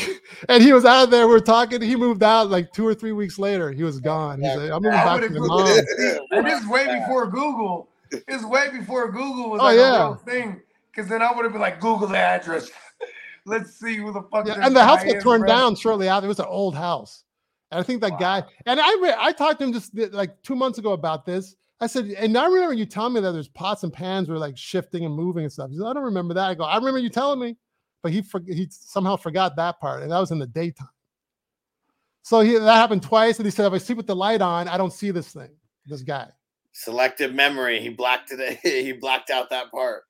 and 0.50 0.62
he 0.62 0.72
was 0.72 0.86
out 0.86 1.06
of 1.06 1.10
there. 1.10 1.28
We're 1.28 1.40
talking. 1.40 1.82
He 1.82 1.96
moved 1.96 2.22
out 2.22 2.52
like 2.52 2.72
two 2.74 2.86
or 2.86 2.94
three 2.94 3.12
weeks 3.12 3.40
later. 3.40 3.72
He 3.72 3.82
was 3.82 4.00
gone. 4.00 4.40
He's 4.40 4.56
like, 4.56 4.70
I'm 4.70 4.84
moving 4.84 4.92
back 4.92 5.22
to 5.22 5.28
would've 5.30 5.32
my 5.32 5.48
Googled 5.48 5.84
mom. 6.10 6.18
And 6.30 6.46
this 6.46 6.62
is 6.62 6.68
way 6.68 7.00
before 7.00 7.26
Google. 7.26 7.90
It's 8.12 8.46
way 8.46 8.70
before 8.72 9.12
Google 9.12 9.50
was 9.50 9.62
Oh, 9.62 9.64
like 9.64 9.78
yeah. 9.78 9.96
a 9.96 10.06
real 10.10 10.16
thing. 10.16 10.62
Because 10.92 11.10
then 11.10 11.24
I 11.24 11.34
would 11.34 11.44
have 11.44 11.52
been 11.54 11.62
like, 11.62 11.82
Google 11.82 12.08
the 12.08 12.18
address. 12.20 12.70
Let's 13.46 13.80
see 13.80 13.98
who 13.98 14.12
the 14.12 14.24
fuck. 14.24 14.48
Yeah, 14.48 14.56
this 14.56 14.66
and 14.66 14.76
the 14.76 14.84
house 14.84 15.04
got 15.04 15.22
torn 15.22 15.42
bro. 15.42 15.48
down 15.48 15.76
shortly 15.76 16.08
after. 16.08 16.26
It 16.26 16.30
was 16.30 16.40
an 16.40 16.46
old 16.48 16.76
house. 16.76 17.24
And 17.72 17.80
I 17.80 17.84
think 17.84 18.02
that 18.02 18.20
guy, 18.20 18.44
and 18.66 18.80
I 18.80 18.90
re- 19.02 19.16
I 19.18 19.32
talked 19.32 19.60
to 19.60 19.66
him 19.66 19.74
just 19.74 19.96
like 20.14 20.42
two 20.42 20.56
months 20.56 20.78
ago 20.78 20.94
about 20.94 21.26
this. 21.26 21.56
I 21.80 21.88
said, 21.88 22.06
and 22.06 22.38
I 22.38 22.46
remember 22.46 22.74
you 22.74 22.86
telling 22.86 23.14
me 23.14 23.20
that 23.20 23.34
there's 23.34 23.50
pots 23.50 23.84
and 23.84 23.92
pans 23.92 24.30
were 24.30 24.38
like 24.38 24.58
shifting 24.58 25.04
and 25.04 25.14
moving 25.14 25.44
and 25.44 25.52
stuff. 25.52 25.70
He 25.70 25.78
said, 25.78 25.86
I 25.86 25.94
don't 25.94 26.04
remember 26.04 26.34
that. 26.34 26.50
I 26.50 26.56
go, 26.56 26.64
I 26.64 26.78
remember 26.78 27.00
you 27.00 27.10
telling 27.10 27.40
me, 27.40 27.58
but 28.02 28.12
he 28.12 28.22
for- 28.22 28.42
he 28.46 28.68
somehow 28.72 29.18
forgot 29.18 29.56
that 29.58 29.80
part, 29.80 30.04
and 30.04 30.12
that 30.12 30.20
was 30.20 30.32
in 30.32 30.40
the 30.40 30.48
daytime. 30.48 30.88
So 32.22 32.40
he, 32.40 32.58
that 32.58 32.76
happened 32.76 33.04
twice, 33.04 33.38
and 33.38 33.46
he 33.46 33.52
said, 33.52 33.68
if 33.68 33.74
I 33.74 33.78
sleep 33.78 33.98
with 33.98 34.08
the 34.08 34.16
light 34.16 34.42
on, 34.42 34.68
I 34.68 34.78
don't 34.78 34.94
see 34.94 35.12
this 35.12 35.32
thing, 35.32 35.52
this 35.86 36.02
guy. 36.02 36.30
Selective 36.72 37.34
memory. 37.34 37.80
He 37.80 37.90
blacked 37.90 38.32
it. 38.32 38.60
He 38.64 38.94
blacked 38.94 39.30
out 39.30 39.50
that 39.52 39.70
part. 39.70 40.04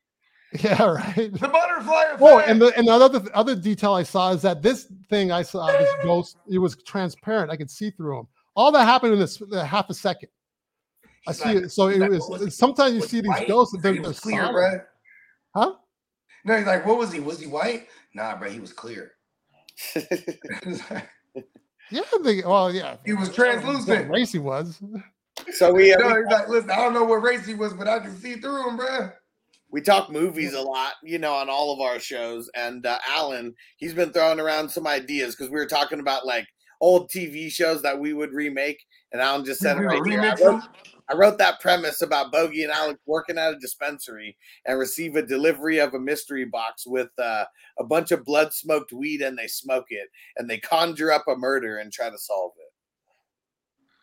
Yeah, 0.64 0.84
right. 0.84 1.32
The 1.34 1.48
butterfly 1.52 2.04
effect. 2.06 2.22
Oh, 2.22 2.40
and 2.40 2.62
the 2.62 2.76
and 2.78 2.88
the 2.88 2.92
other 2.92 3.22
other 3.34 3.56
detail 3.56 3.94
I 3.94 4.04
saw 4.04 4.32
is 4.32 4.42
that 4.44 4.62
this 4.62 4.92
thing 5.10 5.32
I 5.32 5.42
saw, 5.42 5.68
this 5.68 5.90
ghost, 6.04 6.38
it 6.48 6.60
was 6.60 6.76
transparent. 6.84 7.52
I 7.52 7.56
could 7.58 7.70
see 7.70 7.90
through 7.92 8.20
him. 8.20 8.28
All 8.56 8.72
that 8.72 8.86
happened 8.86 9.14
in 9.14 9.20
this 9.20 9.42
uh, 9.52 9.64
half 9.66 9.90
a 9.90 9.94
second. 9.94 10.30
I 11.28 11.32
He's 11.32 11.38
see 11.42 11.46
like- 11.56 11.64
it. 11.66 11.70
So 11.72 11.88
it 11.90 12.00
was. 12.10 12.28
was 12.30 12.58
sometimes 12.58 12.94
you 12.94 13.02
was 13.02 13.10
see 13.10 13.18
he 13.18 13.24
these 13.24 13.48
ghosts. 13.48 13.76
They're, 13.82 13.94
they're 13.94 14.02
was 14.04 14.20
clear, 14.20 14.42
solid. 14.46 14.54
bro. 14.54 14.80
Huh? 15.56 15.74
No, 16.46 16.58
he's 16.58 16.68
like, 16.68 16.86
what 16.86 16.98
was 16.98 17.12
he? 17.12 17.20
Was 17.20 17.40
he 17.40 17.48
white? 17.48 17.88
Nah, 18.14 18.36
bro, 18.38 18.50
he 18.50 18.60
was 18.60 18.72
clear. 18.74 19.12
Yeah. 21.92 22.02
They, 22.24 22.42
well, 22.42 22.74
yeah. 22.74 22.98
He 23.06 23.14
was 23.14 23.28
I 23.28 23.32
what 23.32 23.36
translucent. 23.36 24.10
race 24.10 24.32
he 24.32 24.40
was. 24.40 24.80
So 25.54 25.72
we, 25.72 25.94
uh, 25.94 26.00
No, 26.00 26.16
he's 26.16 26.26
like, 26.32 26.48
listen, 26.50 26.72
I 26.72 26.78
don't 26.78 26.94
know 26.94 27.04
what 27.04 27.18
race 27.22 27.46
he 27.46 27.54
was, 27.54 27.74
but 27.74 27.88
I 27.88 28.00
can 28.00 28.16
see 28.18 28.36
through 28.36 28.68
him, 28.70 28.78
bro. 28.78 29.12
We 29.76 29.82
talk 29.82 30.10
movies 30.10 30.54
a 30.54 30.62
lot, 30.62 30.94
you 31.04 31.20
know, 31.20 31.34
on 31.34 31.50
all 31.50 31.74
of 31.74 31.82
our 31.82 32.00
shows. 32.00 32.50
And 32.56 32.86
uh, 32.86 32.98
Alan, 33.10 33.54
he's 33.76 33.94
been 33.94 34.14
throwing 34.14 34.40
around 34.40 34.70
some 34.70 34.88
ideas 34.88 35.36
because 35.36 35.52
we 35.52 35.60
were 35.60 35.66
talking 35.66 36.00
about 36.00 36.26
like 36.26 36.48
old 36.80 37.12
TV 37.12 37.52
shows 37.52 37.82
that 37.82 38.00
we 38.00 38.14
would 38.14 38.32
remake. 38.32 38.82
And 39.12 39.22
Alan 39.22 39.44
just 39.44 39.60
said, 39.60 39.76
it 39.76 39.82
right 39.82 40.02
here. 40.08 40.22
I 40.22 40.34
wrote. 40.42 40.62
I 41.10 41.14
wrote 41.16 41.38
that 41.40 41.60
premise 41.60 42.02
about 42.02 42.32
Bogey 42.32 42.64
and 42.64 42.72
Alex 42.72 43.00
working 43.06 43.38
at 43.38 43.54
a 43.54 43.60
dispensary 43.60 44.38
and 44.66 44.80
receive 44.80 45.18
a 45.18 45.22
delivery 45.22 45.78
of 45.80 45.94
a 45.94 46.00
mystery 46.00 46.46
box 46.46 46.88
with 46.88 47.10
uh, 47.20 47.44
a 47.78 47.84
bunch 47.84 48.12
of 48.12 48.24
blood 48.24 48.54
smoked 48.54 48.94
weed 48.94 49.22
and 49.22 49.38
they 49.38 49.48
smoke 49.48 49.88
it 49.90 50.08
and 50.38 50.50
they 50.50 50.58
conjure 50.58 51.12
up 51.12 51.26
a 51.28 51.36
murder 51.36 51.80
and 51.80 51.92
try 51.92 52.10
to 52.10 52.18
solve 52.18 52.54
it. 52.58 52.72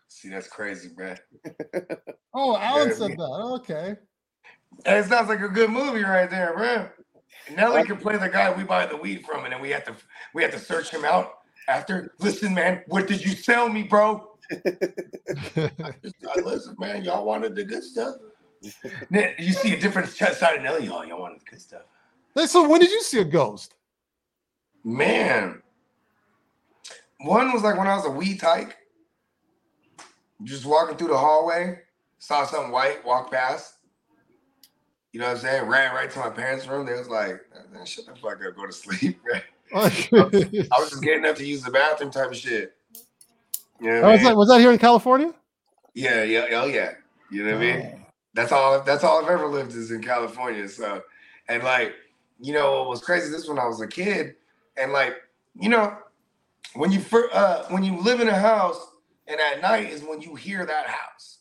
See, 0.08 0.28
that's 0.28 0.48
crazy, 0.48 0.90
man. 0.96 1.18
Oh, 2.34 2.56
Alan 2.56 2.88
Yeah, 2.90 2.94
said 2.94 3.08
we- 3.10 3.16
that. 3.16 3.22
Okay. 3.62 3.94
It 4.84 5.06
sounds 5.06 5.28
like 5.28 5.40
a 5.40 5.48
good 5.48 5.70
movie 5.70 6.02
right 6.02 6.28
there, 6.28 6.54
bro. 6.54 6.88
Nelly 7.56 7.84
can 7.84 7.96
play 7.96 8.16
the 8.16 8.28
guy 8.28 8.52
we 8.52 8.64
buy 8.64 8.86
the 8.86 8.96
weed 8.96 9.24
from, 9.24 9.44
and 9.44 9.52
then 9.52 9.60
we 9.60 9.70
have 9.70 9.84
to 9.84 9.94
we 10.34 10.42
have 10.42 10.52
to 10.52 10.58
search 10.58 10.90
him 10.90 11.04
out 11.04 11.32
after. 11.68 12.14
Listen, 12.18 12.54
man, 12.54 12.82
what 12.86 13.06
did 13.06 13.24
you 13.24 13.32
sell 13.32 13.68
me, 13.68 13.82
bro? 13.82 14.28
I, 14.50 15.70
listen, 16.44 16.76
man, 16.78 17.04
y'all 17.04 17.24
wanted 17.24 17.54
the 17.54 17.64
good 17.64 17.82
stuff. 17.82 18.16
You 19.10 19.52
see 19.52 19.74
a 19.74 19.80
different 19.80 20.08
side 20.08 20.56
of 20.56 20.62
Nelly. 20.62 20.86
Y'all, 20.86 21.04
y'all 21.04 21.20
wanted 21.20 21.40
the 21.40 21.50
good 21.50 21.60
stuff. 21.60 21.82
So 22.46 22.68
when 22.68 22.80
did 22.80 22.90
you 22.90 23.02
see 23.02 23.18
a 23.18 23.24
ghost? 23.24 23.74
Man, 24.84 25.62
one 27.20 27.52
was 27.52 27.62
like 27.62 27.76
when 27.76 27.86
I 27.86 27.96
was 27.96 28.04
a 28.04 28.10
wee 28.10 28.36
tyke, 28.36 28.76
just 30.42 30.64
walking 30.64 30.96
through 30.96 31.08
the 31.08 31.18
hallway, 31.18 31.80
saw 32.18 32.46
something 32.46 32.72
white 32.72 33.04
walk 33.04 33.30
past. 33.30 33.74
You 35.12 35.20
know 35.20 35.26
what 35.26 35.36
I'm 35.36 35.42
saying? 35.42 35.68
Ran 35.68 35.94
right 35.94 36.10
to 36.10 36.18
my 36.18 36.30
parents' 36.30 36.66
room. 36.66 36.86
They 36.86 36.94
was 36.94 37.08
like, 37.08 37.40
"Man, 37.72 37.84
"Shut 37.84 38.06
the 38.06 38.14
fuck 38.14 38.44
up, 38.44 38.56
go 38.56 38.66
to 38.66 38.72
sleep." 38.72 39.20
I 39.74 39.84
was 40.10 40.90
just 40.90 41.02
getting 41.02 41.24
up 41.26 41.36
to 41.36 41.46
use 41.46 41.62
the 41.62 41.70
bathroom, 41.70 42.10
type 42.10 42.30
of 42.30 42.36
shit. 42.36 42.74
You 43.80 43.88
know 43.88 44.02
Oh, 44.02 44.12
was, 44.12 44.22
that, 44.22 44.36
was 44.36 44.48
that 44.48 44.60
here 44.60 44.72
in 44.72 44.78
California? 44.78 45.34
Yeah, 45.94 46.22
yeah, 46.22 46.46
oh 46.52 46.66
yeah. 46.66 46.92
You 47.30 47.44
know 47.44 47.54
what 47.56 47.62
I 47.62 47.76
mean? 47.76 48.06
That's 48.34 48.52
all. 48.52 48.82
That's 48.82 49.04
all 49.04 49.22
I've 49.22 49.30
ever 49.30 49.46
lived 49.46 49.74
is 49.74 49.90
in 49.90 50.02
California. 50.02 50.68
So, 50.68 51.02
and 51.48 51.62
like, 51.62 51.94
you 52.40 52.52
know, 52.54 52.80
what 52.80 52.88
was 52.88 53.02
crazy? 53.02 53.30
This 53.30 53.48
when 53.48 53.58
I 53.58 53.66
was 53.66 53.80
a 53.80 53.86
kid, 53.86 54.36
and 54.76 54.92
like, 54.92 55.16
you 55.54 55.68
know, 55.68 55.96
when 56.74 56.90
you 56.90 57.00
first, 57.00 57.34
uh, 57.34 57.64
when 57.68 57.82
you 57.82 57.98
live 58.00 58.20
in 58.20 58.28
a 58.28 58.38
house, 58.38 58.80
and 59.26 59.38
at 59.40 59.60
night 59.60 59.90
is 59.90 60.02
when 60.02 60.22
you 60.22 60.34
hear 60.34 60.64
that 60.64 60.86
house. 60.86 61.38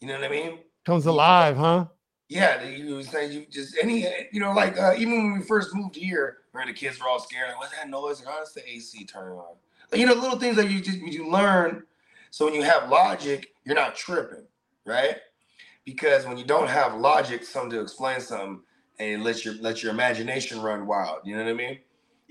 You 0.00 0.08
know 0.08 0.14
what 0.14 0.24
I 0.24 0.28
mean? 0.28 0.58
Comes 0.84 1.06
alive, 1.06 1.56
huh? 1.56 1.86
Yeah, 2.28 2.64
you 2.64 2.96
was 2.96 3.08
saying 3.08 3.32
you 3.32 3.46
just 3.50 3.76
any, 3.80 4.06
you 4.32 4.40
know, 4.40 4.52
like 4.52 4.78
uh, 4.78 4.94
even 4.98 5.12
when 5.30 5.38
we 5.38 5.44
first 5.44 5.74
moved 5.74 5.94
here, 5.94 6.38
where 6.52 6.66
the 6.66 6.72
kids 6.72 6.98
were 6.98 7.08
all 7.08 7.20
scared, 7.20 7.48
like, 7.48 7.58
what's 7.58 7.76
that 7.76 7.88
noise? 7.88 8.24
Like, 8.24 8.34
oh, 8.36 8.42
it's 8.42 8.52
the 8.52 8.68
AC 8.68 9.04
turning 9.04 9.38
on. 9.38 9.54
Like, 9.92 10.00
you 10.00 10.06
know, 10.06 10.14
little 10.14 10.38
things 10.38 10.56
that 10.56 10.68
you 10.70 10.80
just 10.80 10.98
you 10.98 11.30
learn. 11.30 11.84
So 12.32 12.44
when 12.46 12.54
you 12.54 12.62
have 12.62 12.88
logic, 12.90 13.48
you're 13.64 13.76
not 13.76 13.94
tripping, 13.94 14.44
right? 14.84 15.16
Because 15.84 16.26
when 16.26 16.36
you 16.36 16.44
don't 16.44 16.68
have 16.68 16.94
logic, 16.96 17.44
something 17.44 17.70
to 17.70 17.80
explain 17.80 18.20
something, 18.20 18.60
and 18.98 19.10
it 19.20 19.24
lets 19.24 19.44
your 19.44 19.54
let 19.60 19.82
your 19.84 19.92
imagination 19.92 20.60
run 20.60 20.86
wild. 20.86 21.20
You 21.24 21.36
know 21.36 21.44
what 21.44 21.50
I 21.50 21.54
mean? 21.54 21.78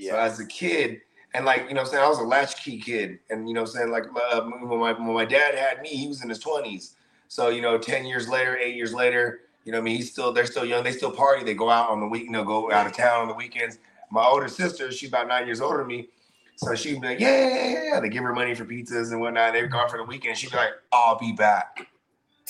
So 0.09 0.17
as 0.17 0.39
a 0.41 0.45
kid, 0.45 1.01
and 1.33 1.45
like 1.45 1.69
you 1.69 1.73
know, 1.73 1.81
what 1.81 1.87
I'm 1.87 1.93
saying 1.93 2.03
I 2.03 2.09
was 2.09 2.19
a 2.19 2.23
latchkey 2.23 2.79
kid, 2.79 3.19
and 3.29 3.47
you 3.47 3.53
know, 3.53 3.61
what 3.61 3.69
I'm 3.69 3.75
saying 3.77 3.91
like 3.91 4.05
uh, 4.31 4.41
when 4.41 4.79
my 4.79 4.91
when 4.91 5.13
my 5.13 5.25
dad 5.25 5.55
had 5.55 5.81
me, 5.81 5.89
he 5.89 6.07
was 6.07 6.21
in 6.21 6.29
his 6.29 6.43
20s. 6.43 6.95
So 7.29 7.47
you 7.49 7.61
know, 7.61 7.77
10 7.77 8.05
years 8.05 8.27
later, 8.27 8.57
eight 8.57 8.75
years 8.75 8.93
later, 8.93 9.41
you 9.65 9.71
know, 9.71 9.79
what 9.79 9.83
I 9.83 9.85
mean, 9.85 9.97
he's 9.97 10.11
still 10.11 10.31
they're 10.31 10.45
still 10.45 10.65
young. 10.65 10.83
They 10.83 10.91
still 10.91 11.11
party. 11.11 11.43
They 11.43 11.55
go 11.55 11.69
out 11.69 11.89
on 11.89 11.99
the 11.99 12.07
week, 12.07 12.23
you 12.23 12.31
know, 12.31 12.43
go 12.43 12.71
out 12.71 12.85
of 12.85 12.93
town 12.93 13.21
on 13.21 13.27
the 13.27 13.33
weekends. 13.33 13.79
My 14.11 14.23
older 14.23 14.47
sister, 14.47 14.91
she's 14.91 15.09
about 15.09 15.27
nine 15.27 15.45
years 15.45 15.59
older 15.59 15.79
than 15.79 15.87
me. 15.87 16.09
So 16.57 16.73
she'd 16.75 17.01
be 17.01 17.07
like, 17.07 17.19
yeah, 17.19 17.49
yeah, 17.49 17.67
yeah, 17.67 17.83
yeah. 17.83 17.99
They 17.99 18.07
give 18.07 18.23
her 18.23 18.33
money 18.33 18.55
for 18.55 18.63
pizzas 18.63 19.11
and 19.11 19.19
whatnot. 19.19 19.53
They're 19.53 19.67
gone 19.67 19.89
for 19.89 19.97
the 19.97 20.05
weekend. 20.05 20.37
She'd 20.37 20.51
be 20.51 20.57
like, 20.57 20.69
I'll 20.93 21.19
be 21.19 21.33
back. 21.33 21.87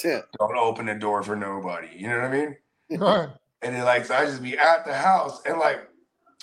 Yeah. 0.04 0.22
Don't 0.38 0.58
open 0.58 0.86
the 0.86 0.96
door 0.96 1.24
for 1.24 1.36
nobody. 1.36 1.88
You 1.96 2.10
know 2.10 2.20
what 2.20 2.26
I 2.26 2.32
mean? 2.32 2.56
Right. 2.92 3.30
And 3.62 3.74
then 3.74 3.84
like, 3.86 4.06
so 4.06 4.14
I 4.14 4.26
just 4.26 4.44
be 4.44 4.58
at 4.58 4.86
the 4.86 4.94
house 4.94 5.42
and 5.46 5.58
like, 5.58 5.90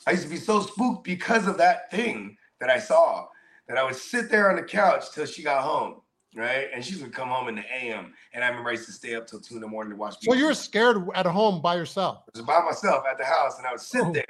I 0.06 0.12
used 0.12 0.24
to 0.24 0.28
be 0.28 0.38
so 0.38 0.60
spooked 0.60 1.04
because 1.04 1.46
of 1.46 1.58
that 1.58 1.90
thing 1.90 2.36
that 2.60 2.70
I 2.70 2.78
saw 2.78 3.28
that 3.68 3.78
I 3.78 3.84
would 3.84 3.94
sit 3.94 4.30
there 4.30 4.50
on 4.50 4.56
the 4.56 4.62
couch 4.62 5.12
till 5.12 5.26
she 5.26 5.42
got 5.42 5.62
home, 5.62 6.01
right? 6.34 6.68
And 6.74 6.84
she 6.84 6.96
would 7.02 7.12
come 7.12 7.28
home 7.28 7.48
in 7.48 7.54
the 7.56 7.64
AM. 7.74 8.14
And 8.32 8.42
I 8.44 8.48
remember 8.48 8.70
I 8.70 8.72
used 8.72 8.86
to 8.86 8.92
stay 8.92 9.14
up 9.14 9.26
till 9.26 9.40
two 9.40 9.56
in 9.56 9.60
the 9.60 9.68
morning 9.68 9.90
to 9.92 9.96
watch. 9.96 10.16
So 10.20 10.34
you 10.34 10.46
were 10.46 10.54
scared 10.54 10.98
at 11.14 11.26
home 11.26 11.60
by 11.60 11.76
yourself. 11.76 12.24
I 12.28 12.38
was 12.38 12.46
by 12.46 12.60
myself 12.60 13.04
at 13.10 13.18
the 13.18 13.24
house, 13.24 13.58
and 13.58 13.66
I 13.66 13.72
would 13.72 13.80
sit 13.80 14.02
Oh. 14.04 14.12
there, 14.12 14.24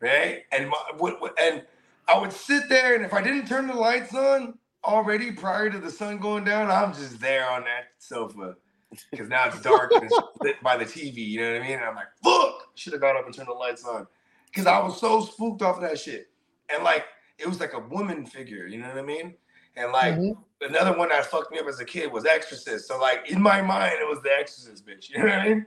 right? 0.00 0.42
And 0.52 0.68
my, 0.68 1.32
and 1.40 1.64
I 2.08 2.18
would 2.18 2.32
sit 2.32 2.68
there, 2.68 2.94
and 2.96 3.04
if 3.04 3.12
I 3.12 3.22
didn't 3.22 3.46
turn 3.46 3.66
the 3.66 3.74
lights 3.74 4.14
on 4.14 4.58
already 4.84 5.32
prior 5.32 5.70
to 5.70 5.78
the 5.78 5.90
sun 5.90 6.18
going 6.18 6.44
down, 6.44 6.70
I'm 6.70 6.92
just 6.94 7.20
there 7.20 7.48
on 7.50 7.64
that 7.64 7.88
sofa 7.98 8.56
because 9.10 9.28
now 9.28 9.46
it's 9.48 9.60
dark 9.60 9.92
and 9.92 10.04
it's 10.04 10.18
lit 10.40 10.56
by 10.62 10.76
the 10.76 10.84
TV. 10.84 11.16
You 11.16 11.40
know 11.42 11.52
what 11.52 11.62
I 11.62 11.64
mean? 11.66 11.76
And 11.78 11.84
I'm 11.84 11.94
like, 11.94 12.06
fuck, 12.24 12.68
should 12.74 12.94
have 12.94 13.02
got 13.02 13.16
up 13.16 13.26
and 13.26 13.34
turned 13.34 13.48
the 13.48 13.52
lights 13.52 13.84
on 13.84 14.06
because 14.46 14.66
I 14.66 14.78
was 14.78 14.98
so 14.98 15.20
spooked 15.20 15.60
off 15.62 15.76
of 15.76 15.82
that 15.82 15.98
shit. 15.98 16.28
And 16.72 16.82
like, 16.84 17.04
it 17.38 17.46
was 17.46 17.60
like 17.60 17.74
a 17.74 17.78
woman 17.80 18.24
figure. 18.24 18.66
You 18.66 18.78
know 18.78 18.88
what 18.88 18.96
I 18.98 19.02
mean? 19.02 19.34
And 19.78 19.92
like. 19.92 20.14
Mhm. 20.14 20.36
Another 20.60 20.98
one 20.98 21.08
that 21.10 21.24
fucked 21.26 21.52
me 21.52 21.60
up 21.60 21.68
as 21.68 21.78
a 21.78 21.84
kid 21.84 22.10
was 22.12 22.24
Exorcist. 22.24 22.88
So 22.88 22.98
like 22.98 23.30
in 23.30 23.40
my 23.40 23.62
mind, 23.62 23.94
it 24.00 24.08
was 24.08 24.20
the 24.24 24.32
Exorcist, 24.32 24.84
bitch. 24.84 25.08
You 25.10 25.18
know 25.18 25.26
what 25.26 25.34
I 25.34 25.48
mean? 25.50 25.66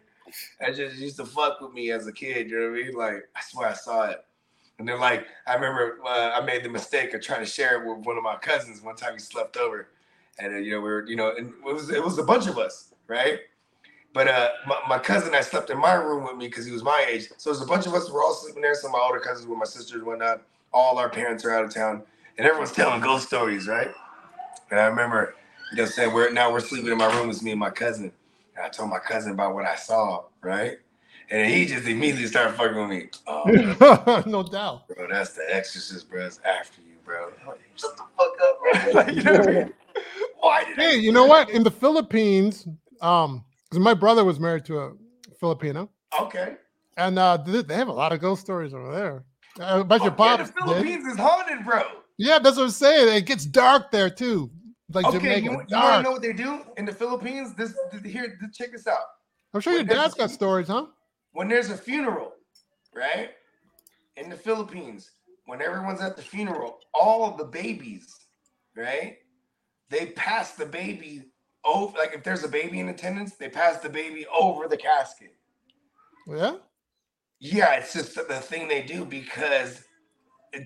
That 0.59 0.75
just 0.75 0.97
used 0.97 1.15
to 1.15 1.25
fuck 1.25 1.61
with 1.61 1.71
me 1.71 1.91
as 1.91 2.07
a 2.07 2.11
kid. 2.11 2.49
You 2.49 2.59
know 2.59 2.71
what 2.71 2.77
I 2.77 2.83
mean? 2.83 2.93
Like 2.93 3.29
I 3.33 3.41
swear 3.41 3.69
I 3.69 3.73
saw 3.73 4.09
it. 4.09 4.25
And 4.79 4.87
then 4.89 4.99
like 4.99 5.27
I 5.47 5.53
remember 5.53 5.99
uh, 6.05 6.31
I 6.31 6.41
made 6.41 6.63
the 6.63 6.69
mistake 6.69 7.13
of 7.13 7.21
trying 7.21 7.39
to 7.39 7.45
share 7.45 7.81
it 7.81 7.87
with 7.87 8.05
one 8.05 8.17
of 8.17 8.23
my 8.23 8.35
cousins 8.35 8.81
one 8.81 8.97
time 8.97 9.13
he 9.13 9.19
slept 9.19 9.55
over, 9.55 9.87
and 10.39 10.55
uh, 10.55 10.57
you 10.57 10.71
know 10.71 10.81
we 10.81 10.89
were 10.89 11.07
you 11.07 11.15
know 11.15 11.33
and 11.37 11.53
it 11.65 11.73
was 11.73 11.89
it 11.89 12.03
was 12.03 12.17
a 12.17 12.23
bunch 12.23 12.47
of 12.47 12.57
us 12.57 12.93
right. 13.07 13.39
But 14.13 14.27
uh, 14.27 14.49
my, 14.67 14.77
my 14.89 14.99
cousin 14.99 15.31
that 15.31 15.45
slept 15.45 15.69
in 15.69 15.79
my 15.79 15.93
room 15.93 16.25
with 16.25 16.35
me 16.35 16.47
because 16.47 16.65
he 16.65 16.73
was 16.73 16.83
my 16.83 17.05
age. 17.09 17.29
So 17.37 17.49
there's 17.49 17.61
a 17.61 17.65
bunch 17.65 17.85
of 17.87 17.93
us. 17.93 18.11
We're 18.11 18.21
all 18.23 18.33
sleeping 18.33 18.61
there. 18.61 18.75
Some 18.75 18.89
of 18.89 18.99
my 18.99 19.05
older 19.05 19.19
cousins 19.21 19.47
with 19.47 19.57
my 19.57 19.63
sisters 19.63 19.99
and 19.99 20.05
whatnot. 20.05 20.41
All 20.73 20.97
our 20.97 21.09
parents 21.09 21.45
are 21.45 21.51
out 21.51 21.63
of 21.63 21.73
town, 21.73 22.03
and 22.37 22.47
everyone's 22.47 22.71
telling 22.71 23.01
ghost 23.01 23.27
stories, 23.27 23.67
right? 23.67 23.91
And 24.71 24.79
I 24.79 24.85
remember, 24.85 25.35
you 25.71 25.77
know, 25.77 25.85
saying 25.85 26.13
we're 26.13 26.31
now 26.31 26.51
we're 26.51 26.59
sleeping 26.59 26.91
in 26.91 26.97
my 26.97 27.13
room. 27.17 27.29
It's 27.29 27.43
me 27.43 27.51
and 27.51 27.59
my 27.59 27.69
cousin. 27.69 28.11
And 28.55 28.65
I 28.65 28.69
told 28.69 28.89
my 28.89 28.99
cousin 28.99 29.33
about 29.33 29.53
what 29.55 29.65
I 29.65 29.75
saw, 29.75 30.25
right? 30.41 30.77
And 31.29 31.49
he 31.49 31.65
just 31.65 31.87
immediately 31.87 32.27
started 32.27 32.55
fucking 32.55 32.77
with 32.77 32.89
me. 32.89 33.09
Oh, 33.27 34.23
no 34.27 34.43
doubt. 34.43 34.87
bro, 34.95 35.07
that's 35.09 35.33
the 35.33 35.43
Exorcist, 35.49 36.09
bro. 36.09 36.25
It's 36.25 36.39
after 36.45 36.81
you, 36.81 36.95
bro. 37.05 37.31
Like, 37.47 37.59
Shut 37.75 37.97
the 37.97 38.03
fuck 38.17 38.33
up, 38.43 38.59
bro. 38.59 38.91
Like, 38.93 39.15
you 39.15 39.23
know 39.23 39.39
what 39.39 39.49
I 39.49 39.51
mean? 39.53 39.73
Why 40.39 40.63
did 40.63 40.77
Hey, 40.77 40.91
say 40.93 40.99
you 40.99 41.11
know 41.11 41.25
what? 41.25 41.49
In 41.49 41.63
the 41.63 41.71
Philippines, 41.71 42.67
um, 43.01 43.45
because 43.69 43.79
my 43.83 43.93
brother 43.93 44.23
was 44.25 44.39
married 44.39 44.65
to 44.65 44.79
a 44.79 44.91
Filipino, 45.39 45.89
Okay. 46.19 46.55
and 46.97 47.17
uh, 47.19 47.37
they 47.37 47.75
have 47.75 47.87
a 47.87 47.93
lot 47.93 48.11
of 48.13 48.19
ghost 48.19 48.41
stories 48.41 48.73
over 48.73 48.93
there. 48.93 49.23
Uh, 49.59 49.83
but 49.83 50.01
your 50.01 50.11
Fuck 50.11 50.19
yeah, 50.19 50.37
the 50.37 50.45
did. 50.45 50.53
Philippines 50.53 51.05
is 51.07 51.17
haunted, 51.17 51.65
bro. 51.65 51.83
Yeah, 52.21 52.39
that's 52.39 52.57
what 52.57 52.65
I'm 52.65 52.69
saying. 52.71 53.15
It 53.17 53.25
gets 53.25 53.45
dark 53.45 53.91
there 53.91 54.09
too, 54.09 54.51
like 54.93 55.05
Okay, 55.05 55.41
Jamaica. 55.41 55.41
you, 55.45 55.51
you 55.69 55.77
want 55.77 55.97
to 55.97 56.03
know 56.03 56.11
what 56.11 56.21
they 56.21 56.33
do 56.33 56.61
in 56.77 56.85
the 56.85 56.93
Philippines? 56.93 57.55
This, 57.55 57.73
this 57.91 58.03
here, 58.03 58.37
th- 58.39 58.53
check 58.53 58.71
this 58.71 58.87
out. 58.87 58.99
I'm 59.53 59.61
sure 59.61 59.73
your 59.73 59.83
what 59.83 59.89
does 59.89 59.97
dad's 59.97 60.13
got 60.15 60.31
stories, 60.31 60.67
huh? 60.67 60.87
when 61.33 61.47
there's 61.47 61.69
a 61.69 61.77
funeral, 61.77 62.33
right? 62.95 63.31
In 64.17 64.29
the 64.29 64.35
Philippines, 64.35 65.11
when 65.45 65.61
everyone's 65.61 66.01
at 66.01 66.15
the 66.15 66.21
funeral, 66.21 66.79
all 66.93 67.25
of 67.29 67.37
the 67.37 67.45
babies, 67.45 68.07
right? 68.75 69.17
They 69.89 70.07
pass 70.07 70.53
the 70.53 70.65
baby 70.65 71.23
over. 71.65 71.97
Like 71.97 72.13
if 72.13 72.23
there's 72.23 72.43
a 72.43 72.49
baby 72.49 72.79
in 72.79 72.89
attendance, 72.89 73.35
they 73.35 73.49
pass 73.49 73.79
the 73.79 73.89
baby 73.89 74.25
over 74.27 74.67
the 74.67 74.77
casket. 74.77 75.35
Yeah. 76.27 76.55
Yeah, 77.39 77.75
it's 77.75 77.93
just 77.93 78.15
the 78.15 78.35
thing 78.35 78.67
they 78.67 78.83
do 78.83 79.05
because 79.05 79.83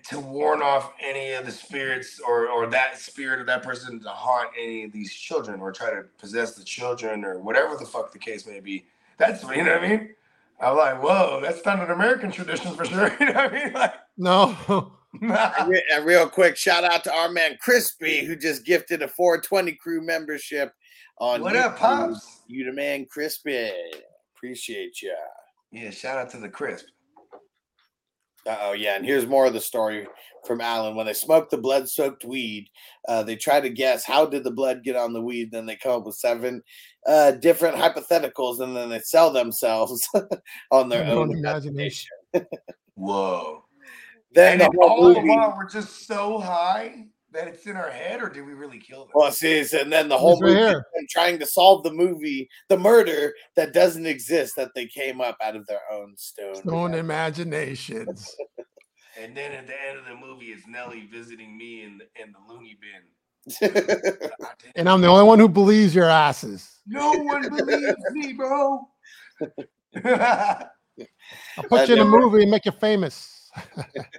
to 0.09 0.19
warn 0.19 0.61
off 0.61 0.93
any 1.03 1.33
of 1.33 1.45
the 1.45 1.51
spirits 1.51 2.19
or 2.19 2.47
or 2.47 2.67
that 2.67 2.97
spirit 2.97 3.39
of 3.39 3.45
that 3.47 3.61
person 3.61 4.01
to 4.01 4.09
haunt 4.09 4.49
any 4.59 4.83
of 4.83 4.91
these 4.91 5.13
children 5.13 5.59
or 5.59 5.71
try 5.71 5.91
to 5.91 6.03
possess 6.17 6.55
the 6.55 6.63
children 6.63 7.23
or 7.23 7.39
whatever 7.39 7.75
the 7.77 7.85
fuck 7.85 8.11
the 8.11 8.19
case 8.19 8.47
may 8.47 8.59
be. 8.59 8.85
That's 9.17 9.43
you 9.43 9.63
know 9.63 9.73
what 9.73 9.83
I 9.83 9.87
mean. 9.87 10.09
I'm 10.59 10.77
like, 10.77 11.03
whoa, 11.03 11.39
that's 11.41 11.63
not 11.65 11.81
an 11.81 11.91
American 11.91 12.31
tradition 12.31 12.75
for 12.75 12.85
sure. 12.85 13.15
You 13.19 13.27
know 13.27 13.33
what 13.33 13.53
I 13.53 13.63
mean? 13.63 13.73
Like, 13.73 13.93
No. 14.17 14.91
And 15.21 16.05
real 16.05 16.27
quick, 16.27 16.57
shout 16.57 16.83
out 16.83 17.05
to 17.05 17.13
our 17.13 17.29
man 17.29 17.57
Crispy 17.61 18.25
who 18.25 18.35
just 18.35 18.65
gifted 18.65 19.01
a 19.01 19.07
420 19.07 19.71
crew 19.73 20.01
membership 20.01 20.73
on 21.19 21.41
what 21.41 21.55
up, 21.55 21.77
pops? 21.77 22.41
You 22.47 22.65
the 22.65 22.73
man, 22.73 23.05
Crispy. 23.05 23.71
Appreciate 24.35 25.01
ya. 25.01 25.13
Yeah, 25.71 25.89
shout 25.91 26.17
out 26.17 26.29
to 26.31 26.37
the 26.37 26.49
crisp. 26.49 26.87
Oh 28.47 28.73
yeah, 28.73 28.95
and 28.95 29.05
here's 29.05 29.25
more 29.25 29.45
of 29.47 29.53
the 29.53 29.61
story 29.61 30.07
from 30.45 30.61
Alan. 30.61 30.95
When 30.95 31.05
they 31.07 31.13
smoke 31.13 31.49
the 31.49 31.57
blood-soaked 31.57 32.23
weed, 32.25 32.69
uh, 33.07 33.23
they 33.23 33.35
try 33.35 33.59
to 33.59 33.69
guess 33.69 34.05
how 34.05 34.25
did 34.25 34.43
the 34.43 34.51
blood 34.51 34.83
get 34.83 34.95
on 34.95 35.13
the 35.13 35.21
weed. 35.21 35.51
Then 35.51 35.65
they 35.65 35.75
come 35.75 35.99
up 35.99 36.05
with 36.05 36.15
seven 36.15 36.61
uh, 37.07 37.31
different 37.31 37.75
hypotheticals, 37.75 38.59
and 38.61 38.75
then 38.75 38.89
they 38.89 38.99
sell 38.99 39.31
themselves 39.31 40.07
on 40.71 40.89
their 40.89 41.03
Their 41.03 41.13
own 41.13 41.29
own 41.29 41.37
imagination. 41.37 42.09
imagination. 42.33 42.59
Whoa. 42.95 43.63
Then 44.33 44.61
and 44.61 44.73
the 44.73 44.77
all 44.81 44.89
whole 44.89 45.13
the 45.13 45.21
movie. 45.21 45.29
while 45.29 45.55
we're 45.57 45.69
just 45.69 46.05
so 46.07 46.39
high 46.39 47.05
that 47.35 47.47
it's 47.47 47.67
in 47.67 47.75
our 47.77 47.89
head, 47.91 48.21
or 48.21 48.29
did 48.29 48.45
we 48.45 48.53
really 48.53 48.79
kill 48.79 49.01
them? 49.01 49.11
Well, 49.13 49.31
see, 49.31 49.59
it's- 49.59 49.73
and 49.73 49.91
then 49.91 50.09
the 50.09 50.17
whole 50.17 50.33
It's 50.33 50.41
right 50.41 50.49
movie 50.49 50.61
is 50.61 50.67
here. 50.69 50.85
them 50.95 51.05
trying 51.09 51.37
to 51.39 51.45
solve 51.45 51.83
the 51.83 51.91
movie, 51.91 52.49
the 52.69 52.77
murder 52.77 53.33
that 53.55 53.73
doesn't 53.73 54.05
exist 54.05 54.55
that 54.55 54.71
they 54.75 54.87
came 54.87 55.21
up 55.21 55.37
out 55.43 55.55
of 55.55 55.67
their 55.67 55.81
own 55.91 56.15
stone. 56.17 56.55
Stone 56.55 56.93
imaginations. 56.95 58.35
And 59.17 59.35
then 59.35 59.53
at 59.53 59.65
the 59.65 59.73
end 59.87 59.97
of 59.97 60.03
the 60.03 60.15
movie, 60.15 60.47
it's 60.47 60.67
Nelly 60.67 61.07
visiting 61.09 61.57
me 61.57 61.83
in 61.83 61.99
the, 61.99 62.03
in 62.21 62.33
the 62.33 62.53
loony 62.53 62.77
bin. 62.81 63.61
imagination. 63.71 64.29
God 64.37 64.55
damn. 64.61 64.71
And 64.75 64.89
I'm 64.89 64.99
the 64.99 65.07
only 65.07 65.23
one 65.23 65.39
who 65.39 65.47
believes 65.47 65.95
your 65.95 66.09
asses. 66.09 66.69
No 66.85 67.13
one 67.13 67.47
believes 67.47 67.95
me, 68.11 68.33
bro. 68.33 68.85
I'll 70.03 71.63
put 71.69 71.79
And 71.79 71.87
you 71.89 71.95
in 71.95 72.01
a 72.01 72.05
movie 72.05 72.41
and 72.41 72.51
make 72.51 72.65
you 72.65 72.73
famous. 72.73 73.34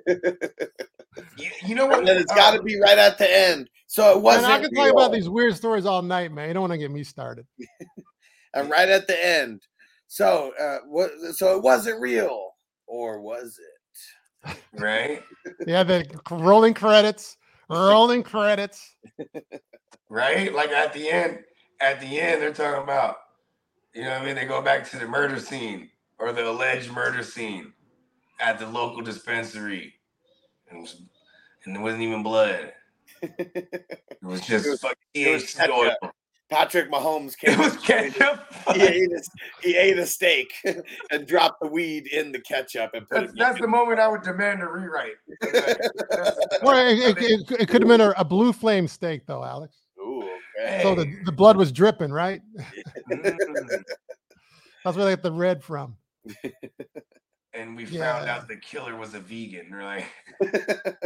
You, 0.06 1.50
you 1.66 1.74
know 1.74 1.86
what? 1.86 2.00
and 2.00 2.08
then 2.08 2.16
it's 2.16 2.32
got 2.34 2.52
to 2.52 2.58
Uh, 2.60 2.62
be 2.62 2.78
right 2.80 2.98
at 2.98 3.18
the 3.18 3.30
end. 3.30 3.68
So 3.86 4.16
it 4.16 4.20
wasn't. 4.22 4.46
I 4.46 4.60
can 4.60 4.72
tell 4.74 4.86
you 4.86 4.92
about 4.92 5.12
these 5.12 5.28
weird 5.28 5.56
stories 5.56 5.86
all 5.86 6.02
night, 6.02 6.32
man. 6.32 6.48
You 6.48 6.54
don't 6.54 6.62
want 6.62 6.72
to 6.72 6.78
get 6.78 6.90
me 6.90 7.04
started. 7.04 7.46
and 8.54 8.68
right 8.70 8.88
at 8.88 9.06
the 9.06 9.24
end. 9.26 9.62
So, 10.08 10.52
uh, 10.60 10.78
what? 10.86 11.10
So 11.34 11.56
it 11.56 11.62
wasn't 11.62 12.00
real, 12.00 12.50
or 12.86 13.20
was 13.20 13.58
it? 13.58 14.56
right, 14.74 15.22
Yeah, 15.66 15.82
the 15.82 16.06
rolling 16.30 16.74
credits, 16.74 17.36
rolling 17.68 18.22
credits. 18.22 18.94
right. 20.08 20.54
Like 20.54 20.70
at 20.70 20.92
the 20.92 21.10
end, 21.10 21.40
at 21.80 22.00
the 22.00 22.20
end, 22.20 22.40
they're 22.40 22.52
talking 22.52 22.82
about, 22.82 23.16
you 23.94 24.02
know, 24.02 24.10
what 24.10 24.22
I 24.22 24.24
mean, 24.24 24.36
they 24.36 24.44
go 24.44 24.62
back 24.62 24.88
to 24.90 24.98
the 24.98 25.06
murder 25.06 25.40
scene 25.40 25.90
or 26.18 26.32
the 26.32 26.48
alleged 26.48 26.92
murder 26.92 27.22
scene 27.24 27.72
at 28.40 28.58
the 28.58 28.66
local 28.66 29.02
dispensary, 29.02 29.94
and, 30.68 30.78
it 30.78 30.82
was, 30.82 31.02
and 31.64 31.76
it 31.76 31.80
wasn't 31.80 32.02
even 32.02 32.22
blood. 32.22 32.72
It 33.22 34.28
was 34.28 34.40
just 34.40 34.66
It 34.66 34.70
was- 34.70 34.80
fucking 34.80 34.96
it 35.14 35.32
was 35.32 35.44
THC 35.44 35.68
oil. 35.70 35.84
ketchup. 36.00 36.14
Patrick 36.48 36.90
Mahomes 36.90 37.36
came. 37.38 37.54
It 37.54 37.58
was 37.58 37.76
ketchup. 37.78 38.44
He 38.74 38.82
ate, 38.82 39.10
a, 39.12 39.22
he 39.62 39.76
ate 39.76 39.98
a 39.98 40.06
steak 40.06 40.52
and 41.10 41.26
dropped 41.26 41.60
the 41.60 41.66
weed 41.68 42.06
in 42.08 42.30
the 42.32 42.40
ketchup 42.40 42.90
and 42.94 43.08
put 43.08 43.20
That's, 43.20 43.32
it. 43.32 43.38
that's 43.38 43.60
the 43.60 43.66
moment 43.68 43.98
I 44.00 44.08
would 44.08 44.22
demand 44.22 44.62
a 44.62 44.66
rewrite. 44.68 45.14
Or 46.62 46.74
it, 46.74 46.98
it, 46.98 47.18
it, 47.18 47.50
it 47.62 47.68
could 47.68 47.82
have 47.82 47.88
been 47.88 48.00
a, 48.00 48.10
a 48.16 48.24
blue 48.24 48.52
flame 48.52 48.86
steak, 48.88 49.26
though, 49.26 49.42
Alex. 49.44 49.76
Ooh, 50.00 50.22
okay. 50.60 50.80
So 50.82 50.94
the, 50.94 51.12
the 51.24 51.32
blood 51.32 51.56
was 51.56 51.70
dripping, 51.72 52.12
right? 52.12 52.42
Mm. 53.10 53.36
That's 54.84 54.96
where 54.96 55.04
they 55.06 55.12
get 55.12 55.22
the 55.22 55.32
red 55.32 55.62
from. 55.64 55.96
And 57.66 57.76
we 57.76 57.84
found 57.84 58.26
Yeah. 58.26 58.36
out 58.36 58.48
the 58.48 58.56
killer 58.56 58.96
was 58.96 59.14
a 59.14 59.20
vegan. 59.20 59.68
We're 59.70 59.84
like, 59.84 60.06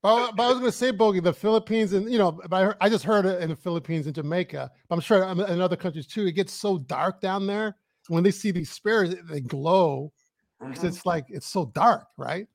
But, 0.00 0.36
but 0.36 0.42
I 0.44 0.48
was 0.48 0.58
going 0.60 0.70
to 0.70 0.72
say, 0.72 0.92
Bogey, 0.92 1.18
the 1.20 1.32
Philippines 1.32 1.92
and 1.92 2.10
you 2.10 2.18
know, 2.18 2.30
but 2.30 2.52
I, 2.54 2.64
heard- 2.66 2.76
I 2.80 2.88
just 2.88 3.04
heard 3.04 3.26
it 3.26 3.42
in 3.42 3.48
the 3.50 3.56
Philippines 3.56 4.06
and 4.06 4.14
Jamaica. 4.14 4.70
But 4.88 4.94
I'm 4.94 5.00
sure 5.00 5.24
in 5.24 5.60
other 5.60 5.76
countries 5.76 6.06
too. 6.06 6.24
It 6.26 6.32
gets 6.32 6.52
so 6.52 6.78
dark 6.78 7.20
down 7.20 7.46
there. 7.48 7.76
When 8.08 8.22
they 8.22 8.30
see 8.30 8.50
these 8.52 8.70
spirits, 8.70 9.16
they 9.28 9.40
glow 9.40 10.12
because 10.60 10.84
mhm, 10.84 10.88
it's 10.88 11.04
like 11.04 11.26
it's 11.28 11.46
so 11.48 11.66
dark, 11.74 12.06
right? 12.16 12.46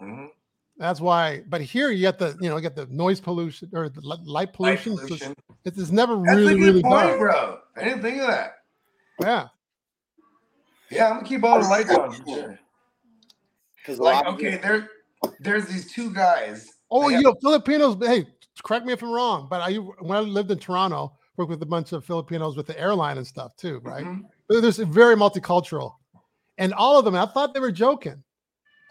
mhm. 0.00 0.28
That's 0.78 1.00
why. 1.00 1.42
But 1.48 1.60
here 1.60 1.90
you 1.90 2.00
get 2.00 2.18
the 2.18 2.36
you 2.40 2.48
know 2.48 2.56
you 2.56 2.62
get 2.62 2.76
the 2.76 2.86
noise 2.86 3.20
pollution 3.20 3.68
or 3.74 3.88
the 3.88 4.00
li- 4.00 4.16
light 4.24 4.48
Light 4.48 4.52
pollution. 4.54 4.96
so 4.96 5.02
it's- 5.04 5.18
pollution. 5.18 5.34
it's, 5.64 5.78
it's 5.78 5.90
never 5.90 6.16
That's 6.24 6.36
really 6.36 6.54
a 6.54 6.56
good 6.56 6.64
really 6.66 6.82
point, 6.82 7.06
dark. 7.08 7.18
bro. 7.18 7.58
I 7.76 7.84
didn't 7.84 8.02
think 8.02 8.20
of 8.22 8.28
that. 8.28 8.52
Yeah. 9.20 9.48
Yeah, 10.90 11.08
I'm 11.08 11.16
gonna 11.16 11.26
keep 11.28 11.42
all 11.44 11.60
the 11.60 11.68
lights 11.68 11.90
on 11.90 12.12
for 12.12 12.24
sure. 12.28 12.58
Because 13.82 13.98
Like, 13.98 14.24
okay, 14.26 14.52
people- 14.52 14.68
there, 14.68 14.88
there's 15.40 15.66
these 15.66 15.92
two 15.92 16.12
guys. 16.14 16.68
Oh, 16.90 17.02
They 17.08 17.08
you 17.08 17.14
have- 17.16 17.24
know, 17.24 17.34
Filipinos. 17.40 17.96
Hey, 18.06 18.26
correct 18.62 18.86
me 18.86 18.92
if 18.92 19.02
I'm 19.02 19.10
wrong, 19.10 19.46
but 19.50 19.60
I 19.60 19.74
when 19.76 20.16
I 20.16 20.20
lived 20.20 20.50
in 20.50 20.58
Toronto, 20.58 21.16
worked 21.36 21.50
with 21.50 21.62
a 21.62 21.66
bunch 21.66 21.92
of 21.92 22.04
Filipinos 22.04 22.56
with 22.56 22.66
the 22.66 22.78
airline 22.78 23.16
and 23.16 23.26
stuff 23.26 23.56
too, 23.56 23.80
right? 23.82 24.04
Mhm. 24.04 24.22
But 24.48 24.60
There's 24.60 24.76
very 24.78 25.16
multicultural, 25.16 25.94
and 26.58 26.74
all 26.74 26.98
of 26.98 27.04
them. 27.04 27.14
I 27.16 27.26
thought 27.26 27.54
they 27.54 27.60
were 27.60 27.72
joking. 27.72 28.22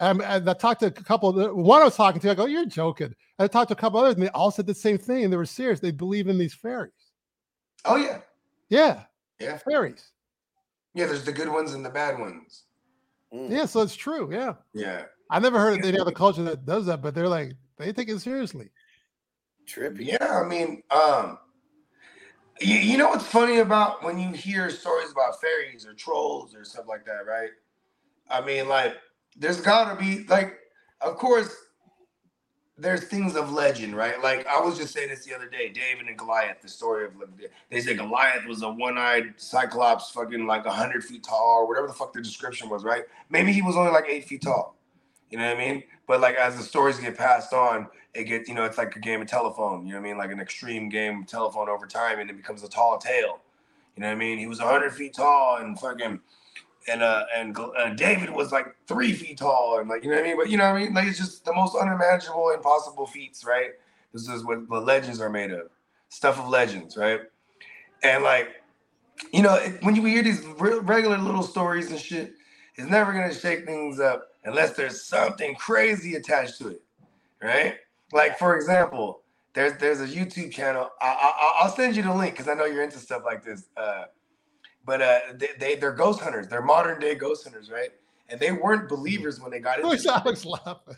Um, 0.00 0.20
and 0.20 0.50
I 0.50 0.54
talked 0.54 0.80
to 0.80 0.86
a 0.86 0.90
couple. 0.90 1.28
Of 1.28 1.36
the, 1.36 1.54
one 1.54 1.80
I 1.80 1.84
was 1.84 1.94
talking 1.94 2.20
to, 2.22 2.30
I 2.30 2.34
go, 2.34 2.46
"You're 2.46 2.66
joking." 2.66 3.06
And 3.06 3.14
I 3.38 3.46
talked 3.46 3.68
to 3.68 3.74
a 3.74 3.76
couple 3.76 4.00
others, 4.00 4.14
and 4.14 4.22
they 4.24 4.28
all 4.30 4.50
said 4.50 4.66
the 4.66 4.74
same 4.74 4.98
thing, 4.98 5.22
and 5.24 5.32
they 5.32 5.36
were 5.36 5.46
serious. 5.46 5.78
They 5.78 5.92
believe 5.92 6.26
in 6.26 6.36
these 6.38 6.52
fairies. 6.54 6.92
Oh 7.84 7.94
yeah, 7.96 8.20
Yeah, 8.68 9.04
yeah, 9.38 9.58
fairies. 9.58 10.10
yeah. 10.94 11.06
There's 11.06 11.24
the 11.24 11.32
good 11.32 11.48
ones 11.48 11.72
and 11.74 11.84
the 11.84 11.90
bad 11.90 12.18
ones. 12.18 12.64
Mm. 13.32 13.50
Yeah, 13.50 13.64
so 13.66 13.80
it's 13.80 13.96
true. 13.96 14.32
Yeah, 14.32 14.54
Yeah, 14.74 15.04
I 15.30 15.38
never 15.38 15.58
heard 15.58 15.78
of 15.78 15.84
any 15.84 15.98
other 15.98 16.12
culture 16.12 16.42
that 16.44 16.66
does 16.66 16.86
that, 16.86 17.00
but 17.00 17.14
they're 17.14 17.28
like 17.28 17.54
they 17.78 17.92
take 17.92 18.08
it 18.08 18.20
seriously. 18.20 18.70
trippy. 19.66 20.06
yeah. 20.06 20.40
I 20.44 20.46
mean, 20.46 20.82
um, 20.90 21.38
you, 22.60 22.76
you 22.76 22.98
know 22.98 23.08
what's 23.08 23.26
funny 23.26 23.58
about 23.58 24.02
when 24.04 24.18
you 24.18 24.32
hear 24.32 24.70
stories 24.70 25.10
about 25.10 25.40
fairies 25.40 25.86
or 25.86 25.94
trolls 25.94 26.54
or 26.54 26.64
stuff 26.64 26.86
like 26.88 27.04
that, 27.06 27.26
right? 27.26 27.50
I 28.30 28.40
mean, 28.40 28.68
like, 28.68 28.96
there's 29.36 29.60
gotta 29.60 29.98
be 29.98 30.24
like, 30.24 30.58
of 31.00 31.16
course, 31.16 31.54
there's 32.82 33.04
things 33.04 33.36
of 33.36 33.52
legend, 33.52 33.94
right? 33.96 34.20
Like 34.20 34.46
I 34.46 34.60
was 34.60 34.76
just 34.76 34.92
saying 34.92 35.08
this 35.08 35.24
the 35.24 35.34
other 35.34 35.48
day, 35.48 35.68
David 35.68 36.08
and 36.08 36.18
Goliath, 36.18 36.60
the 36.60 36.68
story 36.68 37.06
of 37.06 37.16
like, 37.16 37.28
they 37.70 37.80
say 37.80 37.94
Goliath 37.94 38.44
was 38.46 38.62
a 38.62 38.68
one-eyed 38.68 39.34
cyclops, 39.36 40.10
fucking 40.10 40.46
like 40.46 40.66
hundred 40.66 41.04
feet 41.04 41.22
tall, 41.22 41.60
or 41.60 41.68
whatever 41.68 41.86
the 41.86 41.92
fuck 41.92 42.12
the 42.12 42.20
description 42.20 42.68
was, 42.68 42.82
right? 42.82 43.04
Maybe 43.30 43.52
he 43.52 43.62
was 43.62 43.76
only 43.76 43.92
like 43.92 44.06
eight 44.08 44.24
feet 44.24 44.42
tall. 44.42 44.76
You 45.30 45.38
know 45.38 45.46
what 45.46 45.56
I 45.56 45.58
mean? 45.58 45.84
But 46.08 46.20
like 46.20 46.34
as 46.34 46.56
the 46.56 46.62
stories 46.62 46.98
get 46.98 47.16
passed 47.16 47.52
on, 47.52 47.86
it 48.14 48.24
gets, 48.24 48.48
you 48.48 48.54
know, 48.54 48.64
it's 48.64 48.78
like 48.78 48.96
a 48.96 49.00
game 49.00 49.22
of 49.22 49.28
telephone, 49.28 49.86
you 49.86 49.92
know 49.92 50.00
what 50.00 50.06
I 50.06 50.10
mean? 50.10 50.18
Like 50.18 50.32
an 50.32 50.40
extreme 50.40 50.88
game 50.88 51.20
of 51.20 51.26
telephone 51.28 51.68
over 51.68 51.86
time, 51.86 52.18
and 52.18 52.28
it 52.28 52.36
becomes 52.36 52.64
a 52.64 52.68
tall 52.68 52.98
tale. 52.98 53.40
You 53.96 54.02
know 54.02 54.08
what 54.08 54.14
I 54.14 54.16
mean? 54.16 54.38
He 54.38 54.46
was 54.46 54.58
hundred 54.58 54.92
feet 54.92 55.14
tall 55.14 55.58
and 55.58 55.78
fucking 55.78 56.20
and 56.88 57.02
uh 57.02 57.24
and 57.34 57.56
uh, 57.58 57.90
David 57.90 58.30
was 58.30 58.52
like 58.52 58.74
three 58.86 59.12
feet 59.12 59.38
tall 59.38 59.78
and 59.78 59.88
like 59.88 60.04
you 60.04 60.10
know 60.10 60.16
what 60.16 60.24
I 60.24 60.28
mean. 60.28 60.36
But 60.36 60.50
you 60.50 60.56
know 60.56 60.70
what 60.70 60.80
I 60.80 60.84
mean? 60.84 60.94
Like 60.94 61.06
it's 61.08 61.18
just 61.18 61.44
the 61.44 61.54
most 61.54 61.76
unimaginable, 61.76 62.50
impossible 62.50 63.06
feats, 63.06 63.44
right? 63.44 63.70
This 64.12 64.28
is 64.28 64.44
what, 64.44 64.68
the 64.68 64.80
legends 64.80 65.20
are 65.20 65.30
made 65.30 65.52
of, 65.52 65.70
stuff 66.10 66.38
of 66.38 66.48
legends, 66.48 66.96
right? 66.96 67.20
And 68.02 68.22
like, 68.22 68.62
you 69.32 69.42
know, 69.42 69.56
when 69.82 69.96
you 69.96 70.04
hear 70.04 70.22
these 70.22 70.44
re- 70.58 70.80
regular 70.80 71.16
little 71.16 71.42
stories 71.42 71.90
and 71.90 71.98
shit, 71.98 72.34
it's 72.76 72.88
never 72.88 73.12
gonna 73.12 73.32
shake 73.34 73.64
things 73.64 74.00
up 74.00 74.28
unless 74.44 74.74
there's 74.74 75.02
something 75.02 75.54
crazy 75.54 76.16
attached 76.16 76.58
to 76.58 76.68
it, 76.68 76.82
right? 77.42 77.76
Like 78.12 78.38
for 78.38 78.56
example, 78.56 79.22
there's 79.54 79.78
there's 79.78 80.00
a 80.00 80.06
YouTube 80.06 80.50
channel. 80.52 80.90
I, 81.00 81.06
I, 81.06 81.52
I'll 81.60 81.74
send 81.74 81.96
you 81.96 82.02
the 82.02 82.14
link 82.14 82.34
because 82.34 82.48
I 82.48 82.54
know 82.54 82.64
you're 82.64 82.82
into 82.82 82.98
stuff 82.98 83.22
like 83.24 83.44
this. 83.44 83.66
Uh, 83.76 84.04
but 84.84 85.02
uh, 85.02 85.18
they, 85.34 85.48
they 85.58 85.74
they're 85.76 85.92
ghost 85.92 86.20
hunters. 86.20 86.48
They're 86.48 86.62
modern 86.62 87.00
day 87.00 87.14
ghost 87.14 87.44
hunters, 87.44 87.70
right? 87.70 87.90
And 88.28 88.40
they 88.40 88.52
weren't 88.52 88.88
believers 88.88 89.40
when 89.40 89.50
they 89.50 89.58
got 89.58 89.78
into 89.78 89.90
Who's 89.90 90.04
it. 90.04 90.10
Alex 90.10 90.44
laughing? 90.44 90.96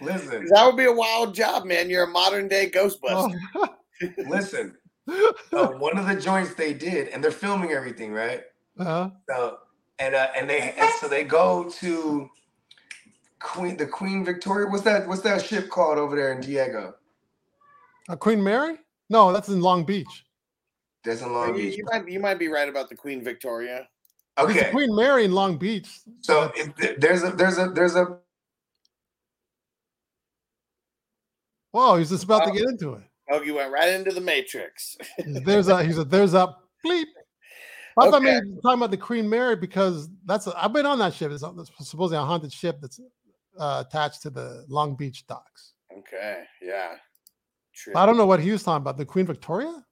Listen, 0.00 0.46
That 0.50 0.66
would 0.66 0.76
be 0.76 0.84
a 0.84 0.92
wild 0.92 1.34
job, 1.34 1.64
man. 1.64 1.88
You're 1.88 2.04
a 2.04 2.08
modern 2.08 2.48
day 2.48 2.70
Ghostbuster. 2.70 3.34
Oh. 3.54 3.68
listen. 4.28 4.76
Uh, 5.08 5.68
one 5.68 5.96
of 5.96 6.06
the 6.06 6.20
joints 6.20 6.54
they 6.54 6.74
did, 6.74 7.08
and 7.08 7.22
they're 7.22 7.30
filming 7.30 7.70
everything, 7.70 8.12
right? 8.12 8.42
Uh-huh. 8.78 9.10
So 9.28 9.58
and 9.98 10.14
uh, 10.14 10.28
and 10.36 10.48
they 10.48 10.74
and 10.76 10.90
so 11.00 11.08
they 11.08 11.24
go 11.24 11.68
to 11.80 12.28
Queen 13.40 13.76
the 13.76 13.86
Queen 13.86 14.24
Victoria. 14.24 14.68
What's 14.68 14.84
that? 14.84 15.08
What's 15.08 15.22
that 15.22 15.44
ship 15.44 15.70
called 15.70 15.98
over 15.98 16.16
there 16.16 16.32
in 16.32 16.40
Diego? 16.40 16.94
Uh, 18.08 18.16
Queen 18.16 18.42
Mary? 18.42 18.76
No, 19.08 19.32
that's 19.32 19.48
in 19.48 19.60
Long 19.60 19.84
Beach. 19.84 20.25
That's 21.06 21.22
in 21.22 21.32
Long 21.32 21.56
you, 21.56 21.62
Beach. 21.62 21.78
you 21.78 21.84
might 21.90 22.08
you 22.08 22.20
might 22.20 22.38
be 22.38 22.48
right 22.48 22.68
about 22.68 22.88
the 22.88 22.96
Queen 22.96 23.22
Victoria. 23.22 23.88
There's 24.36 24.56
a 24.56 24.60
Okay, 24.60 24.70
Queen 24.70 24.94
Mary 24.94 25.24
in 25.24 25.32
Long 25.32 25.56
Beach. 25.56 25.88
so 26.20 26.52
if, 26.56 27.00
there's 27.00 27.22
a 27.22 27.30
there's 27.30 27.58
a 27.58 27.68
there's 27.70 27.94
a 27.96 28.18
Whoa, 31.70 31.96
he's 31.96 32.10
just 32.10 32.24
about 32.24 32.44
to 32.46 32.52
get 32.52 32.68
into 32.68 32.94
it. 32.94 33.02
Oh, 33.30 33.42
you 33.42 33.54
went 33.54 33.70
right 33.70 33.90
into 33.90 34.10
the 34.10 34.20
Matrix. 34.20 34.96
There's 35.26 35.68
a 35.68 35.84
he's 35.84 35.98
a 35.98 36.04
there's 36.04 36.34
a 36.34 36.54
bleep. 36.84 37.04
I 37.98 38.04
thought 38.10 38.14
Okay. 38.14 38.24
maybe 38.24 38.46
talking 38.62 38.78
about 38.78 38.90
the 38.90 38.96
Queen 38.98 39.28
Mary 39.28 39.56
because 39.56 40.08
that's 40.26 40.46
a, 40.46 40.52
I've 40.62 40.72
been 40.72 40.84
on 40.84 40.98
that 40.98 41.14
ship. 41.14 41.32
It's, 41.32 41.42
it's 41.42 41.88
supposedly 41.88 42.18
a 42.18 42.24
haunted 42.24 42.52
ship 42.52 42.78
that's 42.82 43.00
uh, 43.58 43.84
attached 43.86 44.20
to 44.22 44.30
the 44.30 44.66
Long 44.68 44.96
Beach 44.96 45.26
docks. 45.26 45.72
Okay, 45.96 46.42
yeah. 46.60 46.96
But 47.94 48.00
I 48.00 48.06
don't 48.06 48.18
know 48.18 48.26
what 48.26 48.40
he 48.40 48.50
was 48.50 48.62
talking 48.62 48.82
about. 48.82 48.98
The 48.98 49.06
Queen 49.06 49.24
Victoria? 49.26 49.85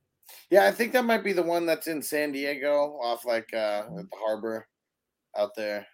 Yeah, 0.54 0.66
I 0.66 0.70
think 0.70 0.92
that 0.92 1.04
might 1.04 1.24
be 1.24 1.32
the 1.32 1.42
one 1.42 1.66
that's 1.66 1.88
in 1.88 2.00
San 2.00 2.30
Diego, 2.30 2.96
off 3.02 3.24
like 3.24 3.52
uh 3.52 3.82
at 3.98 4.08
the 4.08 4.16
harbor 4.24 4.68
out 5.36 5.50
there. 5.56 5.84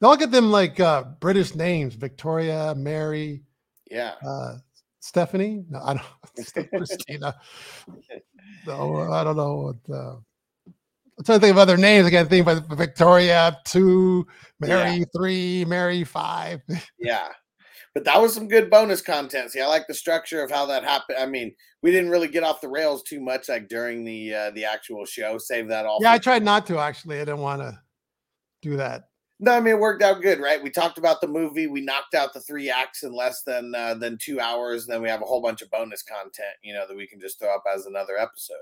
They 0.00 0.06
all 0.06 0.16
get 0.16 0.30
them 0.30 0.52
like 0.52 0.78
uh, 0.78 1.02
British 1.18 1.56
names: 1.56 1.96
Victoria, 1.96 2.72
Mary, 2.76 3.42
Yeah. 3.90 4.14
uh, 4.24 4.58
Stephanie. 5.00 5.64
No, 5.68 5.80
I 5.82 5.94
don't. 5.94 6.70
Christina. 6.70 7.34
No, 8.64 9.10
I 9.12 9.24
don't 9.24 9.36
know. 9.36 9.74
What, 9.88 9.94
uh, 9.96 10.16
I'm 11.18 11.24
trying 11.24 11.40
to 11.40 11.46
think 11.46 11.50
of 11.50 11.58
other 11.58 11.76
names. 11.76 12.06
I 12.06 12.10
can't 12.10 12.28
think 12.30 12.46
of 12.46 12.64
Victoria 12.68 13.58
two, 13.64 14.24
Mary 14.60 15.04
three, 15.16 15.64
Mary 15.64 16.04
five. 16.04 16.60
Yeah. 17.00 17.32
But 17.96 18.04
that 18.04 18.20
was 18.20 18.34
some 18.34 18.46
good 18.46 18.68
bonus 18.68 19.00
content. 19.00 19.52
See, 19.52 19.62
I 19.62 19.66
like 19.66 19.86
the 19.86 19.94
structure 19.94 20.44
of 20.44 20.50
how 20.50 20.66
that 20.66 20.84
happened. 20.84 21.16
I 21.18 21.24
mean, 21.24 21.54
we 21.80 21.90
didn't 21.90 22.10
really 22.10 22.28
get 22.28 22.42
off 22.42 22.60
the 22.60 22.68
rails 22.68 23.02
too 23.02 23.22
much 23.22 23.48
like 23.48 23.70
during 23.70 24.04
the 24.04 24.34
uh, 24.34 24.50
the 24.50 24.66
actual 24.66 25.06
show. 25.06 25.38
Save 25.38 25.68
that 25.68 25.86
all. 25.86 25.96
yeah, 26.02 26.12
I 26.12 26.18
tried 26.18 26.42
not 26.42 26.66
to 26.66 26.78
actually. 26.78 27.16
I 27.16 27.24
didn't 27.24 27.40
want 27.40 27.62
to 27.62 27.80
do 28.60 28.76
that. 28.76 29.04
No, 29.40 29.52
I 29.52 29.60
mean 29.60 29.76
it 29.76 29.80
worked 29.80 30.02
out 30.02 30.20
good, 30.20 30.40
right? 30.40 30.62
We 30.62 30.68
talked 30.68 30.98
about 30.98 31.22
the 31.22 31.26
movie. 31.26 31.68
We 31.68 31.80
knocked 31.80 32.14
out 32.14 32.34
the 32.34 32.42
three 32.42 32.68
acts 32.68 33.02
in 33.02 33.14
less 33.14 33.40
than 33.46 33.74
uh, 33.74 33.94
than 33.94 34.18
two 34.20 34.40
hours. 34.40 34.84
And 34.84 34.92
then 34.92 35.00
we 35.00 35.08
have 35.08 35.22
a 35.22 35.26
whole 35.26 35.40
bunch 35.40 35.62
of 35.62 35.70
bonus 35.70 36.02
content, 36.02 36.52
you 36.62 36.74
know, 36.74 36.84
that 36.86 36.98
we 36.98 37.06
can 37.06 37.18
just 37.18 37.38
throw 37.38 37.54
up 37.54 37.64
as 37.74 37.86
another 37.86 38.18
episode. 38.18 38.56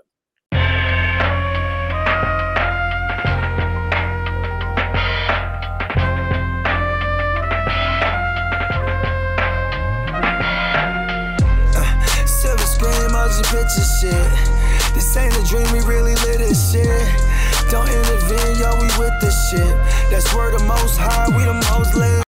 Picture 13.54 13.86
shit. 14.00 14.30
This 14.94 15.16
ain't 15.16 15.34
a 15.36 15.42
dream, 15.44 15.70
we 15.72 15.80
really 15.80 16.14
live 16.26 16.38
this 16.38 16.72
shit. 16.72 16.86
Don't 17.70 17.88
intervene, 17.88 18.58
yo, 18.58 18.74
we 18.80 18.88
with 18.98 19.14
this 19.20 19.50
shit. 19.50 19.74
That's 20.10 20.34
where 20.34 20.50
the 20.50 20.64
most 20.64 20.98
high, 20.98 21.28
we 21.28 21.44
the 21.44 21.54
most 21.70 21.94
lit. 21.94 22.23